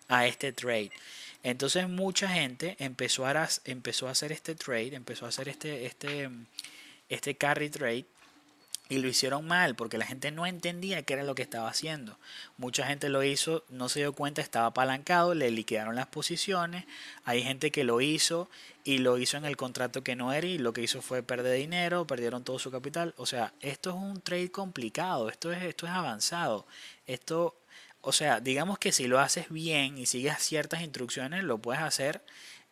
a 0.08 0.26
este 0.26 0.52
trade. 0.52 0.90
Entonces 1.42 1.88
mucha 1.88 2.28
gente 2.28 2.76
empezó 2.78 3.26
a, 3.26 3.48
empezó 3.64 4.08
a 4.08 4.12
hacer 4.12 4.32
este 4.32 4.54
trade, 4.54 4.94
empezó 4.94 5.26
a 5.26 5.28
hacer 5.28 5.48
este, 5.48 5.86
este, 5.86 6.28
este 7.08 7.34
carry 7.36 7.70
trade 7.70 8.06
y 8.88 8.98
lo 8.98 9.08
hicieron 9.08 9.46
mal 9.46 9.74
porque 9.76 9.98
la 9.98 10.06
gente 10.06 10.30
no 10.30 10.46
entendía 10.46 11.02
qué 11.02 11.14
era 11.14 11.22
lo 11.22 11.34
que 11.34 11.42
estaba 11.42 11.68
haciendo. 11.68 12.18
Mucha 12.56 12.86
gente 12.86 13.08
lo 13.08 13.22
hizo, 13.22 13.64
no 13.68 13.88
se 13.88 14.00
dio 14.00 14.12
cuenta, 14.12 14.40
estaba 14.40 14.66
apalancado, 14.66 15.34
le 15.34 15.50
liquidaron 15.50 15.94
las 15.94 16.06
posiciones. 16.06 16.86
Hay 17.24 17.42
gente 17.42 17.70
que 17.70 17.84
lo 17.84 18.00
hizo 18.00 18.48
y 18.84 18.98
lo 18.98 19.18
hizo 19.18 19.36
en 19.36 19.44
el 19.44 19.56
contrato 19.56 20.02
que 20.02 20.16
no 20.16 20.32
era 20.32 20.46
y 20.46 20.58
lo 20.58 20.72
que 20.72 20.82
hizo 20.82 21.02
fue 21.02 21.22
perder 21.22 21.58
dinero, 21.58 22.06
perdieron 22.06 22.44
todo 22.44 22.58
su 22.58 22.70
capital. 22.70 23.14
O 23.18 23.26
sea, 23.26 23.52
esto 23.60 23.90
es 23.90 23.96
un 23.96 24.22
trade 24.22 24.50
complicado, 24.50 25.28
esto 25.28 25.52
es, 25.52 25.62
esto 25.62 25.86
es 25.86 25.92
avanzado. 25.92 26.66
Esto, 27.06 27.54
o 28.00 28.12
sea, 28.12 28.40
digamos 28.40 28.78
que 28.78 28.92
si 28.92 29.06
lo 29.06 29.18
haces 29.18 29.50
bien 29.50 29.98
y 29.98 30.06
sigues 30.06 30.38
ciertas 30.38 30.80
instrucciones, 30.80 31.44
lo 31.44 31.58
puedes 31.58 31.82
hacer 31.82 32.22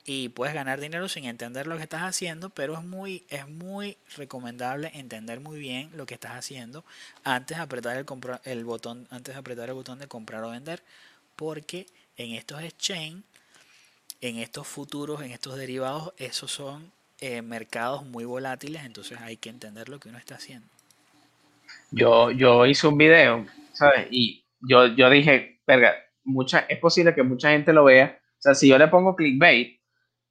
y 0.09 0.29
puedes 0.29 0.55
ganar 0.55 0.81
dinero 0.81 1.09
sin 1.09 1.25
entender 1.25 1.67
lo 1.67 1.77
que 1.77 1.83
estás 1.83 2.03
haciendo, 2.03 2.49
pero 2.51 2.75
es 2.75 2.85
muy, 2.85 3.25
es 3.29 3.49
muy 3.49 3.97
recomendable 4.17 4.93
entender 4.95 5.41
muy 5.41 5.59
bien 5.59 5.91
lo 5.95 6.07
que 6.07 6.15
estás 6.15 6.33
haciendo 6.33 6.85
antes 7.25 7.57
de 7.57 7.63
apretar 7.65 7.97
el, 7.97 8.07
el 8.45 8.65
botón, 8.65 9.09
antes 9.11 9.35
de 9.35 9.41
apretar 9.41 9.69
el 9.69 9.75
botón 9.75 9.99
de 9.99 10.07
comprar 10.07 10.45
o 10.45 10.51
vender, 10.51 10.81
porque 11.35 11.87
en 12.17 12.33
estos 12.33 12.63
exchange, 12.63 13.25
en 14.21 14.39
estos 14.39 14.69
futuros, 14.69 15.23
en 15.23 15.33
estos 15.33 15.57
derivados, 15.57 16.13
esos 16.19 16.53
son 16.53 16.93
eh, 17.21 17.43
mercados 17.43 18.05
muy 18.05 18.25
volátiles, 18.25 18.85
entonces 18.85 19.19
hay 19.21 19.37
que 19.37 19.49
entender 19.49 19.89
lo 19.89 19.99
que 19.99 20.09
uno 20.09 20.19
está 20.19 20.37
haciendo. 20.37 20.69
Yo, 21.91 22.31
yo 22.31 22.65
hice 22.65 22.87
un 22.87 22.97
video, 22.97 23.45
¿sabes? 23.73 24.07
Y 24.13 24.45
yo, 24.61 24.87
yo 24.87 25.11
dije, 25.11 25.61
verga, 25.67 25.95
mucha, 26.25 26.61
es 26.61 26.79
posible 26.79 27.13
que 27.13 27.25
mucha 27.25 27.51
gente 27.51 27.73
lo 27.73 27.85
vea. 27.85 28.21
O 28.39 28.43
sea, 28.43 28.55
si 28.55 28.69
yo 28.69 28.79
le 28.79 28.87
pongo 28.89 29.17
clickbait, 29.17 29.81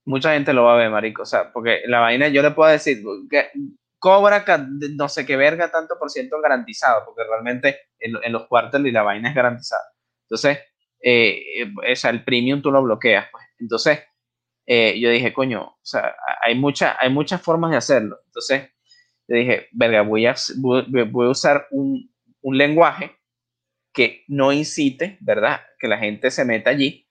mucha 0.05 0.33
gente 0.33 0.53
lo 0.53 0.63
va 0.63 0.75
a 0.75 0.77
ver, 0.77 0.89
marico. 0.89 1.23
O 1.23 1.25
sea, 1.25 1.51
porque 1.51 1.81
la 1.87 1.99
vaina 1.99 2.27
yo 2.29 2.41
le 2.41 2.51
puedo 2.51 2.71
decir 2.71 3.03
que 3.29 3.49
cobra 3.99 4.45
no 4.95 5.09
sé 5.09 5.25
qué 5.25 5.35
verga 5.35 5.71
tanto 5.71 5.95
por 5.99 6.09
ciento 6.09 6.39
garantizado, 6.39 7.03
porque 7.05 7.23
realmente 7.23 7.79
en, 7.99 8.31
los 8.31 8.47
cuartos 8.47 8.81
y 8.85 8.91
la 8.91 9.03
vaina 9.03 9.29
es 9.29 9.35
garantizada. 9.35 9.83
Entonces, 10.29 10.59
eh, 11.01 11.41
eh, 11.61 11.73
o 11.91 11.95
sea, 11.95 12.11
el 12.11 12.23
premium 12.23 12.61
tú 12.61 12.71
lo 12.71 12.83
bloqueas. 12.83 13.27
Pues. 13.31 13.43
Entonces, 13.59 14.03
eh, 14.67 14.99
yo 14.99 15.09
dije, 15.09 15.33
coño, 15.33 15.63
o 15.63 15.79
sea, 15.81 16.15
hay, 16.41 16.55
mucha, 16.55 16.97
hay 16.99 17.09
muchas 17.09 17.41
formas 17.41 17.71
de 17.71 17.77
hacerlo. 17.77 18.19
Entonces, 18.25 18.69
yo 19.27 19.37
dije, 19.37 19.69
verga, 19.71 20.01
voy 20.03 20.27
a, 20.27 20.35
voy 20.57 21.25
a 21.25 21.29
usar 21.29 21.67
un, 21.71 22.13
un 22.41 22.57
lenguaje 22.57 23.17
que 23.91 24.23
no 24.27 24.51
incite, 24.51 25.17
¿verdad? 25.21 25.61
Que 25.79 25.87
la 25.87 25.97
gente 25.97 26.29
se 26.29 26.45
meta 26.45 26.69
allí 26.69 27.04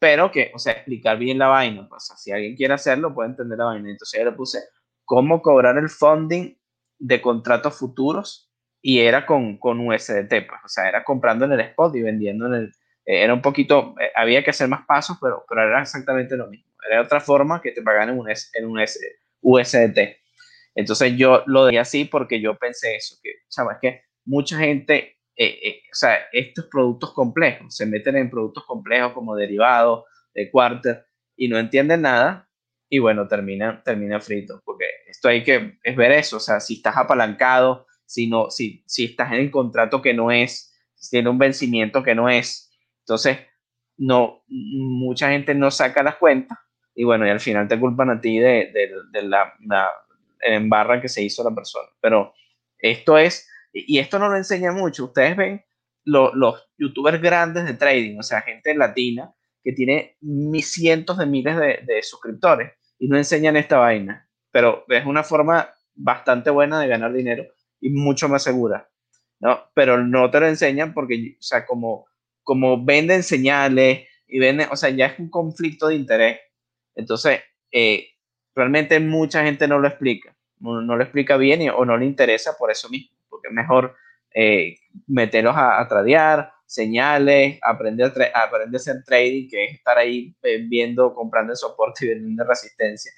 pero 0.00 0.32
que, 0.32 0.50
o 0.54 0.58
sea, 0.58 0.72
explicar 0.72 1.18
bien 1.18 1.38
la 1.38 1.46
vaina. 1.46 1.86
Pues, 1.88 2.12
si 2.16 2.32
alguien 2.32 2.56
quiere 2.56 2.74
hacerlo, 2.74 3.14
puede 3.14 3.30
entender 3.30 3.58
la 3.58 3.66
vaina. 3.66 3.90
Entonces 3.90 4.18
yo 4.18 4.24
le 4.28 4.36
puse 4.36 4.58
cómo 5.04 5.40
cobrar 5.42 5.78
el 5.78 5.88
funding 5.88 6.56
de 6.98 7.20
contratos 7.20 7.78
futuros 7.78 8.50
y 8.82 9.00
era 9.00 9.26
con, 9.26 9.58
con 9.58 9.86
USDT, 9.86 10.28
pues, 10.28 10.60
o 10.64 10.68
sea, 10.68 10.88
era 10.88 11.04
comprando 11.04 11.44
en 11.44 11.52
el 11.52 11.60
spot 11.60 11.94
y 11.94 12.02
vendiendo 12.02 12.46
en 12.46 12.54
el... 12.54 12.64
Eh, 13.04 13.22
era 13.24 13.34
un 13.34 13.42
poquito, 13.42 13.94
eh, 14.00 14.10
había 14.16 14.42
que 14.42 14.50
hacer 14.50 14.68
más 14.68 14.86
pasos, 14.86 15.18
pero, 15.20 15.44
pero 15.48 15.62
era 15.62 15.82
exactamente 15.82 16.36
lo 16.36 16.46
mismo. 16.48 16.72
Era 16.90 17.02
otra 17.02 17.20
forma 17.20 17.60
que 17.60 17.72
te 17.72 17.82
pagaran 17.82 18.10
en 18.10 18.18
un, 18.18 18.28
en 18.28 18.66
un 18.66 18.80
USDT. 19.42 19.98
Entonces 20.74 21.14
yo 21.16 21.42
lo 21.46 21.66
dije 21.66 21.78
así 21.78 22.04
porque 22.06 22.40
yo 22.40 22.56
pensé 22.56 22.96
eso, 22.96 23.16
que, 23.22 23.34
¿sabes 23.48 23.76
que 23.80 24.02
Mucha 24.24 24.58
gente, 24.58 25.18
eh, 25.42 25.82
o 25.90 25.94
sea, 25.94 26.18
estos 26.32 26.66
productos 26.66 27.14
complejos, 27.14 27.74
se 27.74 27.86
meten 27.86 28.16
en 28.16 28.28
productos 28.28 28.64
complejos 28.66 29.14
como 29.14 29.34
derivados, 29.34 30.04
de 30.34 30.50
quarter, 30.50 31.06
y 31.34 31.48
no 31.48 31.58
entienden 31.58 32.02
nada, 32.02 32.46
y 32.90 32.98
bueno, 32.98 33.26
termina, 33.26 33.82
termina 33.82 34.20
frito, 34.20 34.60
porque 34.66 34.84
esto 35.08 35.28
hay 35.28 35.42
que 35.42 35.78
es 35.82 35.96
ver 35.96 36.12
eso, 36.12 36.36
o 36.36 36.40
sea, 36.40 36.60
si 36.60 36.74
estás 36.74 36.96
apalancado, 36.98 37.86
si, 38.04 38.26
no, 38.26 38.50
si, 38.50 38.84
si 38.86 39.06
estás 39.06 39.32
en 39.32 39.38
el 39.38 39.50
contrato 39.50 40.02
que 40.02 40.12
no 40.12 40.30
es, 40.30 40.74
si 40.94 41.10
tiene 41.10 41.30
un 41.30 41.38
vencimiento 41.38 42.02
que 42.02 42.14
no 42.14 42.28
es, 42.28 42.70
entonces, 42.98 43.38
no, 43.96 44.44
mucha 44.46 45.30
gente 45.30 45.54
no 45.54 45.70
saca 45.70 46.02
las 46.02 46.16
cuentas, 46.16 46.58
y 46.94 47.04
bueno, 47.04 47.26
y 47.26 47.30
al 47.30 47.40
final 47.40 47.66
te 47.66 47.80
culpan 47.80 48.10
a 48.10 48.20
ti 48.20 48.38
de, 48.38 48.70
de, 49.10 49.22
la, 49.22 49.54
la 49.64 49.88
embarra 50.42 51.00
que 51.00 51.08
se 51.08 51.22
hizo 51.22 51.42
la 51.42 51.54
persona, 51.54 51.88
pero 52.02 52.34
esto 52.78 53.16
es, 53.16 53.48
y 53.72 53.98
esto 53.98 54.18
no 54.18 54.28
lo 54.28 54.36
enseña 54.36 54.72
mucho, 54.72 55.06
ustedes 55.06 55.36
ven 55.36 55.64
los 56.04 56.68
youtubers 56.78 57.20
grandes 57.20 57.66
de 57.66 57.74
trading, 57.74 58.18
o 58.18 58.22
sea, 58.22 58.42
gente 58.42 58.74
latina, 58.74 59.32
que 59.62 59.72
tiene 59.72 60.16
cientos 60.62 61.18
de 61.18 61.26
miles 61.26 61.56
de, 61.56 62.02
suscriptores 62.02 62.72
y 62.98 63.08
no 63.08 63.16
enseñan 63.16 63.56
esta 63.56 63.78
vaina. 63.78 64.28
Pero 64.50 64.84
es 64.88 65.04
una 65.06 65.22
forma 65.22 65.70
bastante 65.94 66.50
buena 66.50 66.80
de 66.80 66.88
ganar 66.88 67.12
dinero 67.12 67.44
y 67.80 67.90
mucho 67.90 68.28
más 68.28 68.42
segura. 68.42 68.88
¿no? 69.40 69.60
Pero 69.74 70.02
no 70.02 70.30
te 70.30 70.40
lo 70.40 70.48
enseñan 70.48 70.92
porque, 70.92 71.36
o 71.38 71.42
sea, 71.42 71.66
como, 71.66 72.06
como 72.42 72.82
venden 72.84 73.22
señales 73.22 74.06
y 74.26 74.38
venden, 74.38 74.68
o 74.70 74.76
sea, 74.76 74.90
ya 74.90 75.06
es 75.06 75.18
un 75.18 75.30
conflicto 75.30 75.88
de 75.88 75.96
interés. 75.96 76.40
Entonces, 76.94 77.40
eh, 77.70 78.08
realmente 78.54 78.98
mucha 79.00 79.44
gente 79.44 79.68
no 79.68 79.78
lo 79.78 79.88
explica. 79.88 80.34
No, 80.58 80.82
lo 80.82 81.02
explica 81.02 81.38
bien 81.38 81.70
o 81.70 81.86
no 81.86 81.96
le 81.96 82.04
interesa 82.04 82.54
por 82.58 82.70
eso 82.70 82.90
mismo, 82.90 83.16
porque 83.40 83.48
es 83.48 83.54
mejor 83.54 83.96
eh, 84.34 84.76
meterlos 85.06 85.56
a, 85.56 85.80
a 85.80 85.88
tradear, 85.88 86.52
señales, 86.66 87.58
aprender 87.62 88.12
a, 88.32 88.42
aprender 88.42 88.74
a 88.74 88.80
hacer 88.80 89.02
trading, 89.04 89.48
que 89.48 89.64
es 89.64 89.74
estar 89.74 89.98
ahí 89.98 90.36
eh, 90.42 90.64
viendo, 90.68 91.12
comprando 91.14 91.52
el 91.52 91.56
soporte 91.56 92.04
y 92.04 92.08
vendiendo 92.10 92.44
resistencia. 92.44 93.10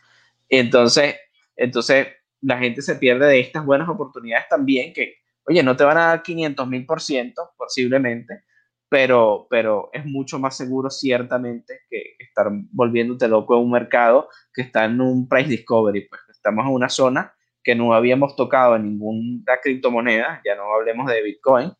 Entonces, 0.48 1.16
entonces 1.56 2.06
la 2.40 2.58
gente 2.58 2.80
se 2.80 2.96
pierde 2.96 3.26
de 3.26 3.40
estas 3.40 3.64
buenas 3.66 3.88
oportunidades 3.88 4.48
también, 4.48 4.92
que, 4.94 5.16
oye, 5.46 5.62
no 5.62 5.76
te 5.76 5.84
van 5.84 5.98
a 5.98 6.06
dar 6.06 6.22
500 6.22 6.66
mil 6.66 6.86
por 6.86 7.02
ciento, 7.02 7.50
posiblemente, 7.58 8.44
pero, 8.88 9.46
pero 9.50 9.90
es 9.92 10.04
mucho 10.06 10.38
más 10.38 10.56
seguro 10.56 10.88
ciertamente 10.88 11.80
que 11.90 12.16
estar 12.18 12.48
volviéndote 12.70 13.28
loco 13.28 13.54
en 13.54 13.64
un 13.64 13.70
mercado 13.70 14.28
que 14.52 14.62
está 14.62 14.86
en 14.86 15.00
un 15.00 15.28
price 15.28 15.50
discovery, 15.50 16.08
pues 16.08 16.22
estamos 16.30 16.64
en 16.66 16.72
una 16.72 16.88
zona 16.88 17.34
que 17.62 17.74
no 17.74 17.94
habíamos 17.94 18.36
tocado 18.36 18.76
en 18.76 18.84
ninguna 18.84 19.58
criptomoneda, 19.62 20.40
ya 20.44 20.54
no 20.54 20.72
hablemos 20.74 21.06
de 21.10 21.22
Bitcoin, 21.22 21.72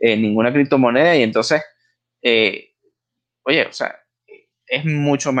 ninguna 0.00 0.52
criptomoneda 0.52 1.16
y 1.16 1.22
entonces, 1.22 1.62
eh, 2.22 2.72
oye, 3.44 3.66
o 3.66 3.72
sea, 3.72 3.96
es 4.66 4.84
mucho, 4.84 5.32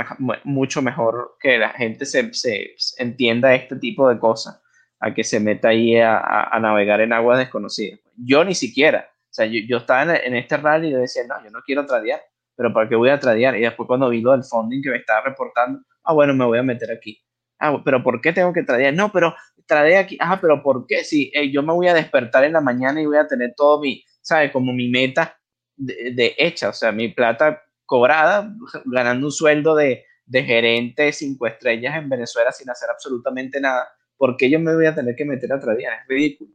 mucho 0.44 0.82
mejor 0.82 1.36
que 1.40 1.58
la 1.58 1.70
gente 1.70 2.06
se, 2.06 2.32
se, 2.32 2.74
entienda 2.96 3.54
este 3.54 3.76
tipo 3.76 4.08
de 4.08 4.18
cosas 4.18 4.60
a 5.00 5.14
que 5.14 5.22
se 5.22 5.38
meta 5.38 5.68
ahí 5.68 5.96
a, 5.96 6.18
a, 6.18 6.58
navegar 6.60 7.00
en 7.00 7.12
aguas 7.12 7.38
desconocidas. 7.38 8.00
Yo 8.16 8.44
ni 8.44 8.54
siquiera, 8.54 9.08
o 9.10 9.32
sea, 9.32 9.46
yo, 9.46 9.60
yo 9.68 9.76
estaba 9.76 10.16
en, 10.16 10.34
este 10.34 10.56
rally 10.56 10.88
y 10.88 10.92
decía, 10.94 11.22
no, 11.28 11.42
yo 11.44 11.50
no 11.50 11.60
quiero 11.64 11.86
tradear, 11.86 12.20
pero 12.56 12.72
¿para 12.72 12.88
qué 12.88 12.96
voy 12.96 13.10
a 13.10 13.20
tradear? 13.20 13.56
Y 13.56 13.60
después 13.60 13.86
cuando 13.86 14.08
vi 14.08 14.20
lo 14.20 14.32
del 14.32 14.44
funding 14.44 14.82
que 14.82 14.90
me 14.90 14.96
estaba 14.96 15.20
reportando, 15.20 15.80
ah, 16.04 16.14
bueno, 16.14 16.34
me 16.34 16.44
voy 16.44 16.58
a 16.58 16.62
meter 16.62 16.90
aquí. 16.90 17.22
Ah, 17.60 17.80
pero 17.84 18.02
¿por 18.02 18.20
qué 18.20 18.32
tengo 18.32 18.52
que 18.52 18.62
tradear? 18.62 18.94
No, 18.94 19.12
pero 19.12 19.34
trade 19.68 19.96
aquí. 19.96 20.16
Ah, 20.20 20.40
pero 20.40 20.62
¿por 20.62 20.86
qué? 20.86 21.04
Si 21.04 21.30
yo 21.52 21.62
me 21.62 21.72
voy 21.72 21.86
a 21.86 21.94
despertar 21.94 22.42
en 22.42 22.54
la 22.54 22.60
mañana 22.60 23.00
y 23.00 23.06
voy 23.06 23.18
a 23.18 23.28
tener 23.28 23.54
todo 23.56 23.80
mi, 23.80 24.04
¿sabes? 24.20 24.50
Como 24.50 24.72
mi 24.72 24.88
meta 24.88 25.38
de, 25.76 26.34
hecha, 26.36 26.70
o 26.70 26.72
sea, 26.72 26.90
mi 26.90 27.08
plata 27.08 27.62
cobrada, 27.86 28.52
ganando 28.86 29.26
un 29.26 29.32
sueldo 29.32 29.76
de, 29.76 30.04
de 30.26 30.42
gerente 30.42 31.12
cinco 31.12 31.46
estrellas 31.46 31.96
en 31.96 32.08
Venezuela 32.08 32.50
sin 32.50 32.68
hacer 32.68 32.90
absolutamente 32.90 33.60
nada, 33.60 33.88
¿por 34.16 34.36
qué 34.36 34.50
yo 34.50 34.58
me 34.58 34.74
voy 34.74 34.86
a 34.86 34.94
tener 34.94 35.14
que 35.14 35.24
meter 35.24 35.52
a 35.52 35.60
tradear? 35.60 36.00
Es 36.00 36.08
ridículo. 36.08 36.50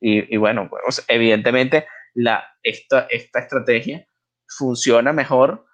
Y, 0.00 0.34
y 0.34 0.36
bueno, 0.36 0.68
pues 0.68 1.02
evidentemente 1.08 1.86
la, 2.12 2.44
esta, 2.62 3.06
esta 3.08 3.40
estrategia 3.40 4.06
funciona 4.46 5.12
mejor 5.12 5.64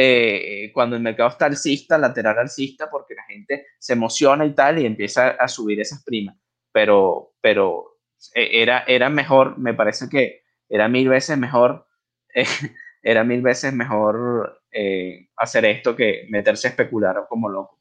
eh, 0.00 0.70
cuando 0.72 0.94
el 0.94 1.02
mercado 1.02 1.28
está 1.28 1.46
alcista, 1.46 1.98
lateral 1.98 2.38
alcista, 2.38 2.88
porque 2.88 3.16
la 3.16 3.24
gente 3.24 3.66
se 3.80 3.94
emociona 3.94 4.46
y 4.46 4.54
tal 4.54 4.78
y 4.78 4.86
empieza 4.86 5.30
a 5.30 5.48
subir 5.48 5.80
esas 5.80 6.04
primas. 6.04 6.36
Pero, 6.70 7.32
pero 7.40 7.98
eh, 8.36 8.62
era, 8.62 8.84
era 8.86 9.08
mejor, 9.08 9.58
me 9.58 9.74
parece 9.74 10.08
que 10.08 10.42
era 10.68 10.88
mil 10.88 11.08
veces 11.08 11.36
mejor, 11.36 11.88
eh, 12.32 12.44
era 13.02 13.24
mil 13.24 13.42
veces 13.42 13.72
mejor 13.72 14.62
eh, 14.70 15.30
hacer 15.36 15.64
esto 15.64 15.96
que 15.96 16.28
meterse 16.30 16.68
a 16.68 16.70
especular 16.70 17.16
como 17.28 17.48
loco. 17.48 17.76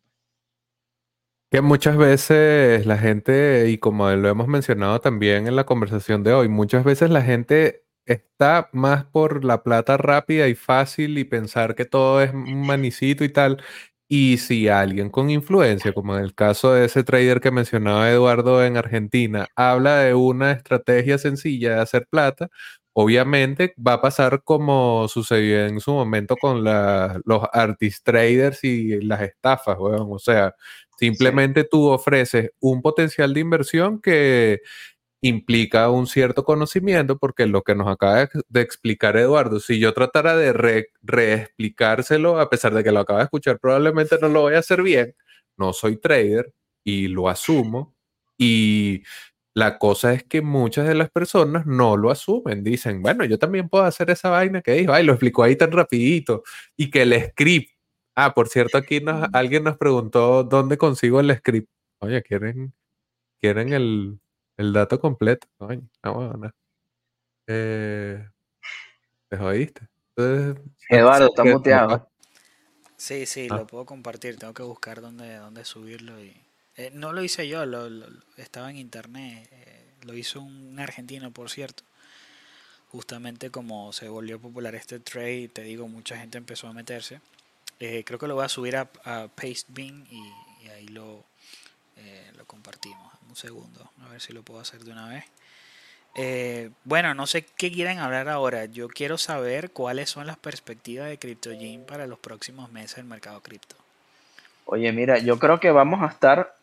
Que 1.51 1.61
muchas 1.61 1.97
veces 1.97 2.87
la 2.87 2.97
gente, 2.97 3.69
y 3.69 3.77
como 3.77 4.09
lo 4.09 4.27
hemos 4.27 4.47
mencionado 4.47 4.99
también 5.01 5.45
en 5.45 5.55
la 5.55 5.65
conversación 5.65 6.23
de 6.23 6.33
hoy, 6.33 6.49
muchas 6.49 6.83
veces 6.83 7.11
la 7.11 7.21
gente 7.21 7.86
está 8.07 8.69
más 8.73 9.05
por 9.05 9.43
la 9.45 9.63
plata 9.63 9.97
rápida 9.97 10.47
y 10.47 10.55
fácil 10.55 11.17
y 11.17 11.23
pensar 11.25 11.75
que 11.75 11.85
todo 11.85 12.21
es 12.21 12.33
un 12.33 12.65
manicito 12.65 13.23
y 13.23 13.29
tal. 13.29 13.61
Y 14.09 14.37
si 14.37 14.69
alguien 14.69 15.09
con 15.09 15.29
influencia, 15.29 15.93
como 15.93 16.17
en 16.17 16.23
el 16.23 16.33
caso 16.33 16.71
de 16.73 16.85
ese 16.85 17.03
trader 17.03 17.41
que 17.41 17.51
mencionaba 17.51 18.09
Eduardo 18.09 18.63
en 18.65 18.77
Argentina, 18.77 19.47
habla 19.55 19.97
de 19.99 20.13
una 20.15 20.51
estrategia 20.53 21.17
sencilla 21.17 21.75
de 21.75 21.81
hacer 21.81 22.07
plata, 22.09 22.49
obviamente 22.93 23.73
va 23.85 23.93
a 23.93 24.01
pasar 24.01 24.41
como 24.43 25.07
sucedió 25.09 25.65
en 25.67 25.79
su 25.81 25.91
momento 25.93 26.35
con 26.37 26.63
los 26.63 27.43
artist 27.53 28.03
traders 28.05 28.63
y 28.63 29.01
las 29.01 29.21
estafas, 29.21 29.77
O 29.79 30.19
sea, 30.19 30.55
simplemente 30.97 31.63
tú 31.65 31.87
ofreces 31.89 32.51
un 32.59 32.81
potencial 32.81 33.33
de 33.33 33.39
inversión 33.41 34.01
que 34.01 34.61
implica 35.21 35.89
un 35.89 36.07
cierto 36.07 36.43
conocimiento, 36.43 37.17
porque 37.17 37.47
lo 37.47 37.63
que 37.63 37.75
nos 37.75 37.87
acaba 37.87 38.29
de 38.49 38.61
explicar 38.61 39.17
Eduardo, 39.17 39.59
si 39.59 39.79
yo 39.79 39.93
tratara 39.93 40.35
de 40.35 40.53
reexplicárselo, 41.01 42.39
a 42.39 42.49
pesar 42.49 42.73
de 42.73 42.83
que 42.83 42.91
lo 42.91 42.99
acaba 42.99 43.19
de 43.19 43.25
escuchar, 43.25 43.59
probablemente 43.59 44.17
no 44.21 44.29
lo 44.29 44.41
voy 44.41 44.55
a 44.55 44.59
hacer 44.59 44.81
bien. 44.83 45.15
No 45.57 45.73
soy 45.73 45.97
trader 45.97 46.53
y 46.83 47.07
lo 47.07 47.29
asumo. 47.29 47.95
Y 48.37 49.03
la 49.55 49.79
cosa 49.79 50.13
es 50.13 50.23
que 50.23 50.41
muchas 50.41 50.87
de 50.87 50.95
las 50.95 51.09
personas 51.09 51.65
no 51.65 51.97
lo 51.97 52.11
asumen. 52.11 52.63
Dicen, 52.63 53.01
bueno, 53.01 53.25
yo 53.25 53.39
también 53.39 53.69
puedo 53.69 53.85
hacer 53.85 54.09
esa 54.11 54.29
vaina 54.29 54.61
que 54.61 54.73
dijo, 54.73 54.93
ay, 54.93 55.03
lo 55.03 55.13
explicó 55.13 55.43
ahí 55.43 55.55
tan 55.55 55.71
rapidito. 55.71 56.43
Y 56.77 56.91
que 56.91 57.03
el 57.03 57.13
script, 57.31 57.71
ah, 58.15 58.33
por 58.35 58.49
cierto, 58.49 58.77
aquí 58.77 59.01
nos, 59.01 59.27
alguien 59.33 59.63
nos 59.63 59.77
preguntó 59.77 60.43
dónde 60.43 60.77
consigo 60.77 61.19
el 61.19 61.35
script. 61.35 61.69
Oye, 61.99 62.21
¿quieren, 62.23 62.73
quieren 63.41 63.73
el, 63.73 64.19
el 64.57 64.73
dato 64.73 64.99
completo? 64.99 65.47
Oye, 65.57 65.81
ah, 66.01 66.09
bueno, 66.09 66.51
eh, 67.47 68.27
¿Te 69.29 69.37
jodiste? 69.37 69.87
Eduardo, 70.89 71.27
está 71.27 71.43
muteado. 71.43 72.09
Sí, 72.97 73.25
sí, 73.25 73.47
lo 73.47 73.55
ah. 73.55 73.67
puedo 73.67 73.85
compartir. 73.85 74.37
Tengo 74.37 74.53
que 74.53 74.63
buscar 74.63 75.01
dónde, 75.01 75.35
dónde 75.35 75.63
subirlo 75.63 76.19
y 76.21 76.35
eh, 76.75 76.91
no 76.93 77.11
lo 77.11 77.23
hice 77.23 77.47
yo, 77.47 77.65
lo, 77.65 77.87
estaba 78.37 78.69
en 78.69 78.77
internet. 78.77 79.47
Eh, 79.51 79.93
lo 80.03 80.13
hizo 80.13 80.41
un 80.41 80.79
argentino, 80.79 81.31
por 81.31 81.49
cierto. 81.49 81.83
Justamente 82.89 83.49
como 83.51 83.91
se 83.93 84.07
volvió 84.07 84.39
popular 84.39 84.73
este 84.75 84.99
trade, 84.99 85.49
te 85.49 85.63
digo, 85.63 85.87
mucha 85.87 86.17
gente 86.17 86.37
empezó 86.37 86.67
a 86.67 86.73
meterse. 86.73 87.19
Eh, 87.79 88.03
creo 88.05 88.17
que 88.17 88.27
lo 88.27 88.35
voy 88.35 88.45
a 88.45 88.49
subir 88.49 88.77
a, 88.77 88.85
Pastebin 89.35 90.07
y, 90.09 90.65
y 90.65 90.69
ahí 90.69 90.87
lo, 90.87 91.25
lo 92.37 92.45
compartimos. 92.45 93.13
Un 93.27 93.35
segundo, 93.35 93.91
a 94.03 94.09
ver 94.09 94.21
si 94.21 94.33
lo 94.33 94.43
puedo 94.43 94.59
hacer 94.59 94.83
de 94.83 94.91
una 94.91 95.07
vez. 95.09 95.25
bueno, 96.83 97.13
no 97.13 97.27
sé 97.27 97.45
qué 97.45 97.71
quieren 97.71 97.99
hablar 97.99 98.29
ahora. 98.29 98.65
Yo 98.65 98.87
quiero 98.87 99.17
saber 99.17 99.71
cuáles 99.71 100.09
son 100.09 100.27
las 100.27 100.37
perspectivas 100.37 101.09
de 101.09 101.17
CryptoGym 101.17 101.85
para 101.85 102.07
los 102.07 102.19
próximos 102.19 102.71
meses 102.71 102.97
del 102.97 103.05
mercado 103.05 103.41
cripto. 103.41 103.75
Oye, 104.65 104.91
mira, 104.91 105.17
yo 105.19 105.39
creo 105.39 105.59
que 105.59 105.71
vamos 105.71 106.01
a 106.01 106.07
estar 106.07 106.57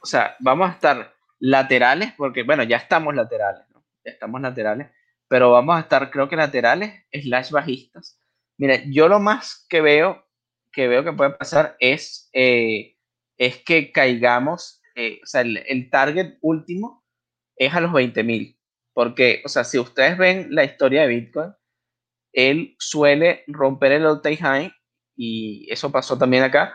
o 0.00 0.06
sea, 0.06 0.36
vamos 0.40 0.70
a 0.70 0.72
estar 0.72 1.14
laterales, 1.40 2.12
porque 2.16 2.42
bueno, 2.42 2.62
ya 2.62 2.76
estamos 2.76 3.14
laterales, 3.14 3.64
¿no? 3.72 3.82
Ya 4.04 4.12
estamos 4.12 4.40
laterales, 4.40 4.88
pero 5.28 5.50
vamos 5.52 5.76
a 5.76 5.80
estar, 5.80 6.10
creo 6.10 6.28
que 6.28 6.36
laterales, 6.36 7.04
slash 7.12 7.50
bajistas. 7.50 8.18
Mira, 8.56 8.80
yo 8.86 9.08
lo 9.08 9.20
más 9.20 9.66
que 9.68 9.80
veo 9.80 10.24
que 10.72 10.86
veo 10.86 11.02
que 11.02 11.12
puede 11.12 11.30
pasar 11.30 11.76
es, 11.80 12.28
eh, 12.32 12.96
es 13.36 13.56
que 13.64 13.90
caigamos, 13.90 14.77
eh, 14.98 15.20
o 15.22 15.26
sea, 15.26 15.42
el, 15.42 15.58
el, 15.66 15.90
target 15.90 16.38
último 16.40 17.04
es 17.56 17.72
a 17.74 17.80
los 17.80 17.92
20 17.92 18.22
mil. 18.24 18.58
Porque, 18.92 19.42
o 19.44 19.48
sea, 19.48 19.64
si 19.64 19.78
ustedes 19.78 20.18
ven 20.18 20.48
la 20.50 20.64
historia 20.64 21.02
de 21.02 21.08
Bitcoin, 21.08 21.54
él 22.32 22.74
suele 22.78 23.44
romper 23.46 23.92
el 23.92 24.06
all-time 24.06 24.36
high 24.36 24.72
y 25.16 25.66
eso 25.70 25.90
pasó 25.90 26.18
también 26.18 26.42
acá 26.42 26.74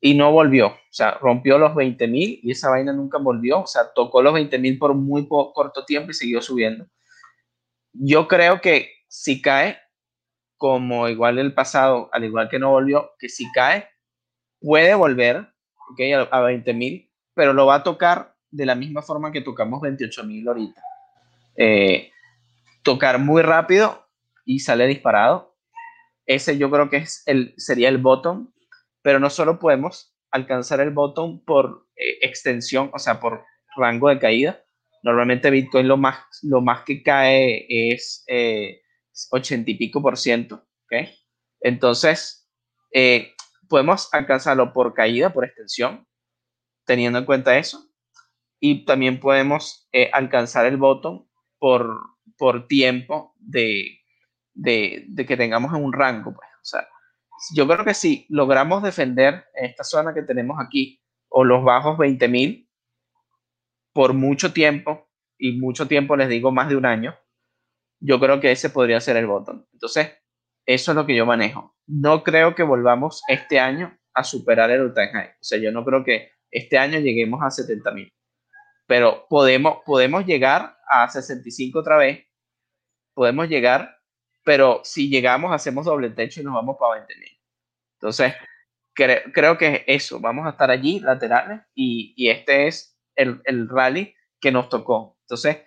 y 0.00 0.14
no 0.14 0.30
volvió. 0.32 0.68
O 0.68 0.92
sea, 0.92 1.12
rompió 1.12 1.58
los 1.58 1.74
20 1.74 2.06
mil 2.08 2.38
y 2.42 2.50
esa 2.50 2.70
vaina 2.70 2.92
nunca 2.92 3.18
volvió. 3.18 3.60
O 3.60 3.66
sea, 3.66 3.92
tocó 3.94 4.22
los 4.22 4.34
20 4.34 4.58
mil 4.58 4.78
por 4.78 4.94
muy 4.94 5.26
corto 5.26 5.84
tiempo 5.84 6.10
y 6.10 6.14
siguió 6.14 6.42
subiendo. 6.42 6.86
Yo 7.92 8.28
creo 8.28 8.60
que 8.60 8.90
si 9.08 9.40
cae, 9.40 9.78
como 10.56 11.08
igual 11.08 11.38
el 11.38 11.54
pasado, 11.54 12.10
al 12.12 12.24
igual 12.24 12.48
que 12.48 12.58
no 12.58 12.70
volvió, 12.70 13.12
que 13.18 13.28
si 13.28 13.50
cae, 13.52 13.88
puede 14.60 14.94
volver 14.94 15.48
okay, 15.92 16.12
a, 16.12 16.40
20 16.40 16.74
mil, 16.74 17.10
pero 17.34 17.52
lo 17.52 17.66
va 17.66 17.76
a 17.76 17.82
tocar 17.82 18.34
de 18.50 18.66
la 18.66 18.74
misma 18.74 19.02
forma 19.02 19.32
que 19.32 19.40
tocamos 19.40 19.80
28 19.80 20.24
mil 20.24 20.46
ahorita. 20.46 20.80
Eh, 21.56 22.10
tocar 22.82 23.18
muy 23.18 23.42
rápido 23.42 24.06
y 24.44 24.60
sale 24.60 24.86
disparado. 24.86 25.56
Ese 26.26 26.56
yo 26.56 26.70
creo 26.70 26.88
que 26.88 26.98
es 26.98 27.22
el, 27.26 27.54
sería 27.56 27.88
el 27.88 27.98
bottom, 27.98 28.52
pero 29.02 29.18
no 29.18 29.30
solo 29.30 29.58
podemos 29.58 30.14
alcanzar 30.30 30.80
el 30.80 30.90
bottom 30.90 31.44
por 31.44 31.86
eh, 31.96 32.18
extensión, 32.22 32.90
o 32.92 32.98
sea, 32.98 33.20
por 33.20 33.44
rango 33.76 34.08
de 34.08 34.18
caída. 34.18 34.64
Normalmente 35.02 35.50
Bitcoin 35.50 35.86
lo 35.86 35.96
más, 35.96 36.18
lo 36.42 36.60
más 36.60 36.82
que 36.84 37.02
cae 37.02 37.66
es 37.68 38.24
eh, 38.26 38.80
80 39.30 39.70
y 39.70 39.74
pico 39.74 40.00
por 40.00 40.16
ciento. 40.16 40.66
¿okay? 40.84 41.14
Entonces, 41.60 42.48
eh, 42.92 43.34
podemos 43.68 44.08
alcanzarlo 44.12 44.72
por 44.72 44.94
caída, 44.94 45.32
por 45.32 45.44
extensión, 45.44 46.06
teniendo 46.84 47.18
en 47.18 47.24
cuenta 47.24 47.58
eso. 47.58 47.90
Y 48.60 48.84
también 48.84 49.20
podemos 49.20 49.88
eh, 49.92 50.10
alcanzar 50.12 50.66
el 50.66 50.76
bottom 50.76 51.26
por, 51.58 51.98
por 52.38 52.66
tiempo 52.66 53.34
de, 53.38 54.00
de, 54.54 55.26
que 55.26 55.36
tengamos 55.36 55.74
en 55.74 55.84
un 55.84 55.92
rango. 55.92 56.34
Pues. 56.34 56.48
O 56.62 56.64
sea, 56.64 56.88
yo 57.54 57.66
creo 57.66 57.84
que 57.84 57.94
si 57.94 58.26
logramos 58.28 58.82
defender 58.82 59.44
esta 59.54 59.84
zona 59.84 60.14
que 60.14 60.22
tenemos 60.22 60.58
aquí 60.60 61.02
o 61.28 61.44
los 61.44 61.62
bajos 61.64 61.98
20.000 61.98 62.68
por 63.92 64.14
mucho 64.14 64.52
tiempo, 64.52 65.08
y 65.38 65.52
mucho 65.52 65.86
tiempo 65.86 66.16
les 66.16 66.28
digo 66.28 66.50
más 66.52 66.68
de 66.68 66.76
un 66.76 66.86
año, 66.86 67.14
yo 68.00 68.20
creo 68.20 68.40
que 68.40 68.52
ese 68.52 68.70
podría 68.70 69.00
ser 69.00 69.16
el 69.16 69.26
botón. 69.26 69.66
Entonces, 69.72 70.12
eso 70.66 70.92
es 70.92 70.96
lo 70.96 71.06
que 71.06 71.14
yo 71.14 71.26
manejo. 71.26 71.76
No 71.86 72.22
creo 72.22 72.54
que 72.54 72.62
volvamos 72.62 73.22
este 73.28 73.60
año 73.60 73.98
a 74.14 74.24
superar 74.24 74.70
el 74.70 74.80
all 74.80 74.94
high. 74.94 75.28
O 75.28 75.44
sea, 75.44 75.58
yo 75.58 75.72
no 75.72 75.84
creo 75.84 76.04
que 76.04 76.30
este 76.54 76.78
año 76.78 76.98
lleguemos 77.00 77.42
a 77.42 77.50
70 77.50 77.90
mil. 77.90 78.12
Pero 78.86 79.26
podemos, 79.28 79.78
podemos 79.84 80.24
llegar 80.24 80.76
a 80.88 81.08
65 81.08 81.78
otra 81.78 81.96
vez. 81.96 82.26
Podemos 83.14 83.48
llegar, 83.48 83.98
pero 84.44 84.80
si 84.84 85.08
llegamos, 85.08 85.52
hacemos 85.52 85.84
doble 85.84 86.10
techo 86.10 86.40
y 86.40 86.44
nos 86.44 86.54
vamos 86.54 86.76
para 86.78 86.94
20 86.96 87.16
mil. 87.16 87.40
Entonces, 87.98 88.34
creo 88.94 89.58
que 89.58 89.74
es 89.74 89.82
eso. 89.86 90.20
Vamos 90.20 90.46
a 90.46 90.50
estar 90.50 90.70
allí, 90.70 91.00
laterales, 91.00 91.60
y, 91.74 92.14
y 92.16 92.30
este 92.30 92.66
es 92.68 92.96
el, 93.16 93.40
el 93.44 93.68
rally 93.68 94.14
que 94.40 94.52
nos 94.52 94.68
tocó. 94.68 95.16
Entonces, 95.22 95.58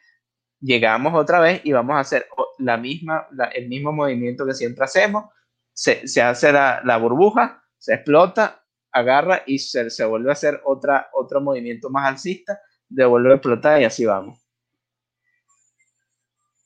llegamos 0.60 1.14
otra 1.14 1.40
vez 1.40 1.62
y 1.64 1.72
vamos 1.72 1.96
a 1.96 2.00
hacer 2.00 2.28
la 2.60 2.78
misma, 2.78 3.28
el 3.54 3.68
mismo 3.68 3.92
movimiento 3.92 4.46
que 4.46 4.54
siempre 4.54 4.86
hacemos. 4.86 5.26
Se, 5.74 6.08
se 6.08 6.22
hace 6.22 6.52
la, 6.52 6.82
la, 6.84 6.98
burbuja, 6.98 7.64
se 7.78 7.96
explota, 7.96 8.67
agarra 8.98 9.44
y 9.46 9.60
se, 9.60 9.90
se, 9.90 10.06
vuelve 10.06 10.30
a 10.30 10.34
hacer 10.34 10.62
otra, 10.66 11.10
otro 11.14 11.42
movimiento 11.42 11.90
más 11.90 12.08
alcista, 12.08 12.60
devuelve 12.90 13.32
a 13.32 13.36
explotar 13.36 13.82
y 13.82 13.86
así 13.86 14.06
vamos. 14.06 14.40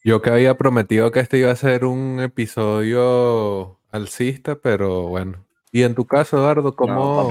Yo 0.04 0.22
que 0.22 0.32
había 0.32 0.58
prometido 0.58 1.12
que 1.12 1.20
este 1.20 1.38
iba 1.38 1.52
a 1.52 1.56
ser 1.56 1.86
un 1.86 2.20
episodio 2.20 3.80
alcista, 3.92 4.56
pero 4.56 5.04
bueno. 5.04 5.46
Y 5.72 5.84
en 5.84 5.96
tu 5.96 6.08
caso, 6.08 6.38
Eduardo, 6.38 6.76
¿cómo, 6.76 7.30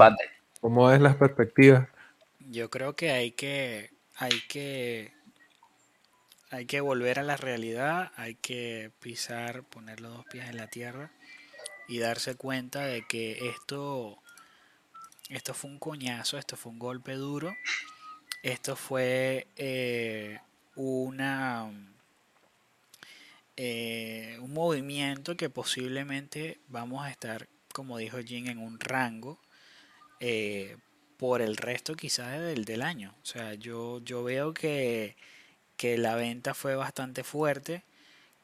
¿cómo 0.61 0.91
es 0.91 1.01
las 1.01 1.15
perspectivas? 1.15 1.89
Yo 2.39 2.69
creo 2.69 2.95
que 2.95 3.11
hay 3.11 3.31
que, 3.31 3.91
hay 4.17 4.41
que 4.47 5.11
hay 6.51 6.65
que 6.65 6.81
volver 6.81 7.17
a 7.17 7.23
la 7.23 7.37
realidad, 7.37 8.11
hay 8.17 8.35
que 8.35 8.91
pisar, 8.99 9.63
poner 9.63 10.01
los 10.01 10.13
dos 10.13 10.25
pies 10.25 10.49
en 10.49 10.57
la 10.57 10.67
tierra 10.67 11.09
y 11.87 11.99
darse 11.99 12.35
cuenta 12.35 12.85
de 12.85 13.05
que 13.07 13.49
esto, 13.49 14.20
esto 15.31 15.53
fue 15.53 15.71
un 15.71 15.79
coñazo, 15.79 16.37
esto 16.37 16.57
fue 16.57 16.71
un 16.71 16.79
golpe 16.79 17.13
duro, 17.13 17.55
esto 18.43 18.75
fue 18.75 19.47
eh, 19.55 20.39
una 20.75 21.71
eh, 23.55 24.37
un 24.41 24.53
movimiento 24.53 25.37
que 25.37 25.49
posiblemente 25.49 26.59
vamos 26.67 27.05
a 27.05 27.11
estar, 27.11 27.47
como 27.73 27.97
dijo 27.97 28.19
Jim, 28.19 28.47
en 28.47 28.57
un 28.57 28.79
rango 28.79 29.39
eh, 30.19 30.77
por 31.17 31.41
el 31.41 31.55
resto 31.55 31.95
quizás 31.95 32.39
del, 32.39 32.65
del 32.65 32.81
año. 32.81 33.13
O 33.23 33.25
sea, 33.25 33.53
yo, 33.53 34.01
yo 34.03 34.23
veo 34.23 34.53
que 34.53 35.15
que 35.77 35.97
la 35.97 36.15
venta 36.15 36.53
fue 36.53 36.75
bastante 36.75 37.23
fuerte, 37.23 37.81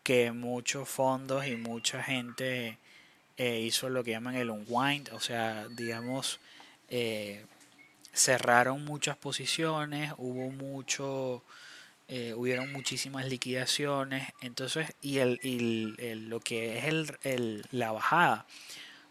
que 0.02 0.32
muchos 0.32 0.90
fondos 0.90 1.46
y 1.46 1.56
mucha 1.56 2.02
gente 2.02 2.80
hizo 3.38 3.90
lo 3.90 4.04
que 4.04 4.10
llaman 4.10 4.34
el 4.36 4.50
unwind, 4.50 5.10
o 5.14 5.20
sea, 5.20 5.68
digamos, 5.70 6.40
eh, 6.90 7.46
cerraron 8.14 8.86
muchas 8.86 9.18
posiciones, 9.18 10.14
hubo 10.18 10.50
mucho, 10.52 11.44
eh, 12.08 12.34
hubieron 12.34 12.72
muchísimas 12.72 13.28
liquidaciones, 13.28 14.30
entonces, 14.42 14.94
y, 15.02 15.20
el, 15.20 15.40
y 15.44 15.94
lo 16.16 16.40
que 16.40 16.78
es 16.78 16.86
el, 17.24 17.66
la 17.72 17.92
bajada 17.92 18.46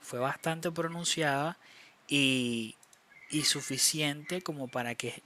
fue 0.01 0.19
bastante 0.19 0.71
pronunciada 0.71 1.59
y, 2.09 2.77
y 3.31 3.43
suficiente 3.43 4.43
como 4.43 4.69
para 4.69 4.95
que 4.95 5.23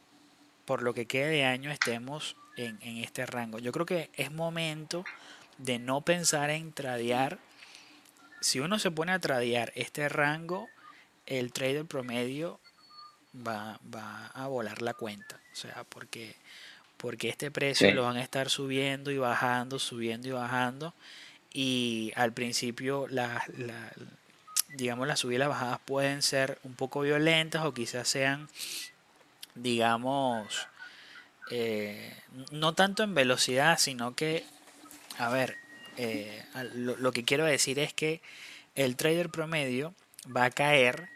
por 0.64 0.82
lo 0.82 0.94
que 0.94 1.06
quede 1.06 1.30
de 1.30 1.44
año 1.44 1.70
estemos 1.70 2.36
en, 2.56 2.98
este 2.98 3.26
rango. 3.26 3.58
Yo 3.58 3.72
creo 3.72 3.86
que 3.86 4.10
es 4.14 4.30
momento 4.30 5.04
de 5.58 5.78
no 5.78 6.02
pensar 6.02 6.50
en 6.50 6.72
tradear. 6.72 7.38
Si 8.40 8.60
uno 8.60 8.78
se 8.78 8.90
pone 8.90 9.12
a 9.12 9.18
tradear 9.18 9.72
este 9.74 10.08
rango, 10.08 10.68
el 11.26 11.52
trader 11.52 11.86
promedio 11.86 12.60
va, 13.34 13.78
va 13.94 14.26
a 14.28 14.46
volar 14.46 14.82
la 14.82 14.94
cuenta. 14.94 15.40
O 15.52 15.56
sea, 15.56 15.84
porque, 15.88 16.36
porque 16.96 17.28
este 17.28 17.50
precio 17.50 17.92
lo 17.92 18.04
van 18.04 18.16
a 18.16 18.22
estar 18.22 18.50
subiendo 18.50 19.10
y 19.10 19.18
bajando, 19.18 19.78
subiendo 19.78 20.28
y 20.28 20.32
bajando. 20.32 20.94
Y 21.52 22.12
al 22.14 22.32
principio 22.32 23.06
la, 23.08 23.44
la, 23.56 23.92
digamos 24.74 25.06
las 25.08 25.20
subidas 25.20 25.36
y 25.36 25.40
las 25.40 25.48
bajadas 25.48 25.80
pueden 25.84 26.22
ser 26.22 26.58
un 26.62 26.74
poco 26.74 27.00
violentas 27.00 27.64
o 27.64 27.74
quizás 27.74 28.08
sean 28.08 28.48
digamos 29.56 30.68
eh, 31.50 32.14
no 32.52 32.74
tanto 32.74 33.02
en 33.02 33.14
velocidad, 33.14 33.76
sino 33.78 34.14
que, 34.14 34.44
a 35.18 35.30
ver, 35.30 35.56
eh, 35.96 36.44
lo, 36.74 37.12
que 37.12 37.24
quiero 37.24 37.44
decir 37.44 37.80
es 37.80 37.92
que 37.92 38.22
el 38.76 38.94
trader 38.96 39.30
promedio 39.30 39.92
va 40.26 40.44
a 40.44 40.50
caer 40.50 41.08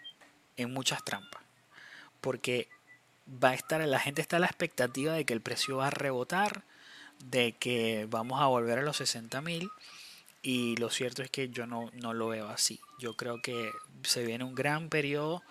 en 0.57 0.73
muchas 0.73 1.05
trampas. 1.05 1.43
Porque 2.21 2.69
va 3.29 3.51
a 3.51 3.55
estar, 3.55 3.81
la 3.87 3.99
gente 3.99 4.21
está 4.21 4.39
la 4.39 4.47
expectativa 4.47 5.13
de 5.13 5.25
que 5.25 5.35
el 5.35 5.41
precio 5.41 5.79
va 5.79 5.89
a 5.89 5.91
rebotar, 5.91 6.65
de 7.25 7.53
que 7.53 8.07
vamos 8.09 8.41
a 8.41 8.47
volver 8.47 8.79
a 8.79 8.83
los 8.83 8.97
60 8.99 9.41
mil. 9.41 9.71
Y 10.43 10.77
lo 10.77 10.91
cierto 10.91 11.23
es 11.23 11.31
que 11.31 11.49
yo 11.49 11.67
no, 11.67 11.91
no, 11.95 12.13
lo 12.13 12.29
veo 12.29 12.49
así. 12.49 12.81
Yo 12.99 13.17
creo 13.17 13.41
que 13.41 13.71
se 14.03 14.25
viene 14.25 14.45
un 14.45 14.55
gran 14.55 14.91
periodo 14.91 15.43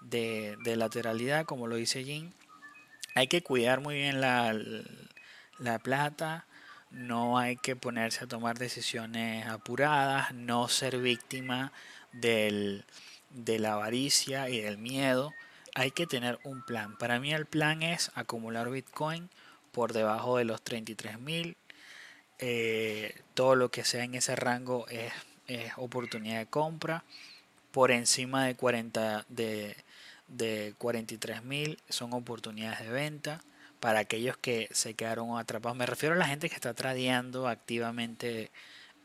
de, 0.00 0.56
de 0.64 0.76
lateralidad, 0.76 1.44
como 1.44 1.68
lo 1.68 1.76
dice 1.76 2.02
Jim, 2.04 2.32
hay 3.14 3.26
que 3.26 3.42
cuidar 3.42 3.80
muy 3.80 3.96
bien 3.96 4.20
la, 4.20 4.58
la 5.58 5.78
plata, 5.78 6.46
no 6.90 7.38
hay 7.38 7.56
que 7.56 7.76
ponerse 7.76 8.24
a 8.24 8.28
tomar 8.28 8.58
decisiones 8.58 9.46
apuradas, 9.46 10.32
no 10.34 10.68
ser 10.68 10.98
víctima 10.98 11.72
del, 12.12 12.84
de 13.30 13.58
la 13.58 13.74
avaricia 13.74 14.48
y 14.48 14.60
del 14.60 14.78
miedo. 14.78 15.32
Hay 15.74 15.90
que 15.90 16.06
tener 16.06 16.38
un 16.44 16.62
plan. 16.64 16.96
Para 16.98 17.20
mí 17.20 17.32
el 17.32 17.46
plan 17.46 17.82
es 17.82 18.10
acumular 18.14 18.70
Bitcoin 18.70 19.28
por 19.72 19.92
debajo 19.92 20.36
de 20.38 20.44
los 20.44 20.62
33 20.62 21.20
mil. 21.20 21.56
Eh, 22.38 23.14
todo 23.34 23.54
lo 23.54 23.70
que 23.70 23.84
sea 23.84 24.04
en 24.04 24.14
ese 24.14 24.34
rango 24.34 24.88
es, 24.88 25.12
es 25.46 25.72
oportunidad 25.76 26.38
de 26.38 26.46
compra. 26.46 27.04
Por 27.70 27.90
encima 27.92 28.46
de 28.46 28.56
40 28.56 29.26
de 29.28 29.76
de 30.30 30.74
43 30.78 31.42
mil 31.44 31.78
son 31.88 32.12
oportunidades 32.12 32.80
de 32.80 32.90
venta 32.90 33.42
para 33.80 34.00
aquellos 34.00 34.36
que 34.36 34.68
se 34.72 34.94
quedaron 34.94 35.38
atrapados. 35.38 35.76
Me 35.76 35.86
refiero 35.86 36.14
a 36.14 36.18
la 36.18 36.26
gente 36.26 36.48
que 36.48 36.54
está 36.54 36.74
tradeando 36.74 37.48
activamente 37.48 38.50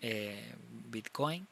eh, 0.02 0.54
Bitcoin. 0.90 1.48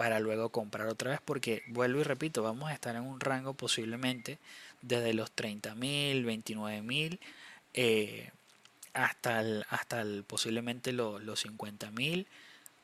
Para 0.00 0.18
luego 0.18 0.48
comprar 0.48 0.86
otra 0.86 1.10
vez 1.10 1.20
porque 1.22 1.62
vuelvo 1.66 2.00
y 2.00 2.04
repito, 2.04 2.42
vamos 2.42 2.70
a 2.70 2.72
estar 2.72 2.96
en 2.96 3.02
un 3.02 3.20
rango 3.20 3.52
posiblemente 3.52 4.38
desde 4.80 5.12
los 5.12 5.30
30 5.30 5.74
mil, 5.74 6.24
29 6.24 6.80
mil 6.80 7.20
eh, 7.74 8.30
hasta, 8.94 9.42
el, 9.42 9.66
hasta 9.68 10.00
el, 10.00 10.24
posiblemente 10.24 10.94
los 10.94 11.40
50 11.40 11.90
mil. 11.90 12.26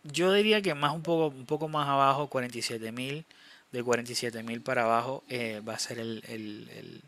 Yo 0.05 0.31
diría 0.31 0.61
que 0.61 0.75
más 0.75 0.95
un 0.95 1.03
poco, 1.03 1.35
un 1.35 1.47
poco 1.47 1.69
más 1.69 1.89
abajo, 1.89 2.29
47 2.29 2.93
mil, 2.93 3.25
de 3.73 3.83
47 3.83 4.43
mil 4.43 4.61
para 4.61 4.83
abajo 4.83 5.25
eh, 5.31 5.63
va 5.67 5.73
a 5.73 5.79
ser 5.79 5.99
el, 5.99 6.23
el, 6.29 7.01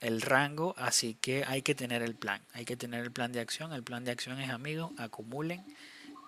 el, 0.00 0.22
rango, 0.22 0.76
así 0.78 1.16
que 1.20 1.42
hay 1.44 1.62
que 1.62 1.74
tener 1.74 2.02
el 2.02 2.14
plan, 2.14 2.40
hay 2.52 2.64
que 2.64 2.76
tener 2.76 3.02
el 3.02 3.10
plan 3.10 3.32
de 3.32 3.40
acción. 3.40 3.72
El 3.72 3.82
plan 3.82 4.04
de 4.04 4.12
acción 4.12 4.40
es 4.40 4.50
amigos, 4.50 4.92
acumulen 4.96 5.64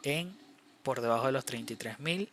en 0.03 0.37
por 0.83 1.03
debajo 1.03 1.27
de 1.27 1.33
los 1.33 1.45
33 1.45 2.01
mil 2.01 2.29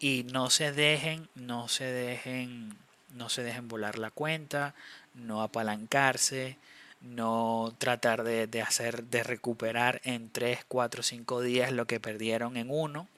y 0.00 0.24
no 0.24 0.50
se 0.50 0.72
dejen, 0.72 1.28
no 1.34 1.68
se 1.68 1.84
dejen, 1.84 2.76
no 3.14 3.28
se 3.28 3.42
dejen 3.42 3.68
volar 3.68 3.98
la 3.98 4.10
cuenta, 4.10 4.74
no 5.14 5.42
apalancarse, 5.42 6.56
no 7.00 7.74
tratar 7.78 8.24
de, 8.24 8.62
hacer, 8.62 9.04
de 9.04 9.22
recuperar 9.22 10.00
en 10.04 10.30
3, 10.30 10.64
4, 10.66 11.02
5 11.02 11.40
días 11.42 11.72
lo 11.72 11.86
que 11.86 12.00
perdieron 12.00 12.56
en 12.56 12.70
uno. 12.70 13.08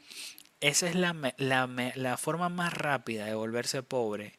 Esa 0.60 0.88
es 0.88 0.94
la, 0.94 1.14
la, 1.38 1.92
la 1.94 2.16
forma 2.16 2.48
más 2.48 2.74
rápida 2.74 3.24
de 3.24 3.34
volverse 3.34 3.82
pobre 3.82 4.34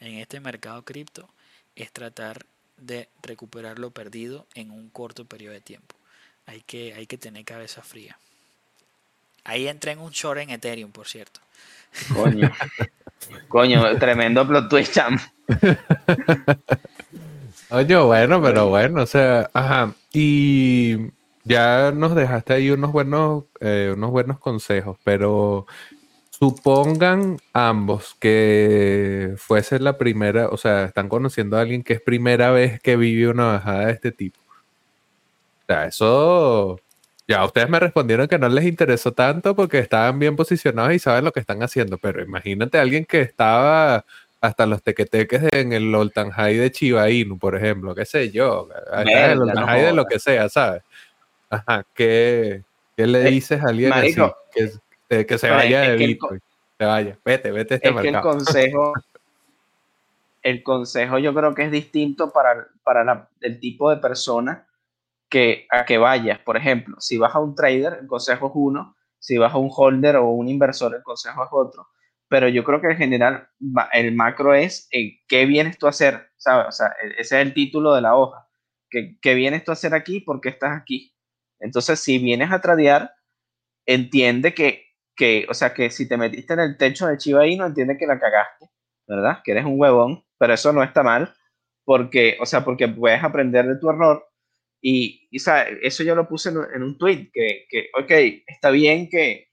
en 0.00 0.18
este 0.18 0.40
mercado 0.40 0.82
cripto, 0.82 1.28
es 1.76 1.92
tratar 1.92 2.44
de 2.76 3.08
recuperar 3.22 3.78
lo 3.78 3.90
perdido 3.90 4.46
en 4.54 4.70
un 4.70 4.90
corto 4.90 5.24
periodo 5.24 5.54
de 5.54 5.60
tiempo. 5.60 5.94
Hay 6.46 6.60
que, 6.62 6.94
hay 6.94 7.06
que 7.06 7.18
tener 7.18 7.44
cabeza 7.44 7.82
fría. 7.82 8.18
Ahí 9.44 9.68
entré 9.68 9.92
en 9.92 10.00
un 10.00 10.10
short 10.10 10.40
en 10.40 10.50
Ethereum, 10.50 10.92
por 10.92 11.08
cierto. 11.08 11.40
Coño. 12.14 12.50
Coño, 13.48 13.98
tremendo 13.98 14.46
plot 14.46 14.68
twist, 14.68 14.94
cham. 14.94 15.18
Oye, 17.70 17.96
bueno, 17.96 18.42
pero 18.42 18.68
bueno, 18.68 19.02
o 19.02 19.06
sea, 19.06 19.50
ajá. 19.52 19.94
Y 20.12 21.10
ya 21.44 21.92
nos 21.92 22.14
dejaste 22.14 22.52
ahí 22.54 22.70
unos 22.70 22.92
buenos, 22.92 23.44
eh, 23.60 23.92
unos 23.94 24.10
buenos 24.10 24.38
consejos, 24.38 24.98
pero 25.04 25.66
supongan 26.30 27.38
ambos 27.52 28.16
que 28.18 29.34
fuese 29.38 29.78
la 29.78 29.96
primera, 29.96 30.48
o 30.48 30.56
sea, 30.56 30.84
están 30.84 31.08
conociendo 31.08 31.56
a 31.56 31.60
alguien 31.62 31.82
que 31.82 31.94
es 31.94 32.00
primera 32.00 32.50
vez 32.50 32.80
que 32.80 32.96
vive 32.96 33.28
una 33.28 33.46
bajada 33.46 33.86
de 33.86 33.92
este 33.92 34.12
tipo. 34.12 34.38
O 35.62 35.66
sea, 35.66 35.86
eso 35.86 36.80
ya, 37.28 37.44
ustedes 37.44 37.68
me 37.68 37.78
respondieron 37.78 38.26
que 38.26 38.38
no 38.38 38.48
les 38.48 38.64
interesó 38.64 39.12
tanto 39.12 39.54
porque 39.54 39.78
estaban 39.78 40.18
bien 40.18 40.34
posicionados 40.34 40.92
y 40.92 40.98
saben 40.98 41.24
lo 41.24 41.32
que 41.32 41.40
están 41.40 41.62
haciendo, 41.62 41.98
pero 41.98 42.22
imagínate 42.22 42.78
a 42.78 42.82
alguien 42.82 43.04
que 43.04 43.20
estaba 43.20 44.04
hasta 44.40 44.66
los 44.66 44.82
tequeteques 44.82 45.42
en 45.52 45.72
el 45.72 45.94
Oltan 45.94 46.30
High 46.30 46.56
de 46.56 46.72
Chiba 46.72 47.08
Inu, 47.10 47.38
por 47.38 47.56
ejemplo, 47.56 47.94
qué 47.94 48.04
sé 48.04 48.30
yo, 48.32 48.68
el 48.92 49.40
Oltan 49.40 49.66
High 49.66 49.82
de 49.82 49.92
lo 49.92 50.04
que 50.04 50.18
sea, 50.18 50.48
¿sabes? 50.48 50.82
Ajá, 51.48 51.86
¿qué, 51.94 52.62
qué 52.96 53.06
le 53.06 53.28
eh, 53.28 53.30
dices 53.30 53.62
a 53.62 53.68
alguien 53.68 53.92
así 53.92 54.16
que, 55.08 55.26
que, 55.26 55.38
se 55.38 55.48
vaya 55.48 55.82
de 55.82 55.96
Bitcoin? 55.96 56.40
Se 56.76 56.84
vaya, 56.84 57.16
vete, 57.24 57.52
vete 57.52 57.76
este 57.76 57.88
es 57.88 57.94
Que 58.00 58.08
el 58.08 58.20
consejo, 58.20 58.94
el 60.42 60.62
consejo 60.64 61.18
yo 61.18 61.32
creo 61.32 61.54
que 61.54 61.66
es 61.66 61.70
distinto 61.70 62.32
para, 62.32 62.66
para 62.82 63.28
el 63.42 63.60
tipo 63.60 63.90
de 63.90 63.98
persona 63.98 64.66
que, 65.32 65.66
a 65.70 65.86
que 65.86 65.96
vayas. 65.96 66.38
Por 66.40 66.58
ejemplo, 66.58 66.96
si 67.00 67.16
vas 67.16 67.34
a 67.34 67.40
un 67.40 67.54
trader, 67.54 68.00
el 68.02 68.06
consejo 68.06 68.48
es 68.48 68.52
uno, 68.54 68.94
si 69.18 69.38
vas 69.38 69.54
a 69.54 69.56
un 69.56 69.70
holder 69.74 70.16
o 70.16 70.28
un 70.28 70.46
inversor, 70.46 70.94
el 70.94 71.02
consejo 71.02 71.42
es 71.42 71.48
otro. 71.50 71.88
Pero 72.28 72.48
yo 72.48 72.62
creo 72.64 72.82
que 72.82 72.88
en 72.88 72.98
general 72.98 73.48
el 73.94 74.14
macro 74.14 74.54
es 74.54 74.88
eh, 74.92 75.20
qué 75.26 75.46
vienes 75.46 75.78
tú 75.78 75.86
a 75.86 75.90
hacer, 75.90 76.28
¿sabes? 76.36 76.66
O 76.68 76.72
sea, 76.72 76.88
e, 77.02 77.12
ese 77.18 77.40
es 77.40 77.46
el 77.46 77.54
título 77.54 77.94
de 77.94 78.02
la 78.02 78.14
hoja. 78.14 78.46
¿Qué, 78.90 79.16
qué 79.22 79.34
vienes 79.34 79.64
tú 79.64 79.72
a 79.72 79.74
hacer 79.74 79.94
aquí? 79.94 80.20
¿Por 80.20 80.38
qué 80.42 80.50
estás 80.50 80.78
aquí? 80.78 81.14
Entonces, 81.60 81.98
si 82.00 82.18
vienes 82.18 82.52
a 82.52 82.60
tradear, 82.60 83.12
entiende 83.86 84.52
que, 84.52 84.84
que, 85.16 85.46
o 85.48 85.54
sea, 85.54 85.72
que 85.72 85.88
si 85.88 86.06
te 86.06 86.18
metiste 86.18 86.52
en 86.52 86.60
el 86.60 86.76
techo 86.76 87.06
de 87.06 87.16
Chiva 87.16 87.46
no 87.56 87.66
entiende 87.66 87.96
que 87.96 88.06
la 88.06 88.20
cagaste, 88.20 88.68
¿verdad? 89.08 89.38
Que 89.42 89.52
eres 89.52 89.64
un 89.64 89.80
huevón, 89.80 90.24
pero 90.38 90.52
eso 90.52 90.74
no 90.74 90.82
está 90.82 91.02
mal, 91.02 91.34
porque, 91.84 92.36
o 92.38 92.44
sea, 92.44 92.64
porque 92.64 92.86
puedes 92.88 93.24
aprender 93.24 93.66
de 93.66 93.78
tu 93.78 93.88
error 93.88 94.31
y, 94.82 95.28
eso 95.30 96.02
yo 96.02 96.14
lo 96.14 96.28
puse 96.28 96.50
en, 96.50 96.82
un 96.82 96.98
tweet, 96.98 97.30
que, 97.32 97.66
que, 97.70 97.88
ok, 97.98 98.42
está 98.46 98.70
bien 98.70 99.08
que 99.08 99.48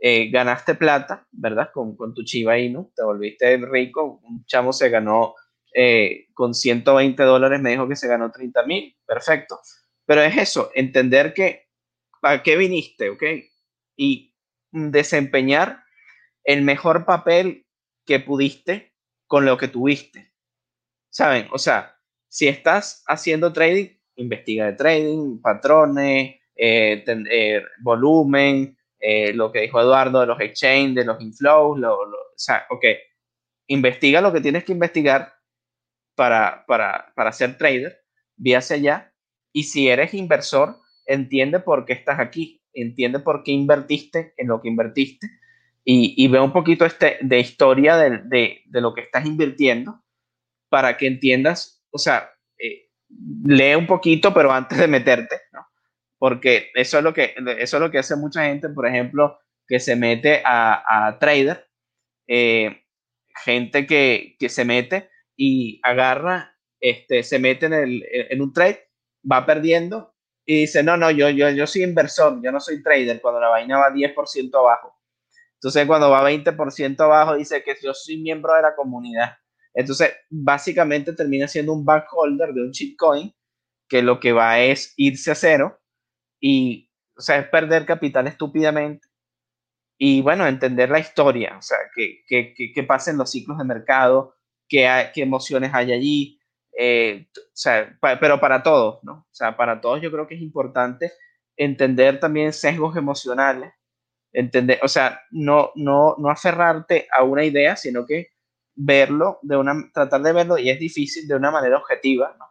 eh, 0.00 0.30
ganaste 0.30 0.74
plata, 0.74 1.28
¿verdad? 1.30 1.70
Con, 1.72 1.94
con 1.94 2.14
tu 2.14 2.24
Chiva 2.24 2.58
Inu, 2.58 2.90
te 2.96 3.04
volviste 3.04 3.58
rico, 3.58 4.20
un 4.24 4.44
chamo 4.46 4.72
se 4.72 4.88
ganó 4.88 5.34
eh, 5.74 6.28
con 6.32 6.54
120 6.54 7.22
dólares, 7.22 7.60
me 7.60 7.70
dijo 7.70 7.86
que 7.86 7.96
se 7.96 8.08
ganó 8.08 8.30
30 8.30 8.64
mil, 8.64 8.96
perfecto. 9.06 9.60
Pero 10.06 10.22
es 10.22 10.36
eso, 10.36 10.70
entender 10.74 11.34
que, 11.34 11.68
¿para 12.22 12.42
qué 12.42 12.56
viniste? 12.56 13.10
¿Ok? 13.10 13.22
Y 13.96 14.34
desempeñar 14.72 15.84
el 16.44 16.62
mejor 16.62 17.04
papel 17.04 17.66
que 18.06 18.18
pudiste 18.18 18.94
con 19.26 19.44
lo 19.44 19.58
que 19.58 19.68
tuviste. 19.68 20.32
¿Saben? 21.10 21.46
O 21.52 21.58
sea, 21.58 21.98
si 22.28 22.48
estás 22.48 23.04
haciendo 23.06 23.52
trading, 23.52 23.99
investiga 24.20 24.66
de 24.66 24.72
trading, 24.74 25.40
patrones, 25.40 26.36
eh, 26.54 27.04
eh, 27.06 27.62
volumen, 27.80 28.76
eh, 28.98 29.32
lo 29.32 29.50
que 29.50 29.62
dijo 29.62 29.80
Eduardo 29.80 30.20
de 30.20 30.26
los 30.26 30.40
exchanges, 30.40 30.94
de 30.94 31.04
los 31.04 31.20
inflows, 31.20 31.78
lo, 31.78 32.00
o 32.00 32.34
sea, 32.36 32.66
ok, 32.68 32.84
investiga 33.68 34.20
lo 34.20 34.32
que 34.32 34.40
tienes 34.40 34.64
que 34.64 34.72
investigar 34.72 35.32
para, 36.14 36.64
para, 36.66 37.12
para 37.16 37.32
ser 37.32 37.56
trader, 37.56 38.02
ve 38.36 38.56
hacia 38.56 38.76
allá, 38.76 39.14
y 39.52 39.64
si 39.64 39.88
eres 39.88 40.12
inversor, 40.12 40.76
entiende 41.06 41.60
por 41.60 41.86
qué 41.86 41.94
estás 41.94 42.20
aquí, 42.20 42.62
entiende 42.74 43.20
por 43.20 43.42
qué 43.42 43.52
invertiste 43.52 44.34
en 44.36 44.48
lo 44.48 44.60
que 44.60 44.68
invertiste, 44.68 45.28
y, 45.82 46.28
ve 46.28 46.38
un 46.38 46.52
poquito 46.52 46.84
este, 46.84 47.16
de 47.22 47.40
historia 47.40 47.96
de, 47.96 48.18
de, 48.18 48.62
de, 48.66 48.80
lo 48.80 48.94
que 48.94 49.00
estás 49.00 49.26
invirtiendo 49.26 50.04
para 50.68 50.96
que 50.96 51.06
entiendas, 51.08 51.82
o 51.90 51.98
sea, 51.98 52.30
lee 53.44 53.74
un 53.74 53.86
poquito, 53.86 54.32
pero 54.32 54.52
antes 54.52 54.78
de 54.78 54.88
meterte, 54.88 55.42
¿no? 55.52 55.66
Porque 56.18 56.70
eso 56.74 56.98
es 56.98 57.04
lo 57.04 57.14
que, 57.14 57.34
eso 57.58 57.76
es 57.76 57.80
lo 57.80 57.90
que 57.90 57.98
hace 57.98 58.16
mucha 58.16 58.44
gente, 58.44 58.68
por 58.68 58.86
ejemplo, 58.86 59.38
que 59.66 59.80
se 59.80 59.96
mete 59.96 60.42
a, 60.44 61.16
trader, 61.18 61.68
eh, 62.26 62.84
gente 63.44 63.86
que, 63.86 64.36
que, 64.38 64.48
se 64.48 64.64
mete 64.64 65.10
y 65.36 65.80
agarra, 65.82 66.56
este, 66.80 67.22
se 67.22 67.38
mete 67.38 67.66
en, 67.66 67.72
el, 67.72 68.04
en 68.10 68.42
un 68.42 68.52
trade, 68.52 68.88
va 69.30 69.46
perdiendo 69.46 70.14
y 70.44 70.62
dice, 70.62 70.82
no, 70.82 70.96
no, 70.96 71.10
yo, 71.10 71.30
yo, 71.30 71.48
yo 71.50 71.66
soy 71.66 71.84
inversor, 71.84 72.40
yo 72.42 72.50
no 72.52 72.60
soy 72.60 72.82
trader, 72.82 73.20
cuando 73.20 73.40
la 73.40 73.48
vaina 73.48 73.78
va 73.78 73.90
10% 73.90 74.58
abajo. 74.58 74.96
Entonces, 75.54 75.86
cuando 75.86 76.10
va 76.10 76.28
20% 76.28 77.00
abajo, 77.00 77.36
dice 77.36 77.62
que 77.62 77.76
yo 77.82 77.94
soy 77.94 78.16
miembro 78.16 78.54
de 78.54 78.62
la 78.62 78.74
comunidad. 78.74 79.36
Entonces, 79.74 80.12
básicamente 80.28 81.12
termina 81.12 81.46
siendo 81.48 81.72
un 81.72 81.84
backholder 81.84 82.52
de 82.52 82.62
un 82.62 82.70
shitcoin 82.70 83.32
que 83.88 84.02
lo 84.02 84.20
que 84.20 84.32
va 84.32 84.60
es 84.60 84.94
irse 84.96 85.30
a 85.30 85.34
cero 85.34 85.80
y, 86.40 86.90
o 87.16 87.20
sea, 87.20 87.38
es 87.38 87.48
perder 87.48 87.86
capital 87.86 88.26
estúpidamente. 88.26 89.08
Y 89.98 90.22
bueno, 90.22 90.46
entender 90.46 90.88
la 90.90 90.98
historia, 90.98 91.56
o 91.58 91.62
sea, 91.62 91.76
qué 91.94 92.22
que, 92.26 92.54
que, 92.74 92.82
pasen 92.84 93.18
los 93.18 93.30
ciclos 93.30 93.58
de 93.58 93.64
mercado, 93.64 94.34
qué, 94.66 95.10
qué 95.12 95.22
emociones 95.22 95.72
hay 95.74 95.92
allí, 95.92 96.40
eh, 96.78 97.28
o 97.36 97.40
sea, 97.52 97.98
pero 98.20 98.40
para 98.40 98.62
todos, 98.62 99.00
¿no? 99.02 99.12
O 99.12 99.34
sea, 99.34 99.56
para 99.56 99.80
todos 99.80 100.00
yo 100.00 100.10
creo 100.10 100.26
que 100.26 100.36
es 100.36 100.40
importante 100.40 101.12
entender 101.56 102.18
también 102.18 102.54
sesgos 102.54 102.96
emocionales, 102.96 103.72
entender, 104.32 104.78
o 104.82 104.88
sea, 104.88 105.20
no, 105.30 105.72
no, 105.74 106.14
no 106.18 106.30
aferrarte 106.30 107.06
a 107.12 107.22
una 107.22 107.44
idea, 107.44 107.76
sino 107.76 108.06
que 108.06 108.28
verlo, 108.82 109.38
de 109.42 109.56
una, 109.56 109.90
tratar 109.92 110.22
de 110.22 110.32
verlo, 110.32 110.58
y 110.58 110.70
es 110.70 110.78
difícil 110.78 111.28
de 111.28 111.34
una 111.34 111.50
manera 111.50 111.76
objetiva, 111.76 112.34
¿no? 112.38 112.46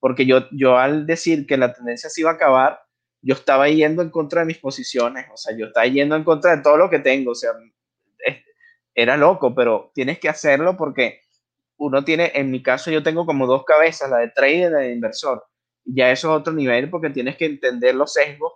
Porque 0.00 0.26
yo, 0.26 0.48
yo 0.50 0.78
al 0.78 1.06
decir 1.06 1.46
que 1.46 1.56
la 1.56 1.72
tendencia 1.72 2.10
se 2.10 2.22
iba 2.22 2.30
a 2.30 2.34
acabar, 2.34 2.80
yo 3.20 3.34
estaba 3.34 3.68
yendo 3.68 4.02
en 4.02 4.10
contra 4.10 4.40
de 4.40 4.46
mis 4.46 4.58
posiciones, 4.58 5.26
o 5.32 5.36
sea, 5.36 5.56
yo 5.56 5.66
estaba 5.66 5.86
yendo 5.86 6.16
en 6.16 6.24
contra 6.24 6.56
de 6.56 6.62
todo 6.62 6.76
lo 6.76 6.90
que 6.90 6.98
tengo, 6.98 7.30
o 7.30 7.34
sea, 7.34 7.52
era 8.94 9.16
loco, 9.16 9.54
pero 9.54 9.92
tienes 9.94 10.18
que 10.18 10.28
hacerlo 10.28 10.76
porque 10.76 11.20
uno 11.76 12.04
tiene, 12.04 12.32
en 12.34 12.50
mi 12.50 12.62
caso 12.62 12.90
yo 12.90 13.02
tengo 13.02 13.24
como 13.24 13.46
dos 13.46 13.64
cabezas, 13.64 14.10
la 14.10 14.18
de 14.18 14.28
trader 14.28 14.70
y 14.70 14.72
la 14.72 14.78
de 14.78 14.92
inversor. 14.92 15.44
Ya 15.84 16.10
eso 16.10 16.34
es 16.34 16.40
otro 16.40 16.52
nivel 16.52 16.90
porque 16.90 17.10
tienes 17.10 17.36
que 17.36 17.46
entender 17.46 17.94
los 17.94 18.12
sesgos 18.12 18.52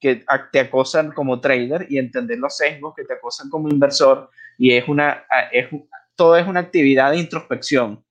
que 0.00 0.24
te 0.52 0.60
acosan 0.60 1.12
como 1.12 1.40
trader 1.40 1.86
y 1.88 1.98
entender 1.98 2.38
los 2.38 2.56
sesgos 2.56 2.94
que 2.94 3.04
te 3.04 3.14
acosan 3.14 3.48
como 3.48 3.68
inversor 3.68 4.30
y 4.58 4.72
es 4.72 4.86
una 4.88 5.24
es, 5.52 5.68
todo 6.16 6.36
es 6.36 6.46
una 6.46 6.60
actividad 6.60 7.10
de 7.10 7.18
introspección, 7.18 8.04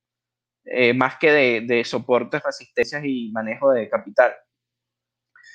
eh, 0.66 0.94
más 0.94 1.18
que 1.18 1.62
de, 1.62 1.84
soportes, 1.84 2.42
resistencias 2.44 3.04
y 3.06 3.32
manejo 3.32 3.72
de 3.72 3.90
capital. 3.90 4.34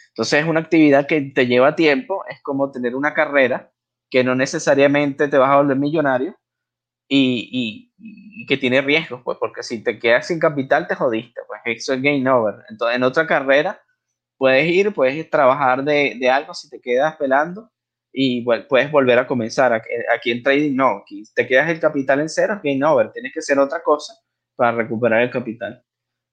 Entonces 0.08 0.42
es 0.42 0.48
una 0.48 0.60
actividad 0.60 1.06
que 1.06 1.20
te 1.20 1.46
lleva 1.46 1.76
tiempo, 1.76 2.24
es 2.28 2.42
como 2.42 2.70
tener 2.70 2.94
una 2.94 3.14
carrera 3.14 3.70
que 4.10 4.24
no 4.24 4.34
necesariamente 4.34 5.28
te 5.28 5.38
vas 5.38 5.50
a 5.50 5.56
volver 5.58 5.78
millonario 5.78 6.36
y, 7.08 7.90
y, 7.98 8.46
que 8.46 8.56
tiene 8.56 8.80
riesgos, 8.80 9.22
pues, 9.24 9.38
porque 9.38 9.62
si 9.62 9.82
te 9.82 9.98
quedas 9.98 10.26
sin 10.26 10.40
capital 10.40 10.88
te 10.88 10.96
jodiste, 10.96 11.40
pues 11.46 11.60
eso 11.64 11.94
es 11.94 12.02
game 12.02 12.28
over. 12.28 12.64
Entonces, 12.68 12.96
en 12.96 13.02
otra 13.04 13.26
carrera 13.26 13.80
puedes 14.36 14.66
ir, 14.66 14.92
puedes 14.92 15.28
trabajar 15.30 15.84
de, 15.84 16.16
de 16.18 16.30
algo 16.30 16.54
si 16.54 16.68
te 16.68 16.80
quedas 16.80 17.16
pelando 17.16 17.70
y 18.12 18.42
puedes 18.42 18.90
volver 18.90 19.18
a 19.18 19.26
comenzar. 19.26 19.72
Aquí, 19.72 20.30
en 20.30 20.42
trading 20.42 20.74
no, 20.74 21.04
te 21.34 21.46
quedas 21.46 21.70
el 21.70 21.80
capital 21.80 22.20
en 22.20 22.28
cero, 22.28 22.54
es 22.54 22.62
game 22.62 22.84
over, 22.84 23.12
tienes 23.12 23.32
que 23.32 23.40
hacer 23.40 23.58
otra 23.58 23.82
cosa 23.82 24.14
para 24.56 24.72
recuperar 24.72 25.22
el 25.22 25.30
capital. 25.30 25.84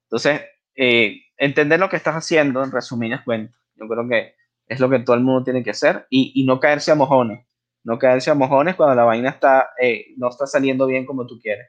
Entonces, 0.04 0.42
eh, 0.74 1.20
entender 1.36 1.80
lo 1.80 1.88
que 1.88 1.96
estás 1.96 2.14
haciendo, 2.14 2.62
en 2.62 2.72
resumidas 2.72 3.22
cuentas, 3.24 3.56
yo 3.74 3.86
creo 3.88 4.08
que 4.08 4.34
es 4.66 4.80
lo 4.80 4.90
que 4.90 4.98
todo 5.00 5.16
el 5.16 5.22
mundo 5.22 5.44
tiene 5.44 5.62
que 5.62 5.70
hacer 5.70 6.06
y, 6.10 6.32
y 6.34 6.44
no 6.44 6.60
caerse 6.60 6.90
a 6.90 6.94
mojones 6.94 7.48
no 7.88 7.98
caerse 7.98 8.30
a 8.30 8.34
mojones 8.34 8.76
cuando 8.76 8.94
la 8.94 9.04
vaina 9.04 9.30
está, 9.30 9.70
eh, 9.80 10.08
no 10.18 10.28
está 10.28 10.46
saliendo 10.46 10.86
bien 10.86 11.06
como 11.06 11.26
tú 11.26 11.38
quieres. 11.40 11.68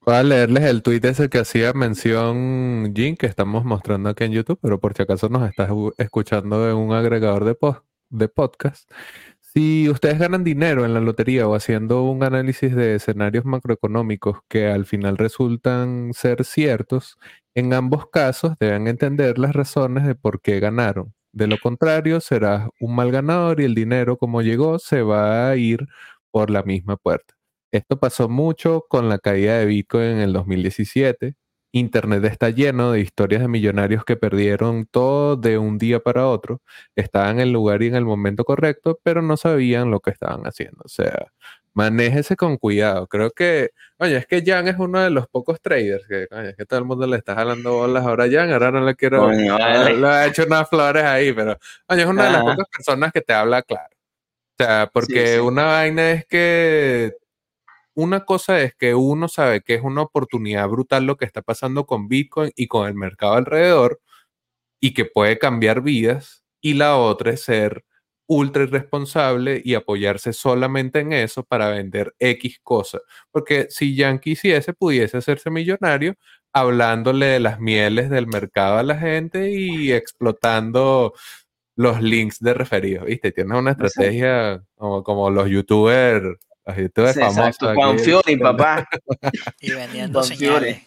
Voy 0.00 0.14
a 0.16 0.22
leerles 0.22 0.64
el 0.64 0.82
tweet 0.82 1.00
ese 1.04 1.28
que 1.28 1.38
hacía 1.38 1.72
mención 1.72 2.92
Jim, 2.94 3.16
que 3.16 3.26
estamos 3.26 3.64
mostrando 3.64 4.08
aquí 4.08 4.24
en 4.24 4.32
YouTube, 4.32 4.58
pero 4.60 4.80
por 4.80 4.94
si 4.94 5.02
acaso 5.02 5.28
nos 5.28 5.48
estás 5.48 5.70
escuchando 5.96 6.68
en 6.68 6.76
un 6.76 6.92
agregador 6.92 7.44
de, 7.44 7.54
de 8.10 8.28
podcast. 8.28 8.90
Si 9.40 9.88
ustedes 9.88 10.18
ganan 10.18 10.44
dinero 10.44 10.84
en 10.84 10.94
la 10.94 11.00
lotería 11.00 11.48
o 11.48 11.54
haciendo 11.54 12.02
un 12.04 12.22
análisis 12.22 12.74
de 12.76 12.96
escenarios 12.96 13.44
macroeconómicos 13.44 14.38
que 14.48 14.68
al 14.68 14.84
final 14.86 15.16
resultan 15.16 16.12
ser 16.12 16.44
ciertos, 16.44 17.18
en 17.54 17.72
ambos 17.72 18.08
casos 18.10 18.54
deben 18.60 18.86
entender 18.88 19.38
las 19.38 19.54
razones 19.54 20.06
de 20.06 20.14
por 20.14 20.40
qué 20.42 20.60
ganaron. 20.60 21.14
De 21.32 21.46
lo 21.46 21.58
contrario, 21.58 22.20
serás 22.20 22.68
un 22.80 22.94
mal 22.94 23.10
ganador 23.10 23.60
y 23.60 23.64
el 23.64 23.74
dinero 23.74 24.16
como 24.16 24.42
llegó 24.42 24.78
se 24.78 25.02
va 25.02 25.48
a 25.48 25.56
ir 25.56 25.86
por 26.30 26.50
la 26.50 26.62
misma 26.62 26.96
puerta. 26.96 27.34
Esto 27.72 27.98
pasó 27.98 28.28
mucho 28.28 28.84
con 28.88 29.08
la 29.08 29.18
caída 29.18 29.58
de 29.58 29.66
Bitcoin 29.66 30.04
en 30.04 30.18
el 30.20 30.32
2017. 30.32 31.34
Internet 31.72 32.24
está 32.24 32.50
lleno 32.50 32.92
de 32.92 33.00
historias 33.00 33.42
de 33.42 33.48
millonarios 33.48 34.04
que 34.04 34.16
perdieron 34.16 34.86
todo 34.86 35.36
de 35.36 35.58
un 35.58 35.78
día 35.78 36.00
para 36.00 36.26
otro, 36.26 36.62
estaban 36.96 37.36
en 37.36 37.40
el 37.40 37.52
lugar 37.52 37.82
y 37.82 37.88
en 37.88 37.94
el 37.94 38.04
momento 38.04 38.44
correcto, 38.44 38.98
pero 39.02 39.22
no 39.22 39.36
sabían 39.36 39.90
lo 39.90 40.00
que 40.00 40.10
estaban 40.10 40.46
haciendo. 40.46 40.82
O 40.84 40.88
sea, 40.88 41.26
manéjese 41.74 42.36
con 42.36 42.56
cuidado. 42.56 43.06
Creo 43.06 43.30
que, 43.30 43.70
oye, 43.98 44.16
es 44.16 44.26
que 44.26 44.42
Jan 44.44 44.66
es 44.68 44.76
uno 44.78 45.00
de 45.00 45.10
los 45.10 45.28
pocos 45.28 45.60
traders 45.60 46.06
que, 46.08 46.26
oye, 46.30 46.50
es 46.50 46.56
que 46.56 46.66
todo 46.66 46.80
el 46.80 46.86
mundo 46.86 47.06
le 47.06 47.16
está 47.18 47.34
jalando 47.34 47.74
bolas 47.74 48.04
ahora 48.04 48.24
a 48.24 48.30
Jan, 48.30 48.52
ahora 48.52 48.70
no 48.70 48.84
le 48.84 48.96
quiero, 48.96 49.30
le 49.30 49.48
ha 50.08 50.26
hecho 50.26 50.44
unas 50.44 50.68
flores 50.68 51.04
ahí, 51.04 51.32
pero, 51.32 51.56
oye, 51.88 52.02
es 52.02 52.08
una 52.08 52.24
de 52.26 52.32
las 52.32 52.42
pocas 52.42 52.66
personas 52.68 53.12
que 53.12 53.20
te 53.20 53.32
habla 53.32 53.62
claro. 53.62 53.94
O 54.60 54.64
sea, 54.64 54.90
porque 54.92 55.40
una 55.40 55.66
vaina 55.66 56.10
es 56.12 56.26
que, 56.26 57.12
una 57.98 58.24
cosa 58.24 58.60
es 58.62 58.74
que 58.76 58.94
uno 58.94 59.26
sabe 59.28 59.60
que 59.62 59.74
es 59.74 59.82
una 59.82 60.02
oportunidad 60.02 60.68
brutal 60.68 61.04
lo 61.04 61.16
que 61.16 61.24
está 61.24 61.42
pasando 61.42 61.84
con 61.84 62.06
Bitcoin 62.06 62.52
y 62.54 62.68
con 62.68 62.86
el 62.86 62.94
mercado 62.94 63.34
alrededor 63.34 64.00
y 64.80 64.94
que 64.94 65.04
puede 65.04 65.38
cambiar 65.38 65.82
vidas, 65.82 66.44
y 66.60 66.74
la 66.74 66.96
otra 66.96 67.32
es 67.32 67.42
ser 67.42 67.84
ultra 68.28 68.62
irresponsable 68.64 69.60
y 69.64 69.74
apoyarse 69.74 70.32
solamente 70.32 71.00
en 71.00 71.12
eso 71.12 71.42
para 71.44 71.70
vender 71.70 72.14
X 72.20 72.60
cosas. 72.62 73.02
Porque 73.32 73.66
si 73.70 73.96
Jan 73.96 74.20
quisiese, 74.20 74.74
pudiese 74.74 75.16
hacerse 75.18 75.50
millonario 75.50 76.14
hablándole 76.52 77.26
de 77.26 77.40
las 77.40 77.58
mieles 77.60 78.10
del 78.10 78.28
mercado 78.28 78.78
a 78.78 78.82
la 78.84 78.96
gente 78.96 79.50
y 79.50 79.92
explotando 79.92 81.14
los 81.76 82.02
links 82.02 82.40
de 82.40 82.54
referidos, 82.54 83.06
¿viste? 83.06 83.32
Tienes 83.32 83.58
una 83.58 83.72
estrategia 83.72 84.62
como, 84.76 85.30
los 85.30 85.48
youtubers, 85.48 86.38
youtubers 86.76 87.18
famosos. 87.18 87.74
papá. 88.40 88.88
y 89.60 89.70
vendiendo 89.70 90.22
señales. 90.22 90.82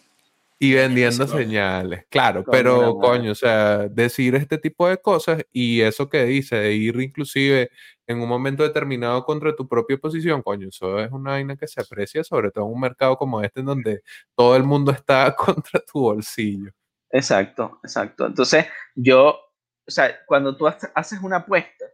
Y 0.58 0.74
vendiendo 0.74 1.26
señales, 1.26 2.06
claro, 2.08 2.44
pero 2.48 2.96
coño, 2.98 3.32
o 3.32 3.34
sea, 3.34 3.88
decir 3.88 4.36
este 4.36 4.58
tipo 4.58 4.88
de 4.88 4.96
cosas 4.96 5.44
y 5.50 5.80
eso 5.80 6.08
que 6.08 6.22
dice, 6.24 6.54
de 6.54 6.72
ir 6.74 7.00
inclusive 7.00 7.70
en 8.06 8.20
un 8.20 8.28
momento 8.28 8.62
determinado 8.62 9.24
contra 9.24 9.56
tu 9.56 9.66
propia 9.66 9.96
posición, 9.96 10.40
coño, 10.40 10.68
eso 10.68 11.00
es 11.00 11.10
una 11.10 11.32
vaina 11.32 11.56
que 11.56 11.66
se 11.66 11.80
aprecia, 11.80 12.22
sobre 12.22 12.52
todo 12.52 12.66
en 12.66 12.74
un 12.74 12.80
mercado 12.80 13.16
como 13.16 13.42
este, 13.42 13.58
en 13.58 13.66
donde 13.66 14.02
todo 14.36 14.54
el 14.54 14.62
mundo 14.62 14.92
está 14.92 15.34
contra 15.36 15.80
tu 15.80 16.00
bolsillo. 16.00 16.70
Exacto, 17.10 17.80
exacto. 17.82 18.26
Entonces, 18.26 18.66
yo, 18.94 19.30
o 19.30 19.90
sea, 19.90 20.14
cuando 20.26 20.56
tú 20.56 20.68
haces 20.68 21.20
una 21.22 21.38
apuesta, 21.38 21.86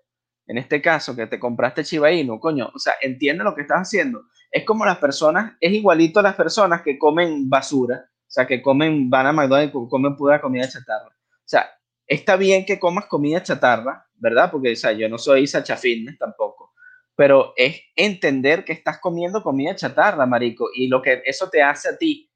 en 0.49 0.59
este 0.59 0.83
caso 0.83 1.15
que 1.15 1.29
te 1.29 1.39
compraste 1.39 1.85
Chiba 1.85 2.11
Inu, 2.11 2.41
coño, 2.41 2.71
o 2.75 2.79
sea, 2.81 2.95
entiende 3.01 3.45
lo 3.45 3.55
que 3.55 3.63
estás 3.63 3.83
haciendo. 3.83 4.25
Es 4.51 4.65
como 4.65 4.85
las 4.85 4.99
personas, 4.99 5.53
es 5.61 5.73
igualito 5.73 6.19
a 6.19 6.25
las 6.25 6.35
personas 6.35 6.83
que 6.83 6.99
comen 6.99 7.49
basura 7.49 8.11
o 8.29 8.31
sea, 8.31 8.47
que 8.47 8.61
comen, 8.61 9.09
van 9.09 9.27
a 9.27 9.33
McDonald's 9.33 9.75
y 9.75 9.89
comen 9.89 10.15
pura 10.15 10.39
comida 10.39 10.69
chatarra. 10.69 11.09
O 11.09 11.47
sea, 11.47 11.71
está 12.07 12.37
bien 12.37 12.67
que 12.67 12.79
comas 12.79 13.07
comida 13.07 13.43
chatarra, 13.43 14.07
¿verdad? 14.17 14.51
Porque, 14.51 14.73
o 14.73 14.77
sea, 14.77 14.93
yo 14.93 15.09
no 15.09 15.17
soy 15.17 15.47
Sacha 15.47 15.79
Fitness 15.79 16.19
tampoco. 16.19 16.75
Pero 17.17 17.55
es 17.57 17.81
entender 17.97 18.67
que 18.67 18.75
estás 18.75 18.99
comiendo 18.99 19.43
comida 19.43 19.75
chatarra, 19.75 20.27
marico, 20.27 20.69
y 20.75 20.89
lo 20.89 21.01
que 21.01 21.23
eso 21.25 21.49
te 21.49 21.63
hace 21.63 21.89
a 21.89 21.97
ti. 21.97 22.31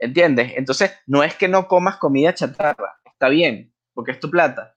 ¿Entiendes? 0.00 0.52
Entonces, 0.56 0.90
no 1.06 1.22
es 1.22 1.36
que 1.36 1.46
no 1.46 1.68
comas 1.68 1.96
comida 1.98 2.34
chatarra, 2.34 2.96
está 3.04 3.28
bien, 3.28 3.72
porque 3.94 4.10
es 4.10 4.20
tu 4.20 4.28
plata, 4.28 4.76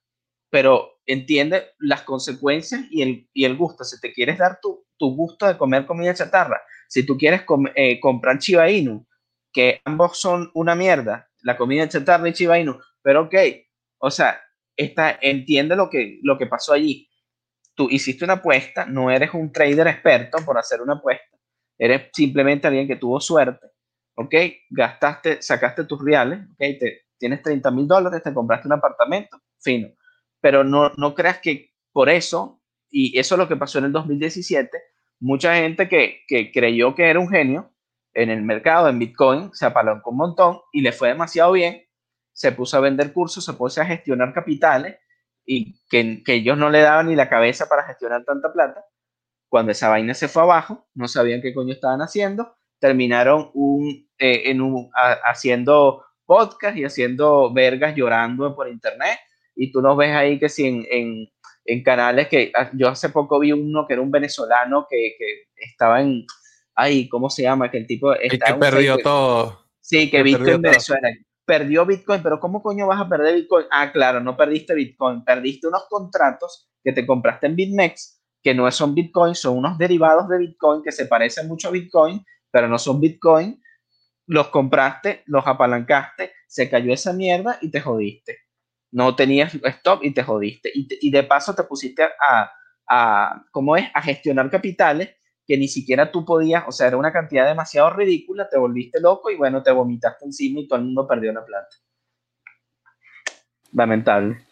pero 0.52 0.99
entiende 1.10 1.72
las 1.80 2.04
consecuencias 2.04 2.82
y 2.92 3.02
el, 3.02 3.30
y 3.34 3.46
el 3.46 3.58
gusto. 3.58 3.84
Si 3.84 4.00
te 4.00 4.14
quieres 4.14 4.38
dar 4.38 4.60
tu, 4.62 4.86
tu 4.98 5.16
gusto 5.16 5.48
de 5.48 5.58
comer 5.58 5.86
comida 5.86 6.14
chatarra, 6.14 6.62
si 6.88 7.06
tú 7.06 7.18
quieres 7.18 7.42
eh, 7.76 8.00
comprar 8.00 8.38
Chiba 8.38 8.70
Inu, 8.70 9.08
que 9.52 9.82
ambos 9.86 10.20
son 10.20 10.52
una 10.54 10.76
mierda, 10.76 11.28
la 11.42 11.58
comida 11.58 11.90
chatarra 11.90 12.30
y 12.30 12.34
Chiba 12.34 12.60
Inu, 12.60 12.78
pero 13.02 13.24
ok, 13.24 13.36
o 14.00 14.12
sea, 14.12 14.40
esta, 14.76 15.18
entiende 15.22 15.76
lo 15.76 15.90
que, 15.90 16.20
lo 16.22 16.38
que 16.38 16.46
pasó 16.46 16.74
allí. 16.74 17.10
Tú 17.74 17.88
hiciste 17.90 18.26
una 18.26 18.34
apuesta, 18.34 18.86
no 18.86 19.10
eres 19.10 19.34
un 19.34 19.52
trader 19.52 19.88
experto 19.88 20.38
por 20.46 20.58
hacer 20.58 20.82
una 20.82 20.94
apuesta, 20.94 21.38
eres 21.78 22.10
simplemente 22.14 22.68
alguien 22.68 22.88
que 22.88 22.98
tuvo 22.98 23.20
suerte, 23.20 23.68
ok, 24.16 24.36
gastaste, 24.70 25.42
sacaste 25.42 25.86
tus 25.86 26.04
reales, 26.04 26.40
ok, 26.52 26.58
te, 26.80 27.02
tienes 27.18 27.42
30 27.42 27.72
mil 27.72 27.88
dólares, 27.88 28.22
te 28.22 28.34
compraste 28.34 28.68
un 28.68 28.74
apartamento, 28.74 29.42
fino, 29.60 29.90
pero 30.42 30.64
no, 30.64 30.92
no 30.98 31.16
creas 31.16 31.40
que 31.40 31.72
por 31.92 32.10
eso, 32.10 32.62
y 32.90 33.18
eso 33.20 33.36
es 33.36 33.40
lo 33.40 33.48
que 33.48 33.56
pasó 33.56 33.80
en 33.80 33.86
el 33.86 33.92
2017, 33.92 34.70
mucha 35.20 35.56
gente 35.56 35.90
que, 35.90 36.22
que 36.28 36.52
creyó 36.52 36.96
que 36.96 37.10
era 37.10 37.20
un 37.20 37.30
genio, 37.30 37.74
en 38.14 38.30
el 38.30 38.42
mercado, 38.42 38.90
en 38.90 39.00
Bitcoin, 39.00 39.54
se 39.54 39.66
apalancó 39.66 40.12
un 40.12 40.18
montón 40.18 40.60
y 40.72 40.82
le 40.82 40.92
fue 40.92 41.10
demasiado 41.10 41.52
bien. 41.54 41.84
Se 42.34 42.52
puso 42.52 42.78
a 42.78 42.82
vender 42.82 43.14
cursos, 43.14 43.46
se 43.46 43.54
puso 43.54 43.82
a 43.82 43.86
gestionar 43.86 44.34
capitales 44.34 44.98
y 45.46 45.80
que, 45.90 46.24
que 46.24 46.36
ellos 46.36 46.58
no 46.58 46.70
le 46.70 46.82
daban 46.82 47.08
ni 47.08 47.16
la 47.16 47.30
cabeza 47.30 47.68
para 47.68 47.84
gestionar 47.84 48.24
tanta 48.24 48.52
plata. 48.52 48.84
Cuando 49.48 49.72
esa 49.72 49.90
vaina 49.90 50.14
se 50.14 50.28
fue 50.28 50.44
abajo, 50.44 50.88
no 50.94 51.08
sabían 51.08 51.42
qué 51.42 51.54
coño 51.54 51.74
estaban 51.74 52.02
haciendo, 52.02 52.56
terminaron 52.80 53.52
un, 53.54 54.10
eh, 54.18 54.44
en 54.52 54.62
un, 54.62 54.92
haciendo 55.24 56.04
podcast 56.26 56.78
y 56.78 56.86
haciendo 56.86 57.52
vergas 57.52 57.96
llorando 57.96 58.56
por 58.56 58.70
internet. 58.70 59.18
Y 59.62 59.74
tú 59.74 59.82
nos 59.82 59.98
ves 59.98 60.16
ahí 60.16 60.40
que 60.40 60.48
si 60.48 60.66
en, 60.66 60.86
en, 60.90 61.28
en 61.66 61.84
canales 61.84 62.30
que 62.30 62.50
ah, 62.56 62.72
yo 62.74 62.88
hace 62.88 63.10
poco 63.10 63.40
vi 63.40 63.52
uno 63.52 63.86
que 63.86 63.94
era 63.94 64.02
un 64.02 64.10
venezolano 64.10 64.88
que, 64.90 65.16
que 65.18 65.48
estaba 65.58 66.02
en, 66.02 66.26
ay, 66.76 67.10
¿cómo 67.10 67.30
se 67.30 67.44
llama? 67.44 67.70
Que 67.70 67.80
el 67.80 67.86
tipo 67.86 68.14
está... 68.14 68.46
que 68.46 68.54
perdió 68.54 68.98
todo. 69.00 69.66
Sí, 69.82 70.10
que, 70.10 70.24
Bitcoin 70.24 70.62
Venezuela. 70.62 71.10
Perdió 71.44 71.86
Bitcoin, 71.86 72.24
pero 72.24 72.40
¿cómo 72.40 72.64
coño 72.64 72.88
vas 72.88 73.02
a 73.02 73.10
perder 73.10 73.36
Bitcoin? 73.36 73.66
Ah, 73.70 73.92
claro, 73.92 74.22
no 74.22 74.38
perdiste 74.38 74.74
Bitcoin, 74.74 75.26
perdiste 75.26 75.68
unos 75.68 75.88
contratos 75.90 76.70
que 76.82 76.94
te 76.94 77.06
compraste 77.06 77.48
en 77.48 77.58
BitMEX, 77.58 78.22
que 78.42 78.54
no 78.54 78.72
son 78.72 78.96
Bitcoin, 78.96 79.36
son 79.36 79.58
unos 79.58 79.78
derivados 79.78 80.30
de 80.30 80.38
Bitcoin 80.38 80.82
que 80.82 80.94
se 80.94 81.06
parecen 81.06 81.50
mucho 81.50 81.68
a 81.68 81.72
Bitcoin, 81.72 82.24
pero 82.50 82.70
no 82.70 82.78
son 82.78 83.02
Bitcoin. 83.02 83.62
Los 84.26 84.48
compraste, 84.48 85.24
los 85.26 85.46
apalancaste, 85.46 86.32
se 86.48 86.70
cayó 86.70 86.94
esa 86.94 87.12
mierda 87.12 87.58
y 87.62 87.72
te 87.72 87.82
jodiste. 87.82 88.38
No 88.92 89.16
tenías 89.16 89.54
stop 89.54 90.04
y 90.04 90.14
te 90.14 90.24
jodiste. 90.24 90.72
Y, 90.74 90.88
y 91.02 91.12
de 91.12 91.24
paso 91.24 91.54
te 91.54 91.64
pusiste 91.64 92.04
a, 92.04 92.52
a, 92.90 93.46
¿cómo 93.52 93.78
es? 93.78 93.86
A 93.94 94.02
gestionar 94.02 94.50
capitales 94.50 95.16
que 95.46 95.58
ni 95.58 95.68
siquiera 95.68 96.12
tú 96.12 96.26
podías, 96.26 96.64
o 96.68 96.72
sea, 96.72 96.88
era 96.88 96.98
una 96.98 97.12
cantidad 97.12 97.48
demasiado 97.48 97.90
ridícula, 97.90 98.48
te 98.48 98.58
volviste 98.60 99.00
loco 99.00 99.32
y 99.32 99.36
bueno, 99.36 99.64
te 99.64 99.72
vomitaste 99.72 100.26
encima 100.26 100.60
y 100.60 100.68
todo 100.68 100.78
el 100.78 100.86
mundo 100.86 101.08
perdió 101.08 101.34
la 101.34 101.44
plata. 101.44 101.76
Lamentable. 103.72 104.46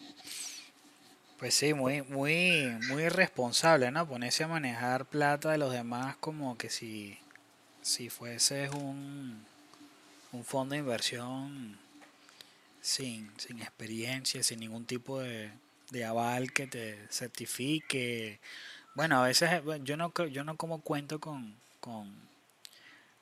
Pues 1.37 1.53
sí, 1.53 1.75
muy, 1.75 2.01
muy, 2.01 2.75
muy 2.89 3.03
irresponsable, 3.03 3.91
¿no? 3.91 4.07
Ponerse 4.07 4.43
a 4.43 4.47
manejar 4.47 5.05
plata 5.05 5.51
de 5.51 5.59
los 5.59 5.71
demás 5.71 6.15
como 6.17 6.57
que 6.57 6.69
si, 6.71 7.19
si 7.81 8.09
fueses 8.09 8.71
un, 8.73 9.45
un 10.31 10.43
fondo 10.43 10.73
de 10.73 10.79
inversión 10.79 11.77
sin, 12.93 13.31
sin 13.39 13.59
experiencia, 13.61 14.43
sin 14.43 14.59
ningún 14.59 14.85
tipo 14.85 15.19
de, 15.19 15.51
de 15.91 16.05
aval 16.05 16.51
que 16.53 16.67
te 16.67 16.97
certifique 17.09 18.39
Bueno, 18.95 19.21
a 19.23 19.27
veces 19.27 19.49
eh, 19.53 19.63
yo 19.83 19.97
no 19.97 20.13
yo 20.37 20.43
no 20.45 20.57
como 20.57 20.81
cuento 20.81 21.19
con, 21.19 21.55
con, 21.81 22.05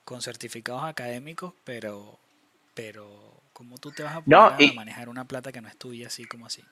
con 0.04 0.22
certificados 0.22 0.84
académicos, 0.84 1.52
pero 1.64 2.18
pero 2.74 3.42
como 3.52 3.78
tú 3.78 3.92
te 3.92 4.02
vas 4.02 4.16
a 4.16 4.22
poner 4.22 4.52
No, 4.52 4.52
a 4.52 4.72
manejar 4.72 5.08
una 5.08 5.26
plata 5.26 5.52
que 5.52 5.60
no 5.62 5.68
es 5.68 5.76
tuya 5.78 6.08
así 6.08 6.26
como 6.26 6.46
así. 6.46 6.62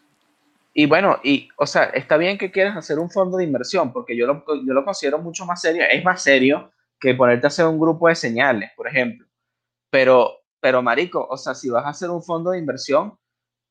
Y 0.72 0.86
bueno, 0.86 1.20
y, 1.22 1.48
o 1.56 1.66
sea, 1.66 1.84
está 1.84 2.16
bien 2.16 2.36
que 2.36 2.50
quieras 2.50 2.76
hacer 2.76 2.98
un 2.98 3.10
fondo 3.10 3.36
de 3.38 3.44
inversión, 3.44 3.92
porque 3.92 4.16
yo 4.16 4.26
lo, 4.26 4.44
yo 4.66 4.72
lo 4.74 4.84
considero 4.84 5.18
mucho 5.18 5.46
más 5.46 5.60
serio, 5.60 5.84
es 5.88 6.02
más 6.04 6.22
serio 6.22 6.72
que 6.98 7.14
ponerte 7.14 7.46
a 7.46 7.48
hacer 7.48 7.66
un 7.66 7.78
grupo 7.78 8.08
de 8.08 8.16
señales, 8.16 8.70
por 8.76 8.88
ejemplo. 8.88 9.26
Pero, 9.90 10.43
pero 10.64 10.80
marico, 10.80 11.26
o 11.28 11.36
sea, 11.36 11.54
si 11.54 11.68
vas 11.68 11.84
a 11.84 11.90
hacer 11.90 12.08
un 12.08 12.22
fondo 12.22 12.52
de 12.52 12.58
inversión, 12.58 13.18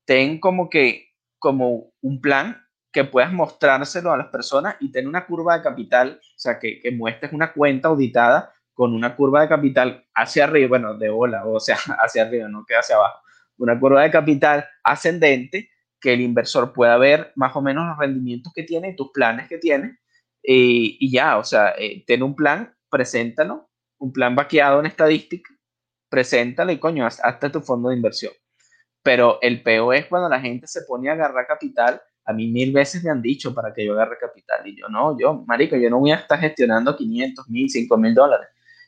ten 0.06 0.38
como 0.38 0.70
que, 0.70 1.08
como 1.40 1.90
un 2.00 2.20
plan 2.20 2.64
que 2.92 3.02
puedas 3.02 3.32
mostrárselo 3.32 4.12
a 4.12 4.16
las 4.16 4.28
personas 4.28 4.76
y 4.78 4.92
ten 4.92 5.08
una 5.08 5.26
curva 5.26 5.56
de 5.56 5.64
capital, 5.64 6.20
o 6.22 6.38
sea, 6.38 6.60
que, 6.60 6.78
que 6.78 6.92
muestres 6.92 7.32
una 7.32 7.52
cuenta 7.52 7.88
auditada 7.88 8.54
con 8.72 8.94
una 8.94 9.16
curva 9.16 9.40
de 9.42 9.48
capital 9.48 10.06
hacia 10.14 10.44
arriba, 10.44 10.68
bueno, 10.68 10.96
de 10.96 11.10
ola, 11.10 11.44
o 11.44 11.58
sea, 11.58 11.76
hacia 11.98 12.22
arriba, 12.22 12.46
no 12.48 12.64
que 12.64 12.76
hacia 12.76 12.94
abajo, 12.94 13.18
una 13.58 13.80
curva 13.80 14.02
de 14.02 14.12
capital 14.12 14.64
ascendente 14.84 15.70
que 16.00 16.12
el 16.12 16.20
inversor 16.20 16.72
pueda 16.72 16.96
ver 16.96 17.32
más 17.34 17.56
o 17.56 17.60
menos 17.60 17.88
los 17.88 17.98
rendimientos 17.98 18.52
que 18.54 18.62
tiene 18.62 18.90
y 18.90 18.94
tus 18.94 19.10
planes 19.10 19.48
que 19.48 19.58
tiene 19.58 19.98
y, 20.40 20.96
y 21.00 21.10
ya, 21.10 21.38
o 21.38 21.42
sea, 21.42 21.74
eh, 21.76 22.04
ten 22.06 22.22
un 22.22 22.36
plan, 22.36 22.72
preséntalo, 22.88 23.68
un 23.98 24.12
plan 24.12 24.36
vaqueado 24.36 24.78
en 24.78 24.86
estadística, 24.86 25.53
preséntalo 26.14 26.70
y 26.70 26.78
coño, 26.78 27.04
hazte 27.04 27.50
tu 27.50 27.60
fondo 27.60 27.88
de 27.88 27.96
inversión. 27.96 28.32
Pero 29.02 29.40
el 29.42 29.64
peor 29.64 29.96
es 29.96 30.06
cuando 30.06 30.28
la 30.28 30.40
gente 30.40 30.68
se 30.68 30.82
pone 30.82 31.10
a 31.10 31.14
agarrar 31.14 31.44
capital. 31.44 32.00
A 32.24 32.32
mí 32.32 32.52
mil 32.52 32.72
veces 32.72 33.02
me 33.02 33.10
han 33.10 33.20
dicho 33.20 33.52
para 33.52 33.74
que 33.74 33.84
yo 33.84 33.94
agarre 33.94 34.16
capital. 34.16 34.64
Y 34.64 34.78
yo 34.78 34.88
no, 34.88 35.18
yo, 35.18 35.44
marico, 35.44 35.74
yo 35.74 35.90
no 35.90 35.98
voy 35.98 36.12
a 36.12 36.16
estar 36.16 36.38
gestionando 36.38 36.96
500 36.96 37.48
mil, 37.48 37.68
5 37.68 37.96
mil 37.96 38.14
dólares. 38.14 38.46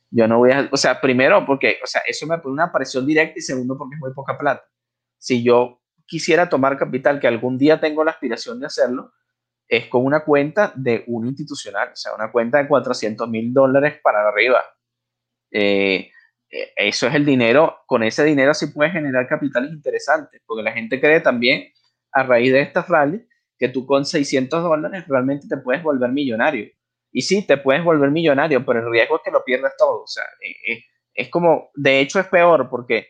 Yo 0.08 0.28
no 0.28 0.38
voy 0.38 0.52
a, 0.52 0.68
o 0.70 0.76
sea, 0.76 1.00
primero 1.00 1.44
porque, 1.44 1.78
o 1.82 1.86
sea, 1.88 2.00
eso 2.06 2.28
me 2.28 2.38
pone 2.38 2.52
una 2.52 2.70
presión 2.70 3.04
directa 3.04 3.34
y 3.36 3.42
segundo 3.42 3.76
porque 3.76 3.96
es 3.96 4.00
muy 4.00 4.14
poca 4.14 4.38
plata. 4.38 4.64
Si 5.18 5.42
yo 5.42 5.82
quisiera 6.06 6.48
tomar 6.48 6.78
capital, 6.78 7.18
que 7.18 7.26
algún 7.26 7.58
día 7.58 7.80
tengo 7.80 8.04
la 8.04 8.12
aspiración 8.12 8.60
de 8.60 8.66
hacerlo, 8.66 9.14
es 9.66 9.86
con 9.86 10.04
una 10.04 10.20
cuenta 10.20 10.72
de 10.76 11.02
un 11.08 11.26
institucional, 11.26 11.88
o 11.92 11.96
sea, 11.96 12.14
una 12.14 12.30
cuenta 12.30 12.58
de 12.58 12.68
400 12.68 13.28
mil 13.28 13.52
dólares 13.52 13.98
para 14.00 14.28
arriba. 14.28 14.62
Eh, 15.50 16.12
eso 16.49 17.07
es 17.07 17.14
el 17.14 17.24
dinero, 17.24 17.78
con 17.86 18.03
ese 18.03 18.24
dinero 18.24 18.55
sí 18.55 18.68
puedes 18.68 18.92
generar 18.92 19.26
capitales 19.26 19.72
interesantes, 19.72 20.40
porque 20.47 20.62
la 20.62 20.72
gente 20.72 21.01
cree 21.01 21.20
también, 21.20 21.72
a 22.12 22.22
raíz 22.22 22.53
de 22.53 22.61
esta 22.61 22.82
rally, 22.82 23.26
que 23.59 23.68
tú 23.68 23.86
con 23.86 24.05
600 24.05 24.62
dólares 24.62 25.07
realmente 25.09 25.47
te 25.49 25.57
puedes 25.57 25.82
volver 25.82 26.11
millonario. 26.11 26.70
Y 27.12 27.22
sí, 27.22 27.47
te 27.47 27.57
puedes 27.57 27.82
volver 27.82 28.11
millonario, 28.11 28.64
pero 28.64 28.80
el 28.80 28.90
riesgo 28.90 29.16
es 29.16 29.22
que 29.24 29.30
lo 29.30 29.42
pierdas 29.44 29.72
todo. 29.78 30.03
O 30.03 30.07
sea, 30.07 30.24
eh, 30.40 30.72
eh, 30.72 30.84
es 31.14 31.28
como, 31.30 31.70
de 31.74 32.01
hecho 32.01 32.20
es 32.20 32.26
peor, 32.26 32.68
porque 32.68 33.09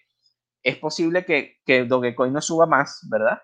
es 0.62 0.76
posible 0.76 1.24
que, 1.24 1.58
que 1.64 1.84
Dogecoin 1.84 2.32
no 2.32 2.40
suba 2.40 2.66
más, 2.66 3.00
¿verdad? 3.10 3.40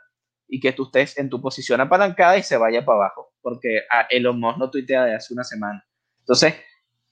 Y 0.48 0.60
que 0.60 0.72
tú 0.72 0.84
estés 0.84 1.18
en 1.18 1.28
tu 1.30 1.40
posición 1.40 1.80
apalancada 1.80 2.36
y 2.36 2.42
se 2.42 2.56
vaya 2.56 2.84
para 2.84 2.98
abajo, 2.98 3.32
porque 3.40 3.82
a 3.90 4.02
Elon 4.10 4.38
Musk 4.38 4.58
lo 4.58 4.70
tuitea 4.70 5.04
de 5.04 5.14
hace 5.14 5.34
una 5.34 5.44
semana. 5.44 5.84
Entonces, 6.20 6.54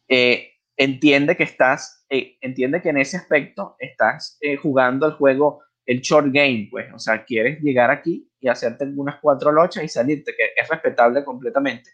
eh, 0.09 0.50
entiende 0.81 1.37
que 1.37 1.43
estás, 1.43 2.07
eh, 2.09 2.39
entiende 2.41 2.81
que 2.81 2.89
en 2.89 2.97
ese 2.97 3.19
aspecto 3.19 3.77
estás 3.79 4.39
eh, 4.41 4.57
jugando 4.57 5.07
el 5.07 5.13
juego, 5.13 5.63
el 5.85 6.01
short 6.01 6.29
game, 6.33 6.69
pues, 6.71 6.87
o 6.95 6.99
sea, 6.99 7.23
quieres 7.23 7.61
llegar 7.61 7.91
aquí 7.91 8.27
y 8.41 8.49
hacerte 8.49 8.87
unas 8.97 9.17
cuatro 9.21 9.53
lochas 9.53 9.85
y 9.85 9.89
salirte, 9.89 10.35
que 10.35 10.53
es 10.57 10.67
respetable 10.67 11.23
completamente. 11.23 11.91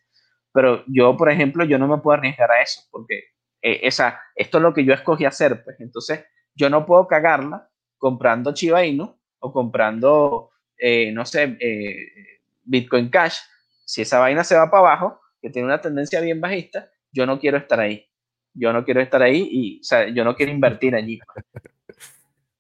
Pero 0.53 0.85
yo, 0.87 1.17
por 1.17 1.29
ejemplo, 1.29 1.65
yo 1.65 1.79
no 1.79 1.89
me 1.89 1.99
puedo 1.99 2.17
arriesgar 2.17 2.49
a 2.53 2.63
eso, 2.63 2.83
porque 2.93 3.25
eh, 3.61 3.81
esa, 3.83 4.21
esto 4.37 4.59
es 4.59 4.63
lo 4.63 4.73
que 4.73 4.85
yo 4.85 4.95
escogí 4.95 5.25
hacer, 5.25 5.65
pues, 5.65 5.81
entonces 5.81 6.25
yo 6.55 6.71
no 6.71 6.87
puedo 6.87 7.09
cagarla 7.09 7.69
comprando 7.99 8.55
Chiba 8.55 8.85
Inu 8.85 9.19
o 9.41 9.53
comprando, 9.53 10.51
eh, 10.79 11.11
no 11.11 11.25
sé, 11.25 11.57
eh, 11.59 12.07
Bitcoin 12.63 13.09
Cash. 13.09 13.39
Si 13.85 14.03
esa 14.03 14.21
vaina 14.21 14.45
se 14.45 14.55
va 14.55 14.71
para 14.71 14.91
abajo, 14.91 15.21
que 15.43 15.51
tiene 15.51 15.67
una 15.67 15.81
tendencia 15.81 16.21
bien 16.21 16.41
bajista, 16.41 16.89
yo 17.11 17.27
no 17.27 17.41
quiero 17.41 17.57
estar 17.57 17.81
ahí 17.81 18.07
yo 18.57 18.73
no 18.73 18.85
quiero 18.85 19.01
estar 19.01 19.23
ahí 19.23 19.49
y, 19.51 19.81
o 19.81 19.85
sea, 19.85 20.09
yo 20.09 20.25
no 20.25 20.35
quiero 20.37 20.53
invertir 20.53 20.95
allí. 20.95 21.19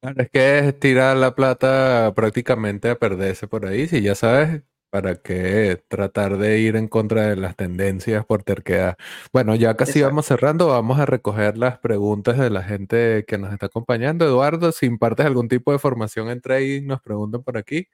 es 0.16 0.30
que 0.30 0.59
es 0.59 0.78
tirar 0.78 1.16
la 1.16 1.34
plata 1.34 2.12
prácticamente 2.14 2.90
a 2.90 2.99
perderse 2.99 3.47
por 3.49 3.66
ahí, 3.66 3.88
si 3.88 4.03
ya 4.03 4.14
sabes 4.14 4.62
para 4.90 5.16
qué 5.16 5.82
tratar 5.88 6.38
de 6.38 6.61
ir 6.61 6.76
en 6.76 6.88
contra 6.88 7.22
de 7.28 7.36
las 7.36 7.57
tendencias 7.57 8.24
por 8.24 8.42
terquedad. 8.44 8.97
Bueno, 9.32 9.55
ya 9.55 9.74
casi 9.76 9.99
Exacto. 9.99 10.07
vamos 10.09 10.26
cerrando, 10.26 10.66
vamos 10.68 10.99
a 11.01 11.07
recoger 11.07 11.59
las 11.59 11.78
preguntas 11.78 12.38
de 12.38 12.51
la 12.51 12.62
gente 12.62 13.24
que 13.26 13.36
nos 13.36 13.53
está 13.53 13.66
acompañando. 13.66 14.24
Eduardo, 14.24 14.72
si 14.72 14.86
impartes 14.86 15.26
algún 15.26 15.49
tipo 15.49 15.72
de 15.72 15.78
formación 15.78 16.30
en 16.30 16.40
trading, 16.40 16.86
nos 16.86 17.03
preguntan 17.03 17.42
por 17.42 17.59
aquí. 17.59 17.88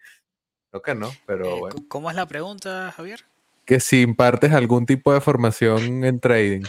Creo 0.70 0.82
que 0.82 0.94
no, 0.94 1.10
pero 1.26 1.56
Eh, 1.56 1.60
bueno. 1.60 1.76
¿Cómo 1.88 2.10
es 2.10 2.14
la 2.14 2.26
pregunta, 2.26 2.92
Javier? 2.94 3.20
Que 3.64 3.80
si 3.80 4.02
impartes 4.02 4.52
algún 4.52 4.86
tipo 4.86 5.12
de 5.12 5.20
formación 5.20 6.04
en 6.04 6.20
trading. 6.20 6.62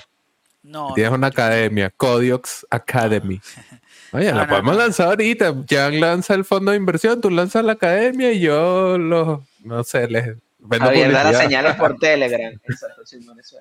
No, 0.63 0.93
Tienes 0.93 1.11
no, 1.11 1.17
una 1.17 1.27
academia, 1.27 1.89
Codiox 1.91 2.65
Academy. 2.69 3.41
Oye, 4.11 4.31
No, 4.31 4.37
la 4.37 4.45
no, 4.45 4.47
podemos 4.47 4.75
no. 4.75 4.81
lanzar 4.81 5.07
ahorita. 5.07 5.55
Jan 5.69 5.99
lanza 5.99 6.33
el 6.35 6.45
fondo 6.45 6.71
de 6.71 6.77
inversión, 6.77 7.21
tú 7.21 7.29
lanzas 7.29 7.65
la 7.65 7.73
academia 7.73 8.31
y 8.31 8.39
yo 8.41 8.97
los, 8.97 9.41
no 9.59 9.83
sé, 9.83 10.07
les 10.07 10.37
vendo 10.59 10.85
Javier 10.87 11.11
da 11.11 11.23
las 11.23 11.37
señales 11.37 11.75
por 11.75 11.97
Telegram. 11.99 12.53
Exacto, 12.63 13.05
sí, 13.05 13.17
es. 13.39 13.53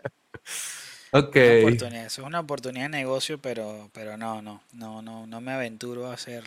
Ok. 1.12 1.36
Una 1.36 1.55
oportunidad, 1.55 2.07
eso 2.07 2.22
es 2.22 2.26
una 2.26 2.40
oportunidad 2.40 2.84
de 2.84 2.88
negocio, 2.90 3.38
pero, 3.38 3.90
pero 3.92 4.16
no, 4.16 4.43
no, 4.43 4.62
no, 4.72 5.02
no, 5.02 5.26
no 5.26 5.40
me 5.40 5.52
aventuro 5.52 6.10
a 6.10 6.14
hacer, 6.14 6.44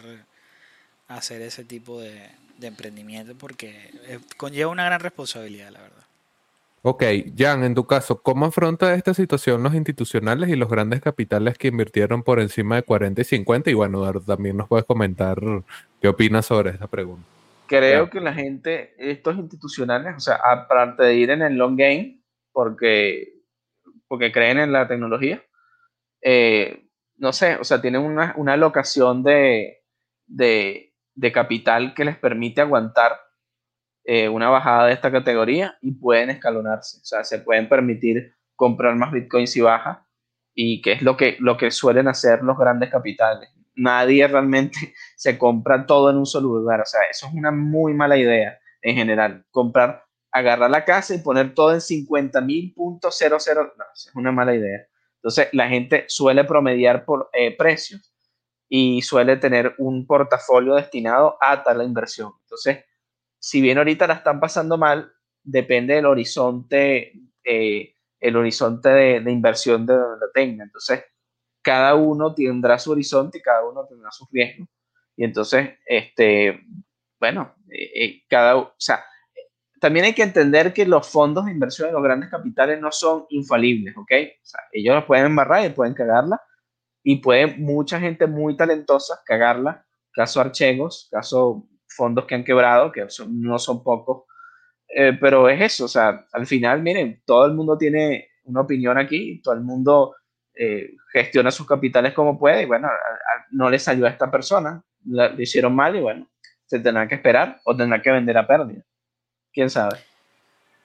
a 1.08 1.18
hacer 1.18 1.42
ese 1.42 1.66
tipo 1.66 2.02
de, 2.02 2.30
de 2.58 2.68
emprendimiento 2.68 3.36
porque 3.36 3.92
eh, 4.08 4.20
conlleva 4.38 4.72
una 4.72 4.86
gran 4.86 5.02
responsabilidad, 5.02 5.72
la 5.72 5.82
verdad. 5.82 6.05
Ok, 6.88 7.04
Jan, 7.36 7.64
en 7.64 7.74
tu 7.74 7.88
caso, 7.88 8.22
¿cómo 8.22 8.46
afronta 8.46 8.94
esta 8.94 9.16
situación 9.16 9.64
los 9.64 9.74
institucionales 9.74 10.50
y 10.50 10.56
los 10.56 10.70
grandes 10.70 11.02
capitales 11.02 11.58
que 11.58 11.70
invirtieron 11.70 12.22
por 12.22 12.40
encima 12.40 12.76
de 12.76 12.84
40 12.84 13.22
y 13.22 13.24
50? 13.24 13.72
Y 13.72 13.74
bueno, 13.74 14.14
también 14.22 14.56
nos 14.56 14.68
puedes 14.68 14.86
comentar 14.86 15.40
qué 16.00 16.10
opinas 16.10 16.46
sobre 16.46 16.70
esta 16.70 16.86
pregunta. 16.86 17.26
Creo 17.66 18.12
que 18.12 18.22
la 18.22 18.36
gente, 18.36 18.94
estos 19.00 19.36
institucionales, 19.36 20.14
o 20.16 20.20
sea, 20.20 20.36
aparte 20.36 21.02
de 21.02 21.16
ir 21.16 21.32
en 21.32 21.42
el 21.42 21.56
long 21.56 21.76
game, 21.76 22.20
porque, 22.52 23.34
porque 24.08 24.32
creen 24.32 24.60
en 24.60 24.72
la 24.72 24.88
tecnología, 24.88 25.44
eh, 26.22 26.86
no 27.18 27.34
sé, 27.34 27.56
o 27.56 27.64
sea, 27.64 27.82
tienen 27.82 28.02
una, 28.02 28.36
una 28.38 28.54
alocación 28.54 29.24
de, 29.24 29.82
de, 30.28 30.94
de 31.16 31.32
capital 31.32 31.96
que 31.96 32.06
les 32.06 32.20
permite 32.20 32.62
aguantar 32.62 33.25
eh, 34.08 34.30
una 34.30 34.50
bajada 34.50 34.86
de 34.86 34.94
esta 34.94 35.12
categoría 35.12 35.78
y 35.82 35.92
pueden 35.92 36.30
escalonarse, 36.30 37.00
o 37.02 37.06
sea, 37.06 37.24
se 37.24 37.40
pueden 37.40 37.68
permitir 37.68 38.36
comprar 38.56 38.96
más 38.96 39.12
bitcoins 39.12 39.52
si 39.52 39.62
baja 39.62 40.08
y 40.54 40.82
que 40.84 40.94
es 40.94 41.02
lo 41.02 41.18
que, 41.18 41.38
lo 41.40 41.58
que 41.58 41.72
suelen 41.72 42.08
hacer 42.08 42.44
los 42.44 42.56
grandes 42.56 42.92
capitales. 42.92 43.50
Nadie 43.76 44.28
realmente 44.28 44.94
se 45.16 45.38
compra 45.40 45.88
todo 45.88 46.12
en 46.12 46.18
un 46.18 46.26
solo 46.28 46.50
lugar, 46.50 46.82
o 46.82 46.86
sea, 46.86 47.02
eso 47.10 47.28
es 47.28 47.34
una 47.34 47.52
muy 47.52 47.96
mala 47.96 48.16
idea 48.16 48.60
en 48.84 48.96
general, 48.96 49.44
comprar, 49.50 50.06
agarrar 50.32 50.70
la 50.70 50.86
casa 50.86 51.16
y 51.16 51.20
poner 51.20 51.56
todo 51.56 51.74
en 51.74 51.82
50 51.82 52.40
mil 52.42 52.74
puntos 52.76 53.16
cero 53.18 53.38
cero, 53.40 53.74
no, 53.76 53.84
eso 53.92 54.10
es 54.10 54.16
una 54.16 54.32
mala 54.32 54.54
idea. 54.54 54.86
Entonces, 55.16 55.48
la 55.54 55.68
gente 55.68 56.06
suele 56.08 56.44
promediar 56.44 57.04
por 57.04 57.32
eh, 57.34 57.58
precios 57.58 58.14
y 58.70 59.02
suele 59.02 59.38
tener 59.38 59.74
un 59.80 60.06
portafolio 60.06 60.76
destinado 60.76 61.40
a 61.42 61.64
tal 61.64 61.82
inversión. 61.82 62.32
Entonces, 62.44 62.86
si 63.46 63.62
bien 63.62 63.78
ahorita 63.78 64.08
la 64.08 64.16
están 64.16 64.40
pasando 64.40 64.76
mal, 64.76 65.14
depende 65.44 65.94
del 65.94 66.08
horizonte, 66.08 67.14
eh, 67.44 67.96
el 68.20 68.36
horizonte 68.38 68.90
de, 68.90 69.32
inversión 69.32 69.86
de 69.86 69.94
donde 69.94 70.26
la 70.26 70.32
tenga. 70.34 70.64
Entonces, 70.64 71.04
cada 71.62 71.94
uno 71.94 72.34
tendrá 72.34 72.80
su 72.80 72.94
horizonte 72.94 73.38
y 73.38 73.42
cada 73.44 73.64
uno 73.64 73.86
tendrá 73.86 74.10
sus 74.10 74.28
riesgos. 74.32 74.68
Y 75.16 75.26
entonces, 75.26 75.78
este, 75.86 76.60
bueno, 77.20 77.54
eh, 77.70 77.92
eh, 78.04 78.24
cada, 78.28 78.58
o 78.58 78.74
sea, 78.80 79.06
también 79.80 80.08
hay 80.08 80.16
que 80.16 80.24
entender 80.24 80.74
que 80.74 80.88
los 80.88 81.08
fondos 81.08 81.46
de 81.46 81.52
inversión 81.52 81.90
de 81.90 81.94
los 81.94 82.02
grandes 82.02 82.32
capitales 82.32 82.82
no 82.82 82.92
son 82.92 83.28
infalibles, 83.30 83.96
¿ok? 83.96 84.12
Ellos 84.72 84.96
los 84.96 85.06
pueden 85.06 85.28
embarrar 85.28 85.64
y 85.64 85.70
pueden 85.70 85.94
cagarla, 85.94 86.42
y 87.04 87.18
puede 87.18 87.46
mucha 87.58 88.00
gente 88.00 88.26
muy 88.26 88.58
talentosa 88.58 89.22
cagarla, 89.24 89.86
caso 90.12 90.42
Archegos, 90.42 91.10
caso 91.12 91.68
fondos 91.96 92.26
que 92.26 92.36
han 92.36 92.44
quebrado, 92.44 92.92
que 92.92 93.08
no 93.30 93.60
son 93.60 93.84
pocos, 93.84 94.24
eh, 94.88 95.18
pero 95.20 95.50
es 95.50 95.62
eso, 95.62 95.86
o 95.86 95.88
sea, 95.88 96.26
al 96.32 96.46
final, 96.46 96.82
miren, 96.82 97.22
todo 97.26 97.46
el 97.46 97.54
mundo 97.54 97.78
tiene 97.78 98.30
una 98.44 98.62
opinión 98.62 98.98
aquí, 98.98 99.42
todo 99.42 99.54
el 99.56 99.62
mundo 99.62 100.16
eh, 100.54 100.92
gestiona 101.12 101.52
sus 101.52 101.68
capitales 101.68 102.14
como 102.14 102.38
puede, 102.40 102.64
y 102.64 102.66
bueno, 102.66 102.90
no 103.52 103.70
le 103.70 103.80
salió 103.80 104.06
a 104.06 104.10
esta 104.10 104.30
persona, 104.32 104.82
la- 105.06 105.30
le 105.30 105.44
hicieron 105.44 105.76
mal 105.76 105.96
y 105.96 106.00
bueno, 106.02 106.30
se 106.66 106.80
tendrá 106.80 107.08
que 107.08 107.16
esperar 107.16 107.60
o 107.66 107.76
tendrá 107.76 108.02
que 108.02 108.12
vender 108.12 108.38
a 108.38 108.48
pérdida. 108.48 108.84
¿Quién 109.52 109.70
sabe? 109.70 109.98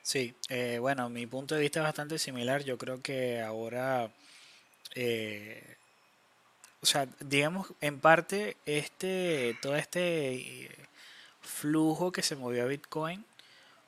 Sí, 0.03 0.35
eh, 0.49 0.79
bueno, 0.81 1.09
mi 1.09 1.27
punto 1.27 1.55
de 1.55 1.61
vista 1.61 1.81
es 1.81 1.85
bastante 1.85 2.19
similar. 2.19 2.63
Yo 2.65 2.79
creo 2.79 3.01
que 3.03 3.41
ahora, 3.41 4.11
o 6.83 6.87
sea, 6.87 7.07
digamos, 7.21 7.73
en 7.81 8.01
parte, 8.01 8.57
este, 8.67 9.57
todo 9.61 9.77
este 9.77 10.69
flujo 11.41 12.13
que 12.13 12.23
se 12.23 12.37
movió 12.37 12.65
a 12.65 12.67
Bitcoin 12.67 13.25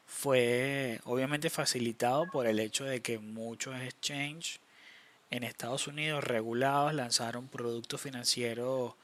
fue 0.07 1.01
obviamente 1.05 1.51
facilitado 1.51 2.27
por 2.31 2.47
el 2.47 2.61
hecho 2.61 2.85
de 2.85 3.01
que 3.01 3.19
muchos 3.19 3.81
exchanges 3.81 4.61
en 5.31 5.45
Estados 5.45 5.87
Unidos 5.87 6.23
regulados 6.23 6.93
lanzaron 6.93 7.49
productos 7.49 8.01
financieros, 8.01 8.95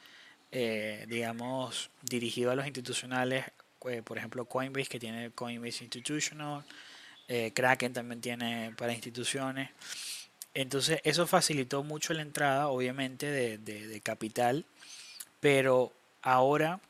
eh, 0.52 1.06
digamos, 1.08 1.90
dirigidos 2.02 2.52
a 2.52 2.56
los 2.56 2.66
institucionales, 2.66 3.46
eh, 3.88 4.02
por 4.02 4.18
ejemplo 4.18 4.44
Coinbase 4.44 4.88
que 4.88 5.00
tiene 5.00 5.30
Coinbase 5.30 5.84
Institutional, 5.84 6.64
eh, 7.28 7.52
Kraken 7.54 7.92
también 7.92 8.20
tiene 8.20 8.74
para 8.76 8.92
instituciones. 8.92 9.70
Entonces 10.54 11.00
eso 11.04 11.26
facilitó 11.26 11.82
mucho 11.82 12.12
la 12.14 12.22
entrada, 12.22 12.68
obviamente, 12.68 13.30
de, 13.30 14.00
capital, 14.02 14.64
pero 15.40 15.92
ahora, 16.22 16.80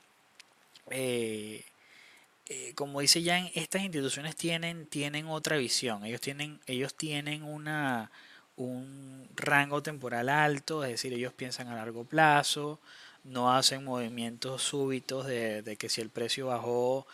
como 2.75 3.01
dice 3.01 3.23
Jan, 3.23 3.51
estas 3.55 3.83
instituciones 3.83 4.37
tienen, 4.37 4.87
tienen 4.87 5.27
otra 5.27 5.57
visión, 5.57 6.05
ellos 6.05 6.21
tienen, 6.21 6.61
ellos 6.67 6.95
tienen 6.95 7.43
una 7.43 8.11
un 8.59 9.29
rango 9.37 9.83
temporal 9.83 10.29
alto, 10.29 10.85
es 10.85 10.91
decir, 10.91 11.13
ellos 11.13 11.33
piensan 11.33 11.69
a 11.69 11.77
largo 11.77 12.05
plazo, 12.05 12.81
no 13.25 13.55
hacen 13.55 13.85
movimientos 13.85 14.63
súbitos 14.63 15.27
de, 15.27 15.77
que 15.79 15.89
si 15.89 16.01
el 16.01 16.11
precio 16.11 16.49
bajó 16.49 17.07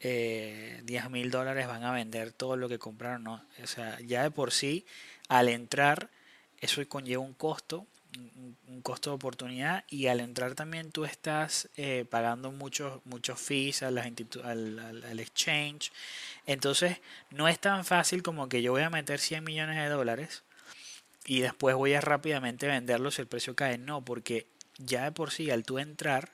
eh, 0.00 0.80
10 0.84 1.10
mil 1.10 1.30
dólares 1.30 1.68
van 1.68 1.84
a 1.84 1.92
vender 1.92 2.32
todo 2.32 2.56
lo 2.56 2.68
que 2.68 2.78
compraron, 2.78 3.24
no. 3.24 3.44
O 3.62 3.66
sea, 3.66 3.98
ya 4.00 4.24
de 4.24 4.30
por 4.32 4.52
sí, 4.52 4.84
al 5.28 5.48
entrar, 5.48 6.10
eso 6.60 6.86
conlleva 6.88 7.22
un 7.22 7.34
costo, 7.34 7.86
un, 8.68 8.82
costo 8.82 9.10
de 9.10 9.16
oportunidad 9.16 9.84
y 9.88 10.06
al 10.06 10.20
entrar 10.20 10.54
también 10.54 10.92
tú 10.92 11.04
estás 11.04 11.68
eh, 11.76 12.06
pagando 12.08 12.52
muchos 12.52 13.04
muchos 13.04 13.40
fees 13.40 13.82
a 13.82 13.90
las 13.90 14.06
al, 14.44 14.78
al, 15.04 15.20
exchange. 15.20 15.92
Entonces, 16.46 16.98
no 17.30 17.48
es 17.48 17.58
tan 17.58 17.84
fácil 17.84 18.22
como 18.22 18.48
que 18.48 18.62
yo 18.62 18.72
voy 18.72 18.82
a 18.82 18.90
meter 18.90 19.18
100 19.18 19.44
millones 19.44 19.76
de 19.76 19.88
dólares 19.88 20.44
y 21.26 21.40
después 21.40 21.74
voy 21.76 21.94
a 21.94 22.00
rápidamente 22.00 22.66
venderlo 22.66 23.10
si 23.10 23.20
el 23.20 23.28
precio 23.28 23.54
cae. 23.54 23.78
No, 23.78 24.02
porque 24.04 24.46
ya 24.78 25.04
de 25.04 25.12
por 25.12 25.30
sí 25.30 25.50
al 25.50 25.64
tú 25.64 25.78
entrar 25.78 26.30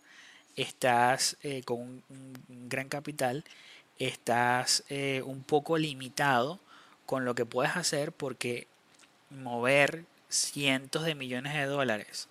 estás 0.57 1.37
eh, 1.43 1.63
con 1.65 1.81
un, 1.81 2.35
gran 2.69 2.89
capital, 2.89 3.45
estás 3.99 4.85
eh, 4.89 5.23
un 5.25 5.43
poco 5.43 5.79
limitado 5.79 6.61
con 7.07 7.25
lo 7.25 7.35
que 7.35 7.47
puedes 7.47 7.77
hacer 7.77 8.13
porque 8.13 8.69
mover 9.31 10.05
cientos 10.35 11.05
de 11.05 11.15
millones 11.15 11.55
de 11.55 11.65
dólares 11.65 12.29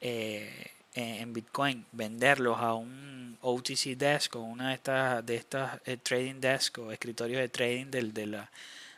eh, 0.00 0.70
en 0.94 1.32
Bitcoin, 1.32 1.86
venderlos 1.92 2.58
a 2.58 2.74
un 2.74 3.38
OTC 3.40 3.96
desk 3.96 4.36
o 4.36 4.40
una 4.40 4.68
de 4.68 4.74
estas, 4.74 5.26
de 5.26 5.36
estas 5.36 5.80
trading 6.02 6.40
desk 6.40 6.78
o 6.78 6.92
escritorios 6.92 7.40
de 7.40 7.48
trading 7.48 7.86
de, 7.90 8.26
la, 8.26 8.50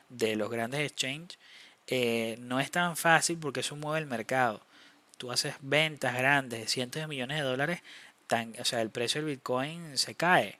de 0.08 0.36
los 0.36 0.50
grandes 0.50 0.80
exchanges, 0.80 1.38
eh, 1.86 2.36
no 2.40 2.60
es 2.60 2.70
tan 2.70 2.96
fácil 2.96 3.38
porque 3.38 3.60
eso 3.60 3.76
mueve 3.76 4.00
el 4.00 4.06
mercado. 4.06 4.60
Tú 5.18 5.32
haces 5.32 5.54
ventas 5.60 6.14
grandes 6.14 6.60
de 6.60 6.68
cientos 6.68 7.00
de 7.00 7.08
millones 7.08 7.38
de 7.38 7.44
dólares, 7.44 7.82
tan, 8.26 8.54
o 8.60 8.64
sea, 8.64 8.82
el 8.82 8.90
precio 8.90 9.20
del 9.20 9.30
Bitcoin 9.30 9.96
se 9.96 10.14
cae 10.14 10.58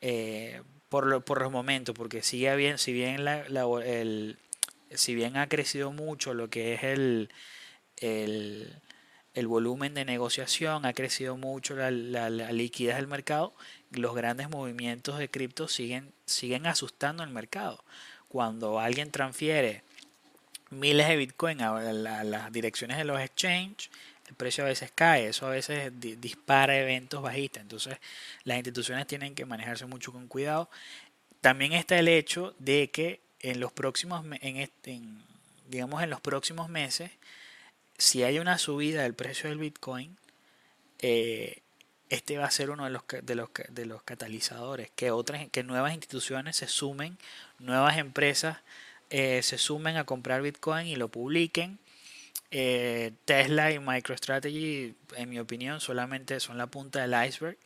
eh, 0.00 0.62
por, 0.88 1.22
por 1.24 1.40
los 1.42 1.52
momentos, 1.52 1.94
porque 1.94 2.22
sigue 2.22 2.54
bien, 2.56 2.78
si 2.78 2.92
bien 2.92 3.24
la, 3.24 3.44
el, 3.84 4.38
si 4.94 5.14
bien 5.14 5.36
ha 5.36 5.48
crecido 5.48 5.92
mucho 5.92 6.34
lo 6.34 6.50
que 6.50 6.74
es 6.74 6.82
el, 6.82 7.30
el, 7.98 8.80
el 9.34 9.46
volumen 9.46 9.94
de 9.94 10.04
negociación, 10.04 10.84
ha 10.84 10.92
crecido 10.92 11.36
mucho 11.36 11.74
la, 11.74 11.90
la, 11.90 12.52
liquidez 12.52 12.96
del 12.96 13.06
mercado, 13.06 13.54
los 13.92 14.14
grandes 14.14 14.50
movimientos 14.50 15.18
de 15.18 15.28
cripto 15.28 15.68
siguen, 15.68 16.12
siguen 16.26 16.66
asustando 16.66 17.22
el 17.22 17.30
mercado. 17.30 17.84
Cuando 18.28 18.80
alguien 18.80 19.10
transfiere 19.10 19.82
miles 20.70 21.08
de 21.08 21.16
Bitcoin 21.16 21.62
a, 21.62 21.80
las 21.92 22.52
direcciones 22.52 22.96
de 22.96 23.04
los 23.04 23.20
exchanges, 23.20 23.90
el 24.28 24.34
precio 24.36 24.64
a 24.64 24.68
veces 24.68 24.92
cae, 24.94 25.28
eso 25.28 25.46
a 25.46 25.50
veces 25.50 25.92
dispara 25.98 26.78
eventos 26.78 27.20
bajistas. 27.20 27.62
Entonces 27.62 27.98
las 28.44 28.56
instituciones 28.56 29.06
tienen 29.06 29.34
que 29.34 29.44
manejarse 29.44 29.86
mucho 29.86 30.12
con 30.12 30.28
cuidado. 30.28 30.70
También 31.40 31.72
está 31.72 31.98
el 31.98 32.06
hecho 32.06 32.54
de 32.58 32.90
que 32.90 33.20
en 33.42 33.60
los 33.60 33.72
próximos, 33.72 34.24
en, 34.40 35.24
digamos 35.68 36.02
en 36.02 36.10
los 36.10 36.20
próximos 36.20 36.68
meses, 36.68 37.10
si 37.98 38.22
hay 38.22 38.38
una 38.38 38.58
subida 38.58 39.02
del 39.02 39.14
precio 39.14 39.48
del 39.48 39.58
Bitcoin, 39.58 40.16
eh, 41.00 41.62
este 42.08 42.38
va 42.38 42.46
a 42.46 42.50
ser 42.50 42.70
uno 42.70 42.84
de 42.84 42.90
los, 42.90 43.02
de 43.22 43.34
los, 43.34 43.50
de 43.68 43.86
los 43.86 44.02
catalizadores, 44.02 44.90
que 44.96 45.10
otras, 45.10 45.48
que 45.50 45.62
nuevas 45.62 45.94
instituciones 45.94 46.56
se 46.56 46.66
sumen, 46.66 47.18
nuevas 47.58 47.98
empresas 47.98 48.58
eh, 49.10 49.42
se 49.42 49.58
sumen 49.58 49.96
a 49.96 50.04
comprar 50.04 50.42
Bitcoin 50.42 50.86
y 50.86 50.96
lo 50.96 51.08
publiquen. 51.08 51.78
Eh, 52.52 53.12
Tesla 53.26 53.70
y 53.70 53.78
MicroStrategy, 53.78 54.94
en 55.16 55.28
mi 55.30 55.38
opinión, 55.38 55.80
solamente 55.80 56.40
son 56.40 56.58
la 56.58 56.66
punta 56.66 57.00
del 57.00 57.28
iceberg, 57.28 57.56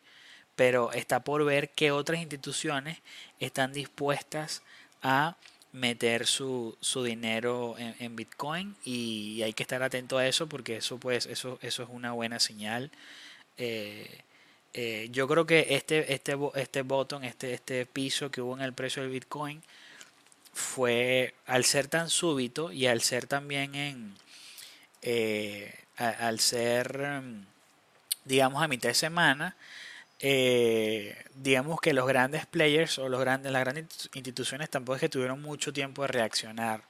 pero 0.57 0.93
está 0.93 1.21
por 1.21 1.45
ver 1.45 1.71
qué 1.71 1.91
otras 1.91 2.21
instituciones 2.21 2.99
están 3.41 3.73
dispuestas 3.73 4.63
a 5.03 5.37
meter 5.75 6.27
su, 6.27 6.77
dinero 7.05 7.75
en, 7.79 8.17
Bitcoin 8.17 8.77
y 8.85 9.43
hay 9.43 9.53
que 9.53 9.65
estar 9.65 9.83
atento 9.83 10.17
a 10.19 10.27
eso 10.27 10.49
porque 10.49 10.77
eso 10.77 10.99
pues 10.99 11.27
eso, 11.27 11.59
eso 11.63 11.83
es 11.83 11.89
una 11.91 12.13
buena 12.13 12.41
señal. 12.41 12.91
Eh, 13.59 15.09
yo 15.11 15.29
creo 15.29 15.47
que 15.47 15.67
este, 15.71 16.13
este, 16.15 16.37
este 16.55 16.83
botón, 16.83 17.25
este, 17.25 17.55
este 17.55 17.87
piso 17.87 18.31
que 18.31 18.41
hubo 18.41 18.57
en 18.57 18.63
el 18.63 18.73
precio 18.73 19.03
del 19.03 19.13
Bitcoin, 19.13 19.63
fue 20.53 21.35
al 21.47 21.65
ser 21.65 21.89
tan 21.89 22.09
súbito 22.11 22.73
y 22.73 22.87
al 22.87 23.01
ser 23.03 23.27
también 23.27 23.75
en 23.75 24.15
eh, 25.03 25.75
al 25.97 26.41
ser 26.41 26.99
mm, 27.23 27.47
digamos 28.25 28.63
a 28.63 28.69
mitad 28.69 28.89
de 28.89 28.95
semana 28.95 29.57
eh, 30.27 31.15
digamos 31.35 31.83
que 31.83 31.93
los 31.93 32.07
grandes 32.07 32.47
players 32.47 32.99
o 32.99 33.11
los 33.11 33.21
grandes 33.21 33.53
las 33.53 33.63
grandes 33.63 34.09
instituciones 34.15 34.71
tampoco 34.71 34.97
es 34.97 35.01
que 35.01 35.11
tuvieron 35.11 35.43
mucho 35.43 35.71
tiempo 35.71 36.01
de 36.01 36.09
reaccionar 36.09 36.83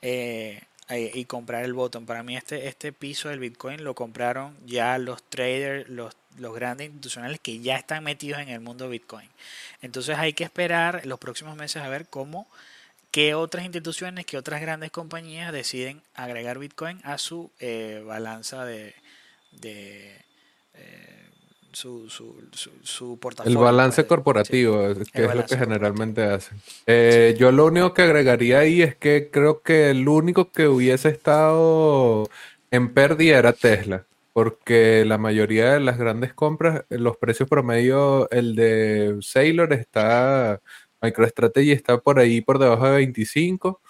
eh, 0.00 0.62
y 0.88 1.24
comprar 1.24 1.64
el 1.64 1.74
botón. 1.74 2.06
Para 2.06 2.22
mí 2.22 2.36
este 2.36 2.68
este 2.68 2.92
piso 2.92 3.30
del 3.30 3.40
bitcoin 3.40 3.82
lo 3.82 3.94
compraron 3.94 4.56
ya 4.64 4.96
los 4.98 5.22
traders 5.24 5.88
los 5.88 6.16
los 6.38 6.54
grandes 6.54 6.86
institucionales 6.86 7.40
que 7.40 7.58
ya 7.58 7.74
están 7.74 8.04
metidos 8.04 8.40
en 8.40 8.48
el 8.48 8.60
mundo 8.60 8.88
bitcoin. 8.88 9.28
Entonces 9.82 10.16
hay 10.16 10.32
que 10.32 10.44
esperar 10.44 11.04
los 11.04 11.18
próximos 11.18 11.56
meses 11.56 11.82
a 11.82 11.88
ver 11.88 12.06
cómo 12.06 12.46
¿Qué 13.10 13.34
otras 13.34 13.64
instituciones, 13.64 14.26
qué 14.26 14.36
otras 14.36 14.60
grandes 14.60 14.90
compañías 14.90 15.50
deciden 15.50 16.02
agregar 16.14 16.58
Bitcoin 16.58 17.00
a 17.04 17.16
su 17.16 17.50
eh, 17.58 18.02
balanza 18.06 18.66
de, 18.66 18.94
su, 21.78 22.10
su, 22.10 22.34
su, 22.82 23.18
portafolio? 23.18 23.58
El 23.58 23.64
balance 23.64 24.02
pues, 24.02 24.08
corporativo, 24.08 24.82
que 25.12 25.24
es 25.24 25.34
lo 25.34 25.46
que 25.46 25.56
generalmente 25.56 26.24
hacen. 26.24 26.58
Eh, 26.86 27.36
yo 27.38 27.52
lo 27.52 27.66
único 27.66 27.94
que 27.94 28.02
agregaría 28.02 28.60
ahí 28.60 28.82
es 28.82 28.96
que 28.96 29.30
creo 29.30 29.62
que 29.62 29.90
el 29.90 30.08
único 30.08 30.50
que 30.50 30.66
hubiese 30.66 31.08
estado 31.10 32.28
en 32.70 32.92
pérdida 32.92 33.38
era 33.38 33.52
Tesla 33.52 34.04
porque 34.32 35.04
la 35.04 35.18
mayoría 35.18 35.72
de 35.72 35.80
las 35.80 35.98
grandes 35.98 36.32
compras, 36.32 36.84
los 36.90 37.16
precios 37.16 37.48
promedio, 37.48 38.30
el 38.30 38.54
de 38.54 39.16
Sailor 39.20 39.72
está 39.72 40.60
MicroStrategy 41.02 41.72
está 41.72 41.98
por 41.98 42.18
ahí 42.18 42.40
por 42.40 42.58
debajo 42.58 42.86
de 42.86 42.96
25 42.98 43.80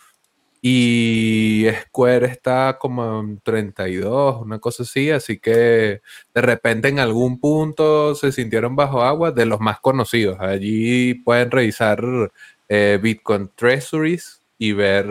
y 0.60 1.66
Square 1.82 2.26
está 2.26 2.78
como 2.80 3.20
en 3.20 3.40
32, 3.40 4.42
una 4.42 4.58
cosa 4.58 4.82
así, 4.82 5.10
así 5.10 5.38
que 5.38 6.00
de 6.34 6.42
repente 6.42 6.88
en 6.88 6.98
algún 6.98 7.38
punto 7.38 8.14
se 8.14 8.32
sintieron 8.32 8.74
bajo 8.74 9.02
agua 9.02 9.30
de 9.30 9.46
los 9.46 9.60
más 9.60 9.80
conocidos. 9.80 10.38
Allí 10.40 11.14
pueden 11.14 11.50
revisar 11.50 12.02
eh, 12.68 12.98
Bitcoin 13.00 13.50
Treasuries 13.54 14.42
y 14.58 14.72
ver 14.72 15.06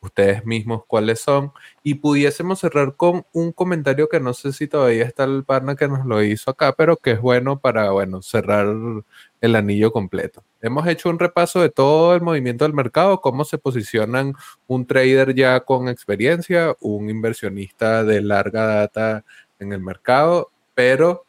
ustedes 0.00 0.44
mismos 0.44 0.82
cuáles 0.86 1.20
son. 1.20 1.52
Y 1.82 1.96
pudiésemos 1.96 2.60
cerrar 2.60 2.96
con 2.96 3.24
un 3.32 3.52
comentario 3.52 4.08
que 4.08 4.20
no 4.20 4.34
sé 4.34 4.52
si 4.52 4.66
todavía 4.68 5.04
está 5.04 5.24
el 5.24 5.44
partner 5.44 5.76
que 5.76 5.88
nos 5.88 6.06
lo 6.06 6.22
hizo 6.22 6.50
acá, 6.50 6.74
pero 6.76 6.96
que 6.96 7.12
es 7.12 7.20
bueno 7.20 7.60
para, 7.60 7.90
bueno, 7.90 8.22
cerrar 8.22 8.66
el 9.40 9.56
anillo 9.56 9.92
completo. 9.92 10.44
Hemos 10.60 10.86
hecho 10.88 11.08
un 11.10 11.18
repaso 11.18 11.60
de 11.60 11.70
todo 11.70 12.14
el 12.14 12.22
movimiento 12.22 12.64
del 12.64 12.74
mercado, 12.74 13.20
cómo 13.20 13.44
se 13.44 13.58
posicionan 13.58 14.34
un 14.66 14.86
trader 14.86 15.34
ya 15.34 15.60
con 15.60 15.88
experiencia, 15.88 16.76
un 16.80 17.10
inversionista 17.10 18.04
de 18.04 18.20
larga 18.22 18.66
data 18.66 19.24
en 19.58 19.72
el 19.72 19.80
mercado, 19.80 20.50
pero 20.74 21.24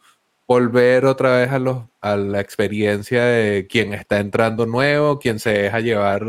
volver 0.47 1.05
otra 1.05 1.37
vez 1.37 1.51
a, 1.51 1.87
a 2.01 2.17
la 2.17 2.39
experiencia 2.39 3.23
de 3.23 3.67
quien 3.67 3.93
está 3.93 4.19
entrando 4.19 4.65
nuevo, 4.65 5.19
quien 5.19 5.37
se 5.37 5.51
deja 5.51 5.79
llevar 5.79 6.25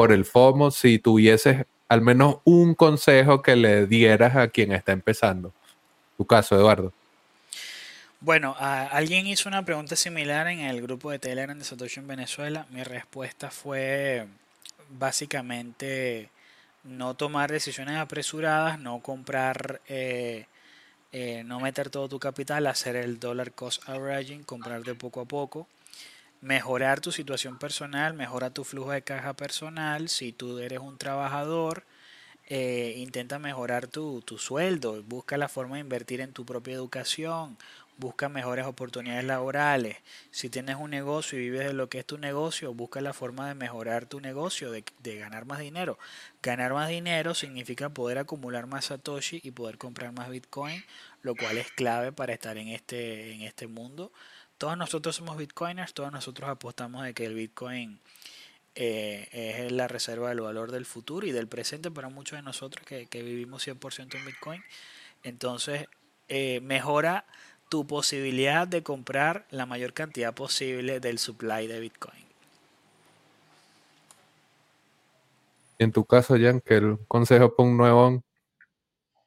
por 0.00 0.12
el 0.12 0.24
FOMO, 0.24 0.70
si 0.70 0.98
tuvieses 0.98 1.66
al 1.86 2.00
menos 2.00 2.36
un 2.44 2.74
consejo 2.74 3.42
que 3.42 3.54
le 3.54 3.86
dieras 3.86 4.34
a 4.34 4.48
quien 4.48 4.72
está 4.72 4.92
empezando. 4.92 5.52
Tu 6.16 6.24
caso, 6.24 6.56
Eduardo. 6.56 6.90
Bueno, 8.20 8.56
alguien 8.58 9.26
hizo 9.26 9.46
una 9.50 9.62
pregunta 9.62 9.96
similar 9.96 10.48
en 10.48 10.60
el 10.60 10.80
grupo 10.80 11.10
de 11.10 11.18
Telegram 11.18 11.58
de 11.58 11.66
Satoshi 11.66 12.00
en 12.00 12.06
Venezuela. 12.06 12.66
Mi 12.70 12.82
respuesta 12.82 13.50
fue 13.50 14.26
básicamente 14.88 16.30
no 16.82 17.12
tomar 17.12 17.52
decisiones 17.52 17.98
apresuradas, 17.98 18.80
no 18.80 19.00
comprar, 19.00 19.82
eh, 19.86 20.46
eh, 21.12 21.42
no 21.44 21.60
meter 21.60 21.90
todo 21.90 22.08
tu 22.08 22.18
capital, 22.18 22.66
hacer 22.68 22.96
el 22.96 23.20
dollar 23.20 23.52
cost 23.52 23.86
averaging, 23.86 24.44
comprar 24.44 24.82
de 24.82 24.94
poco 24.94 25.20
a 25.20 25.26
poco, 25.26 25.68
mejorar 26.40 27.00
tu 27.00 27.12
situación 27.12 27.58
personal, 27.58 28.14
mejora 28.14 28.50
tu 28.50 28.64
flujo 28.64 28.92
de 28.92 29.02
caja 29.02 29.34
personal. 29.34 30.08
Si 30.08 30.32
tú 30.32 30.58
eres 30.58 30.80
un 30.80 30.98
trabajador, 30.98 31.84
eh, 32.48 32.94
intenta 32.98 33.38
mejorar 33.38 33.86
tu, 33.86 34.22
sueldo, 34.38 35.02
busca 35.04 35.36
la 35.36 35.48
forma 35.48 35.76
de 35.76 35.82
invertir 35.82 36.20
en 36.20 36.32
tu 36.32 36.44
propia 36.44 36.74
educación 36.74 37.56
busca 38.00 38.28
mejores 38.28 38.66
oportunidades 38.66 39.24
laborales. 39.24 39.98
Si 40.30 40.48
tienes 40.48 40.76
un 40.76 40.90
negocio 40.90 41.38
y 41.38 41.42
vives 41.42 41.66
de 41.66 41.74
lo 41.74 41.88
que 41.88 42.00
es 42.00 42.06
tu 42.06 42.18
negocio, 42.18 42.72
busca 42.74 43.00
la 43.00 43.12
forma 43.12 43.46
de 43.46 43.54
mejorar 43.54 44.06
tu 44.06 44.20
negocio, 44.20 44.72
de, 44.72 44.82
ganar 45.18 45.44
más 45.44 45.60
dinero. 45.60 45.98
Ganar 46.42 46.72
más 46.72 46.88
dinero 46.88 47.34
significa 47.34 47.90
poder 47.90 48.18
acumular 48.18 48.66
más 48.66 48.86
Satoshi 48.86 49.40
y 49.44 49.50
poder 49.50 49.76
comprar 49.78 50.12
más 50.12 50.30
Bitcoin, 50.30 50.82
lo 51.22 51.34
cual 51.36 51.58
es 51.58 51.70
clave 51.72 52.10
para 52.10 52.32
estar 52.32 52.56
en 52.56 52.68
este, 52.68 53.32
en 53.34 53.42
este 53.42 53.66
mundo. 53.66 54.10
Todos 54.60 54.76
nosotros 54.76 55.16
somos 55.16 55.38
Bitcoiners, 55.38 55.94
todos 55.94 56.12
nosotros 56.12 56.50
apostamos 56.50 57.02
de 57.02 57.14
que 57.14 57.24
el 57.24 57.32
Bitcoin 57.32 57.98
eh, 58.74 59.26
es 59.32 59.72
la 59.72 59.88
reserva 59.88 60.28
del 60.28 60.42
valor 60.42 60.70
del 60.70 60.84
futuro 60.84 61.26
y 61.26 61.32
del 61.32 61.48
presente 61.48 61.90
para 61.90 62.10
muchos 62.10 62.38
de 62.38 62.42
nosotros 62.42 62.84
que, 62.84 63.22
vivimos 63.22 63.66
100% 63.66 64.16
en 64.16 64.26
Bitcoin. 64.26 64.62
Entonces, 65.22 65.86
eh, 66.28 66.60
mejora 66.60 67.24
tu 67.70 67.86
posibilidad 67.86 68.68
de 68.68 68.82
comprar 68.82 69.46
la 69.48 69.64
mayor 69.64 69.94
cantidad 69.94 70.34
posible 70.34 71.00
del 71.00 71.18
supply 71.18 71.66
de 71.66 71.80
Bitcoin. 71.80 72.22
En 75.78 75.90
tu 75.90 76.04
caso, 76.04 76.36
Jan, 76.38 76.60
¿qué 76.60 76.76
el 76.76 76.98
consejo 77.08 77.56
para 77.56 77.66
un 77.66 77.78
nuevo? 77.78 78.22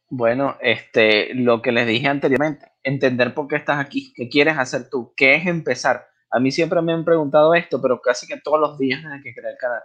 Bueno, 0.09 0.57
este, 0.61 1.33
lo 1.33 1.63
que 1.63 1.71
les 1.71 1.87
dije 1.87 2.07
anteriormente, 2.07 2.72
entender 2.83 3.33
por 3.33 3.47
qué 3.47 3.55
estás 3.55 3.79
aquí, 3.79 4.13
qué 4.15 4.29
quieres 4.29 4.57
hacer 4.57 4.89
tú, 4.89 5.13
qué 5.15 5.35
es 5.35 5.47
empezar. 5.47 6.07
A 6.29 6.39
mí 6.39 6.51
siempre 6.51 6.81
me 6.81 6.93
han 6.93 7.05
preguntado 7.05 7.53
esto, 7.53 7.81
pero 7.81 8.01
casi 8.01 8.27
que 8.27 8.39
todos 8.39 8.59
los 8.59 8.77
días 8.77 9.03
desde 9.03 9.21
que 9.21 9.33
creé 9.33 9.51
el 9.51 9.57
canal. 9.57 9.83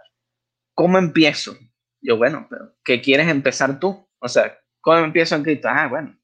¿Cómo 0.73 0.97
empiezo? 0.97 1.55
Yo, 2.01 2.17
bueno, 2.17 2.47
pero 2.49 2.75
¿qué 2.83 3.01
quieres 3.01 3.27
empezar 3.27 3.79
tú? 3.79 4.07
O 4.19 4.27
sea, 4.27 4.57
¿cómo 4.81 4.97
empiezo 4.99 5.35
en 5.35 5.43
cripto? 5.43 5.67
Ah, 5.69 5.87
bueno, 5.87 6.17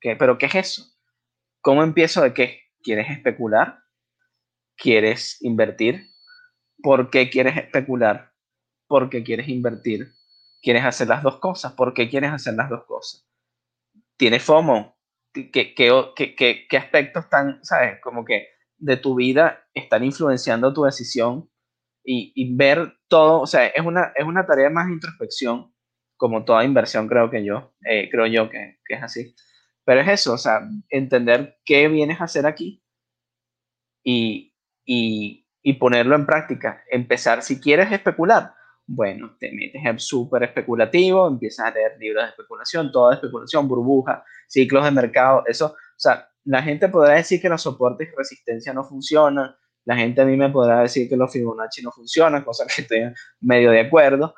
¿qué, 0.00 0.16
¿pero 0.16 0.38
qué 0.38 0.46
es 0.46 0.54
eso? 0.54 0.84
¿Cómo 1.60 1.82
empiezo 1.82 2.22
de 2.22 2.34
qué? 2.34 2.62
¿Quieres 2.82 3.10
especular? 3.10 3.80
¿Quieres 4.76 5.42
invertir? 5.42 6.08
¿Por 6.82 7.10
qué 7.10 7.30
quieres 7.30 7.56
especular? 7.56 8.32
¿Por 8.86 9.10
qué 9.10 9.22
quieres 9.22 9.48
invertir? 9.48 10.12
¿Quieres 10.62 10.84
hacer 10.84 11.08
las 11.08 11.22
dos 11.22 11.38
cosas? 11.38 11.72
¿Por 11.72 11.94
qué 11.94 12.08
quieres 12.08 12.32
hacer 12.32 12.54
las 12.54 12.70
dos 12.70 12.84
cosas? 12.84 13.28
¿Tienes 14.16 14.42
FOMO? 14.42 14.97
¿Qué, 15.52 15.74
qué, 15.74 16.76
aspectos 16.76 17.24
están, 17.24 17.60
sabes, 17.62 18.00
como 18.02 18.24
que 18.24 18.48
de 18.76 18.96
tu 18.96 19.14
vida 19.14 19.66
están 19.74 20.04
influenciando 20.04 20.72
tu 20.72 20.84
decisión? 20.84 21.50
Y, 22.10 22.56
ver 22.56 22.94
todo, 23.08 23.42
o 23.42 23.46
sea, 23.46 23.66
es 23.66 23.84
una, 23.84 24.12
es 24.16 24.24
una 24.24 24.46
tarea 24.46 24.70
más 24.70 24.88
introspección, 24.88 25.74
como 26.16 26.44
toda 26.44 26.64
inversión 26.64 27.06
creo 27.06 27.30
que 27.30 27.44
yo, 27.44 27.74
eh, 27.84 28.08
creo 28.10 28.26
yo 28.26 28.48
que, 28.48 28.78
que 28.86 28.94
es 28.94 29.02
así 29.02 29.34
pero 29.88 30.02
es 30.02 30.08
eso, 30.08 30.34
o 30.34 30.36
sea, 30.36 30.68
entender 30.90 31.56
qué 31.64 31.88
vienes 31.88 32.20
a 32.20 32.24
hacer 32.24 32.44
aquí 32.44 32.84
y, 34.04 34.54
ponerlo 35.80 36.14
en 36.14 36.26
práctica. 36.26 36.84
Empezar, 36.90 37.42
si 37.42 37.58
quieres 37.58 37.90
especular, 37.90 38.52
bueno, 38.88 39.36
te 39.38 39.52
metes 39.52 39.84
en 39.84 39.98
súper 39.98 40.44
especulativo, 40.44 41.28
empiezas 41.28 41.66
a 41.66 41.70
leer 41.70 41.98
libros 42.00 42.24
de 42.24 42.30
especulación, 42.30 42.90
toda 42.90 43.14
especulación, 43.14 43.68
burbuja, 43.68 44.24
ciclos 44.48 44.82
de 44.82 44.90
mercado, 44.90 45.44
eso, 45.46 45.66
o 45.66 45.98
sea, 45.98 46.26
la 46.44 46.62
gente 46.62 46.88
podrá 46.88 47.14
decir 47.14 47.40
que 47.40 47.50
los 47.50 47.60
soportes 47.60 48.08
y 48.08 48.16
resistencia 48.16 48.72
no 48.72 48.84
funcionan, 48.84 49.54
la 49.84 49.94
gente 49.94 50.22
a 50.22 50.24
mí 50.24 50.38
me 50.38 50.48
podrá 50.48 50.80
decir 50.80 51.06
que 51.06 51.18
los 51.18 51.30
Fibonacci 51.30 51.82
no 51.82 51.92
funcionan, 51.92 52.44
cosa 52.44 52.66
que 52.66 52.80
estoy 52.80 53.12
medio 53.40 53.70
de 53.70 53.80
acuerdo, 53.80 54.34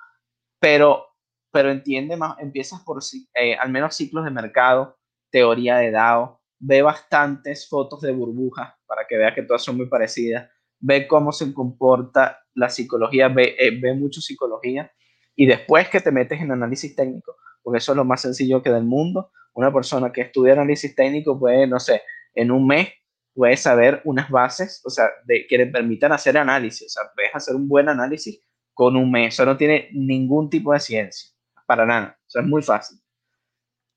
pero, 0.59 1.07
pero 1.53 1.71
entiende 1.71 2.17
más, 2.17 2.37
empiezas 2.41 2.81
por 2.81 2.99
eh, 3.35 3.55
al 3.55 3.71
menos 3.71 3.95
ciclos 3.95 4.25
de 4.25 4.33
mercado, 4.33 4.99
teoría 5.31 5.77
de 5.77 5.93
DAO, 5.93 6.41
ve 6.59 6.83
bastantes 6.83 7.69
fotos 7.69 8.01
de 8.01 8.11
burbujas 8.11 8.75
para 8.85 9.07
que 9.09 9.17
vea 9.17 9.33
que 9.33 9.43
todas 9.43 9.63
son 9.63 9.77
muy 9.77 9.87
parecidas, 9.87 10.51
ve 10.81 11.07
cómo 11.07 11.31
se 11.31 11.55
comporta 11.55 12.41
la 12.55 12.69
psicología, 12.69 13.29
ve, 13.29 13.57
eh, 13.59 13.79
ve 13.81 13.95
mucho 13.95 14.21
psicología 14.21 14.91
y 15.37 15.47
después 15.47 15.89
que 15.89 16.01
te 16.01 16.11
metes 16.11 16.41
en 16.41 16.53
análisis 16.53 16.95
técnico, 16.95 17.37
porque 17.63 17.79
eso 17.79 17.93
es 17.93 17.97
lo 17.97 18.05
más 18.05 18.21
sencillo 18.21 18.63
que 18.63 18.71
del 18.71 18.85
mundo, 18.85 19.31
una 19.55 19.73
persona 19.73 20.13
que 20.13 20.23
estudia 20.23 20.53
análisis 20.53 20.95
técnico 20.95 21.39
puede, 21.39 21.67
no 21.67 21.81
sé, 21.81 22.03
en 22.35 22.51
un 22.51 22.67
mes 22.67 22.89
puede 23.35 23.57
saber 23.57 24.01
unas 24.05 24.29
bases, 24.31 24.81
o 24.85 24.91
sea, 24.91 25.09
que 25.27 25.59
le 25.59 25.67
permitan 25.67 26.13
hacer 26.13 26.37
análisis, 26.37 26.87
o 26.87 26.91
sea, 26.91 27.11
puedes 27.15 27.35
hacer 27.35 27.55
un 27.55 27.69
buen 27.69 27.89
análisis 27.89 28.41
con 28.75 28.97
un 28.97 29.11
mes, 29.11 29.35
eso 29.35 29.45
no 29.45 29.57
tiene 29.57 29.89
ningún 29.93 30.51
tipo 30.51 30.73
de 30.73 30.81
ciencia, 30.81 31.31
para 31.67 31.87
nada, 31.87 32.19
o 32.27 32.31
sea, 32.31 32.43
es 32.43 32.49
muy 32.49 32.63
fácil. 32.63 32.99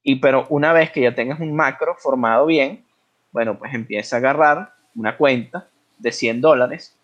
Y 0.03 0.17
pero 0.17 0.45
una 0.49 0.73
vez 0.73 0.91
que 0.91 1.01
ya 1.01 1.15
tengas 1.15 1.39
un 1.39 1.55
macro 1.55 1.95
formado 1.97 2.45
bien, 2.45 2.85
bueno, 3.31 3.57
pues 3.57 3.73
empieza 3.73 4.17
a 4.17 4.19
agarrar 4.19 4.73
una 4.95 5.17
cuenta 5.17 5.69
de 5.97 6.11
100 6.11 6.41
dólares. 6.41 6.99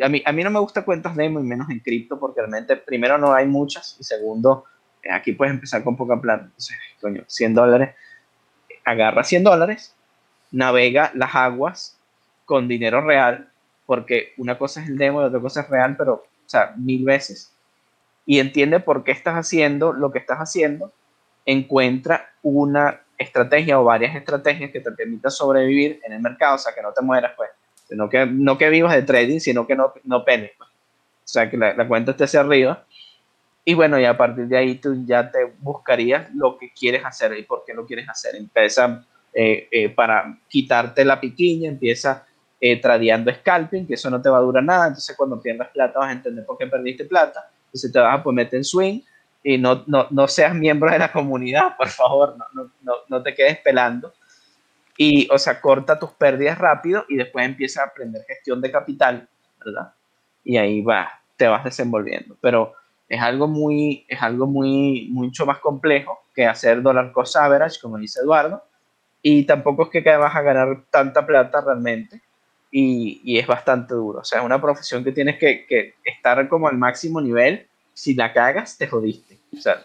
A 0.00 0.08
mí, 0.08 0.22
a 0.24 0.32
mí 0.32 0.42
no 0.42 0.50
me 0.50 0.60
gusta 0.60 0.84
cuentas 0.84 1.16
demo 1.16 1.40
y 1.40 1.42
menos 1.42 1.68
en 1.68 1.80
cripto 1.80 2.18
porque 2.18 2.40
realmente 2.40 2.76
primero 2.76 3.18
no 3.18 3.34
hay 3.34 3.46
muchas 3.46 3.96
y 4.00 4.04
segundo, 4.04 4.64
eh, 5.02 5.10
aquí 5.10 5.32
puedes 5.32 5.52
empezar 5.52 5.84
con 5.84 5.96
poca 5.96 6.20
plata. 6.20 6.44
Entonces, 6.44 6.76
coño, 7.00 7.24
100 7.26 7.54
dólares. 7.54 7.94
Agarra 8.84 9.22
100 9.22 9.44
dólares, 9.44 9.94
navega 10.50 11.12
las 11.14 11.34
aguas 11.34 11.98
con 12.44 12.68
dinero 12.68 13.00
real, 13.00 13.48
porque 13.86 14.32
una 14.38 14.58
cosa 14.58 14.82
es 14.82 14.88
el 14.88 14.98
demo 14.98 15.22
y 15.22 15.24
otra 15.24 15.40
cosa 15.40 15.60
es 15.60 15.68
real, 15.68 15.96
pero, 15.96 16.14
o 16.14 16.48
sea, 16.48 16.74
mil 16.76 17.04
veces. 17.04 17.52
Y 18.26 18.38
entiende 18.40 18.80
por 18.80 19.04
qué 19.04 19.12
estás 19.12 19.34
haciendo 19.34 19.92
lo 19.92 20.10
que 20.10 20.18
estás 20.18 20.38
haciendo 20.38 20.92
encuentra 21.44 22.30
una 22.42 23.00
estrategia 23.18 23.80
o 23.80 23.84
varias 23.84 24.14
estrategias 24.14 24.70
que 24.70 24.80
te 24.80 24.92
permitan 24.92 25.30
sobrevivir 25.30 26.00
en 26.04 26.12
el 26.12 26.20
mercado, 26.20 26.56
o 26.56 26.58
sea, 26.58 26.74
que 26.74 26.82
no 26.82 26.92
te 26.92 27.02
mueras, 27.02 27.32
pues, 27.36 27.50
sino 27.88 28.08
que, 28.08 28.26
no 28.26 28.58
que 28.58 28.70
vivas 28.70 28.94
de 28.94 29.02
trading, 29.02 29.40
sino 29.40 29.66
que 29.66 29.74
no, 29.74 29.92
no 30.04 30.24
penes, 30.24 30.52
pues. 30.56 30.68
o 30.70 31.28
sea, 31.28 31.50
que 31.50 31.56
la, 31.56 31.88
cuenta 31.88 32.12
esté 32.12 32.24
hacia 32.24 32.40
arriba. 32.40 32.84
Y 33.64 33.74
bueno, 33.74 33.98
y 33.98 34.04
a 34.04 34.16
partir 34.16 34.46
de 34.46 34.58
ahí 34.58 34.74
tú 34.76 35.04
ya 35.06 35.30
te 35.30 35.52
buscarías 35.60 36.34
lo 36.34 36.58
que 36.58 36.72
quieres 36.72 37.04
hacer 37.04 37.38
y 37.38 37.44
por 37.44 37.64
qué 37.64 37.74
lo 37.74 37.86
quieres 37.86 38.08
hacer. 38.08 38.34
Empieza 38.34 39.04
eh, 39.32 39.68
eh, 39.70 39.88
para 39.88 40.36
quitarte 40.48 41.04
la 41.04 41.20
piquiña, 41.20 41.68
empieza 41.68 42.26
eh, 42.60 42.80
tradeando 42.80 43.32
scalping, 43.32 43.86
que 43.86 43.94
eso 43.94 44.10
no 44.10 44.20
te 44.20 44.28
va 44.28 44.38
a 44.38 44.42
durar 44.42 44.64
nada. 44.64 44.88
Entonces, 44.88 45.16
cuando 45.16 45.40
pierdas 45.40 45.68
plata, 45.68 45.98
vas 45.98 46.08
a 46.08 46.12
entender 46.12 46.44
por 46.44 46.58
qué 46.58 46.66
perdiste 46.66 47.04
plata. 47.04 47.50
Entonces, 47.66 47.92
te 47.92 47.98
vas 47.98 48.20
a 48.24 48.32
meter 48.32 48.58
en 48.58 48.64
swing 48.64 49.00
y 49.42 49.58
no, 49.58 49.82
no, 49.86 50.06
no, 50.10 50.28
seas 50.28 50.54
miembro 50.54 50.90
de 50.90 50.98
la 50.98 51.10
comunidad, 51.10 51.76
por 51.76 51.88
favor, 51.88 52.36
no, 52.38 52.70
no, 52.82 52.94
no, 53.08 53.22
te 53.22 53.34
quedes 53.34 53.58
pelando. 53.58 54.12
Y, 55.04 55.26
o 55.32 55.38
sea, 55.38 55.60
corta 55.60 55.98
tus 55.98 56.12
pérdidas 56.12 56.58
rápido 56.58 57.04
y 57.08 57.16
después 57.16 57.44
empieza 57.44 57.82
a 57.82 57.86
aprender 57.86 58.24
gestión 58.24 58.60
de 58.60 58.70
capital, 58.70 59.28
¿verdad? 59.58 59.94
Y 60.44 60.58
ahí 60.58 60.80
va, 60.80 61.20
te 61.36 61.48
vas 61.48 61.64
desenvolviendo. 61.64 62.36
Pero 62.40 62.74
es 63.08 63.20
algo 63.20 63.48
muy, 63.48 64.06
es 64.06 64.22
algo 64.22 64.46
muy, 64.46 65.08
mucho 65.10 65.44
más 65.44 65.58
complejo 65.58 66.20
que 66.32 66.46
hacer 66.46 66.82
dólar 66.82 67.10
cost 67.10 67.34
average, 67.34 67.80
como 67.82 67.98
dice 67.98 68.20
Eduardo. 68.20 68.62
Y 69.22 69.42
tampoco 69.42 69.82
es 69.82 69.88
que 69.90 70.16
vas 70.16 70.36
a 70.36 70.42
ganar 70.42 70.84
tanta 70.88 71.26
plata 71.26 71.60
realmente. 71.62 72.20
Y, 72.70 73.20
y 73.24 73.40
es 73.40 73.46
bastante 73.48 73.94
duro. 73.94 74.20
O 74.20 74.24
sea, 74.24 74.38
es 74.38 74.44
una 74.44 74.60
profesión 74.60 75.02
que 75.02 75.10
tienes 75.10 75.36
que, 75.36 75.66
que 75.66 75.96
estar 76.04 76.48
como 76.48 76.68
al 76.68 76.78
máximo 76.78 77.20
nivel 77.20 77.66
si 77.92 78.14
la 78.14 78.32
cagas, 78.32 78.78
te 78.78 78.86
jodiste. 78.86 79.40
O 79.52 79.60
sea, 79.60 79.82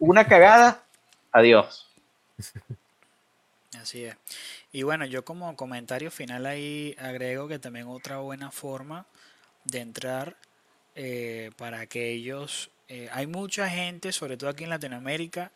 una 0.00 0.26
cagada, 0.26 0.82
adiós. 1.30 1.88
Así 3.80 4.04
es. 4.04 4.16
Y 4.72 4.82
bueno, 4.82 5.06
yo 5.06 5.24
como 5.24 5.56
comentario 5.56 6.10
final 6.10 6.46
ahí 6.46 6.94
agrego 6.98 7.48
que 7.48 7.58
también 7.58 7.86
otra 7.88 8.18
buena 8.18 8.50
forma 8.50 9.06
de 9.64 9.80
entrar 9.80 10.36
eh, 10.94 11.50
para 11.56 11.80
aquellos... 11.80 12.70
Eh, 12.88 13.08
hay 13.12 13.26
mucha 13.28 13.68
gente, 13.70 14.10
sobre 14.12 14.36
todo 14.36 14.50
aquí 14.50 14.64
en 14.64 14.70
Latinoamérica, 14.70 15.52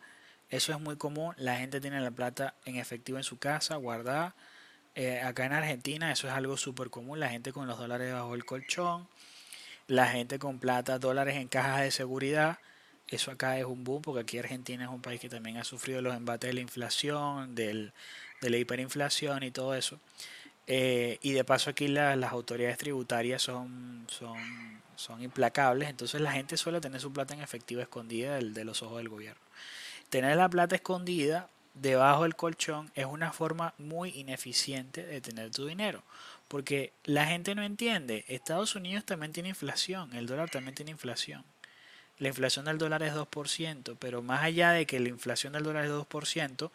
eso 0.49 0.71
es 0.71 0.79
muy 0.79 0.95
común, 0.95 1.35
la 1.37 1.57
gente 1.57 1.81
tiene 1.81 1.99
la 1.99 2.11
plata 2.11 2.55
en 2.65 2.77
efectivo 2.77 3.17
en 3.17 3.25
su 3.25 3.37
casa, 3.39 3.75
guardada. 3.75 4.35
Eh, 4.95 5.19
acá 5.21 5.45
en 5.45 5.51
Argentina 5.53 6.11
eso 6.13 6.27
es 6.27 6.33
algo 6.33 6.55
súper 6.55 6.89
común, 6.89 7.19
la 7.19 7.29
gente 7.29 7.51
con 7.51 7.67
los 7.67 7.77
dólares 7.77 8.13
bajo 8.13 8.35
el 8.35 8.45
colchón. 8.45 9.07
la 9.87 10.07
gente 10.07 10.39
con 10.39 10.59
plata, 10.59 10.99
dólares 10.99 11.35
en 11.37 11.47
cajas 11.47 11.81
de 11.81 11.91
seguridad. 11.91 12.59
Eso 13.09 13.31
acá 13.31 13.59
es 13.59 13.65
un 13.65 13.83
boom 13.83 14.01
porque 14.01 14.21
aquí 14.21 14.37
Argentina 14.37 14.85
es 14.85 14.89
un 14.89 15.01
país 15.01 15.19
que 15.19 15.29
también 15.29 15.57
ha 15.57 15.63
sufrido 15.63 16.01
los 16.01 16.15
embates 16.15 16.49
de 16.49 16.53
la 16.53 16.61
inflación, 16.61 17.53
del, 17.55 17.93
de 18.41 18.49
la 18.49 18.57
hiperinflación 18.57 19.43
y 19.43 19.51
todo 19.51 19.75
eso. 19.75 19.99
Eh, 20.67 21.19
y 21.21 21.33
de 21.33 21.43
paso 21.43 21.69
aquí 21.69 21.87
las 21.87 22.31
autoridades 22.31 22.79
tributarias 22.79 23.43
son, 23.43 24.05
son, 24.09 24.37
son 24.95 25.21
implacables, 25.21 25.89
entonces 25.89 26.19
la 26.21 26.31
gente 26.31 26.57
suele 26.57 26.81
tener 26.81 26.99
su 26.99 27.13
plata 27.13 27.35
en 27.35 27.41
efectivo 27.41 27.81
escondida 27.81 28.39
de 28.39 28.65
los 28.65 28.81
ojos 28.81 28.97
del 28.97 29.09
gobierno. 29.09 29.41
Tener 30.09 30.37
la 30.37 30.49
plata 30.49 30.75
escondida 30.75 31.49
debajo 31.75 32.23
del 32.23 32.35
colchón 32.35 32.89
es 32.95 33.05
una 33.05 33.31
forma 33.31 33.73
muy 33.77 34.09
ineficiente 34.11 35.05
de 35.05 35.21
tener 35.21 35.51
tu 35.51 35.65
dinero. 35.65 36.03
Porque 36.47 36.93
la 37.03 37.25
gente 37.25 37.55
no 37.55 37.63
entiende. 37.63 38.23
Estados 38.27 38.75
Unidos 38.75 39.03
también 39.05 39.33
tiene 39.33 39.49
inflación. 39.49 40.13
El 40.15 40.27
dólar 40.27 40.49
también 40.49 40.75
tiene 40.75 40.91
inflación. 40.91 41.43
La 42.19 42.29
inflación 42.29 42.65
del 42.65 42.77
dólar 42.77 43.03
es 43.03 43.13
2%. 43.13 43.97
Pero 43.99 44.21
más 44.21 44.43
allá 44.43 44.71
de 44.71 44.85
que 44.85 44.99
la 44.99 45.09
inflación 45.09 45.53
del 45.53 45.63
dólar 45.63 45.85
es 45.85 45.91
2%, 45.91 46.71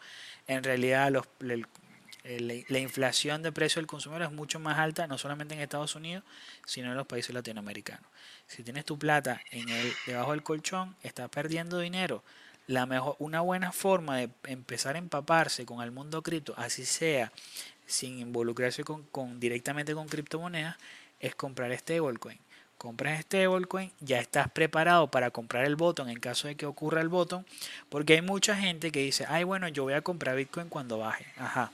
en 0.47 0.63
realidad 0.63 1.11
la 1.11 2.79
inflación 2.79 3.41
de 3.41 3.51
precio 3.51 3.79
del 3.79 3.87
consumidor 3.87 4.23
es 4.23 4.31
mucho 4.31 4.59
más 4.59 4.77
alta, 4.77 5.07
no 5.07 5.17
solamente 5.17 5.53
en 5.53 5.61
Estados 5.61 5.95
Unidos, 5.95 6.23
sino 6.65 6.91
en 6.91 6.97
los 6.97 7.07
países 7.07 7.33
latinoamericanos. 7.33 8.05
Si 8.47 8.63
tienes 8.63 8.85
tu 8.85 8.99
plata 8.99 9.41
en 9.51 9.69
el, 9.69 9.93
debajo 10.05 10.31
del 10.31 10.43
colchón, 10.43 10.95
estás 11.03 11.29
perdiendo 11.29 11.79
dinero 11.79 12.23
la 12.67 12.85
mejor, 12.85 13.15
una 13.19 13.41
buena 13.41 13.71
forma 13.71 14.17
de 14.17 14.29
empezar 14.45 14.95
a 14.95 14.99
empaparse 14.99 15.65
con 15.65 15.81
el 15.81 15.91
mundo 15.91 16.21
cripto, 16.21 16.53
así 16.57 16.85
sea 16.85 17.31
sin 17.85 18.19
involucrarse 18.19 18.83
directamente 19.37 19.93
con 19.93 20.07
criptomonedas, 20.07 20.77
es 21.19 21.35
comprar 21.35 21.77
stablecoin. 21.77 22.39
Compras 22.81 23.21
stablecoin, 23.21 23.91
ya 23.99 24.17
estás 24.17 24.49
preparado 24.49 25.05
para 25.05 25.29
comprar 25.29 25.65
el 25.65 25.75
botón 25.75 26.09
en 26.09 26.19
caso 26.19 26.47
de 26.47 26.55
que 26.55 26.65
ocurra 26.65 27.01
el 27.01 27.09
botón, 27.09 27.45
porque 27.89 28.13
hay 28.13 28.23
mucha 28.23 28.55
gente 28.55 28.91
que 28.91 29.01
dice, 29.01 29.23
ay 29.29 29.43
bueno, 29.43 29.67
yo 29.67 29.83
voy 29.83 29.93
a 29.93 30.01
comprar 30.01 30.35
Bitcoin 30.35 30.67
cuando 30.67 30.97
baje. 30.97 31.27
Ajá. 31.37 31.71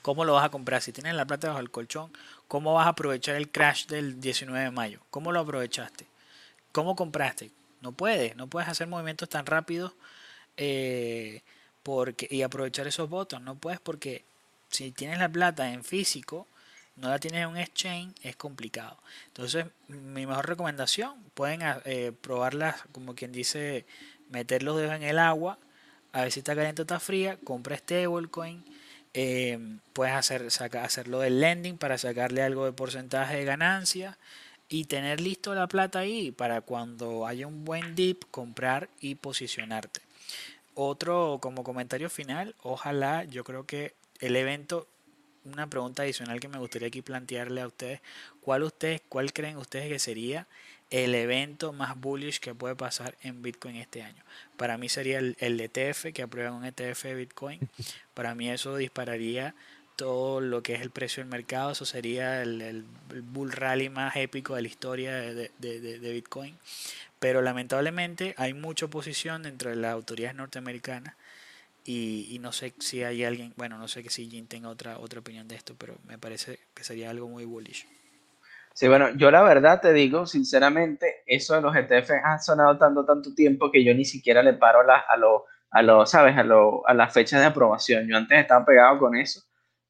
¿Cómo 0.00 0.24
lo 0.24 0.32
vas 0.32 0.46
a 0.46 0.48
comprar? 0.48 0.80
Si 0.80 0.92
tienes 0.92 1.12
la 1.14 1.26
plata 1.26 1.48
bajo 1.48 1.60
el 1.60 1.70
colchón, 1.70 2.10
¿cómo 2.48 2.72
vas 2.72 2.86
a 2.86 2.88
aprovechar 2.88 3.36
el 3.36 3.50
crash 3.50 3.84
del 3.84 4.18
19 4.18 4.64
de 4.64 4.70
mayo? 4.70 5.00
¿Cómo 5.10 5.30
lo 5.30 5.40
aprovechaste? 5.40 6.06
¿Cómo 6.72 6.96
compraste? 6.96 7.50
No 7.82 7.92
puedes, 7.92 8.34
no 8.34 8.46
puedes 8.46 8.70
hacer 8.70 8.86
movimientos 8.86 9.28
tan 9.28 9.44
rápidos 9.44 9.92
eh, 10.56 11.42
porque, 11.82 12.28
y 12.30 12.40
aprovechar 12.40 12.86
esos 12.86 13.10
votos. 13.10 13.42
No 13.42 13.56
puedes 13.56 13.78
porque 13.78 14.24
si 14.70 14.90
tienes 14.90 15.18
la 15.18 15.28
plata 15.28 15.70
en 15.70 15.84
físico, 15.84 16.46
no 16.96 17.08
la 17.08 17.18
tienes 17.18 17.42
en 17.42 17.48
un 17.48 17.56
exchange, 17.56 18.14
es 18.22 18.36
complicado. 18.36 18.98
Entonces, 19.28 19.66
mi 19.88 20.26
mejor 20.26 20.48
recomendación, 20.48 21.14
pueden 21.34 21.60
eh, 21.84 22.12
probarlas, 22.20 22.82
como 22.92 23.14
quien 23.14 23.32
dice, 23.32 23.86
meter 24.30 24.62
los 24.62 24.76
dedos 24.76 24.94
en 24.94 25.02
el 25.02 25.18
agua, 25.18 25.58
a 26.12 26.22
ver 26.22 26.32
si 26.32 26.40
está 26.40 26.54
caliente 26.54 26.82
o 26.82 26.84
está 26.84 27.00
fría, 27.00 27.38
compra 27.42 27.76
stablecoin, 27.76 28.64
eh, 29.14 29.78
puedes 29.92 30.14
hacer, 30.14 30.50
saca, 30.50 30.84
hacerlo 30.84 31.20
del 31.20 31.40
lending 31.40 31.78
para 31.78 31.98
sacarle 31.98 32.42
algo 32.42 32.64
de 32.64 32.72
porcentaje 32.72 33.36
de 33.36 33.44
ganancia 33.44 34.18
y 34.68 34.86
tener 34.86 35.20
listo 35.20 35.54
la 35.54 35.68
plata 35.68 36.00
ahí 36.00 36.32
para 36.32 36.60
cuando 36.60 37.26
haya 37.26 37.46
un 37.46 37.64
buen 37.64 37.94
dip 37.94 38.24
comprar 38.30 38.88
y 39.00 39.14
posicionarte. 39.14 40.00
Otro 40.74 41.38
como 41.40 41.62
comentario 41.62 42.10
final, 42.10 42.56
ojalá 42.62 43.24
yo 43.24 43.44
creo 43.44 43.66
que 43.66 43.94
el 44.20 44.34
evento, 44.34 44.88
una 45.44 45.68
pregunta 45.68 46.02
adicional 46.02 46.40
que 46.40 46.48
me 46.48 46.58
gustaría 46.58 46.88
aquí 46.88 47.02
plantearle 47.02 47.60
a 47.60 47.66
ustedes, 47.66 48.00
¿cuál 48.40 48.62
ustedes, 48.62 49.02
cuál 49.08 49.32
creen 49.32 49.56
ustedes 49.56 49.88
que 49.88 49.98
sería 49.98 50.46
el 50.90 51.14
evento 51.14 51.72
más 51.72 51.98
bullish 51.98 52.40
que 52.40 52.54
puede 52.54 52.76
pasar 52.76 53.16
en 53.22 53.42
Bitcoin 53.42 53.76
este 53.76 54.02
año? 54.02 54.22
Para 54.56 54.78
mí 54.78 54.88
sería 54.88 55.18
el, 55.18 55.36
el 55.40 55.60
ETF, 55.60 56.12
que 56.12 56.22
aprueban 56.22 56.54
un 56.54 56.64
ETF 56.64 57.04
de 57.04 57.14
Bitcoin. 57.14 57.60
Para 58.14 58.34
mí 58.34 58.50
eso 58.50 58.76
dispararía 58.76 59.54
todo 59.96 60.40
lo 60.40 60.62
que 60.62 60.74
es 60.74 60.80
el 60.80 60.90
precio 60.90 61.22
del 61.22 61.30
mercado, 61.30 61.72
eso 61.72 61.84
sería 61.84 62.42
el, 62.42 62.84
bull 63.32 63.52
rally 63.52 63.88
más 63.88 64.16
épico 64.16 64.54
de 64.56 64.62
la 64.62 64.68
historia 64.68 65.12
de, 65.14 65.50
de, 65.58 66.12
Bitcoin. 66.12 66.56
Pero 67.18 67.42
lamentablemente 67.42 68.34
hay 68.36 68.54
mucha 68.54 68.86
oposición 68.86 69.44
dentro 69.44 69.70
de 69.70 69.76
las 69.76 69.92
autoridades 69.92 70.36
norteamericanas 70.36 71.14
y, 71.84 72.38
no 72.40 72.52
sé 72.52 72.74
si 72.78 73.02
hay 73.02 73.24
alguien, 73.24 73.52
bueno, 73.56 73.78
no 73.78 73.88
sé 73.88 74.02
que 74.02 74.10
si 74.10 74.28
Jin 74.28 74.48
tenga 74.48 74.68
otra, 74.68 74.98
otra 74.98 75.20
opinión 75.20 75.46
de 75.46 75.56
esto, 75.56 75.74
pero 75.78 75.96
me 76.06 76.18
parece 76.18 76.58
que 76.74 76.84
sería 76.84 77.10
algo 77.10 77.28
muy 77.28 77.44
bullish. 77.44 77.86
Sí, 78.72 78.88
bueno, 78.88 79.10
yo 79.16 79.30
la 79.30 79.42
verdad 79.42 79.80
te 79.80 79.92
digo, 79.92 80.26
sinceramente, 80.26 81.22
eso 81.26 81.54
de 81.54 81.60
los 81.60 81.76
ETF 81.76 82.10
ha 82.24 82.38
sonado 82.38 82.76
tanto, 82.78 83.04
tanto 83.04 83.34
tiempo 83.34 83.70
que 83.70 83.84
yo 83.84 83.94
ni 83.94 84.04
siquiera 84.04 84.42
le 84.42 84.54
paro 84.54 84.80
a 84.80 85.16
los, 85.16 85.42
a 85.70 85.82
los, 85.82 86.10
¿sabes? 86.10 86.36
A, 86.36 86.42
lo, 86.42 86.86
a 86.88 86.94
las 86.94 87.12
fechas 87.12 87.40
de 87.40 87.46
aprobación. 87.46 88.08
Yo 88.08 88.16
antes 88.16 88.38
estaba 88.38 88.64
pegado 88.64 88.98
con 88.98 89.16
eso 89.16 89.42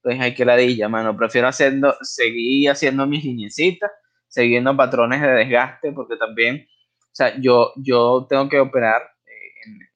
entonces 0.05 0.23
hay 0.23 0.35
que 0.35 0.45
ladilla, 0.45 0.89
mano. 0.89 1.17
Prefiero 1.17 1.49
haciendo, 1.49 1.97
seguir 2.03 2.69
haciendo 2.69 3.07
mis 3.07 3.25
lineecitas, 3.25 3.91
siguiendo 4.29 4.77
patrones 4.77 5.23
de 5.23 5.29
desgaste, 5.29 5.93
porque 5.93 6.17
también, 6.17 6.67
o 7.01 7.15
sea, 7.15 7.41
yo, 7.41 7.73
yo 7.77 8.27
tengo 8.29 8.47
que 8.51 8.61
operar 8.61 9.01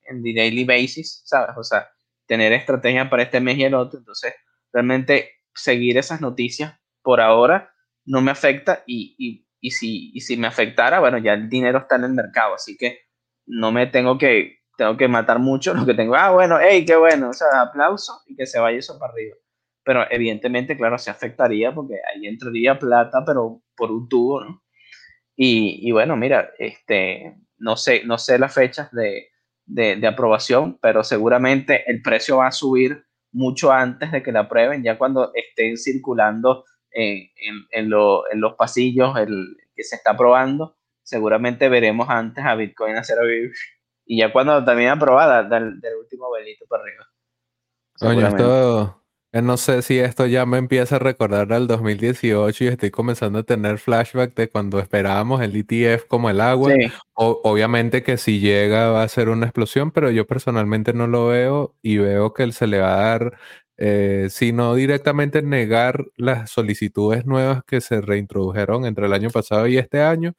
en, 0.09 0.23
the 0.23 0.35
daily 0.35 0.65
basis, 0.65 1.23
¿sabes? 1.25 1.57
O 1.57 1.63
sea, 1.63 1.89
tener 2.27 2.53
estrategia 2.53 3.09
para 3.09 3.23
este 3.23 3.41
mes 3.41 3.59
y 3.59 3.65
el 3.65 3.75
otro. 3.75 3.99
Entonces, 3.99 4.35
realmente 4.73 5.31
seguir 5.55 5.99
esas 5.99 6.21
noticias 6.21 6.79
por 7.03 7.21
ahora 7.21 7.73
no 8.05 8.21
me 8.21 8.31
afecta 8.31 8.83
y, 8.87 9.15
y, 9.19 9.47
y, 9.61 9.71
si, 9.71 10.11
y 10.15 10.21
si 10.21 10.37
me 10.37 10.47
afectara, 10.47 11.01
bueno, 11.01 11.19
ya 11.19 11.35
el 11.35 11.49
dinero 11.49 11.79
está 11.79 11.97
en 11.97 12.05
el 12.05 12.13
mercado, 12.13 12.55
así 12.55 12.77
que 12.77 13.01
no 13.47 13.73
me 13.73 13.87
tengo 13.87 14.19
que, 14.19 14.59
tengo 14.77 14.97
que 14.97 15.09
matar 15.09 15.39
mucho 15.39 15.75
lo 15.75 15.85
que 15.87 15.95
tengo. 15.95 16.15
Ah, 16.15 16.31
bueno, 16.31 16.59
hey, 16.61 16.85
qué 16.87 16.97
bueno, 16.97 17.31
o 17.31 17.33
sea, 17.33 17.63
aplauso 17.63 18.23
y 18.27 18.37
que 18.37 18.47
se 18.47 18.59
vaya 18.59 18.79
eso 18.79 18.99
para 18.99 19.13
arriba 19.13 19.37
pero 19.89 20.05
evidentemente, 20.11 20.77
claro, 20.77 20.99
se 20.99 21.11
afectaría 21.11 21.75
porque 21.75 21.95
ahí 21.95 22.27
entraría 22.27 22.79
plata, 22.79 23.25
pero 23.25 23.63
por 23.75 23.91
un 23.91 24.07
tubo, 24.07 24.45
¿no? 24.45 24.63
Y, 25.35 25.91
bueno, 25.93 26.15
mira, 26.15 26.51
este, 26.59 27.39
no 27.57 27.75
sé, 27.75 28.03
no 28.05 28.19
sé 28.19 28.39
las 28.39 28.53
fechas 28.53 28.93
de, 28.93 29.31
de, 29.69 30.07
aprobación, 30.07 30.79
pero 30.81 31.05
seguramente 31.05 31.89
el 31.91 32.03
precio 32.03 32.39
va 32.39 32.49
a 32.49 32.53
subir 32.53 33.05
mucho 33.31 33.71
antes 33.71 34.11
de 34.11 34.23
que 34.23 34.33
la 34.33 34.41
aprueben, 34.41 34.83
ya 34.83 34.99
cuando 34.99 35.31
estén 35.35 35.77
circulando 35.77 36.65
en, 36.91 37.29
en, 37.71 37.91
los 37.91 38.55
pasillos 38.57 39.17
el 39.19 39.57
que 39.77 39.85
se 39.85 39.97
está 39.97 40.13
aprobando, 40.13 40.77
seguramente 41.03 41.69
veremos 41.69 42.09
antes 42.09 42.45
a 42.45 42.55
Bitcoin 42.55 42.97
hacer 42.97 43.19
y 44.07 44.21
ya 44.21 44.33
cuando 44.33 44.65
también 44.65 44.89
aprobada, 44.89 45.43
del, 45.43 45.81
del 45.81 45.97
último 45.97 46.31
velito 46.33 46.65
para 46.67 46.83
arriba. 46.83 47.07
Oye, 48.01 48.27
esto, 48.27 49.05
no 49.33 49.57
sé 49.59 49.83
si 49.83 49.99
esto 49.99 50.27
ya 50.27 50.47
me 50.47 50.57
empieza 50.57 50.97
a 50.97 50.99
recordar 50.99 51.53
al 51.53 51.67
2018 51.67 52.65
y 52.65 52.67
estoy 52.69 52.91
comenzando 52.91 53.41
a 53.41 53.43
tener 53.43 53.79
flashback 53.79 54.35
de 54.35 54.49
cuando 54.49 54.79
esperábamos 54.79 55.43
el 55.43 55.55
ETF 55.55 56.07
como 56.09 56.31
el 56.31 56.41
agua. 56.41 56.73
obviamente 57.15 58.03
que 58.03 58.17
si 58.17 58.41
llega 58.41 58.91
va 58.91 59.03
a 59.03 59.09
ser 59.09 59.29
una 59.29 59.47
explosión, 59.47 59.91
pero 59.91 60.11
yo 60.11 60.27
personalmente 60.27 60.95
no 60.95 61.07
lo 61.07 61.27
veo 61.27 61.75
y 61.83 61.99
veo 61.99 62.33
que 62.33 62.51
se 62.53 62.67
le 62.67 62.79
va 62.79 62.95
a 62.95 63.09
dar, 63.09 63.39
eh, 63.77 64.29
si 64.31 64.53
no 64.53 64.75
directamente 64.75 65.43
negar 65.43 66.07
las 66.17 66.51
solicitudes 66.51 67.27
nuevas 67.27 67.63
que 67.67 67.81
se 67.83 68.01
reintrodujeron 68.01 68.87
entre 68.87 69.07
el 69.07 69.13
año 69.13 69.31
pasado 69.31 69.67
y 69.67 69.77
este 69.77 70.01
año, 70.01 70.35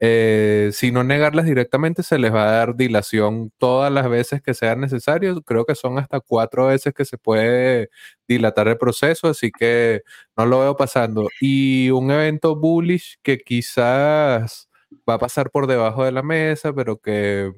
eh, 0.00 0.70
si 0.72 0.92
no 0.92 1.02
negarlas 1.02 1.46
directamente, 1.46 2.02
se 2.02 2.18
les 2.18 2.32
va 2.32 2.48
a 2.48 2.52
dar 2.52 2.76
dilación 2.76 3.52
todas 3.58 3.92
las 3.92 4.08
veces 4.08 4.40
que 4.42 4.54
sean 4.54 4.80
necesarios. 4.80 5.40
Creo 5.44 5.64
que 5.64 5.74
son 5.74 5.98
hasta 5.98 6.20
cuatro 6.20 6.66
veces 6.66 6.94
que 6.94 7.04
se 7.04 7.18
puede 7.18 7.90
dilatar 8.28 8.68
el 8.68 8.78
proceso, 8.78 9.28
así 9.28 9.50
que 9.50 10.02
no 10.36 10.46
lo 10.46 10.60
veo 10.60 10.76
pasando. 10.76 11.28
Y 11.40 11.90
un 11.90 12.10
evento 12.10 12.56
bullish 12.56 13.18
que 13.22 13.38
quizás 13.38 14.68
va 15.08 15.14
a 15.14 15.18
pasar 15.18 15.50
por 15.50 15.66
debajo 15.66 16.04
de 16.04 16.12
la 16.12 16.22
mesa, 16.22 16.72
pero 16.72 16.98
que 16.98 17.52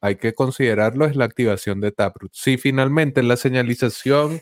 hay 0.00 0.16
que 0.16 0.34
considerarlo 0.34 1.06
es 1.06 1.16
la 1.16 1.24
activación 1.24 1.80
de 1.80 1.92
Taproot. 1.92 2.32
Si 2.34 2.56
finalmente 2.58 3.22
la 3.22 3.36
señalización 3.36 4.40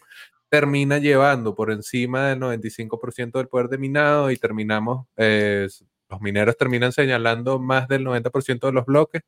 termina 0.48 0.98
llevando 0.98 1.54
por 1.54 1.72
encima 1.72 2.28
del 2.28 2.40
95% 2.40 3.38
del 3.38 3.48
poder 3.48 3.68
de 3.68 3.78
minado 3.78 4.30
y 4.30 4.36
terminamos 4.36 5.06
eh, 5.16 5.68
los 6.08 6.20
mineros 6.20 6.56
terminan 6.56 6.92
señalando 6.92 7.58
más 7.58 7.88
del 7.88 8.04
90% 8.04 8.66
de 8.66 8.72
los 8.72 8.86
bloques, 8.86 9.22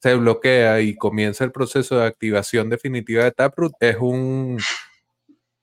se 0.00 0.14
bloquea 0.14 0.80
y 0.80 0.96
comienza 0.96 1.44
el 1.44 1.52
proceso 1.52 1.98
de 1.98 2.06
activación 2.06 2.70
definitiva 2.70 3.24
de 3.24 3.32
Taproot. 3.32 3.72
Es 3.80 3.96
un, 3.98 4.58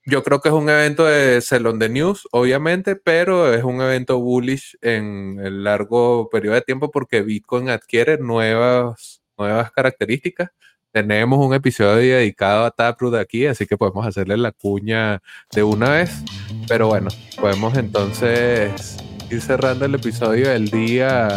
yo 0.04 0.22
creo 0.22 0.40
que 0.40 0.50
es 0.50 0.54
un 0.54 0.68
evento 0.68 1.04
de 1.04 1.40
Celon 1.40 1.78
de 1.78 1.88
News, 1.88 2.28
obviamente, 2.32 2.96
pero 2.96 3.52
es 3.52 3.64
un 3.64 3.80
evento 3.80 4.18
bullish 4.18 4.76
en 4.82 5.40
el 5.42 5.64
largo 5.64 6.28
periodo 6.30 6.54
de 6.54 6.62
tiempo 6.62 6.90
porque 6.90 7.22
Bitcoin 7.22 7.70
adquiere 7.70 8.18
nuevas, 8.18 9.22
nuevas 9.38 9.72
características. 9.72 10.50
Tenemos 10.92 11.44
un 11.44 11.52
episodio 11.52 12.16
dedicado 12.16 12.64
a 12.64 12.70
Taproot 12.70 13.16
aquí, 13.16 13.46
así 13.46 13.66
que 13.66 13.76
podemos 13.76 14.06
hacerle 14.06 14.36
la 14.36 14.52
cuña 14.52 15.20
de 15.52 15.62
una 15.62 15.90
vez. 15.90 16.10
Pero 16.68 16.88
bueno, 16.88 17.08
podemos 17.38 17.76
entonces 17.76 18.96
ir 19.30 19.40
cerrando 19.40 19.84
el 19.84 19.94
episodio 19.94 20.48
del 20.48 20.68
día, 20.68 21.28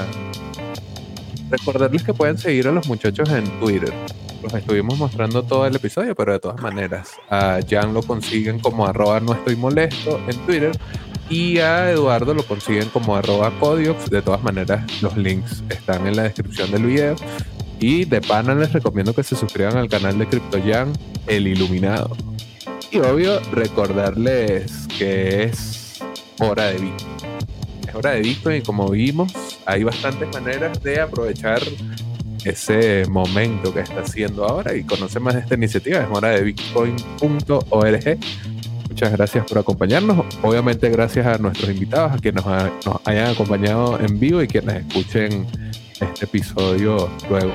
recordarles 1.50 2.04
que 2.04 2.14
pueden 2.14 2.38
seguir 2.38 2.68
a 2.68 2.72
los 2.72 2.88
muchachos 2.88 3.30
en 3.30 3.46
Twitter. 3.60 3.94
Los 4.42 4.54
estuvimos 4.54 4.98
mostrando 4.98 5.44
todo 5.44 5.66
el 5.66 5.76
episodio, 5.76 6.16
pero 6.16 6.32
de 6.32 6.40
todas 6.40 6.62
maneras, 6.62 7.12
a 7.30 7.60
Jan 7.68 7.94
lo 7.94 8.02
consiguen 8.02 8.60
como 8.60 8.88
arroba 8.88 9.20
no 9.20 9.34
estoy 9.34 9.56
molesto 9.56 10.20
en 10.28 10.38
Twitter 10.46 10.72
y 11.30 11.60
a 11.60 11.92
Eduardo 11.92 12.34
lo 12.34 12.44
consiguen 12.44 12.90
como 12.90 13.16
arroba 13.16 13.52
Codiox. 13.60 14.10
De 14.10 14.22
todas 14.22 14.42
maneras, 14.42 14.86
los 15.02 15.16
links 15.16 15.64
están 15.70 16.08
en 16.08 16.16
la 16.16 16.24
descripción 16.24 16.72
del 16.72 16.86
video. 16.86 17.16
Y 17.80 18.06
de 18.06 18.20
pana 18.20 18.56
les 18.56 18.74
recomiendo 18.74 19.14
que 19.14 19.24
se 19.24 19.36
suscriban 19.36 19.78
al 19.78 19.88
canal 19.88 20.18
de 20.18 20.28
CryptoYan, 20.28 20.92
El 21.28 21.48
Iluminado. 21.48 22.16
Y 22.92 22.98
obvio, 22.98 23.40
recordarles 23.52 24.88
que 24.98 25.44
es 25.44 26.00
hora 26.40 26.66
de 26.66 26.80
Bitcoin. 26.80 27.59
Es 27.90 27.96
hora 27.96 28.12
de 28.12 28.22
Bitcoin 28.22 28.58
y 28.58 28.62
como 28.62 28.90
vimos, 28.90 29.34
hay 29.66 29.84
bastantes 29.84 30.32
maneras 30.32 30.82
de 30.84 31.02
aprovechar 31.02 31.60
ese 32.46 33.04
momento 33.10 33.74
que 33.74 33.80
está 33.80 34.02
haciendo 34.02 34.46
ahora 34.46 34.76
y 34.76 34.84
conocer 34.84 35.22
más 35.22 35.34
de 35.34 35.42
esta 35.42 35.56
iniciativa. 35.56 36.02
Es 36.02 36.08
hora 36.12 36.30
de 36.30 36.44
bitcoin.org. 36.44 38.18
Muchas 38.90 39.12
gracias 39.12 39.46
por 39.46 39.58
acompañarnos. 39.58 40.24
Obviamente 40.44 40.90
gracias 40.90 41.26
a 41.26 41.40
nuestros 41.40 41.72
invitados, 41.72 42.12
a 42.12 42.18
quienes 42.18 42.46
nos, 42.46 42.86
nos 42.86 42.98
hayan 43.06 43.32
acompañado 43.32 44.00
en 44.00 44.20
vivo 44.20 44.44
y 44.44 44.48
quienes 44.48 44.86
escuchen 44.86 45.48
este 46.00 46.26
episodio 46.26 47.10
luego. 47.28 47.52